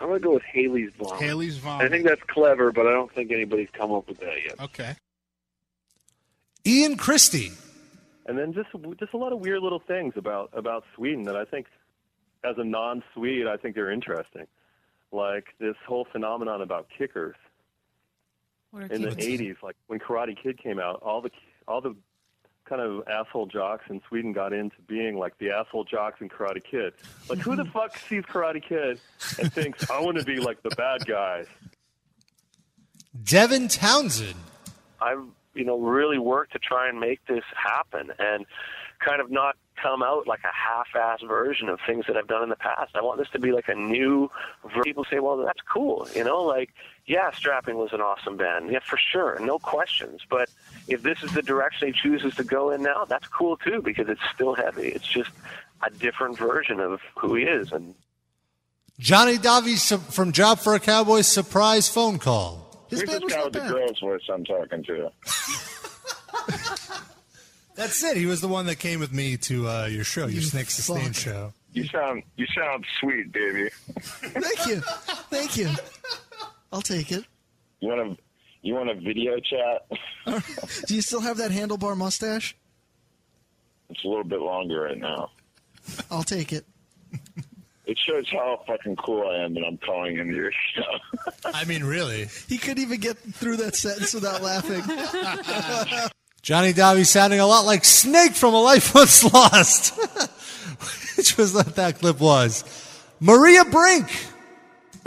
I'm 0.00 0.08
gonna 0.08 0.20
go 0.20 0.34
with 0.34 0.42
Haley's 0.42 0.90
vomit. 0.98 1.20
Haley's 1.20 1.56
vomit. 1.56 1.86
I 1.86 1.88
think 1.88 2.06
that's 2.06 2.20
clever, 2.28 2.70
but 2.72 2.86
I 2.86 2.90
don't 2.90 3.12
think 3.14 3.32
anybody's 3.32 3.70
come 3.72 3.90
up 3.90 4.06
with 4.06 4.18
that 4.20 4.34
yet. 4.44 4.60
Okay. 4.60 4.96
Ian 6.66 6.98
Christie. 6.98 7.52
And 8.26 8.38
then 8.38 8.52
just 8.52 8.68
just 9.00 9.14
a 9.14 9.16
lot 9.16 9.32
of 9.32 9.40
weird 9.40 9.62
little 9.62 9.80
things 9.80 10.12
about 10.16 10.50
about 10.52 10.84
Sweden 10.94 11.24
that 11.24 11.36
I 11.36 11.46
think, 11.46 11.66
as 12.44 12.56
a 12.58 12.64
non-Swede, 12.64 13.46
I 13.46 13.56
think 13.56 13.74
they're 13.74 13.90
interesting. 13.90 14.46
Like 15.10 15.46
this 15.58 15.76
whole 15.86 16.06
phenomenon 16.12 16.60
about 16.60 16.88
kickers 16.96 17.36
What 18.72 18.82
are 18.82 18.94
in 18.94 19.00
the 19.00 19.08
'80s, 19.08 19.56
like 19.62 19.76
when 19.86 19.98
Karate 19.98 20.36
Kid 20.40 20.62
came 20.62 20.78
out, 20.78 21.00
all 21.02 21.22
the 21.22 21.30
all 21.66 21.80
the 21.80 21.96
kind 22.68 22.82
of 22.82 23.06
asshole 23.08 23.46
jocks 23.46 23.84
in 23.88 24.00
Sweden 24.08 24.32
got 24.32 24.52
into 24.52 24.76
being 24.86 25.16
like 25.18 25.36
the 25.38 25.50
asshole 25.50 25.84
jocks 25.84 26.20
in 26.20 26.28
Karate 26.28 26.62
Kid. 26.62 26.92
Like 27.28 27.38
who 27.38 27.56
the 27.56 27.64
fuck 27.72 27.96
sees 27.96 28.24
Karate 28.24 28.62
Kid 28.62 29.00
and 29.40 29.52
thinks 29.52 29.88
I 29.90 30.00
want 30.00 30.18
to 30.18 30.24
be 30.24 30.38
like 30.38 30.62
the 30.62 30.70
bad 30.70 31.06
guys? 31.06 31.46
Devin 33.24 33.68
Townsend. 33.68 34.34
I've 35.00 35.24
you 35.54 35.64
know 35.64 35.78
really 35.78 36.18
worked 36.18 36.52
to 36.52 36.58
try 36.58 36.88
and 36.88 37.00
make 37.00 37.24
this 37.26 37.44
happen 37.54 38.12
and 38.18 38.44
kind 39.04 39.20
of 39.20 39.30
not 39.30 39.56
come 39.80 40.02
out 40.02 40.26
like 40.26 40.40
a 40.42 40.52
half-ass 40.52 41.20
version 41.26 41.68
of 41.68 41.78
things 41.86 42.04
that 42.08 42.16
I've 42.16 42.26
done 42.26 42.42
in 42.42 42.48
the 42.48 42.56
past. 42.56 42.96
I 42.96 43.02
want 43.02 43.18
this 43.18 43.28
to 43.32 43.38
be 43.38 43.52
like 43.52 43.68
a 43.68 43.74
new. 43.74 44.28
ver- 44.74 44.82
People 44.82 45.04
say, 45.10 45.20
"Well, 45.20 45.36
that's 45.38 45.60
cool," 45.72 46.08
you 46.14 46.24
know, 46.24 46.42
like 46.42 46.70
yeah, 47.08 47.30
Strapping 47.32 47.76
was 47.76 47.92
an 47.94 48.02
awesome 48.02 48.36
band, 48.36 48.70
yeah, 48.70 48.80
for 48.80 48.98
sure, 48.98 49.38
no 49.40 49.58
questions. 49.58 50.20
But 50.28 50.50
if 50.88 51.02
this 51.02 51.22
is 51.22 51.32
the 51.32 51.40
direction 51.42 51.88
he 51.88 51.94
chooses 51.94 52.34
to 52.36 52.44
go 52.44 52.70
in 52.70 52.82
now, 52.82 53.06
that's 53.06 53.26
cool 53.26 53.56
too 53.56 53.80
because 53.82 54.08
it's 54.08 54.20
still 54.34 54.54
heavy. 54.54 54.88
It's 54.88 55.06
just 55.06 55.30
a 55.84 55.90
different 55.90 56.36
version 56.36 56.80
of 56.80 57.00
who 57.16 57.34
he 57.34 57.44
is, 57.44 57.72
and 57.72 57.94
Johnny 58.98 59.38
Davies 59.38 59.90
from 60.10 60.32
Job 60.32 60.58
for 60.58 60.74
a 60.74 60.80
Cowboy 60.80 61.22
surprise 61.22 61.88
phone 61.88 62.18
call. 62.18 62.86
Who's 62.90 63.02
this 63.02 63.24
guy 63.24 63.44
with 63.44 63.54
the 63.54 63.60
girl's 63.60 64.00
voice 64.00 64.22
I'm 64.28 64.44
talking 64.44 64.84
to? 64.84 65.10
That's 67.74 68.02
it. 68.02 68.16
He 68.16 68.26
was 68.26 68.40
the 68.40 68.48
one 68.48 68.66
that 68.66 68.80
came 68.80 69.00
with 69.00 69.12
me 69.12 69.36
to 69.38 69.68
uh, 69.68 69.86
your 69.86 70.04
show, 70.04 70.26
your 70.26 70.42
Snake 70.42 70.68
Sustain 70.68 71.12
show. 71.12 71.54
You 71.72 71.84
sound 71.84 72.22
you 72.36 72.46
sound 72.54 72.84
sweet, 73.00 73.30
baby. 73.32 73.70
Thank 74.00 74.66
you. 74.66 74.80
Thank 75.30 75.56
you. 75.56 75.70
I'll 76.72 76.82
take 76.82 77.12
it. 77.12 77.24
You 77.80 77.88
want 77.88 78.16
to 78.18 78.22
you 78.62 78.74
want 78.74 78.90
a 78.90 78.94
video 78.94 79.38
chat? 79.38 80.42
Do 80.86 80.94
you 80.94 81.02
still 81.02 81.20
have 81.20 81.36
that 81.38 81.50
handlebar 81.50 81.96
mustache? 81.96 82.56
It's 83.90 84.04
a 84.04 84.08
little 84.08 84.24
bit 84.24 84.40
longer 84.40 84.82
right 84.82 84.98
now. 84.98 85.30
I'll 86.10 86.22
take 86.22 86.52
it. 86.52 86.66
It 87.86 87.98
shows 88.06 88.26
how 88.30 88.62
fucking 88.66 88.96
cool 88.96 89.26
I 89.26 89.44
am 89.44 89.54
that 89.54 89.64
I'm 89.66 89.78
calling 89.78 90.18
into 90.18 90.34
your 90.34 90.52
show. 90.74 91.42
I 91.46 91.64
mean, 91.64 91.82
really. 91.82 92.28
He 92.46 92.58
couldn't 92.58 92.82
even 92.82 93.00
get 93.00 93.16
through 93.16 93.56
that 93.58 93.76
sentence 93.76 94.12
without 94.12 94.42
laughing. 94.42 94.82
Johnny 96.42 96.74
Davies 96.74 97.08
sounding 97.08 97.40
a 97.40 97.46
lot 97.46 97.64
like 97.64 97.86
Snake 97.86 98.32
from 98.32 98.52
A 98.52 98.60
Life 98.60 98.94
Once 98.94 99.24
Lost, 99.32 99.96
which 101.16 101.38
was 101.38 101.54
what 101.54 101.76
that 101.76 101.98
clip 101.98 102.20
was. 102.20 102.62
Maria 103.20 103.64
Brink. 103.64 104.06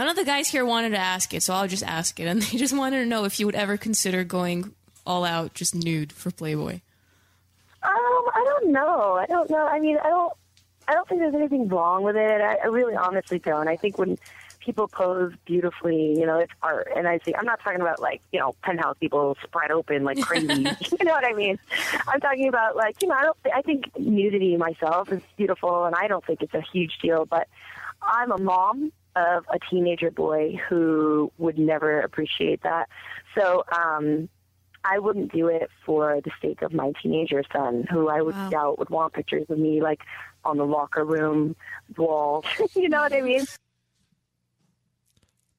None 0.01 0.09
of 0.09 0.15
the 0.15 0.25
guys 0.25 0.47
here 0.47 0.65
wanted 0.65 0.89
to 0.89 0.97
ask 0.97 1.31
it, 1.31 1.43
so 1.43 1.53
I'll 1.53 1.67
just 1.67 1.83
ask 1.83 2.19
it. 2.19 2.25
And 2.25 2.41
they 2.41 2.57
just 2.57 2.75
wanted 2.75 3.01
to 3.01 3.05
know 3.05 3.25
if 3.25 3.39
you 3.39 3.45
would 3.45 3.53
ever 3.53 3.77
consider 3.77 4.23
going 4.23 4.73
all 5.05 5.23
out, 5.23 5.53
just 5.53 5.75
nude 5.75 6.11
for 6.11 6.31
Playboy. 6.31 6.79
Um, 7.83 7.91
I 8.33 8.43
don't 8.43 8.71
know. 8.71 9.13
I 9.13 9.27
don't 9.27 9.47
know. 9.51 9.63
I 9.63 9.79
mean, 9.79 9.99
I 10.03 10.09
don't. 10.09 10.33
I 10.87 10.95
don't 10.95 11.07
think 11.07 11.21
there's 11.21 11.35
anything 11.35 11.67
wrong 11.67 12.01
with 12.01 12.15
it. 12.15 12.41
I, 12.41 12.55
I 12.55 12.65
really, 12.65 12.95
honestly 12.95 13.37
don't. 13.37 13.67
I 13.67 13.75
think 13.75 13.99
when 13.99 14.17
people 14.59 14.87
pose 14.87 15.33
beautifully, 15.45 16.17
you 16.17 16.25
know, 16.25 16.39
it's 16.39 16.51
art. 16.63 16.87
And 16.95 17.07
I 17.07 17.19
see, 17.19 17.35
I'm 17.35 17.45
not 17.45 17.59
talking 17.59 17.79
about 17.79 18.01
like 18.01 18.23
you 18.31 18.39
know 18.39 18.55
penthouse 18.63 18.97
people 18.99 19.37
spread 19.43 19.69
open 19.69 20.03
like 20.03 20.19
crazy. 20.19 20.47
you 20.99 21.05
know 21.05 21.11
what 21.11 21.27
I 21.27 21.33
mean? 21.33 21.59
I'm 22.07 22.19
talking 22.19 22.47
about 22.47 22.75
like 22.75 22.99
you 23.03 23.07
know 23.07 23.13
I 23.13 23.21
don't. 23.21 23.37
I 23.53 23.61
think 23.61 23.95
nudity 23.99 24.57
myself 24.57 25.11
is 25.11 25.21
beautiful, 25.37 25.85
and 25.85 25.93
I 25.93 26.07
don't 26.07 26.25
think 26.25 26.41
it's 26.41 26.55
a 26.55 26.61
huge 26.73 26.97
deal. 27.03 27.27
But 27.27 27.47
I'm 28.01 28.31
a 28.31 28.39
mom 28.39 28.91
of 29.15 29.45
a 29.53 29.59
teenager 29.69 30.11
boy 30.11 30.59
who 30.69 31.31
would 31.37 31.57
never 31.57 32.01
appreciate 32.01 32.63
that. 32.63 32.89
So 33.37 33.63
um, 33.71 34.29
I 34.83 34.99
wouldn't 34.99 35.31
do 35.31 35.47
it 35.47 35.69
for 35.85 36.19
the 36.23 36.31
sake 36.41 36.61
of 36.61 36.73
my 36.73 36.93
teenager 37.01 37.43
son, 37.51 37.85
who 37.89 38.09
I 38.09 38.21
would 38.21 38.35
doubt 38.49 38.79
would 38.79 38.89
want 38.89 39.13
pictures 39.13 39.45
of 39.49 39.57
me 39.57 39.81
like 39.81 40.01
on 40.43 40.57
the 40.57 40.65
locker 40.65 41.03
room 41.05 41.55
wall. 41.97 42.43
you 42.75 42.89
know 42.89 43.01
what 43.01 43.13
I 43.13 43.21
mean? 43.21 43.45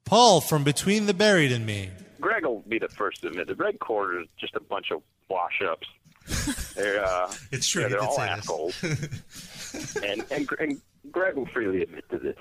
Paul 0.05 0.41
from 0.41 0.65
Between 0.65 1.07
the 1.07 1.15
Buried 1.15 1.53
and 1.53 1.65
Me. 1.65 1.91
Greg 2.21 2.45
will 2.45 2.61
be 2.69 2.79
the 2.79 2.89
first 2.89 3.23
to 3.23 3.29
admit 3.29 3.47
the 3.49 3.55
Red 3.55 3.79
Chord 3.81 4.23
is 4.23 4.29
just 4.39 4.55
a 4.55 4.61
bunch 4.61 4.91
of 4.91 5.03
wash-ups. 5.29 5.89
They're 6.75 7.05
uh, 7.05 7.33
It's 7.51 7.67
true, 7.67 7.83
yeah, 7.83 7.89
they're 7.89 8.03
all 8.03 8.21
assholes, 8.21 8.81
and, 10.05 10.25
and 10.31 10.49
and 10.61 10.81
Greg 11.11 11.35
will 11.35 11.47
freely 11.47 11.83
admit 11.83 12.09
to 12.11 12.19
this. 12.19 12.37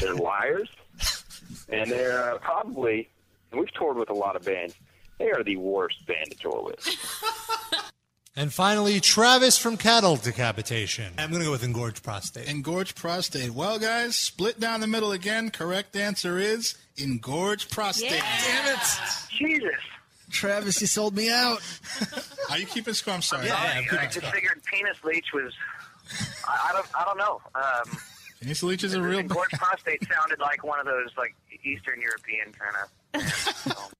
They're 0.00 0.14
liars, 0.14 0.68
and 1.68 1.90
they're 1.90 2.34
uh, 2.34 2.38
probably. 2.38 3.08
And 3.50 3.60
we've 3.60 3.72
toured 3.72 3.96
with 3.96 4.10
a 4.10 4.14
lot 4.14 4.36
of 4.36 4.44
bands. 4.44 4.74
They 5.18 5.30
are 5.30 5.42
the 5.42 5.56
worst 5.56 6.06
band 6.06 6.30
to 6.30 6.36
tour 6.36 6.62
with. 6.64 6.86
And 8.38 8.52
finally, 8.52 9.00
Travis 9.00 9.58
from 9.58 9.76
Cattle 9.76 10.14
Decapitation. 10.14 11.12
I'm 11.18 11.30
going 11.30 11.40
to 11.40 11.46
go 11.46 11.50
with 11.50 11.64
Engorged 11.64 12.04
Prostate. 12.04 12.48
Engorged 12.48 12.94
prostate. 12.94 13.50
Well, 13.50 13.80
guys, 13.80 14.14
split 14.14 14.60
down 14.60 14.80
the 14.80 14.86
middle 14.86 15.10
again. 15.10 15.50
Correct 15.50 15.96
answer 15.96 16.38
is 16.38 16.76
engorged 16.96 17.68
prostate. 17.68 18.12
Yeah. 18.12 18.40
Damn 18.46 18.74
it. 18.76 18.80
Jesus. 19.36 19.74
Travis, 20.30 20.80
you 20.80 20.86
sold 20.86 21.16
me 21.16 21.32
out. 21.32 21.58
Are 22.50 22.58
you 22.58 22.66
keeping 22.66 22.94
score? 22.94 23.14
I'm 23.14 23.22
sorry. 23.22 23.50
I, 23.50 23.84
I 23.90 24.06
just 24.06 24.26
figured 24.26 24.62
penis 24.72 25.02
leech 25.02 25.32
was. 25.34 25.52
I, 26.46 26.68
I 26.70 26.72
don't. 26.74 26.86
I 26.94 27.04
don't 27.06 27.18
know. 27.18 27.40
Um, 27.56 27.98
Penis 28.40 28.62
leech 28.62 28.84
is 28.84 28.94
a 28.94 29.02
real. 29.02 29.22
Gorge 29.22 29.50
prostate 29.50 30.06
sounded 30.12 30.38
like 30.38 30.62
one 30.64 30.78
of 30.78 30.86
those 30.86 31.10
like 31.16 31.34
Eastern 31.64 32.00
European 32.00 32.52
kind 32.52 32.76
of. 33.14 33.94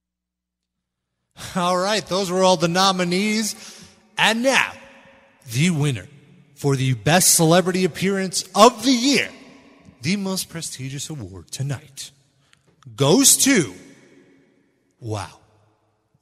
All 1.55 1.77
right, 1.77 2.05
those 2.05 2.29
were 2.31 2.43
all 2.43 2.57
the 2.57 2.67
nominees. 2.67 3.55
And 4.17 4.43
now, 4.43 4.73
the 5.51 5.69
winner 5.69 6.07
for 6.55 6.75
the 6.75 6.93
best 6.93 7.33
celebrity 7.35 7.85
appearance 7.85 8.43
of 8.53 8.83
the 8.83 8.91
year, 8.91 9.29
the 10.01 10.17
most 10.17 10.49
prestigious 10.49 11.09
award 11.09 11.49
tonight, 11.49 12.11
goes 12.95 13.37
to. 13.37 13.73
Wow. 14.99 15.39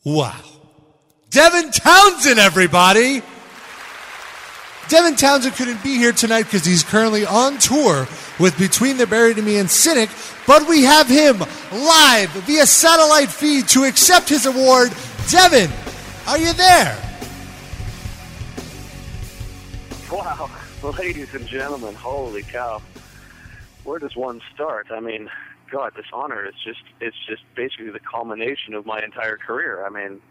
Wow. 0.05 0.39
Devin 1.29 1.71
Townsend, 1.71 2.39
everybody! 2.39 3.21
Devin 4.89 5.17
Townsend 5.17 5.55
couldn't 5.55 5.83
be 5.83 5.97
here 5.97 6.13
tonight 6.13 6.43
because 6.43 6.63
he's 6.63 6.83
currently 6.83 7.25
on 7.25 7.57
tour 7.57 8.07
with 8.39 8.57
Between 8.57 8.97
the 8.97 9.05
Buried 9.05 9.37
and 9.37 9.45
Me 9.45 9.57
and 9.57 9.69
Cynic, 9.69 10.09
but 10.45 10.67
we 10.67 10.83
have 10.83 11.07
him 11.07 11.39
live 11.71 12.29
via 12.29 12.65
satellite 12.65 13.29
feed 13.29 13.67
to 13.69 13.83
accept 13.83 14.29
his 14.29 14.45
award. 14.45 14.93
Devin, 15.29 15.69
are 16.27 16.37
you 16.37 16.53
there? 16.53 17.03
Wow, 20.09 20.49
ladies 20.97 21.33
and 21.33 21.45
gentlemen, 21.45 21.93
holy 21.93 22.41
cow. 22.43 22.81
Where 23.83 23.99
does 23.99 24.15
one 24.15 24.41
start? 24.53 24.87
I 24.89 25.01
mean, 25.01 25.29
God, 25.69 25.91
this 25.97 26.05
honor 26.13 26.45
is 26.45 26.53
just, 26.63 26.79
it's 27.01 27.17
just 27.27 27.41
basically 27.55 27.89
the 27.89 27.99
culmination 27.99 28.73
of 28.73 28.85
my 28.85 29.01
entire 29.01 29.35
career. 29.35 29.85
I 29.85 29.89
mean, 29.89 30.21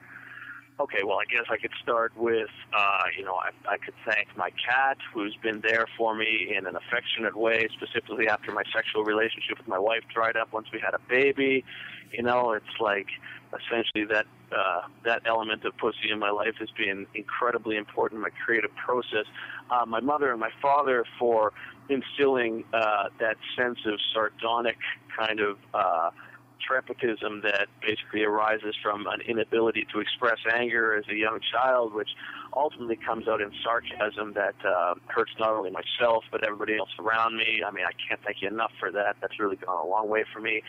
okay, 0.78 1.02
well, 1.04 1.18
I 1.18 1.24
guess 1.24 1.46
I 1.50 1.56
could 1.56 1.72
start 1.82 2.12
with, 2.16 2.50
uh, 2.76 3.04
you 3.16 3.24
know, 3.24 3.34
I, 3.34 3.50
I 3.68 3.78
could 3.78 3.94
thank 4.04 4.28
my 4.36 4.50
cat 4.50 4.98
who's 5.12 5.36
been 5.42 5.60
there 5.60 5.86
for 5.96 6.14
me 6.14 6.54
in 6.56 6.66
an 6.66 6.76
affectionate 6.76 7.36
way, 7.36 7.68
specifically 7.72 8.28
after 8.28 8.52
my 8.52 8.62
sexual 8.74 9.04
relationship 9.04 9.58
with 9.58 9.68
my 9.68 9.78
wife 9.78 10.02
dried 10.12 10.36
up 10.36 10.52
once 10.52 10.68
we 10.72 10.80
had 10.80 10.94
a 10.94 11.00
baby. 11.08 11.64
You 12.12 12.22
know, 12.22 12.52
it's 12.52 12.80
like 12.80 13.08
essentially 13.52 14.04
that 14.04 14.26
uh, 14.56 14.82
that 15.04 15.22
element 15.26 15.64
of 15.64 15.76
pussy 15.78 16.10
in 16.10 16.18
my 16.18 16.30
life 16.30 16.54
has 16.58 16.68
been 16.76 17.06
incredibly 17.14 17.76
important 17.76 18.18
in 18.18 18.22
my 18.22 18.30
creative 18.44 18.74
process. 18.76 19.24
Uh, 19.70 19.84
my 19.86 20.00
mother 20.00 20.30
and 20.30 20.38
my 20.38 20.50
father 20.62 21.04
for 21.18 21.52
instilling 21.88 22.64
uh, 22.72 23.08
that 23.18 23.36
sense 23.56 23.78
of 23.86 23.98
sardonic 24.12 24.76
kind 25.18 25.40
of 25.40 25.58
uh, 25.74 26.10
trepitism 26.58 27.42
that 27.42 27.68
basically 27.80 28.24
arises 28.24 28.74
from 28.82 29.06
an 29.06 29.20
inability 29.22 29.86
to 29.92 30.00
express 30.00 30.38
anger 30.52 30.94
as 30.96 31.04
a 31.10 31.14
young 31.14 31.40
child, 31.52 31.94
which 31.94 32.10
ultimately 32.54 32.96
comes 32.96 33.28
out 33.28 33.40
in 33.40 33.50
sarcasm 33.62 34.32
that 34.34 34.54
uh, 34.64 34.94
hurts 35.08 35.32
not 35.38 35.50
only 35.50 35.70
myself 35.70 36.24
but 36.30 36.44
everybody 36.44 36.76
else 36.76 36.90
around 36.98 37.36
me. 37.36 37.62
I 37.66 37.70
mean, 37.70 37.84
I 37.84 37.92
can't 38.08 38.20
thank 38.24 38.42
you 38.42 38.48
enough 38.48 38.72
for 38.78 38.90
that. 38.92 39.16
That's 39.20 39.38
really 39.38 39.56
gone 39.56 39.84
a 39.84 39.88
long 39.88 40.08
way 40.08 40.24
for 40.32 40.40
me. 40.40 40.62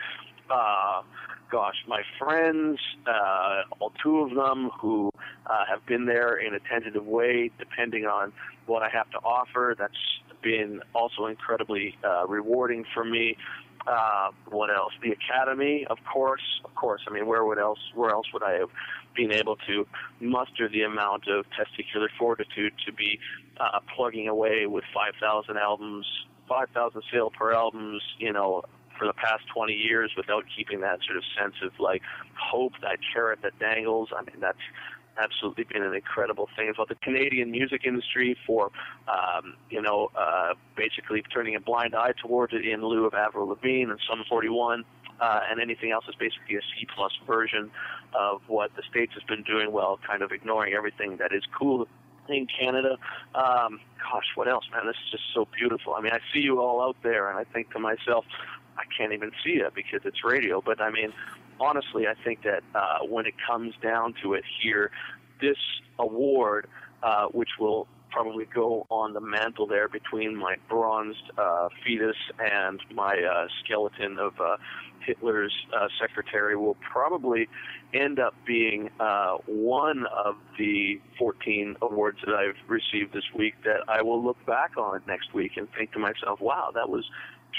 Uh, 0.50 1.02
gosh, 1.52 1.76
my 1.88 2.02
friends, 2.20 2.80
uh, 3.06 3.64
all 3.80 3.92
two 4.02 4.20
of 4.20 4.36
them 4.36 4.70
who 4.80 5.12
uh, 5.46 5.66
have 5.70 5.86
been 5.86 6.06
there 6.06 6.36
in 6.36 6.54
a 6.54 6.60
tentative 6.60 7.06
way, 7.06 7.52
depending 7.58 8.06
on 8.06 8.34
what 8.66 8.84
I 8.84 8.90
have 8.90 9.10
to 9.12 9.18
offer. 9.20 9.76
That's 9.78 9.94
been 10.42 10.82
also 10.94 11.26
incredibly 11.26 11.98
uh, 12.04 12.28
rewarding 12.28 12.86
for 12.94 13.04
me. 13.04 13.38
Uh, 13.88 14.32
what 14.50 14.70
else? 14.70 14.92
The 15.02 15.12
academy, 15.12 15.88
of 15.90 15.98
course, 16.12 16.62
of 16.66 16.76
course. 16.76 17.02
I 17.08 17.14
mean, 17.14 17.26
where 17.26 17.46
would 17.46 17.58
else? 17.58 17.80
Where 17.96 18.10
else 18.10 18.28
would 18.34 18.44
I 18.44 18.54
have 18.54 18.70
been 19.16 19.32
able 19.32 19.56
to 19.68 19.88
muster 20.20 20.68
the 20.68 20.82
amount 20.82 21.28
of 21.28 21.46
testicular 21.58 22.08
fortitude 22.20 22.74
to 22.86 22.92
be 22.92 23.20
uh, 23.60 23.80
plugging 23.96 24.28
away 24.28 24.66
with 24.66 24.84
5,000 24.94 25.58
albums, 25.58 26.06
5,000 26.50 27.02
sale 27.12 27.32
per 27.32 27.54
albums? 27.54 28.04
You 28.20 28.34
know, 28.34 28.64
for 28.98 29.08
the 29.08 29.14
past 29.14 29.44
20 29.54 29.74
years 29.74 30.12
without 30.18 30.44
keeping 30.56 30.82
that 30.82 31.00
sort 31.06 31.18
of 31.18 31.24
sense 31.40 31.56
of 31.64 31.72
like 31.80 32.02
hope, 32.36 32.74
that 32.82 32.98
carrot 33.14 33.40
that 33.44 33.58
dangles. 33.60 34.10
I 34.16 34.22
mean, 34.24 34.42
that's 34.42 34.58
absolutely 35.20 35.66
been 35.66 35.84
an 35.84 35.94
incredible 35.94 36.50
thing 36.56 36.70
about 36.70 36.90
the 36.90 36.96
Canadian 36.96 37.52
music 37.52 37.82
industry 37.86 38.38
for, 38.46 38.72
um, 39.08 39.56
you 39.70 39.82
know, 39.82 40.10
uh, 40.16 40.54
basically 40.76 41.22
turning 41.34 41.56
a 41.56 41.60
blind 41.60 41.96
eye 41.96 42.14
towards 42.22 42.54
it 42.54 42.66
in 42.66 42.82
lieu 42.82 43.06
of 43.06 43.14
Avril 43.14 43.48
Lavigne 43.48 43.92
and 43.92 44.00
Sum 44.10 44.24
41. 44.28 44.84
Uh, 45.20 45.40
and 45.50 45.60
anything 45.60 45.92
else 45.92 46.06
is 46.08 46.14
basically 46.14 46.56
a 46.58 46.62
C 46.62 46.88
plus 46.96 47.12
version 47.26 47.72
of 48.14 48.42
what 48.48 48.70
the 48.76 48.84
States 48.88 49.14
has 49.14 49.24
been 49.24 49.42
doing 49.42 49.72
while 49.72 50.00
kind 50.06 50.22
of 50.22 50.32
ignoring 50.32 50.74
everything 50.76 51.18
that 51.18 51.34
is 51.34 51.42
cool 51.58 51.88
in 52.30 52.46
Canada. 52.46 52.98
Um, 53.34 53.80
gosh, 53.98 54.26
what 54.36 54.48
else, 54.48 54.66
man? 54.72 54.86
This 54.86 54.96
is 55.06 55.12
just 55.12 55.24
so 55.34 55.48
beautiful. 55.58 55.96
I 55.96 56.02
mean, 56.02 56.14
I 56.14 56.20
see 56.34 56.40
you 56.40 56.62
all 56.62 56.82
out 56.82 56.98
there, 57.04 57.30
and 57.30 57.40
I 57.40 57.46
think 57.46 57.72
to 57.72 57.80
myself, 57.80 58.26
I 58.78 58.84
can't 58.98 59.14
even 59.14 59.32
see 59.44 59.54
it 59.54 59.74
because 59.74 60.02
it's 60.06 60.24
radio. 60.24 60.62
But 60.62 60.82
I 60.82 60.90
mean, 60.90 61.14
honestly, 61.60 62.08
I 62.08 62.14
think 62.24 62.44
that 62.44 62.64
uh, 62.76 63.00
when 63.08 63.26
it 63.26 63.34
comes 63.48 63.74
down 63.82 64.14
to 64.24 64.34
it 64.34 64.44
here, 64.62 64.92
this 65.42 65.58
award, 66.00 66.68
uh, 67.04 67.26
which 67.28 67.50
will 67.60 67.88
probably 68.12 68.46
go 68.46 68.88
on 68.90 69.14
the 69.14 69.22
mantle 69.22 69.68
there 69.68 69.88
between 69.88 70.36
my 70.36 70.56
bronzed 70.70 71.32
uh, 71.38 71.70
fetus 71.86 72.16
and 72.40 72.80
my 72.94 73.16
uh, 73.20 73.48
skeleton 73.64 74.18
of 74.18 74.34
uh, 74.40 74.58
Hitler's 75.06 75.54
uh, 75.76 75.88
secretary, 76.00 76.56
will 76.56 76.78
probably 76.92 77.48
end 77.94 78.20
up 78.20 78.34
being 78.46 78.90
uh, 79.00 79.38
one 79.46 80.06
of 80.08 80.36
the 80.58 81.00
14 81.18 81.78
awards 81.82 82.18
that 82.26 82.34
I've 82.34 82.58
received 82.68 83.14
this 83.14 83.24
week 83.36 83.56
that 83.64 83.82
I 83.88 84.02
will 84.02 84.24
look 84.24 84.44
back 84.46 84.78
on 84.78 85.02
next 85.08 85.34
week 85.34 85.52
and 85.56 85.68
think 85.78 85.94
to 85.94 86.00
myself, 86.00 86.42
wow, 86.42 86.72
that 86.74 86.90
was 86.90 87.06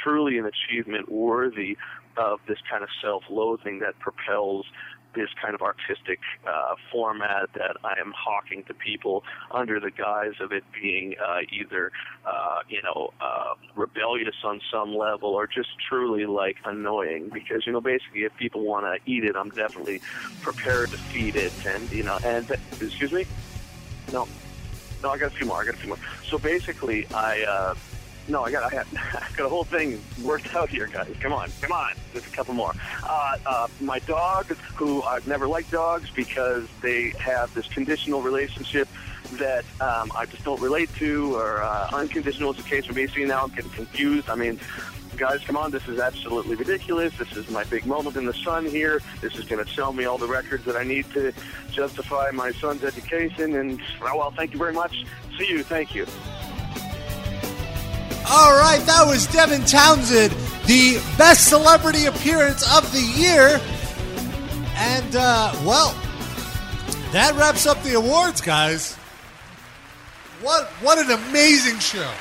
truly 0.03 0.39
an 0.39 0.47
achievement 0.47 1.11
worthy 1.11 1.77
of 2.17 2.41
this 2.49 2.59
kind 2.71 2.83
of 2.83 2.89
self-loathing 3.01 3.79
that 3.81 3.99
propels 3.99 4.67
this 5.15 5.29
kind 5.41 5.55
of 5.55 5.63
artistic 5.63 6.21
uh, 6.47 6.75
format 6.93 7.49
that 7.55 7.77
I 7.83 7.99
am 8.01 8.13
hawking 8.17 8.63
to 8.65 8.75
people 8.75 9.25
under 9.51 9.81
the 9.81 9.91
guise 9.91 10.35
of 10.41 10.53
it 10.53 10.65
being 10.81 11.17
uh, 11.19 11.41
either, 11.51 11.93
uh, 12.27 12.61
you 12.69 12.83
know, 12.83 13.13
uh, 13.21 13.55
rebellious 13.75 14.37
on 14.45 14.61
some 14.71 14.95
level 14.95 15.31
or 15.31 15.47
just 15.47 15.71
truly 15.89 16.27
like 16.27 16.57
annoying. 16.65 17.31
Because 17.33 17.67
you 17.67 17.73
know, 17.73 17.81
basically, 17.81 18.25
if 18.25 18.37
people 18.37 18.63
want 18.63 18.85
to 18.85 19.11
eat 19.11 19.25
it, 19.25 19.35
I'm 19.35 19.51
definitely 19.51 20.01
prepared 20.43 20.91
to 20.91 20.99
feed 20.99 21.37
it. 21.37 21.53
And 21.67 21.91
you 21.91 22.03
know, 22.03 22.19
and 22.23 22.49
excuse 22.81 23.13
me, 23.13 23.27
no, 24.13 24.29
no, 25.03 25.11
I 25.11 25.19
got 25.19 25.33
a 25.33 25.37
few 25.37 25.47
more. 25.47 25.63
I 25.63 25.65
got 25.65 25.75
a 25.75 25.79
few 25.79 25.89
more. 25.89 25.99
So 26.29 26.39
basically, 26.39 27.07
I. 27.15 27.75
No, 28.29 28.45
I 28.45 28.51
got 28.51 28.65
I, 28.65 28.77
got 28.77 28.87
I 28.97 29.29
got 29.37 29.47
a 29.47 29.49
whole 29.49 29.65
thing 29.65 30.01
worked 30.23 30.55
out 30.55 30.69
here, 30.69 30.87
guys. 30.87 31.15
Come 31.21 31.33
on, 31.33 31.51
come 31.61 31.73
on. 31.73 31.93
Just 32.13 32.27
a 32.27 32.31
couple 32.31 32.55
more. 32.55 32.73
Uh, 33.03 33.37
uh, 33.47 33.69
my 33.81 33.99
dog, 34.01 34.47
who 34.77 35.03
I've 35.03 35.27
never 35.27 35.47
liked 35.47 35.71
dogs 35.71 36.11
because 36.11 36.67
they 36.83 37.11
have 37.19 37.53
this 37.55 37.67
conditional 37.69 38.23
relationship 38.23 38.89
that 39.33 39.65
um, 39.81 40.11
I 40.15 40.27
just 40.27 40.45
don't 40.45 40.61
relate 40.61 40.91
to, 40.97 41.37
or 41.37 41.63
uh, 41.63 41.91
unconditional 41.93 42.51
is 42.53 42.57
the 42.57 42.63
case 42.63 42.89
may 42.89 42.95
me. 42.95 43.07
See, 43.09 43.25
now 43.25 43.45
I'm 43.45 43.51
getting 43.51 43.71
confused. 43.71 44.29
I 44.29 44.35
mean, 44.35 44.59
guys, 45.17 45.43
come 45.45 45.57
on. 45.57 45.71
This 45.71 45.87
is 45.89 45.99
absolutely 45.99 46.57
ridiculous. 46.57 47.17
This 47.19 47.37
is 47.37 47.51
my 47.51 47.65
big 47.65 47.87
moment 47.87 48.17
in 48.17 48.25
the 48.25 48.35
sun 48.35 48.65
here. 48.67 49.01
This 49.21 49.37
is 49.37 49.45
going 49.45 49.65
to 49.65 49.71
sell 49.73 49.93
me 49.93 50.05
all 50.05 50.19
the 50.19 50.29
records 50.29 50.65
that 50.65 50.77
I 50.77 50.85
need 50.85 51.11
to 51.13 51.33
justify 51.71 52.31
my 52.33 52.53
son's 52.53 52.85
education. 52.85 53.55
And, 53.55 53.81
well 54.01 54.31
thank 54.31 54.53
you 54.53 54.59
very 54.59 54.73
much. 54.73 55.05
See 55.39 55.49
you. 55.49 55.63
Thank 55.63 55.95
you. 55.95 56.07
All 58.31 58.53
right, 58.53 58.83
that 58.85 59.05
was 59.07 59.27
Devin 59.29 59.65
Townsend, 59.65 60.33
the 60.67 61.01
best 61.17 61.49
celebrity 61.49 62.07
appearance 62.07 62.63
of 62.77 62.91
the 62.93 63.01
year. 63.01 63.61
And, 64.77 65.17
uh, 65.17 65.55
well, 65.65 65.95
that 67.13 67.35
wraps 67.37 67.67
up 67.67 67.83
the 67.83 67.95
awards, 67.95 68.43
guys. 68.43 68.97
What 70.43 70.67
what 70.83 70.99
an 70.99 71.11
amazing 71.11 71.79
show. 71.79 72.13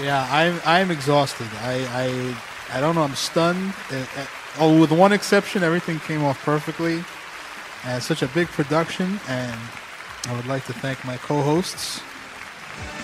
Yeah, 0.00 0.26
I'm 0.30 0.60
I'm 0.64 0.90
exhausted. 0.90 1.46
I 1.60 2.34
I, 2.72 2.78
I 2.78 2.80
don't 2.80 2.94
know. 2.94 3.02
I'm 3.02 3.14
stunned. 3.14 3.72
Uh, 3.90 4.04
uh, 4.16 4.26
oh, 4.58 4.80
with 4.80 4.90
one 4.90 5.12
exception, 5.12 5.62
everything 5.62 6.00
came 6.00 6.24
off 6.24 6.42
perfectly. 6.42 7.04
And 7.84 8.02
such 8.02 8.22
a 8.22 8.28
big 8.28 8.48
production, 8.48 9.20
and 9.28 9.60
I 10.26 10.34
would 10.34 10.46
like 10.46 10.64
to 10.66 10.72
thank 10.72 11.04
my 11.04 11.16
co-hosts. 11.18 12.00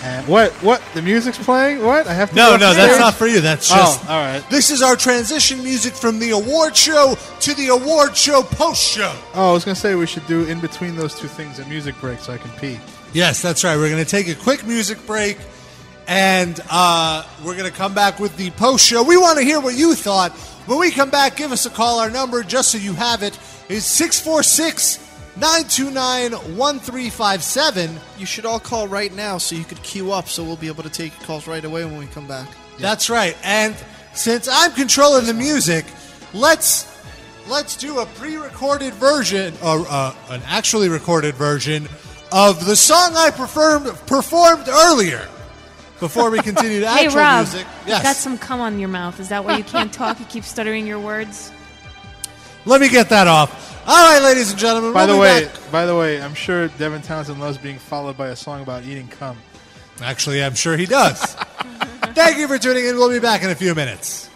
And 0.03 0.27
what 0.27 0.51
what 0.63 0.81
the 0.93 1.01
music's 1.01 1.37
playing? 1.43 1.83
What 1.83 2.05
I 2.07 2.13
have 2.13 2.29
to 2.29 2.35
No, 2.35 2.51
go 2.51 2.57
no, 2.57 2.67
upstairs? 2.69 2.89
that's 2.89 2.99
not 2.99 3.13
for 3.15 3.25
you. 3.27 3.41
That's 3.41 3.67
just 3.67 4.05
oh, 4.05 4.11
all 4.11 4.19
right. 4.19 4.43
This 4.49 4.69
is 4.69 4.81
our 4.83 4.95
transition 4.95 5.63
music 5.63 5.93
from 5.93 6.19
the 6.19 6.29
award 6.31 6.75
show 6.75 7.15
to 7.39 7.53
the 7.55 7.69
award 7.69 8.15
show 8.15 8.43
post 8.43 8.83
show. 8.83 9.13
Oh, 9.33 9.49
I 9.49 9.53
was 9.53 9.65
gonna 9.65 9.75
say 9.75 9.95
we 9.95 10.05
should 10.05 10.27
do 10.27 10.45
in 10.45 10.59
between 10.59 10.95
those 10.95 11.19
two 11.19 11.27
things 11.27 11.57
a 11.59 11.65
music 11.65 11.99
break 11.99 12.19
so 12.19 12.33
I 12.33 12.37
can 12.37 12.51
pee. 12.59 12.79
Yes, 13.13 13.41
that's 13.41 13.63
right. 13.63 13.75
We're 13.77 13.89
going 13.89 14.03
to 14.03 14.09
take 14.09 14.27
a 14.27 14.35
quick 14.35 14.67
music 14.67 15.03
break 15.07 15.37
and 16.07 16.59
uh, 16.69 17.23
we're 17.43 17.55
going 17.57 17.69
to 17.71 17.75
come 17.75 17.93
back 17.93 18.19
with 18.19 18.35
the 18.37 18.51
post 18.51 18.85
show. 18.85 19.01
We 19.01 19.15
want 19.17 19.39
to 19.39 19.43
hear 19.45 19.59
what 19.61 19.75
you 19.75 19.95
thought. 19.95 20.33
When 20.67 20.77
we 20.77 20.91
come 20.91 21.09
back, 21.09 21.37
give 21.37 21.53
us 21.53 21.65
a 21.65 21.69
call. 21.69 21.99
Our 21.99 22.09
number, 22.09 22.43
just 22.43 22.69
so 22.69 22.77
you 22.77 22.93
have 22.93 23.23
it, 23.23 23.39
is 23.69 23.85
646 23.85 24.99
929 25.39 26.31
1357. 26.57 27.99
You 28.17 28.25
should 28.25 28.45
all 28.45 28.59
call 28.59 28.87
right 28.87 29.13
now 29.13 29.37
so 29.37 29.55
you 29.55 29.63
could 29.63 29.81
queue 29.83 30.11
up 30.11 30.27
so 30.27 30.43
we'll 30.43 30.55
be 30.55 30.67
able 30.67 30.83
to 30.83 30.89
take 30.89 31.13
calls 31.19 31.47
right 31.47 31.63
away 31.63 31.85
when 31.85 31.97
we 31.97 32.07
come 32.07 32.27
back. 32.27 32.47
That's 32.79 33.09
right. 33.09 33.37
And 33.43 33.75
since 34.13 34.47
I'm 34.51 34.71
controlling 34.71 35.25
the 35.25 35.33
music, 35.33 35.85
let's 36.33 36.91
let's 37.47 37.77
do 37.77 37.99
a 37.99 38.05
pre-recorded 38.05 38.93
version 38.95 39.53
or 39.63 39.85
uh, 39.87 40.15
an 40.29 40.41
actually 40.45 40.89
recorded 40.89 41.35
version 41.35 41.87
of 42.31 42.65
the 42.65 42.75
song 42.75 43.15
I 43.15 43.29
performed 43.29 43.87
performed 44.07 44.67
earlier. 44.67 45.27
Before 45.99 46.29
we 46.29 46.39
continue 46.41 46.79
to 46.81 46.89
hey, 46.91 47.05
actual 47.05 47.19
Rob, 47.19 47.45
music, 47.45 47.67
you 47.85 47.91
yes. 47.91 48.03
got 48.03 48.15
some 48.15 48.37
cum 48.37 48.59
on 48.59 48.77
your 48.77 48.89
mouth. 48.89 49.19
Is 49.19 49.29
that 49.29 49.43
why 49.43 49.57
you 49.57 49.63
can't 49.63 49.91
talk? 49.91 50.19
You 50.19 50.25
keep 50.25 50.43
stuttering 50.43 50.85
your 50.85 50.99
words. 50.99 51.51
Let 52.65 52.81
me 52.81 52.89
get 52.89 53.09
that 53.09 53.27
off. 53.27 53.76
All 53.89 54.11
right, 54.13 54.21
ladies 54.21 54.51
and 54.51 54.59
gentlemen. 54.59 54.91
By 54.91 55.05
we'll 55.05 55.15
the 55.15 55.21
be 55.21 55.21
way, 55.21 55.45
back. 55.45 55.71
by 55.71 55.85
the 55.85 55.95
way, 55.95 56.21
I'm 56.21 56.33
sure 56.33 56.67
Devin 56.67 57.03
Townsend 57.03 57.39
loves 57.39 57.57
being 57.57 57.79
followed 57.79 58.17
by 58.17 58.27
a 58.27 58.35
song 58.35 58.61
about 58.61 58.83
eating 58.83 59.07
cum. 59.07 59.37
Actually, 60.01 60.43
I'm 60.43 60.55
sure 60.55 60.75
he 60.75 60.85
does. 60.85 61.21
Thank 62.13 62.37
you 62.37 62.49
for 62.49 62.57
tuning 62.57 62.85
in. 62.85 62.97
We'll 62.97 63.09
be 63.09 63.19
back 63.19 63.43
in 63.43 63.49
a 63.49 63.55
few 63.55 63.73
minutes. 63.73 64.29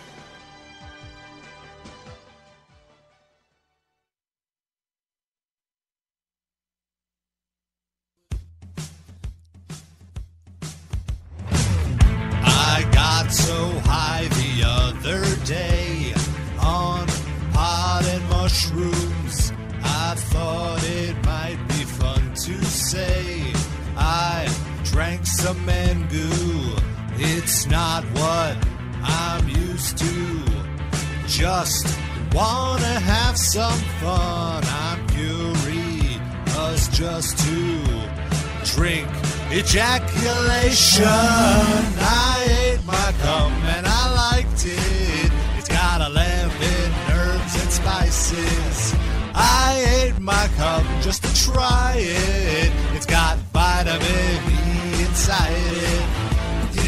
I 12.43 12.87
got 12.93 13.31
so 13.31 13.69
high 13.85 14.27
the 14.29 14.63
other 14.65 15.45
day 15.45 16.13
on 16.61 17.07
pot 17.53 18.03
and 18.05 18.23
mushrooms. 18.29 19.00
I 20.11 20.15
thought 20.15 20.83
it 20.83 21.15
might 21.25 21.57
be 21.69 21.85
fun 21.85 22.33
to 22.33 22.65
say 22.65 23.53
I 23.95 24.45
drank 24.83 25.25
some 25.25 25.55
Mangoo. 25.65 26.77
It's 27.15 27.65
not 27.67 28.03
what 28.19 28.57
I'm 29.03 29.47
used 29.47 29.97
to. 29.99 30.43
Just 31.27 31.97
wanna 32.33 32.99
have 32.99 33.37
some 33.37 33.79
fun. 34.01 34.61
I'm 34.83 35.07
curious 35.07 36.89
just 36.89 37.37
to 37.45 37.81
drink 38.75 39.07
ejaculation. 39.49 41.05
I 41.07 42.47
ate 42.59 42.85
my 42.85 43.13
cum 43.21 43.53
and 43.75 43.87
I 43.87 44.03
liked 44.33 44.65
it. 44.65 45.31
It's 45.57 45.69
got 45.69 46.01
11 46.01 46.51
herbs 47.13 47.55
and 47.61 47.71
spices. 47.71 48.80
I 49.33 49.85
ate 50.03 50.19
my 50.19 50.47
cup 50.57 50.83
just 51.01 51.23
to 51.23 51.31
try 51.51 51.95
it. 51.97 52.71
It's 52.95 53.05
got 53.05 53.37
vitamin 53.53 54.01
E 54.49 55.03
inside 55.05 55.51
it. 55.53 56.05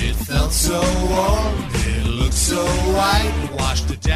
It 0.03 0.15
felt 0.15 0.51
so 0.51 0.81
warm, 1.09 1.55
it 1.73 2.05
looked 2.07 2.33
so 2.33 2.65
white. 2.95 3.49
Washed 3.57 3.89
it 3.91 4.01
down 4.01 4.12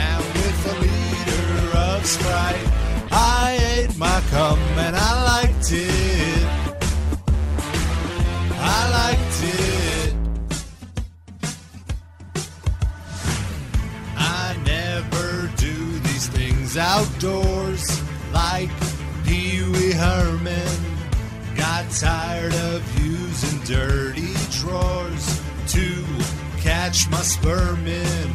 in. 27.50 28.30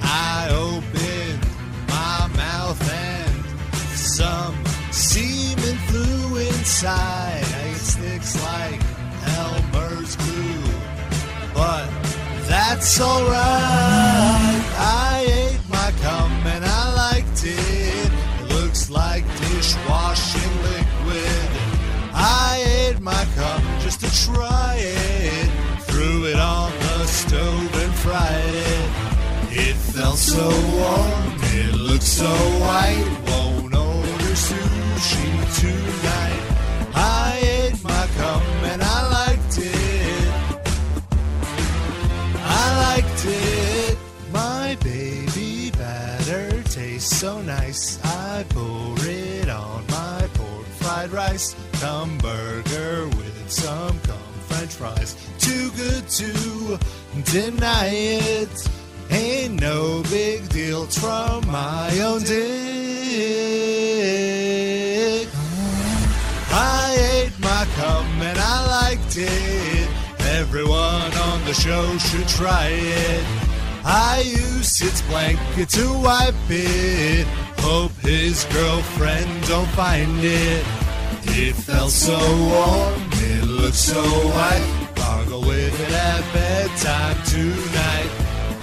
I 0.00 0.48
opened 0.50 1.42
my 1.88 2.28
mouth 2.36 2.80
and 2.88 3.44
some 3.96 4.54
semen 4.92 5.76
flew 5.88 6.36
inside. 6.36 7.42
It 7.42 7.78
sticks 7.78 8.40
like 8.44 8.80
Elmer's 9.36 10.14
glue, 10.16 10.72
but 11.52 11.88
that's 12.46 13.00
alright. 13.00 13.63
So 30.24 30.48
warm, 30.78 31.38
it 31.52 31.74
looks 31.74 32.06
so 32.06 32.32
white. 32.64 33.04
Won't 33.26 33.74
order 33.74 34.34
sushi 34.46 35.26
tonight. 35.60 36.42
I 36.94 37.38
ate 37.42 37.84
my 37.84 38.06
cum 38.16 38.42
and 38.72 38.82
I 38.82 39.00
liked 39.18 39.58
it. 39.58 40.34
I 42.40 42.66
liked 42.86 43.26
it. 43.26 43.98
My 44.32 44.76
baby 44.82 45.70
batter 45.72 46.62
tastes 46.62 47.14
so 47.18 47.42
nice. 47.42 48.02
I 48.02 48.44
pour 48.48 48.96
it 49.00 49.50
on 49.50 49.84
my 49.88 50.26
pork 50.32 50.66
fried 50.80 51.10
rice. 51.10 51.54
Cum 51.80 52.16
burger 52.18 53.08
with 53.08 53.50
some 53.50 53.98
cum 54.00 54.32
french 54.48 54.72
fries. 54.72 55.16
Too 55.38 55.70
good 55.72 56.08
to 56.08 56.78
deny 57.30 57.88
it. 57.88 58.68
Ain't 59.14 59.60
no 59.60 60.02
big 60.10 60.48
deal. 60.48 60.64
From 60.86 61.46
my 61.50 61.90
own 62.00 62.22
dick. 62.22 62.38
I 66.50 66.96
ate 67.14 67.38
my 67.40 67.66
cum 67.74 68.06
and 68.22 68.38
I 68.38 68.66
liked 68.80 69.16
it. 69.16 69.88
Everyone 70.40 71.12
on 71.28 71.44
the 71.44 71.54
show 71.54 71.98
should 71.98 72.28
try 72.28 72.68
it. 72.70 73.24
I 73.84 74.20
use 74.26 74.80
its 74.80 75.02
blanket 75.02 75.68
to 75.70 75.92
wipe 76.00 76.34
it. 76.48 77.26
Hope 77.58 77.92
his 78.02 78.44
girlfriend 78.44 79.46
don't 79.46 79.68
find 79.68 80.18
it. 80.22 80.64
It 81.26 81.54
felt 81.54 81.90
so 81.90 82.18
warm, 82.18 83.10
it 83.12 83.44
looked 83.44 83.74
so 83.74 84.02
white. 84.02 84.90
Gargle 84.94 85.40
with 85.42 85.80
it 85.80 85.92
at 85.92 86.22
bedtime 86.32 87.16
tonight. 87.24 88.03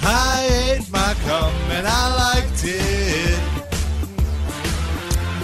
I 0.04 0.74
ate 0.74 0.92
my 0.92 1.14
cum 1.26 1.54
and 1.72 1.88
I 1.88 2.34
liked 2.34 2.64
it. 2.66 3.40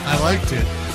I 0.06 0.20
liked 0.22 0.52
it. 0.52 0.87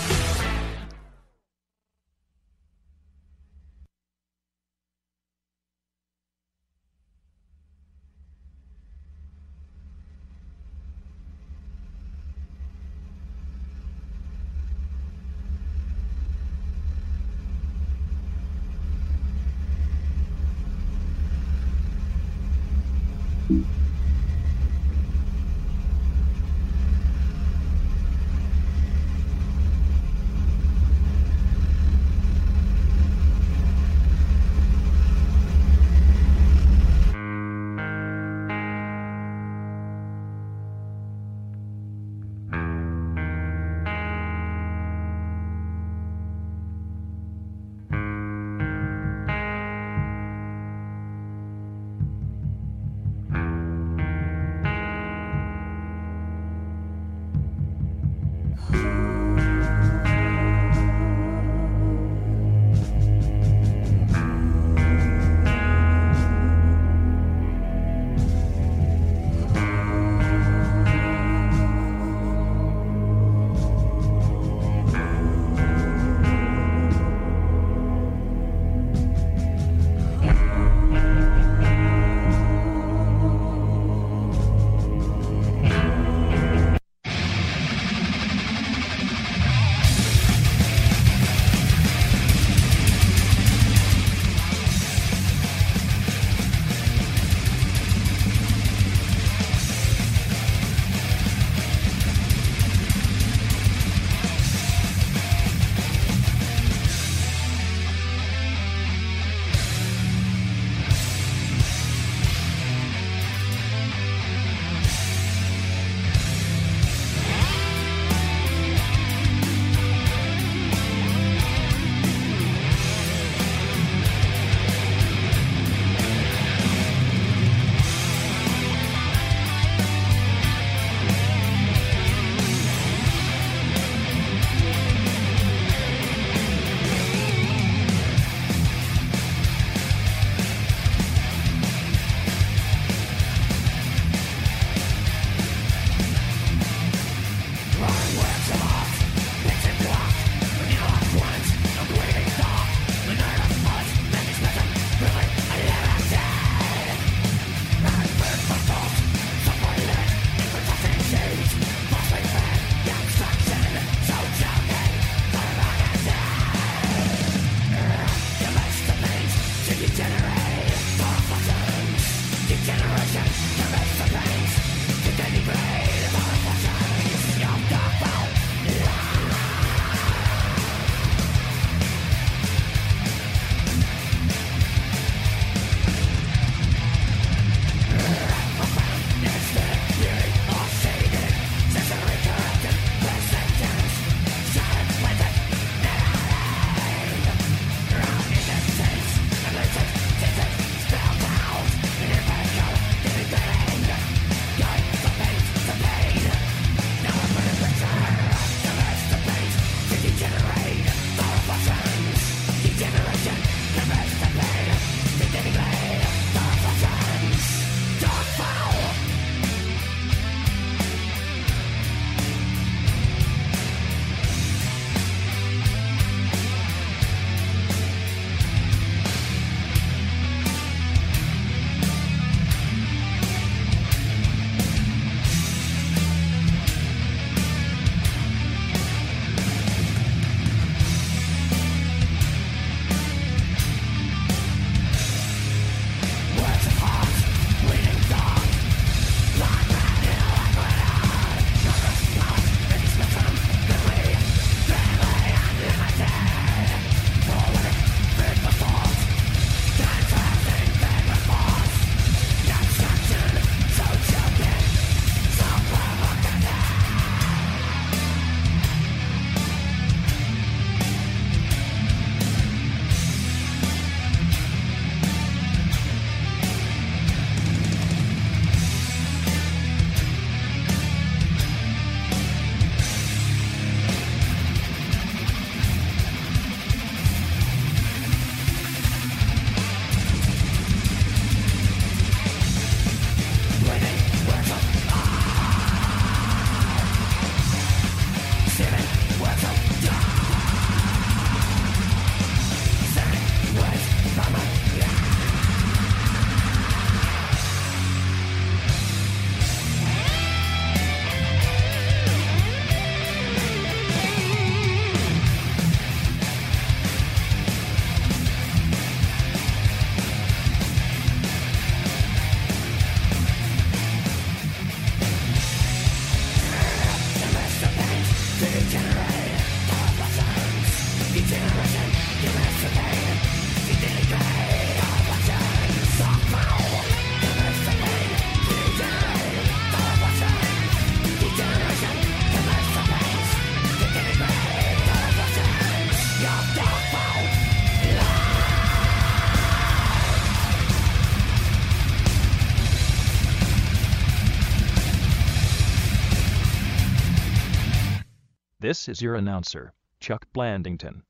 This 358.73 358.89
is 358.89 359.03
your 359.03 359.17
announcer, 359.17 359.75
Chuck 360.01 360.25
Blandington, 360.33 361.03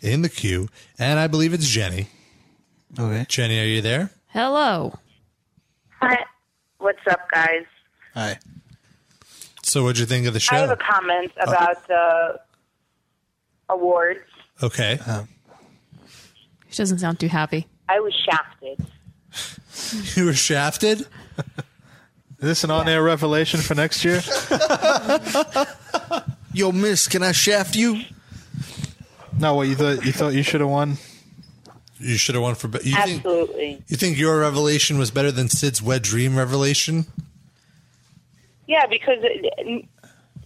in 0.00 0.22
the 0.22 0.30
queue, 0.30 0.70
and 0.98 1.18
I 1.18 1.26
believe 1.26 1.52
it's 1.52 1.68
Jenny. 1.68 2.08
Okay. 2.98 3.26
Jenny, 3.28 3.60
are 3.60 3.64
you 3.64 3.82
there? 3.82 4.10
Hello. 4.28 4.98
Hi. 6.00 6.24
What's 6.78 7.06
up, 7.10 7.30
guys? 7.30 7.66
Hi. 8.14 8.38
So 9.62 9.82
what'd 9.82 9.98
you 9.98 10.06
think 10.06 10.26
of 10.26 10.32
the 10.32 10.40
show? 10.40 10.56
I 10.56 10.60
have 10.60 10.70
a 10.70 10.76
comment 10.76 11.30
uh, 11.38 11.44
about 11.46 11.86
the 11.88 12.40
awards. 13.68 14.20
Okay. 14.62 14.94
Uh-huh. 14.94 15.24
She 16.70 16.76
doesn't 16.76 16.98
sound 16.98 17.18
too 17.20 17.28
happy. 17.28 17.66
I 17.88 18.00
was 18.00 18.14
shafted. 18.14 18.86
you 20.16 20.26
were 20.26 20.34
shafted? 20.34 21.00
Is 21.00 21.06
this 22.38 22.64
an 22.64 22.70
on-air 22.70 23.02
revelation 23.02 23.60
for 23.60 23.74
next 23.74 24.04
year? 24.04 24.20
Yo, 26.52 26.72
miss, 26.72 27.08
can 27.08 27.22
I 27.22 27.32
shaft 27.32 27.74
you? 27.74 28.02
No, 29.38 29.54
what 29.54 29.68
you 29.68 29.74
thought 29.74 30.04
you 30.04 30.12
thought 30.12 30.34
you 30.34 30.42
should 30.42 30.60
have 30.60 30.70
won? 30.70 30.98
You 32.00 32.16
should 32.16 32.34
have 32.34 32.42
won 32.42 32.54
for. 32.54 32.68
You 32.68 32.94
think 32.94 33.24
Absolutely. 33.24 33.82
you 33.88 33.96
think 33.96 34.18
your 34.18 34.40
revelation 34.40 34.98
was 34.98 35.10
better 35.10 35.30
than 35.32 35.48
Sid's 35.48 35.82
wet 35.82 36.02
dream 36.02 36.36
revelation? 36.36 37.06
Yeah, 38.66 38.86
because 38.86 39.18
it, 39.22 39.84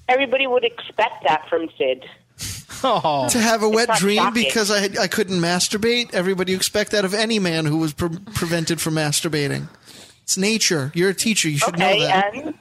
everybody 0.09 0.47
would 0.47 0.65
expect 0.65 1.24
that 1.27 1.49
from 1.49 1.69
Sid. 1.77 2.05
Oh. 2.84 3.28
To 3.28 3.38
have 3.38 3.62
a 3.62 3.68
wet 3.68 3.88
dream 3.98 4.16
shocking. 4.16 4.42
because 4.44 4.70
I 4.70 4.88
I 5.00 5.06
couldn't 5.06 5.38
masturbate. 5.40 6.12
Everybody 6.14 6.52
expect 6.54 6.90
that 6.92 7.04
of 7.04 7.14
any 7.14 7.38
man 7.38 7.64
who 7.66 7.78
was 7.78 7.92
pre- 7.92 8.18
prevented 8.34 8.80
from 8.80 8.94
masturbating. 8.94 9.68
It's 10.22 10.36
nature. 10.36 10.90
You're 10.94 11.10
a 11.10 11.14
teacher. 11.14 11.48
You 11.48 11.59
should 11.59 11.78
know 11.78 12.00
that. 12.00 12.34
and 12.34 12.54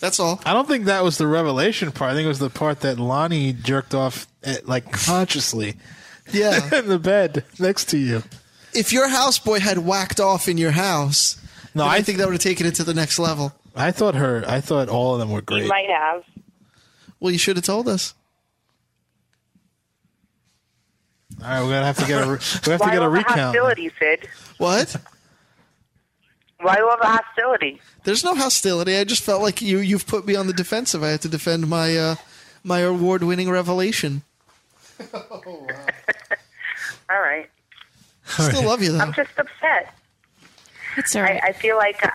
That's 0.00 0.18
all. 0.20 0.40
I 0.44 0.52
don't 0.52 0.66
think 0.68 0.84
that 0.86 1.04
was 1.04 1.18
the 1.18 1.26
revelation 1.26 1.92
part. 1.92 2.12
I 2.12 2.14
think 2.14 2.24
it 2.24 2.28
was 2.28 2.38
the 2.38 2.50
part 2.50 2.80
that 2.80 2.98
Lonnie 2.98 3.52
jerked 3.52 3.94
off, 3.94 4.26
eh, 4.44 4.58
like 4.64 4.90
consciously. 4.92 5.74
Yeah. 6.32 6.60
in 6.78 6.88
the 6.88 6.98
bed 6.98 7.44
next 7.58 7.86
to 7.90 7.98
you. 7.98 8.22
If 8.74 8.92
your 8.92 9.08
houseboy 9.08 9.60
had 9.60 9.78
whacked 9.78 10.20
off 10.20 10.48
in 10.48 10.58
your 10.58 10.72
house, 10.72 11.36
No, 11.74 11.84
then 11.84 11.90
I, 11.92 11.96
I- 11.96 12.02
think 12.02 12.18
that 12.18 12.26
would 12.26 12.34
have 12.34 12.42
taken 12.42 12.66
it 12.66 12.74
to 12.76 12.84
the 12.84 12.94
next 12.94 13.18
level. 13.18 13.52
I 13.76 13.92
thought 13.92 14.14
her. 14.16 14.44
I 14.48 14.60
thought 14.60 14.88
all 14.88 15.14
of 15.14 15.20
them 15.20 15.30
were 15.30 15.38
you 15.38 15.42
great. 15.42 15.68
might 15.68 15.88
have. 15.88 16.24
Well, 17.20 17.30
you 17.32 17.38
should 17.38 17.56
have 17.56 17.64
told 17.64 17.88
us. 17.88 18.14
All 21.42 21.48
right, 21.48 21.62
we're 21.62 21.70
gonna 21.70 21.86
have 21.86 21.98
to 21.98 22.06
get 22.06 22.22
a. 22.22 22.26
re- 22.30 22.38
We 22.66 22.72
have 22.72 22.80
to 22.80 22.86
Why 22.86 22.90
get 22.92 22.98
a 22.98 23.04
all 23.04 23.10
the 23.10 23.16
recount. 23.18 23.38
hostility, 23.40 23.90
Sid? 23.98 24.28
What? 24.58 24.96
Why 26.60 26.76
all 26.76 26.96
the 27.00 27.06
hostility? 27.06 27.80
There's 28.02 28.24
no 28.24 28.34
hostility. 28.34 28.96
I 28.96 29.04
just 29.04 29.22
felt 29.22 29.42
like 29.42 29.62
you 29.62 29.78
you've 29.78 30.06
put 30.08 30.26
me 30.26 30.34
on 30.34 30.48
the 30.48 30.52
defensive. 30.52 31.04
I 31.04 31.10
had 31.10 31.20
to 31.22 31.28
defend 31.28 31.68
my 31.68 31.96
uh, 31.96 32.14
my 32.64 32.80
award 32.80 33.22
winning 33.22 33.48
revelation. 33.50 34.22
All 37.10 37.20
right. 37.20 37.48
I 38.38 38.50
Still 38.50 38.64
love 38.66 38.82
you 38.82 38.92
though. 38.92 38.98
I'm 38.98 39.12
just 39.12 39.30
upset. 39.38 39.94
It's 40.96 41.14
all 41.14 41.22
right. 41.22 41.40
I, 41.42 41.48
I 41.48 41.52
feel 41.52 41.76
like 41.76 42.04
uh, 42.04 42.10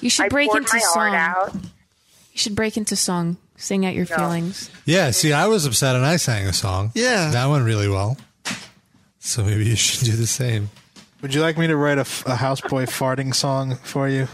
You 0.00 0.10
should 0.10 0.26
I 0.26 0.28
break 0.28 0.50
poured 0.50 0.64
into 0.64 0.74
my 0.74 0.80
song. 0.80 0.92
heart 0.94 1.14
out. 1.14 1.54
You 1.54 2.38
should 2.38 2.54
break 2.54 2.76
into 2.76 2.94
song. 2.94 3.38
Sing 3.62 3.86
out 3.86 3.94
your 3.94 4.06
No. 4.10 4.16
feelings. 4.16 4.70
Yeah. 4.86 5.12
See, 5.12 5.32
I 5.32 5.46
was 5.46 5.66
upset 5.66 5.94
and 5.94 6.04
I 6.04 6.16
sang 6.16 6.46
a 6.48 6.52
song. 6.52 6.90
Yeah. 6.96 7.30
that 7.30 7.46
went 7.46 7.64
really 7.64 7.88
well. 7.88 8.16
So 9.20 9.44
maybe 9.44 9.64
you 9.66 9.76
should 9.86 10.04
do 10.04 10.16
the 10.16 10.26
same. 10.26 10.68
Would 11.20 11.32
you 11.32 11.40
like 11.42 11.56
me 11.56 11.68
to 11.68 11.76
write 11.76 11.98
a 11.98 12.02
houseboy 12.02 12.88
farting 12.90 13.32
song 13.32 13.76
for 13.84 14.08
you? 14.08 14.26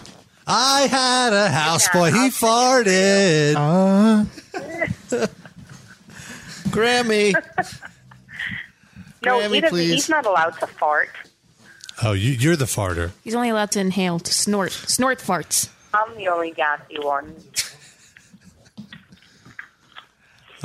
I 0.47 0.87
had 0.91 1.35
a 1.35 1.51
houseboy. 1.51 2.11
He 2.11 2.31
farted. 2.31 3.55
Uh. 3.55 5.27
Grammy. 6.71 7.35
No, 9.23 9.39
Grammy, 9.41 9.55
he 9.55 9.61
doesn't. 9.61 9.69
please. 9.77 9.91
He's 9.93 10.09
not 10.09 10.25
allowed 10.25 10.59
to 10.61 10.67
fart. 10.67 11.11
Oh, 12.03 12.13
you, 12.13 12.31
you're 12.33 12.57
the 12.57 12.65
farter. 12.65 13.11
He's 13.25 13.35
only 13.35 13.51
allowed 13.51 13.73
to 13.73 13.81
inhale, 13.81 14.19
to 14.21 14.33
snort, 14.33 14.73
snort 14.73 15.19
farts. 15.19 15.69
I'm 15.93 16.17
the 16.17 16.29
only 16.29 16.53
gassy 16.53 16.99
one. 17.01 17.35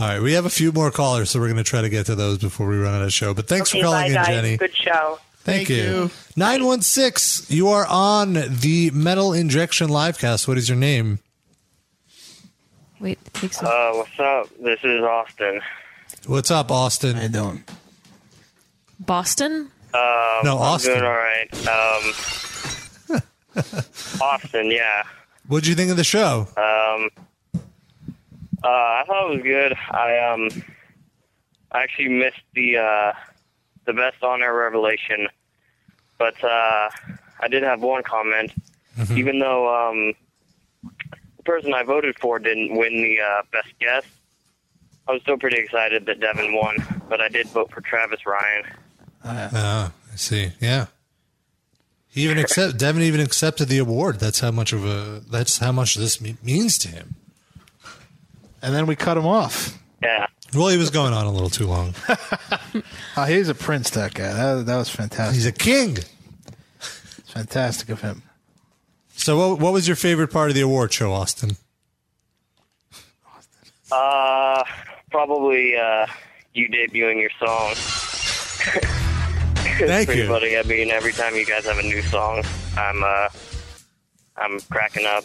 All 0.03 0.09
right, 0.09 0.21
we 0.21 0.33
have 0.33 0.45
a 0.45 0.49
few 0.49 0.73
more 0.73 0.91
callers, 0.91 1.31
so 1.31 1.39
we're 1.39 1.47
going 1.47 1.55
to 1.55 1.63
try 1.63 1.79
to 1.79 1.87
get 1.87 2.07
to 2.07 2.15
those 2.15 2.37
before 2.39 2.67
we 2.67 2.75
run 2.77 2.93
out 2.93 3.03
of 3.03 3.13
show. 3.13 3.33
But 3.33 3.47
thanks 3.47 3.71
okay, 3.71 3.79
for 3.79 3.85
calling 3.85 4.01
bye, 4.01 4.07
in, 4.07 4.13
guys. 4.15 4.27
Jenny. 4.27 4.57
Good 4.57 4.75
show. 4.75 5.17
Thank, 5.45 5.69
you. 5.69 6.11
916, 6.35 7.55
you 7.55 7.69
are 7.69 7.85
on 7.87 8.33
the 8.33 8.91
Metal 8.93 9.31
Injection 9.31 9.87
Livecast. 9.87 10.45
What 10.45 10.57
is 10.57 10.67
your 10.67 10.77
name? 10.77 11.19
Wait, 12.99 13.17
take 13.33 13.53
some. 13.53 13.67
Uh, 13.67 13.91
what's 13.93 14.19
up? 14.19 14.49
This 14.61 14.81
is 14.83 15.01
Austin. 15.01 15.61
What's 16.27 16.51
up, 16.51 16.69
Austin? 16.69 17.15
How 17.15 17.21
you 17.21 17.29
doing? 17.29 17.63
Boston? 18.99 19.71
Um, 19.93 20.41
No, 20.43 20.57
I'm 20.57 20.63
Austin. 20.63 20.95
doing 20.95 21.05
all 21.05 21.11
right. 21.13 21.47
Um, 23.15 23.71
Austin, 24.21 24.69
yeah. 24.69 25.03
What'd 25.47 25.65
you 25.65 25.75
think 25.75 25.91
of 25.91 25.95
the 25.97 26.03
show? 26.03 26.49
Um, 26.57 27.09
uh, 28.63 28.67
I 28.67 29.03
thought 29.05 29.31
it 29.31 29.35
was 29.35 29.43
good. 29.43 29.73
I 29.91 30.17
um, 30.19 30.63
I 31.71 31.83
actually 31.83 32.09
missed 32.09 32.41
the 32.53 32.77
uh, 32.77 33.13
the 33.85 33.93
best 33.93 34.23
on 34.23 34.41
air 34.41 34.53
revelation, 34.53 35.27
but 36.17 36.41
uh, 36.43 36.89
I 37.39 37.47
did 37.49 37.63
have 37.63 37.81
one 37.81 38.03
comment. 38.03 38.51
Even 39.15 39.39
though 39.39 39.67
um, 39.73 40.13
the 41.37 41.43
person 41.43 41.73
I 41.73 41.81
voted 41.83 42.17
for 42.19 42.37
didn't 42.37 42.77
win 42.77 43.01
the 43.01 43.19
uh, 43.19 43.41
best 43.51 43.73
guest, 43.79 44.07
I 45.07 45.13
was 45.13 45.21
still 45.23 45.37
pretty 45.37 45.57
excited 45.57 46.05
that 46.05 46.19
Devin 46.19 46.53
won. 46.53 46.75
But 47.09 47.19
I 47.19 47.27
did 47.27 47.47
vote 47.47 47.71
for 47.71 47.81
Travis 47.81 48.25
Ryan. 48.25 48.63
Ah, 49.25 49.91
I 50.11 50.15
see. 50.15 50.51
Yeah. 50.59 50.87
He 52.07 52.21
even 52.23 52.37
accept 52.37 52.77
Devin 52.77 53.01
even 53.01 53.19
accepted 53.19 53.67
the 53.67 53.79
award. 53.79 54.19
That's 54.19 54.39
how 54.41 54.51
much 54.51 54.71
of 54.73 54.85
a 54.85 55.21
that's 55.29 55.57
how 55.57 55.71
much 55.71 55.95
this 55.95 56.21
me- 56.21 56.37
means 56.43 56.77
to 56.79 56.87
him. 56.87 57.15
And 58.63 58.73
then 58.73 58.87
we 58.87 58.95
cut 58.95 59.17
him 59.17 59.27
off. 59.27 59.77
Yeah. 60.01 60.25
Well, 60.55 60.69
he 60.69 60.77
was 60.77 60.89
going 60.89 61.13
on 61.13 61.27
a 61.27 61.31
little 61.31 61.49
too 61.51 61.67
long. 61.67 61.93
Oh, 63.15 63.25
he's 63.25 63.47
a 63.47 63.53
prince, 63.53 63.91
that 63.91 64.15
guy. 64.15 64.33
That, 64.33 64.65
that 64.65 64.77
was 64.77 64.89
fantastic. 64.89 65.35
He's 65.35 65.45
a 65.45 65.51
king. 65.51 65.97
It's 65.97 67.31
fantastic 67.31 67.89
of 67.89 68.01
him. 68.01 68.23
So, 69.15 69.37
what, 69.37 69.59
what 69.59 69.71
was 69.71 69.87
your 69.87 69.95
favorite 69.95 70.29
part 70.31 70.49
of 70.49 70.55
the 70.55 70.61
award 70.61 70.91
show, 70.91 71.13
Austin? 71.13 71.51
Austin. 73.27 73.71
Uh, 73.91 74.63
probably 75.11 75.75
uh, 75.77 76.07
you 76.55 76.67
debuting 76.69 77.21
your 77.21 77.29
song. 77.39 77.73
Thank 79.77 80.07
pretty 80.07 80.21
you. 80.23 80.27
funny. 80.27 80.57
I 80.57 80.63
mean, 80.63 80.89
every 80.89 81.13
time 81.13 81.35
you 81.35 81.45
guys 81.45 81.65
have 81.65 81.77
a 81.77 81.83
new 81.83 82.01
song, 82.01 82.43
I'm 82.75 83.03
uh, 83.03 83.29
I'm 84.37 84.59
cracking 84.71 85.05
up. 85.05 85.23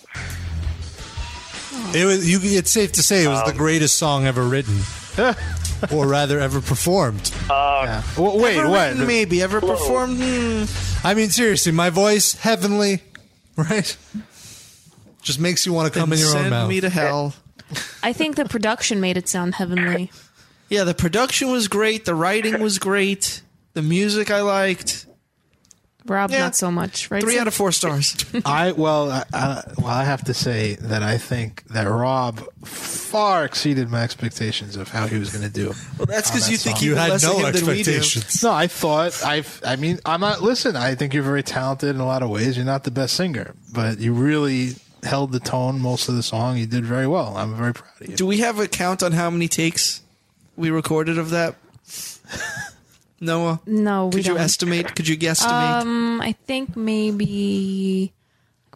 It 1.94 2.04
was. 2.04 2.28
You, 2.30 2.38
it's 2.42 2.70
safe 2.70 2.92
to 2.92 3.02
say 3.02 3.24
it 3.24 3.28
was 3.28 3.44
the 3.44 3.56
greatest 3.56 3.96
song 3.98 4.26
ever 4.26 4.42
written, 4.44 4.80
or 5.92 6.06
rather, 6.06 6.38
ever 6.40 6.60
performed. 6.60 7.32
Uh, 7.50 8.02
wait, 8.16 8.56
Ever 8.58 8.68
what? 8.68 8.90
written, 8.90 9.06
Maybe 9.06 9.42
ever 9.42 9.60
performed? 9.60 10.18
Hmm. 10.20 10.64
I 11.06 11.14
mean, 11.14 11.30
seriously, 11.30 11.72
my 11.72 11.90
voice, 11.90 12.34
heavenly, 12.34 13.02
right? 13.56 13.96
Just 15.22 15.40
makes 15.40 15.66
you 15.66 15.72
want 15.72 15.92
to 15.92 15.98
come 15.98 16.10
Then 16.10 16.18
in 16.18 16.24
your 16.24 16.34
own 16.34 16.42
send 16.42 16.50
mouth. 16.50 16.68
me 16.68 16.80
to 16.80 16.88
hell. 16.88 17.34
I 18.02 18.12
think 18.12 18.36
the 18.36 18.44
production 18.46 19.00
made 19.00 19.16
it 19.16 19.28
sound 19.28 19.54
heavenly. 19.56 20.10
Yeah, 20.70 20.84
the 20.84 20.94
production 20.94 21.50
was 21.50 21.68
great. 21.68 22.04
The 22.04 22.14
writing 22.14 22.60
was 22.60 22.78
great. 22.78 23.42
The 23.74 23.82
music 23.82 24.30
I 24.30 24.40
liked. 24.40 25.06
Rob, 26.10 26.30
not 26.30 26.56
so 26.56 26.70
much, 26.70 27.10
right? 27.10 27.22
Three 27.22 27.32
Sid? 27.32 27.40
out 27.42 27.46
of 27.48 27.54
four 27.54 27.72
stars. 27.72 28.16
I 28.44 28.72
well, 28.72 29.10
I, 29.10 29.24
I, 29.32 29.62
well, 29.78 29.86
I 29.88 30.04
have 30.04 30.24
to 30.24 30.34
say 30.34 30.74
that 30.76 31.02
I 31.02 31.18
think 31.18 31.64
that 31.68 31.84
Rob 31.84 32.40
far 32.64 33.44
exceeded 33.44 33.88
my 33.90 34.02
expectations 34.02 34.76
of 34.76 34.88
how 34.88 35.06
he 35.06 35.18
was 35.18 35.30
going 35.30 35.44
to 35.44 35.50
do. 35.52 35.72
Well, 35.98 36.06
that's 36.06 36.30
because 36.30 36.46
that 36.46 36.52
you 36.52 36.58
think 36.58 36.78
song. 36.78 36.84
even 36.86 36.96
You 36.96 37.00
had 37.00 37.10
less 37.10 37.24
of 37.24 37.30
no 37.38 37.46
him 37.46 37.52
than 37.52 37.66
we 37.66 37.82
do. 37.82 37.96
expectations. 37.96 38.42
No, 38.42 38.52
I 38.52 38.66
thought 38.66 39.20
I. 39.24 39.44
I 39.64 39.76
mean, 39.76 39.98
I'm 40.04 40.20
not. 40.20 40.42
Listen, 40.42 40.76
I 40.76 40.94
think 40.94 41.14
you're 41.14 41.22
very 41.22 41.42
talented 41.42 41.90
in 41.94 42.00
a 42.00 42.06
lot 42.06 42.22
of 42.22 42.30
ways. 42.30 42.56
You're 42.56 42.66
not 42.66 42.84
the 42.84 42.90
best 42.90 43.14
singer, 43.14 43.54
but 43.72 43.98
you 43.98 44.12
really 44.12 44.74
held 45.04 45.30
the 45.32 45.40
tone 45.40 45.80
most 45.80 46.08
of 46.08 46.16
the 46.16 46.22
song. 46.22 46.56
You 46.58 46.66
did 46.66 46.84
very 46.84 47.06
well. 47.06 47.36
I'm 47.36 47.54
very 47.54 47.72
proud 47.72 48.00
of 48.00 48.08
you. 48.08 48.16
Do 48.16 48.26
we 48.26 48.38
have 48.38 48.58
a 48.58 48.66
count 48.66 49.02
on 49.02 49.12
how 49.12 49.30
many 49.30 49.46
takes 49.48 50.02
we 50.56 50.70
recorded 50.70 51.18
of 51.18 51.30
that? 51.30 51.54
Noah? 53.20 53.60
No, 53.66 54.06
we 54.06 54.12
Could 54.12 54.26
you 54.26 54.34
don't. 54.34 54.42
estimate? 54.42 54.94
Could 54.94 55.08
you 55.08 55.16
guesstimate? 55.16 55.80
Um, 55.82 56.20
I 56.20 56.32
think 56.32 56.76
maybe 56.76 58.12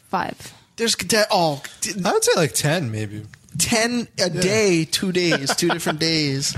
five. 0.08 0.52
There's 0.76 0.94
de- 0.96 1.26
oh, 1.30 1.62
I 2.04 2.12
would 2.12 2.24
say 2.24 2.32
like 2.36 2.52
ten, 2.52 2.90
maybe. 2.90 3.22
ten 3.58 4.08
a 4.18 4.30
day, 4.30 4.84
two 4.90 5.12
days, 5.12 5.54
two 5.54 5.68
different 5.68 5.98
days. 6.00 6.56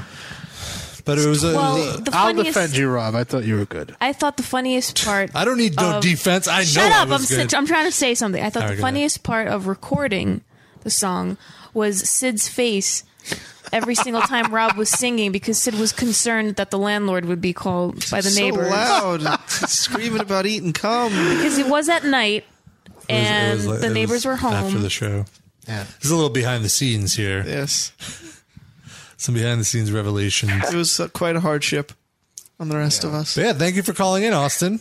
But 1.04 1.18
it 1.18 1.26
was 1.26 1.44
a. 1.44 1.54
Well, 1.54 1.98
the 1.98 2.10
I'll 2.14 2.28
funniest- 2.28 2.54
defend 2.54 2.76
you, 2.76 2.88
Rob. 2.88 3.14
I 3.14 3.24
thought 3.24 3.44
you 3.44 3.56
were 3.58 3.66
good. 3.66 3.94
I 4.00 4.14
thought 4.14 4.38
the 4.38 4.42
funniest 4.42 5.04
part. 5.04 5.30
I 5.36 5.44
don't 5.44 5.58
need 5.58 5.76
no 5.76 5.98
of- 5.98 6.02
defense. 6.02 6.48
I 6.48 6.60
know 6.60 6.64
Shut 6.64 6.90
I 6.92 7.02
up! 7.02 7.08
was 7.10 7.30
I'm, 7.30 7.36
good. 7.38 7.50
si- 7.50 7.56
I'm 7.56 7.66
trying 7.66 7.84
to 7.84 7.92
say 7.92 8.14
something. 8.14 8.42
I 8.42 8.48
thought 8.48 8.62
All 8.62 8.68
right, 8.70 8.76
the 8.76 8.80
go 8.80 8.84
ahead. 8.86 8.94
funniest 8.94 9.22
part 9.22 9.48
of 9.48 9.66
recording 9.66 10.40
the 10.80 10.90
song 10.90 11.36
was 11.74 12.08
Sid's 12.08 12.48
face 12.48 13.04
every 13.72 13.94
single 13.94 14.22
time 14.22 14.52
Rob 14.52 14.76
was 14.76 14.88
singing 14.90 15.32
because 15.32 15.58
Sid 15.58 15.74
was 15.74 15.92
concerned 15.92 16.56
that 16.56 16.70
the 16.70 16.78
landlord 16.78 17.24
would 17.24 17.40
be 17.40 17.52
called 17.52 18.08
by 18.10 18.20
the 18.20 18.30
so 18.30 18.40
neighbors. 18.40 18.70
loud, 18.70 19.20
screaming 19.48 20.20
about 20.20 20.46
eating 20.46 20.72
cum. 20.72 21.10
because 21.10 21.58
it 21.58 21.66
was 21.66 21.88
at 21.88 22.04
night 22.04 22.44
It 22.86 22.92
was- 22.94 23.04
it 23.08 23.12
and 23.12 23.56
was 23.58 23.66
like- 23.66 23.80
the 23.80 23.90
neighbors 23.90 24.24
were 24.24 24.36
home. 24.36 24.52
after 24.54 24.78
the 24.78 24.90
show. 24.90 25.24
Yeah, 25.66 25.84
there's 26.00 26.10
a 26.10 26.14
little 26.14 26.30
behind 26.30 26.64
the 26.64 26.68
scenes 26.68 27.14
here. 27.14 27.42
Yes, 27.46 27.92
some 29.16 29.34
behind 29.34 29.60
the 29.60 29.64
scenes 29.64 29.90
revelations. 29.90 30.70
It 30.70 30.76
was 30.76 31.00
uh, 31.00 31.08
quite 31.08 31.36
a 31.36 31.40
hardship 31.40 31.92
on 32.60 32.68
the 32.68 32.76
rest 32.76 33.02
of 33.04 33.14
us. 33.14 33.34
But 33.34 33.44
yeah, 33.44 33.52
thank 33.54 33.74
you 33.76 33.82
for 33.82 33.94
calling 33.94 34.24
in, 34.24 34.32
Austin. 34.34 34.80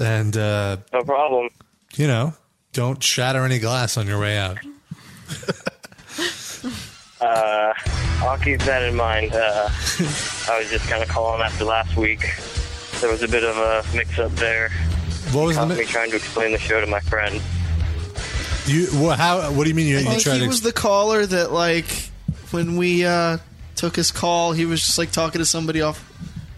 And 0.00 0.36
uh, 0.36 0.78
No 0.92 1.02
problem. 1.04 1.48
you 1.94 2.06
know, 2.08 2.34
don't 2.72 3.02
shatter 3.02 3.44
any 3.44 3.58
glass 3.60 3.96
on 3.96 4.06
your 4.08 4.18
way 4.20 4.36
out. 4.36 4.58
Uh, 7.26 7.74
I'll 8.24 8.38
keep 8.38 8.60
that 8.60 8.82
in 8.82 8.94
mind. 8.94 9.34
Uh, 9.34 9.68
I 10.48 10.58
was 10.58 10.70
just 10.70 10.88
kind 10.88 11.02
of 11.02 11.08
calling 11.08 11.42
after 11.42 11.64
last 11.64 11.96
week. 11.96 12.20
There 13.00 13.10
was 13.10 13.22
a 13.22 13.28
bit 13.28 13.44
of 13.44 13.56
a 13.56 13.84
mix-up 13.96 14.32
there. 14.32 14.70
What 15.32 15.46
was 15.46 15.56
Caught 15.56 15.68
the 15.68 15.74
me 15.76 15.84
trying 15.84 16.10
to 16.10 16.16
explain 16.16 16.52
the 16.52 16.58
show 16.58 16.80
to 16.80 16.86
my 16.86 17.00
friend. 17.00 17.40
You 18.66 18.86
what? 19.00 19.18
How? 19.18 19.50
What 19.52 19.64
do 19.64 19.68
you 19.70 19.74
mean? 19.74 19.86
You, 19.86 19.98
I 19.98 20.00
you 20.00 20.06
think 20.10 20.22
try 20.22 20.34
he 20.34 20.40
to? 20.40 20.46
was 20.48 20.60
the 20.62 20.72
caller 20.72 21.24
that, 21.26 21.52
like, 21.52 21.86
when 22.50 22.76
we 22.76 23.04
uh, 23.04 23.38
took 23.74 23.94
his 23.96 24.10
call, 24.10 24.52
he 24.52 24.64
was 24.66 24.80
just 24.84 24.98
like 24.98 25.10
talking 25.12 25.38
to 25.40 25.44
somebody 25.44 25.82
off, 25.82 26.02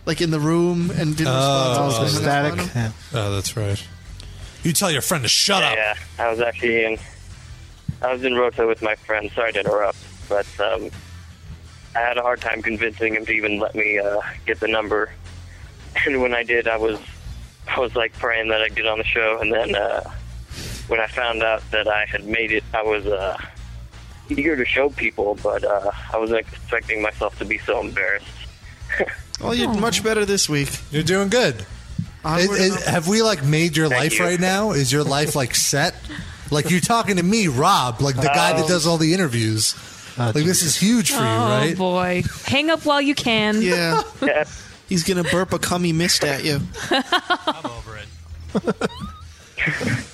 like 0.07 0.20
in 0.20 0.31
the 0.31 0.40
room, 0.40 0.90
and 0.90 1.16
didn't 1.16 1.28
Oh, 1.35 1.86
respond. 1.89 2.11
to 2.11 2.16
us. 2.16 2.19
static. 2.23 2.74
Yeah. 2.74 2.93
oh, 3.15 3.35
that's 3.35 3.57
right. 3.57 3.82
You 4.62 4.73
tell 4.73 4.90
your 4.90 5.03
friend 5.03 5.23
to 5.24 5.28
shut 5.28 5.62
up. 5.62 5.74
Yeah, 5.77 5.95
I 6.19 6.31
was 6.31 6.40
actually 6.40 6.85
in. 6.85 6.99
I 8.01 8.12
was 8.12 8.23
in 8.24 8.35
Rota 8.35 8.66
with 8.66 8.81
my 8.81 8.95
friend. 8.95 9.31
Sorry 9.35 9.53
to 9.53 9.61
interrupt, 9.61 9.99
but 10.29 10.47
um, 10.61 10.91
I 11.97 12.01
had 12.01 12.17
a 12.19 12.23
hard 12.23 12.41
time 12.41 12.63
convincing 12.63 13.15
him 13.15 13.25
to 13.27 13.33
even 13.33 13.59
let 13.59 13.75
me 13.75 13.99
uh, 13.99 14.21
get 14.47 14.61
the 14.61 14.69
number. 14.69 15.11
And 16.07 16.21
when 16.23 16.33
I 16.35 16.43
did, 16.45 16.69
I 16.69 16.77
was, 16.77 16.99
I 17.67 17.81
was 17.81 17.97
like 17.97 18.13
praying 18.13 18.49
that 18.51 18.61
I'd 18.61 18.77
get 18.77 18.87
on 18.87 18.99
the 18.99 19.05
show. 19.05 19.39
And 19.41 19.53
then 19.53 19.75
uh, 19.75 20.09
when 20.87 21.01
I 21.01 21.07
found 21.09 21.43
out 21.43 21.63
that 21.73 21.89
I 21.89 22.05
had 22.05 22.25
made 22.27 22.53
it, 22.53 22.63
I 22.73 22.83
was 22.83 23.05
uh, 23.07 23.37
eager 24.29 24.55
to 24.55 24.65
show 24.67 24.91
people, 24.91 25.37
but 25.43 25.65
uh, 25.65 25.91
I 26.13 26.19
wasn't 26.19 26.41
expecting 26.41 27.03
myself 27.03 27.37
to 27.39 27.45
be 27.45 27.59
so 27.59 27.81
embarrassed. 27.81 28.27
Well, 29.41 29.55
you're 29.55 29.73
much 29.73 30.03
better 30.03 30.25
this 30.25 30.49
week. 30.49 30.69
You're 30.91 31.05
doing 31.05 31.29
good. 31.29 31.65
Onward 32.25 32.59
Is- 32.61 32.75
is- 32.77 32.85
have 32.87 33.07
we 33.09 33.23
like 33.23 33.45
made 33.45 33.77
your 33.77 33.89
life 33.89 34.19
you. 34.19 34.25
right 34.25 34.39
now? 34.41 34.73
Is 34.73 34.93
your 34.93 35.05
life 35.05 35.37
like 35.37 35.55
set? 35.55 35.95
Like 36.51 36.71
you're 36.71 36.81
talking 36.81 37.17
to 37.17 37.23
me, 37.23 37.47
Rob, 37.49 38.01
like 38.01 38.17
the 38.17 38.23
guy 38.35 38.53
that 38.55 38.63
Um, 38.63 38.69
does 38.69 38.85
all 38.87 38.99
the 38.99 39.15
intervies. 39.15 39.75
Like 40.19 40.45
this 40.45 40.62
is 40.62 40.77
huge 40.77 41.11
for 41.11 41.20
you, 41.20 41.27
right? 41.27 41.73
oh 41.74 41.78
boy! 41.78 42.23
Hang 42.47 42.70
up 42.70 42.85
while 42.85 43.01
you 43.01 43.15
can. 43.15 43.61
Yeah. 43.62 44.03
He's 44.89 45.05
gonna 45.05 45.24
burp 45.24 45.53
a 45.53 45.59
cummy 45.59 45.93
mist 45.93 46.24
at 46.24 46.45
you. 46.45 46.61
I'm 46.90 47.66
over 47.66 47.99
it. 47.99 48.09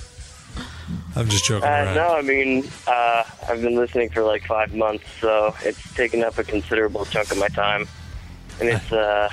I'm 1.15 1.29
just 1.29 1.45
joking 1.45 1.63
Uh, 1.67 1.71
around. 1.71 1.95
no, 1.95 2.13
I 2.15 2.21
mean, 2.21 2.69
uh, 2.87 3.23
I've 3.47 3.61
been 3.61 3.75
listening 3.75 4.09
for 4.09 4.21
like 4.21 4.43
five 4.45 4.73
months, 4.75 5.05
so 5.21 5.55
it's 5.63 5.93
taken 5.93 6.23
up 6.23 6.37
a 6.37 6.43
considerable 6.43 7.05
chunk 7.05 7.31
of 7.31 7.37
my 7.37 7.47
time. 7.47 7.87
And 8.59 8.67
it's, 8.69 8.91
uh, 8.91 9.29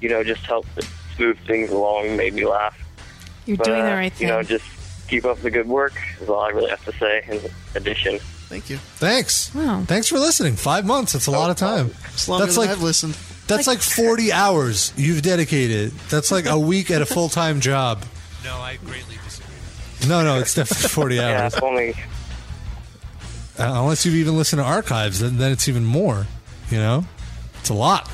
you 0.00 0.08
know, 0.08 0.24
just 0.24 0.44
helped 0.44 0.68
smooth 1.16 1.38
things 1.46 1.70
along, 1.70 2.16
made 2.16 2.34
me 2.34 2.44
laugh. 2.46 2.76
You're 3.46 3.56
But, 3.58 3.66
doing 3.66 3.84
the 3.84 3.92
uh, 3.92 3.94
right 3.94 4.12
thing. 4.12 4.26
You 4.28 4.34
know, 4.34 4.42
just 4.42 4.64
keep 5.08 5.24
up 5.24 5.38
the 5.40 5.50
good 5.50 5.68
work 5.68 5.92
is 6.20 6.28
all 6.28 6.40
I 6.40 6.48
really 6.48 6.70
have 6.70 6.84
to 6.84 6.92
say 6.98 7.22
in 7.28 7.40
addition. 7.76 8.18
Thank 8.50 8.68
you. 8.68 8.76
Thanks. 8.96 9.54
Wow. 9.54 9.84
Thanks 9.86 10.08
for 10.08 10.18
listening. 10.18 10.56
Five 10.56 10.84
months. 10.84 11.12
That's 11.12 11.28
a 11.28 11.30
lot 11.30 11.50
of 11.50 11.56
time. 11.56 11.92
It's 12.12 12.28
longer 12.28 12.44
that's 12.46 12.56
than 12.56 12.66
like 12.66 12.76
I've 12.76 12.82
listened. 12.82 13.14
that's 13.46 13.66
like 13.68 13.78
40 13.78 14.32
hours 14.44 14.92
you've 14.96 15.22
dedicated. 15.22 15.92
That's 16.10 16.30
like 16.32 16.46
a 16.46 16.58
week 16.58 16.90
at 16.90 17.00
a 17.00 17.06
full 17.06 17.28
time 17.28 17.60
job. 17.60 18.04
No, 18.44 18.56
I 18.56 18.76
greatly 18.84 19.16
disagree. 19.24 20.08
No, 20.08 20.22
no, 20.24 20.40
it's 20.40 20.54
definitely 20.54 20.88
40 21.16 21.20
hours. 21.20 21.54
if 21.54 21.62
only 21.62 21.90
Uh, 23.58 23.80
unless 23.82 24.04
you've 24.04 24.16
even 24.16 24.36
listened 24.36 24.60
to 24.60 24.64
archives, 24.66 25.20
then, 25.20 25.38
then 25.38 25.52
it's 25.52 25.68
even 25.68 25.84
more. 25.84 26.26
You 26.70 26.78
know, 26.78 27.04
it's 27.60 27.68
a 27.70 27.74
lot. 27.74 28.10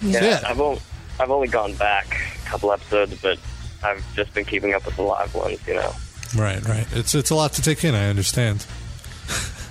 yeah, 0.00 0.24
Yeah. 0.24 0.40
I've 0.46 0.60
only 0.60 0.80
I've 1.20 1.30
only 1.30 1.48
gone 1.48 1.74
back 1.74 2.06
a 2.44 2.48
couple 2.48 2.72
episodes, 2.72 3.20
but 3.20 3.38
I've 3.84 4.02
just 4.14 4.32
been 4.32 4.44
keeping 4.46 4.72
up 4.72 4.86
with 4.86 4.96
the 4.96 5.02
live 5.02 5.34
ones. 5.34 5.58
You 5.66 5.74
know. 5.74 5.92
Right, 6.34 6.66
right. 6.66 6.86
It's 6.92 7.14
it's 7.14 7.28
a 7.30 7.34
lot 7.34 7.52
to 7.54 7.62
take 7.62 7.84
in. 7.84 7.94
I 7.94 8.08
understand. 8.08 8.64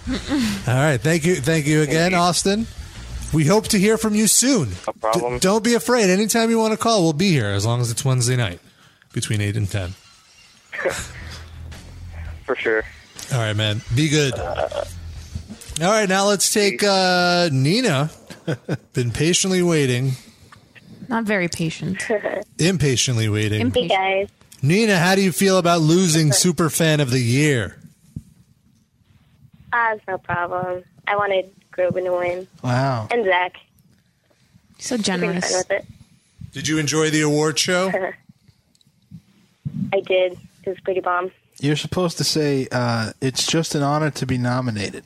All 0.10 0.16
right, 0.76 0.98
thank 1.00 1.26
you, 1.26 1.36
thank 1.36 1.66
you 1.68 1.82
again, 1.82 2.14
Austin. 2.14 2.66
We 3.34 3.46
hope 3.46 3.68
to 3.70 3.78
hear 3.80 3.98
from 3.98 4.14
you 4.16 4.28
soon. 4.28 4.70
No 4.88 4.94
problem. 5.00 5.34
D- 5.36 5.40
don't 5.40 5.64
be 5.64 5.74
afraid. 5.76 6.10
Anytime 6.10 6.50
you 6.50 6.58
want 6.60 6.74
to 6.74 6.78
call, 6.78 7.04
we'll 7.04 7.14
be 7.14 7.30
here 7.32 7.46
as 7.48 7.66
long 7.66 7.80
as 7.80 7.90
it's 7.92 8.04
Wednesday 8.04 8.36
night 8.36 8.60
between 9.14 9.40
eight 9.42 9.56
and 9.56 9.70
ten. 9.70 9.94
For 12.46 12.56
sure. 12.56 12.84
All 13.32 13.40
right, 13.40 13.56
man. 13.56 13.82
Be 13.96 14.10
good. 14.10 14.34
All 14.38 14.68
right, 15.80 16.10
now 16.10 16.26
let's 16.28 16.52
take 16.54 16.84
uh, 16.84 17.50
Nina. 17.52 18.10
Been 18.94 19.12
patiently 19.12 19.62
waiting, 19.62 20.14
Not 21.08 21.24
very 21.26 21.48
patient. 21.48 22.06
impatiently 22.60 23.30
waiting. 23.30 23.72
Hey, 23.72 23.88
guys. 23.88 24.30
Nina, 24.62 24.98
how 24.98 25.16
do 25.16 25.22
you 25.22 25.32
feel 25.32 25.58
about 25.58 25.82
losing 25.82 26.32
super 26.34 26.70
fan 26.70 27.00
of 27.00 27.12
the 27.12 27.20
year? 27.22 27.78
Ah, 29.74 29.94
it's 29.94 30.06
no 30.08 30.18
problem. 30.18 30.84
I 31.08 31.16
wanted 31.16 31.50
Groban 31.72 32.04
to 32.06 32.12
win. 32.12 32.48
Wow. 32.64 33.08
And 33.12 33.26
Zach. 33.26 33.56
So 34.80 34.98
generous. 34.98 35.52
with 35.54 35.72
it. 35.72 35.86
Did 36.52 36.68
you 36.68 36.78
enjoy 36.78 37.10
the 37.10 37.22
award 37.22 37.58
show? 37.60 37.90
I 39.94 40.00
did. 40.02 40.38
It 40.64 40.70
was 40.70 40.80
pretty 40.82 41.00
bomb. 41.00 41.32
You're 41.60 41.76
supposed 41.76 42.18
to 42.18 42.24
say 42.24 42.68
uh, 42.72 43.14
it's 43.22 43.46
just 43.46 43.76
an 43.76 43.84
honor 43.84 44.10
to 44.12 44.26
be 44.26 44.38
nominated. 44.38 45.04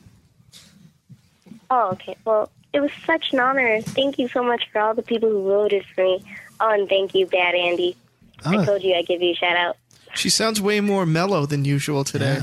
Oh, 1.70 1.90
okay. 1.92 2.16
Well, 2.24 2.50
it 2.72 2.80
was 2.80 2.90
such 3.04 3.32
an 3.32 3.40
honor. 3.40 3.80
Thank 3.82 4.18
you 4.18 4.28
so 4.28 4.42
much 4.42 4.68
for 4.72 4.80
all 4.80 4.94
the 4.94 5.02
people 5.02 5.28
who 5.28 5.44
voted 5.44 5.84
for 5.94 6.02
me. 6.04 6.22
Oh, 6.60 6.70
and 6.70 6.88
thank 6.88 7.14
you, 7.14 7.26
Bad 7.26 7.54
Andy. 7.54 7.96
I 8.44 8.56
Oh. 8.56 8.64
told 8.64 8.82
you 8.82 8.94
I'd 8.94 9.06
give 9.06 9.20
you 9.22 9.32
a 9.32 9.34
shout 9.34 9.56
out. 9.56 9.76
She 10.14 10.30
sounds 10.30 10.60
way 10.60 10.80
more 10.80 11.04
mellow 11.04 11.44
than 11.46 11.64
usual 11.64 12.04
today. 12.04 12.40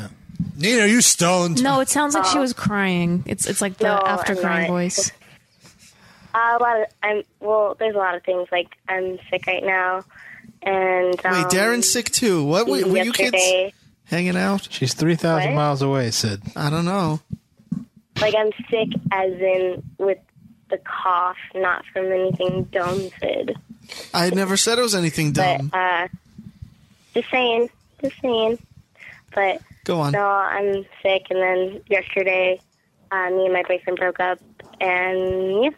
Nina, 0.55 0.83
are 0.83 0.87
you 0.87 1.01
stoned? 1.01 1.63
No, 1.63 1.79
it 1.79 1.89
sounds 1.89 2.13
like 2.13 2.25
she 2.25 2.37
Oh. 2.37 2.41
was 2.41 2.53
crying. 2.53 3.23
It's 3.25 3.47
it's 3.47 3.61
like 3.61 3.77
the 3.77 3.85
No, 3.85 3.95
after 3.97 4.33
I'm 4.33 4.39
crying 4.39 4.61
not. 4.63 4.69
voice. 4.73 5.11
Uh, 6.33 6.57
a 6.59 6.61
lot 6.63 6.81
of 6.81 6.87
I'm 7.01 7.23
well. 7.39 7.75
There's 7.77 7.95
a 7.95 7.97
lot 7.99 8.15
of 8.15 8.23
things 8.23 8.47
like 8.51 8.67
I'm 8.87 9.19
sick 9.29 9.45
right 9.47 9.63
now, 9.63 10.03
and 10.63 11.25
um, 11.25 11.31
Wait, 11.33 11.45
Darren's 11.47 11.91
sick 11.91 12.09
too. 12.11 12.43
What 12.43 12.65
were, 12.67 12.87
were 12.87 12.97
you 13.03 13.11
kids 13.13 13.33
yesterday- 13.33 13.73
hanging 14.05 14.35
out? 14.37 14.67
She's 14.71 14.93
three 14.93 15.15
thousand 15.15 15.51
What? 15.51 15.55
miles 15.61 15.81
away. 15.81 16.11
Sid. 16.11 16.41
I 16.55 16.69
don't 16.69 16.85
know. 16.85 17.19
Like 18.21 18.35
I'm 18.35 18.51
sick, 18.69 18.89
as 19.11 19.31
in 19.33 19.83
with 19.97 20.19
the 20.69 20.77
cough, 20.79 21.37
not 21.55 21.83
from 21.93 22.05
anything 22.11 22.63
dumb 22.65 23.09
said. 23.19 23.55
I 24.13 24.29
never 24.29 24.55
said 24.57 24.79
it 24.79 24.81
was 24.81 24.95
anything 24.95 25.33
dumb. 25.33 25.67
But 25.67 25.77
uh, 25.77 26.07
just 27.13 27.29
saying, 27.29 27.69
just 28.01 28.19
saying. 28.21 28.57
But 29.35 29.61
Go 29.83 29.99
on. 29.99 30.13
No, 30.13 30.25
I'm 30.25 30.85
sick, 31.01 31.27
and 31.29 31.41
then 31.41 31.81
yesterday, 31.87 32.59
uh, 33.11 33.29
me 33.29 33.45
and 33.45 33.53
my 33.53 33.63
boyfriend 33.67 33.97
broke 33.99 34.19
up, 34.19 34.39
and 34.79 35.63
yeah. 35.63 35.69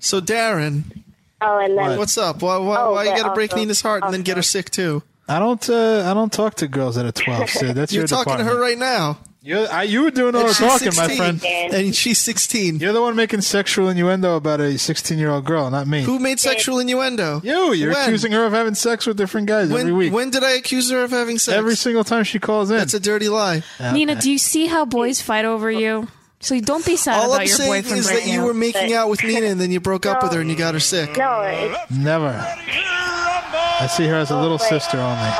So 0.00 0.20
Darren, 0.20 1.02
Oh, 1.40 1.58
and 1.58 1.76
then 1.76 1.98
what's 1.98 2.16
up? 2.18 2.42
Why, 2.42 2.56
why, 2.58 2.76
Oh, 2.80 2.92
why 2.92 3.04
you 3.04 3.10
got 3.10 3.28
to 3.28 3.34
break 3.34 3.54
Nina's 3.54 3.80
heart 3.80 4.04
and 4.04 4.14
then 4.14 4.22
get 4.22 4.36
her 4.36 4.42
sick 4.42 4.70
too? 4.70 5.02
I 5.28 5.38
don't. 5.38 5.68
Uh, 5.68 6.08
I 6.10 6.14
don't 6.14 6.32
talk 6.32 6.54
to 6.56 6.68
girls 6.68 6.96
that 6.96 7.06
are 7.06 7.12
twelve. 7.12 7.48
Sid. 7.48 7.74
That's 7.76 7.92
You're 7.92 8.02
your 8.02 8.08
talking 8.08 8.38
to 8.38 8.44
her 8.44 8.60
right 8.60 8.78
now. 8.78 9.18
You're, 9.44 9.68
I, 9.72 9.82
you 9.82 10.04
were 10.04 10.12
doing 10.12 10.36
all 10.36 10.42
the 10.46 10.54
she's 10.54 10.58
talking, 10.58 10.86
my 10.96 11.08
16. 11.08 11.16
friend. 11.38 11.74
And 11.74 11.96
she's 11.96 12.18
16. 12.20 12.76
You're 12.78 12.92
the 12.92 13.00
one 13.02 13.16
making 13.16 13.40
sexual 13.40 13.88
innuendo 13.88 14.36
about 14.36 14.60
a 14.60 14.78
16 14.78 15.18
year 15.18 15.30
old 15.30 15.44
girl, 15.44 15.68
not 15.68 15.88
me. 15.88 16.02
Who 16.02 16.20
made 16.20 16.38
sexual 16.38 16.78
innuendo? 16.78 17.40
You. 17.42 17.72
You're 17.72 17.92
When? 17.92 18.04
accusing 18.04 18.30
her 18.30 18.44
of 18.46 18.52
having 18.52 18.74
sex 18.74 19.04
with 19.04 19.16
different 19.16 19.48
guys 19.48 19.68
When, 19.68 19.80
every 19.80 19.92
week. 19.92 20.12
when 20.12 20.30
did 20.30 20.44
I 20.44 20.52
accuse 20.52 20.90
her 20.92 21.02
of 21.02 21.10
having 21.10 21.38
sex? 21.40 21.58
Every 21.58 21.74
single 21.74 22.04
time 22.04 22.22
she 22.22 22.38
calls 22.38 22.70
in. 22.70 22.76
That's 22.76 22.94
a 22.94 23.00
dirty 23.00 23.28
lie. 23.28 23.64
Nina, 23.80 24.14
do 24.14 24.30
you 24.30 24.38
see 24.38 24.66
how 24.66 24.84
boys 24.84 25.20
fight 25.20 25.44
over 25.44 25.68
you? 25.70 26.06
So 26.38 26.58
don't 26.60 26.84
be 26.86 26.96
sad 26.96 27.18
All 27.18 27.26
about 27.32 27.40
I'm 27.42 27.46
your 27.48 27.56
saying 27.56 27.70
boyfriend 27.82 27.98
is 27.98 28.06
that 28.08 28.12
breaking 28.14 28.32
you 28.34 28.44
were 28.44 28.54
making 28.54 28.92
out 28.94 29.08
with 29.08 29.22
Nina 29.24 29.46
and 29.46 29.60
then 29.60 29.70
you 29.72 29.80
broke 29.80 30.06
up 30.06 30.22
with 30.22 30.32
her 30.32 30.40
and 30.40 30.50
you 30.50 30.56
got 30.56 30.74
her 30.74 30.80
sick. 30.80 31.16
No, 31.16 31.40
it's 31.42 31.90
Never. 31.90 32.28
I 32.28 33.86
see 33.88 34.06
her 34.06 34.14
as 34.16 34.30
a 34.30 34.40
little 34.40 34.58
sister 34.58 34.98
only. 34.98 35.30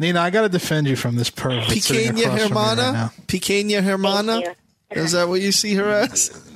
Nina, 0.00 0.20
I 0.20 0.30
got 0.30 0.42
to 0.42 0.48
defend 0.48 0.86
you 0.88 0.96
from 0.96 1.14
this 1.16 1.30
perv 1.30 1.68
that's 1.68 1.84
sitting 1.84 2.14
Pequeña 2.14 2.20
across 2.22 2.40
right 2.40 2.48
Hermana? 2.48 2.92
now. 2.92 3.12
Pequeña 3.28 3.82
Hermana? 3.82 4.42
Is 4.90 5.12
that 5.12 5.28
what 5.28 5.40
you 5.42 5.52
see 5.52 5.74
her 5.74 5.88
as? 5.88 6.30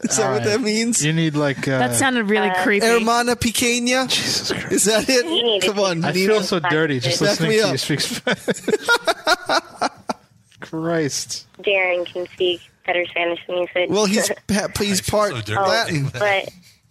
Is 0.00 0.16
that 0.16 0.26
All 0.26 0.30
what 0.34 0.38
right. 0.38 0.44
that 0.46 0.60
means? 0.60 1.04
You 1.04 1.12
need 1.12 1.34
like. 1.34 1.66
Uh, 1.66 1.80
That 1.80 1.96
sounded 1.96 2.30
really 2.30 2.52
creepy. 2.62 2.86
Hermana 2.86 3.34
Pequeña? 3.34 4.08
Jesus 4.08 4.52
Christ. 4.52 4.70
Is 4.72 4.84
that 4.84 5.04
it? 5.08 5.62
Come 5.64 5.80
on, 5.80 6.04
I 6.04 6.12
Nina. 6.12 6.34
feel 6.34 6.42
so 6.44 6.60
dirty 6.60 7.00
just 7.00 7.18
Back 7.20 7.30
listening 7.40 7.50
me 7.50 7.56
to 7.56 7.62
up. 7.66 7.72
you 7.72 7.78
speak 7.78 8.00
Spanish. 8.00 8.60
Christ. 10.60 11.46
Darren 11.62 12.06
can 12.06 12.28
speak 12.28 12.60
better 12.86 13.04
Spanish 13.06 13.40
than 13.48 13.56
you 13.56 13.66
said. 13.74 13.90
Well, 13.90 14.06
he's 14.06 14.30
pa- 14.46 14.68
he's 14.78 15.00
part 15.00 15.32
Latin. 15.48 16.10
but 16.12 16.48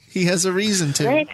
He 0.09 0.25
has 0.25 0.43
a 0.45 0.51
reason 0.51 0.91
to. 0.93 1.05
What? 1.09 1.27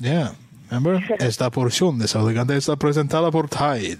Yeah. 0.00 0.32
Remember? 0.70 1.02
Esta 1.18 1.50
porción 1.50 1.98
de 1.98 2.06
Saudegante 2.08 2.56
está 2.56 2.76
presentada 2.76 3.30
por 3.30 3.48
Tide. 3.48 3.98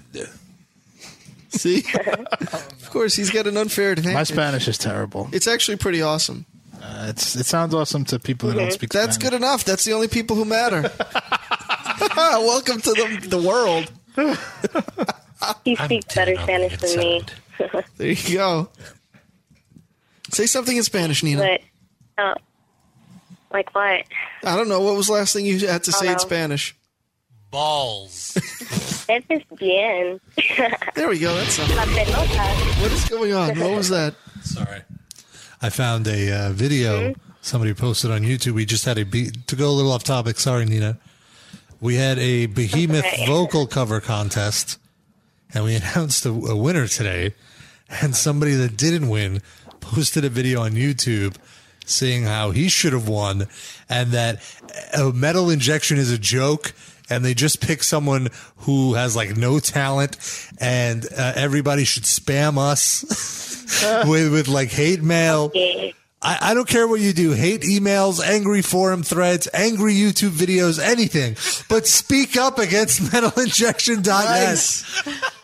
See? 1.49 1.83
of 2.81 2.89
course, 2.91 3.15
he's 3.15 3.31
got 3.31 3.47
an 3.47 3.57
unfair 3.57 3.93
advantage. 3.93 4.13
My 4.13 4.23
Spanish 4.23 4.67
is 4.67 4.77
terrible. 4.77 5.29
It's 5.31 5.47
actually 5.47 5.77
pretty 5.77 6.01
awesome. 6.01 6.45
Uh, 6.81 7.07
it's 7.09 7.35
it 7.35 7.45
sounds 7.45 7.73
awesome 7.73 8.05
to 8.05 8.19
people 8.19 8.49
that 8.49 8.55
don't 8.55 8.71
speak 8.71 8.91
That's 8.91 9.15
Spanish. 9.15 9.31
good 9.31 9.35
enough. 9.35 9.65
That's 9.65 9.83
the 9.83 9.93
only 9.93 10.07
people 10.07 10.35
who 10.35 10.45
matter. 10.45 10.81
Welcome 12.15 12.79
to 12.81 12.91
the, 12.93 13.27
the 13.27 13.41
world. 13.41 13.91
he 15.65 15.75
speaks 15.75 16.13
better 16.15 16.35
Spanish 16.35 16.77
than 16.77 16.99
me. 16.99 17.21
There 17.97 18.07
you 18.11 18.33
go. 18.37 18.69
Say 20.31 20.45
something 20.45 20.77
in 20.77 20.83
Spanish, 20.83 21.23
Nina. 21.23 21.57
but, 22.15 22.23
uh, 22.23 22.35
like 23.51 23.73
what? 23.75 24.03
I 24.43 24.55
don't 24.55 24.69
know. 24.69 24.79
What 24.81 24.95
was 24.95 25.07
the 25.07 25.13
last 25.13 25.33
thing 25.33 25.45
you 25.45 25.67
had 25.67 25.83
to 25.83 25.91
say 25.91 26.11
in 26.11 26.19
Spanish? 26.19 26.75
Balls. 27.51 28.37
Eso 29.09 29.25
es 29.29 29.41
bien. 29.57 30.19
There 30.95 31.07
we 31.09 31.17
go. 31.19 31.33
That's 31.35 31.57
La 31.57 31.65
something. 31.83 32.07
What 32.81 32.91
is 32.91 33.09
going 33.09 33.33
on? 33.33 33.59
What 33.59 33.71
was 33.75 33.89
that? 33.89 34.13
Sorry. 34.43 34.81
I 35.61 35.69
found 35.69 36.07
a 36.07 36.31
uh, 36.31 36.49
video 36.51 37.13
somebody 37.41 37.73
posted 37.73 38.11
on 38.11 38.21
YouTube. 38.21 38.51
We 38.51 38.65
just 38.65 38.85
had 38.85 38.97
a 38.97 39.05
be- 39.05 39.31
to 39.47 39.55
go 39.55 39.69
a 39.69 39.71
little 39.71 39.91
off 39.91 40.03
topic. 40.03 40.37
Sorry, 40.39 40.65
Nina. 40.65 40.99
We 41.81 41.95
had 41.95 42.19
a 42.19 42.45
behemoth 42.47 43.05
Okay. 43.05 43.25
vocal 43.25 43.65
cover 43.65 43.99
contest, 44.01 44.77
and 45.53 45.63
we 45.63 45.75
announced 45.81 46.25
a, 46.25 46.29
a 46.29 46.55
winner 46.55 46.87
today. 46.87 47.33
And 48.01 48.15
somebody 48.15 48.53
that 48.53 48.77
didn't 48.77 49.09
win 49.09 49.41
posted 49.79 50.23
a 50.23 50.29
video 50.29 50.61
on 50.61 50.73
YouTube 50.73 51.35
saying 51.89 52.23
how 52.23 52.51
he 52.51 52.69
should 52.69 52.93
have 52.93 53.07
won, 53.07 53.47
and 53.89 54.11
that 54.11 54.41
a 54.93 55.11
metal 55.11 55.49
injection 55.49 55.97
is 55.97 56.11
a 56.11 56.17
joke. 56.17 56.73
And 57.11 57.25
they 57.25 57.33
just 57.33 57.59
pick 57.59 57.81
someone 57.81 58.27
who 58.57 58.93
has 58.93 59.15
like 59.15 59.35
no 59.35 59.59
talent, 59.59 60.17
and 60.59 61.03
uh, 61.05 61.33
everybody 61.35 61.83
should 61.83 62.03
spam 62.03 62.59
us 62.59 63.03
with 64.07 64.31
with 64.31 64.47
like 64.47 64.69
hate 64.69 65.01
mail. 65.01 65.51
I, 66.21 66.37
I 66.41 66.53
don't 66.53 66.67
care 66.67 66.87
what 66.87 66.99
you 66.99 67.13
do. 67.13 67.31
Hate 67.31 67.61
emails, 67.61 68.21
angry 68.23 68.61
forum 68.61 69.03
threads, 69.03 69.47
angry 69.53 69.93
YouTube 69.93 70.31
videos, 70.31 70.77
anything. 70.79 71.37
But 71.69 71.87
speak 71.87 72.35
up 72.35 72.59
against 72.59 73.01
metalinjection.net. 73.11 75.33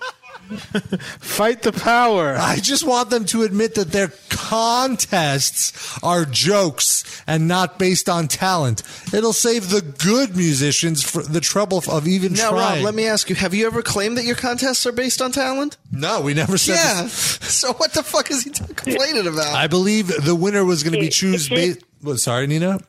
Fight 1.20 1.62
the 1.64 1.72
power. 1.72 2.36
I 2.38 2.58
just 2.58 2.86
want 2.86 3.10
them 3.10 3.26
to 3.26 3.44
admit 3.44 3.76
that 3.76 3.92
their 3.92 4.12
contests 4.30 5.98
are 6.04 6.26
jokes 6.26 7.24
and 7.28 7.48
not 7.48 7.80
based 7.80 8.08
on 8.10 8.28
talent. 8.28 8.84
It'll 9.14 9.34
save 9.34 9.70
the 9.70 9.82
good 9.82 10.36
musicians 10.36 11.04
for 11.04 11.22
the 11.24 11.42
trouble 11.42 11.82
of 11.90 12.08
even 12.08 12.34
Now, 12.34 12.52
trying. 12.52 12.76
Rob, 12.78 12.86
let 12.86 12.96
me 12.96 13.08
ask 13.08 13.30
you: 13.30 13.36
Have 13.36 13.54
you 13.54 13.66
ever 13.68 13.82
claimed 13.82 14.18
that 14.18 14.26
your 14.26 14.36
contests 14.36 14.86
are 14.86 14.92
based 14.92 15.22
on 15.22 15.32
talent? 15.32 15.78
no, 15.92 16.22
we 16.22 16.34
never 16.34 16.58
said 16.58 16.76
Yeah. 16.76 17.02
this. 17.04 17.40
So 17.56 17.74
what 17.74 17.94
the 17.94 18.04
fuck 18.04 18.30
is 18.32 18.44
he 18.44 18.50
t- 18.52 18.64
complaining 18.76 19.26
about? 19.28 19.54
I 19.56 19.68
believe 19.68 20.08
the 20.24 20.36
winner 20.36 20.64
was 20.66 20.84
going 20.84 20.94
to 20.94 21.00
be 21.00 21.08
It's 21.08 21.16
choose 21.16 21.48
just- 21.48 21.50
based. 21.50 21.80
What, 22.02 22.20
sorry, 22.20 22.46
Nina. 22.48 22.80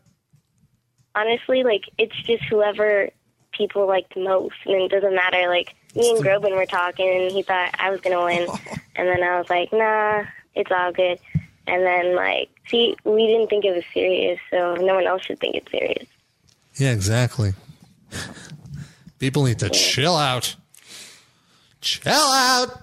Honestly, 1.14 1.62
like, 1.62 1.82
it's 1.98 2.16
just 2.24 2.42
whoever 2.50 3.08
people 3.52 3.86
like 3.86 4.12
the 4.14 4.22
most. 4.22 4.54
And 4.66 4.82
it 4.82 4.90
doesn't 4.90 5.14
matter. 5.14 5.48
Like, 5.48 5.74
me 5.96 6.10
and 6.10 6.24
Groban 6.24 6.54
were 6.56 6.66
talking, 6.66 7.08
and 7.08 7.32
he 7.32 7.42
thought 7.42 7.74
I 7.78 7.90
was 7.90 8.00
going 8.00 8.16
to 8.16 8.24
win. 8.24 8.48
and 8.96 9.08
then 9.08 9.22
I 9.22 9.38
was 9.38 9.48
like, 9.50 9.72
nah, 9.72 10.24
it's 10.54 10.70
all 10.70 10.92
good. 10.92 11.18
And 11.66 11.82
then, 11.84 12.14
like, 12.14 12.48
see, 12.68 12.96
we 13.04 13.26
didn't 13.26 13.48
think 13.48 13.64
it 13.64 13.74
was 13.74 13.84
serious, 13.92 14.38
so 14.50 14.74
no 14.74 14.94
one 14.94 15.06
else 15.06 15.22
should 15.24 15.40
think 15.40 15.56
it's 15.56 15.70
serious. 15.70 16.06
Yeah, 16.76 16.92
exactly. 16.92 17.54
People 19.18 19.44
need 19.44 19.58
to 19.60 19.70
chill 19.70 20.14
out. 20.16 20.54
Chill 21.80 22.12
out. 22.12 22.82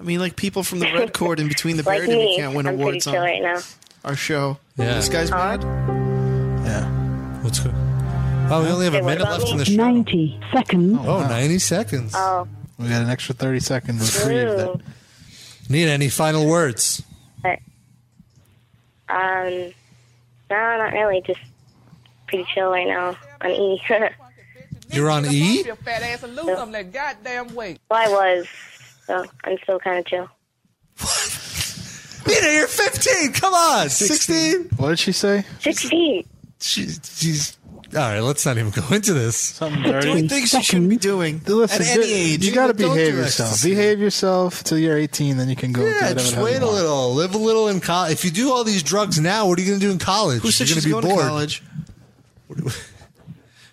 I 0.00 0.02
mean, 0.02 0.18
like 0.18 0.36
people 0.36 0.62
from 0.62 0.80
the 0.80 0.86
Red 0.94 1.12
Chord 1.12 1.40
in 1.40 1.48
between 1.48 1.76
the 1.76 1.82
Like 1.82 2.00
Verity 2.00 2.16
me, 2.16 2.36
can't 2.36 2.54
win 2.54 2.66
I'm 2.66 2.74
awards 2.74 3.06
on 3.06 3.14
right 3.14 3.42
now. 3.42 3.60
our 4.04 4.16
show. 4.16 4.58
Yeah. 4.76 4.94
This 4.94 5.08
guy's 5.08 5.30
mad. 5.30 5.62
Yeah. 6.64 6.88
What's 7.42 7.60
good? 7.60 7.74
Oh, 8.50 8.62
we 8.62 8.68
only 8.70 8.84
have 8.86 8.94
a 8.94 9.02
minute 9.02 9.20
about 9.20 9.40
left 9.40 9.52
in 9.52 9.58
the 9.58 9.64
show. 9.64 9.74
90 9.76 10.40
seconds. 10.52 10.98
Oh, 11.02 11.20
90 11.26 11.58
seconds. 11.58 12.12
Oh, 12.16 12.48
We 12.78 12.88
got 12.88 13.02
an 13.02 13.10
extra 13.10 13.34
30 13.34 13.60
second 13.60 14.00
reprieve. 14.00 14.48
That, 14.48 14.68
ooh. 14.68 14.80
Need 15.68 15.88
any 15.88 16.08
final 16.08 16.46
words? 16.46 17.02
But, 17.42 17.58
um, 19.08 19.72
no, 20.50 20.56
not 20.78 20.92
really. 20.92 21.20
Just 21.26 21.40
pretty 22.26 22.46
chill 22.54 22.70
right 22.70 22.86
now 22.86 23.16
on 23.42 23.50
E. 23.50 23.82
You're 24.90 25.10
on 25.10 25.26
E? 25.26 25.62
Your 25.64 25.76
fat 25.76 26.02
ass 26.02 26.22
and 26.22 26.34
lose 26.34 26.46
them 26.46 26.72
that 26.72 26.90
goddamn 26.92 27.54
weight. 27.54 27.78
well, 27.90 28.00
I 28.00 28.08
was, 28.38 28.48
so 29.06 29.26
I'm 29.44 29.58
still 29.62 29.78
kind 29.78 29.98
of 29.98 30.06
chill. 30.06 30.28
What? 31.00 31.34
Nina, 32.26 32.52
you're 32.52 32.66
15. 32.66 33.32
Come 33.34 33.54
on. 33.54 33.88
16. 33.90 34.70
what 34.76 34.88
did 34.90 34.98
she 34.98 35.12
say? 35.12 35.44
16. 35.60 36.26
She, 36.60 36.88
she's. 36.88 37.57
All 37.94 38.00
right, 38.00 38.20
let's 38.20 38.44
not 38.44 38.58
even 38.58 38.70
go 38.70 38.82
into 38.94 39.14
this. 39.14 39.36
Something 39.38 39.82
dirty. 39.82 40.06
Doing 40.12 40.28
things 40.28 40.52
you 40.52 40.62
shouldn't 40.62 40.90
be 40.90 40.98
doing 40.98 41.40
Listen, 41.46 41.80
at 41.82 41.88
any 41.88 42.06
you- 42.06 42.34
age. 42.34 42.44
You 42.46 42.52
got 42.54 42.66
to 42.66 42.74
Don't 42.74 42.94
behave 42.94 43.12
do 43.12 43.18
yourself. 43.18 43.48
ecstasy. 43.52 43.70
Behave 43.70 43.98
yourself 43.98 44.62
till 44.62 44.76
you're 44.76 44.98
18, 44.98 45.38
then 45.38 45.48
you 45.48 45.56
can 45.56 45.72
go. 45.72 45.80
do 45.80 45.86
Yeah, 45.88 45.94
whatever 45.94 46.14
just 46.20 46.30
the 46.30 46.36
hell 46.36 46.44
wait 46.44 46.56
a 46.56 46.60
want. 46.66 46.74
little. 46.74 47.14
Live 47.14 47.34
a 47.34 47.38
little 47.38 47.68
in 47.68 47.80
college. 47.80 48.12
If 48.12 48.24
you 48.26 48.30
do 48.30 48.52
all 48.52 48.62
these 48.62 48.82
drugs 48.82 49.18
now, 49.18 49.46
what 49.48 49.58
are 49.58 49.62
you 49.62 49.68
going 49.68 49.80
to 49.80 49.86
do 49.86 49.90
in 49.90 49.98
college? 49.98 50.42
Who 50.42 50.50
said 50.50 50.68
You're 50.68 50.74
she's 50.74 50.84
gonna 50.84 51.02
going 51.02 51.04
be 51.04 51.08
to 51.08 51.14
bored. 51.14 51.26
college? 51.28 51.62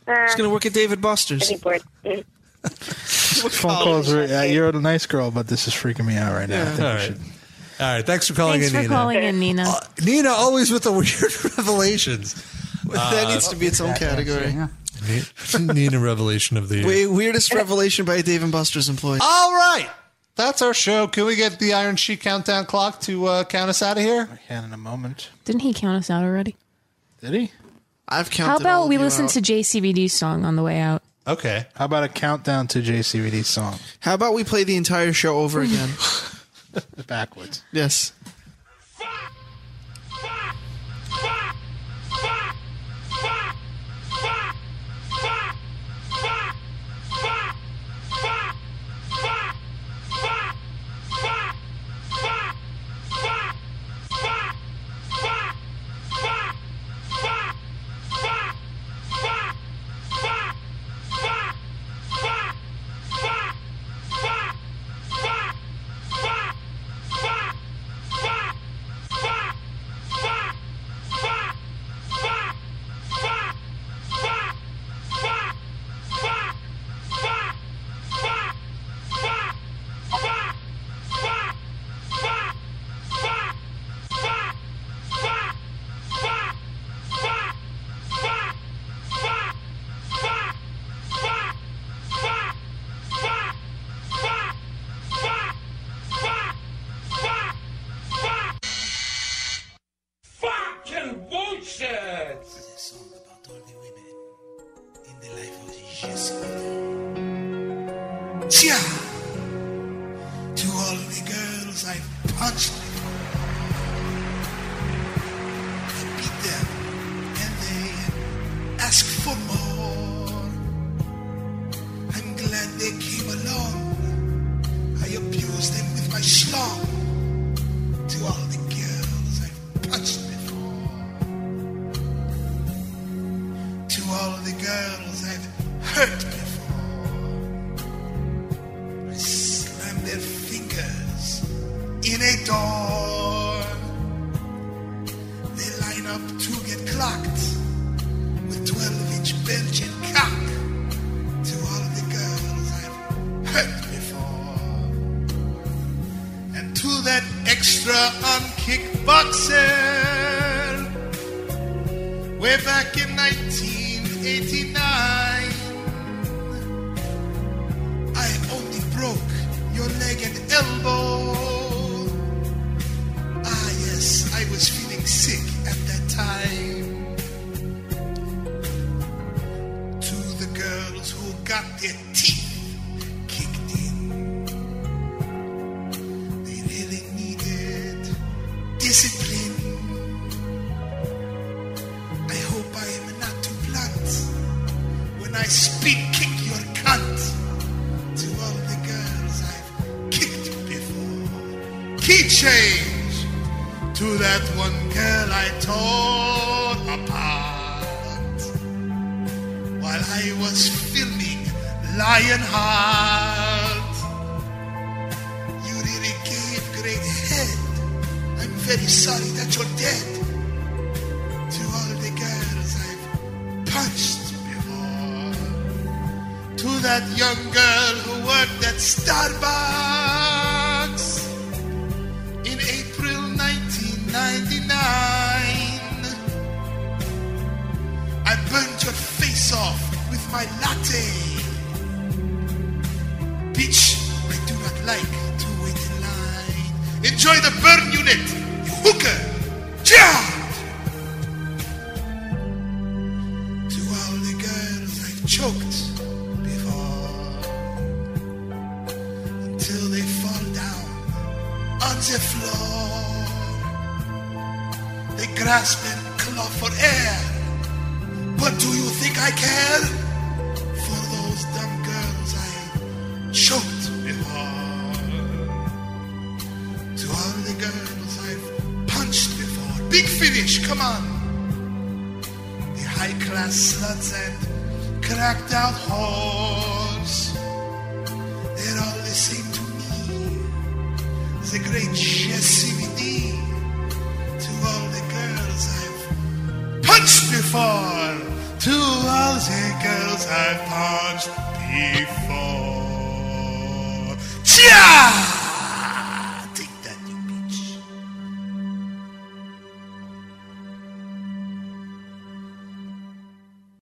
Uh, 0.07 0.27
She's 0.27 0.35
going 0.35 0.47
to 0.47 0.53
work 0.53 0.65
at 0.65 0.73
Dave 0.73 0.91
and 0.91 1.01
Buster's. 1.01 1.51
I'd 1.51 1.61
bored. 1.61 1.81
Mm. 2.05 2.23
Phone 2.65 3.71
calls. 3.83 4.13
Are, 4.13 4.21
uh, 4.23 4.43
you're 4.43 4.69
a 4.69 4.73
nice 4.73 5.05
girl, 5.05 5.31
but 5.31 5.47
this 5.47 5.67
is 5.67 5.73
freaking 5.73 6.05
me 6.05 6.15
out 6.15 6.33
right 6.33 6.47
now. 6.49 6.61
I 6.61 6.65
think 6.65 6.79
All 6.79 6.85
we 6.85 6.91
right. 6.93 7.01
should- 7.01 7.19
All 7.79 7.95
right. 7.95 8.05
Thanks 8.05 8.27
for 8.27 8.33
calling 8.33 8.61
Thanks 8.61 8.67
in, 8.73 8.77
for 8.77 8.81
Nina. 8.83 8.95
calling 8.95 9.23
in, 9.23 9.39
Nina. 9.39 9.63
Uh, 9.67 9.79
Nina, 10.03 10.29
always 10.29 10.71
with 10.71 10.83
the 10.83 10.91
weird 10.93 11.57
revelations. 11.57 12.35
that 13.11 13.27
needs 13.29 13.47
to 13.49 13.55
be 13.55 13.67
its 13.67 13.79
own 13.81 13.93
category. 13.95 14.55
Ni- 15.07 15.73
Nina 15.73 15.99
revelation 15.99 16.57
of 16.57 16.69
the 16.69 16.77
year. 16.77 16.87
Wait, 16.87 17.07
weirdest 17.07 17.53
revelation 17.53 18.05
by 18.05 18.15
a 18.15 18.23
Dave 18.23 18.43
and 18.43 18.51
Buster's 18.51 18.89
employee. 18.89 19.19
All 19.21 19.51
right. 19.53 19.89
That's 20.35 20.61
our 20.61 20.73
show. 20.73 21.07
Can 21.07 21.25
we 21.25 21.35
get 21.35 21.59
the 21.59 21.73
Iron 21.73 21.95
Sheik 21.95 22.21
countdown 22.21 22.65
clock 22.65 22.99
to 23.01 23.25
uh, 23.25 23.43
count 23.45 23.69
us 23.69 23.81
out 23.81 23.97
of 23.97 24.03
here? 24.03 24.27
I 24.31 24.37
can 24.47 24.63
in 24.65 24.73
a 24.73 24.77
moment. 24.77 25.29
Didn't 25.45 25.61
he 25.61 25.73
count 25.73 25.97
us 25.97 26.09
out 26.09 26.23
already? 26.23 26.55
Did 27.21 27.33
he? 27.33 27.51
I've 28.07 28.29
counted. 28.29 28.47
How 28.49 28.55
all 28.55 28.61
about 28.61 28.83
of 28.83 28.89
we 28.89 28.95
you 28.95 29.01
listen 29.01 29.25
out. 29.25 29.31
to 29.31 29.41
JCVD's 29.41 30.13
song 30.13 30.43
on 30.45 30.55
the 30.55 30.63
way 30.63 30.79
out? 30.79 31.01
Okay. 31.27 31.65
How 31.75 31.85
about 31.85 32.03
a 32.03 32.09
countdown 32.09 32.67
to 32.67 32.81
JCVD's 32.81 33.47
song? 33.47 33.79
How 34.01 34.13
about 34.13 34.33
we 34.33 34.43
play 34.43 34.63
the 34.63 34.75
entire 34.75 35.13
show 35.13 35.39
over 35.39 35.61
again? 35.61 35.89
Backwards. 37.07 37.63
yes. 37.71 38.11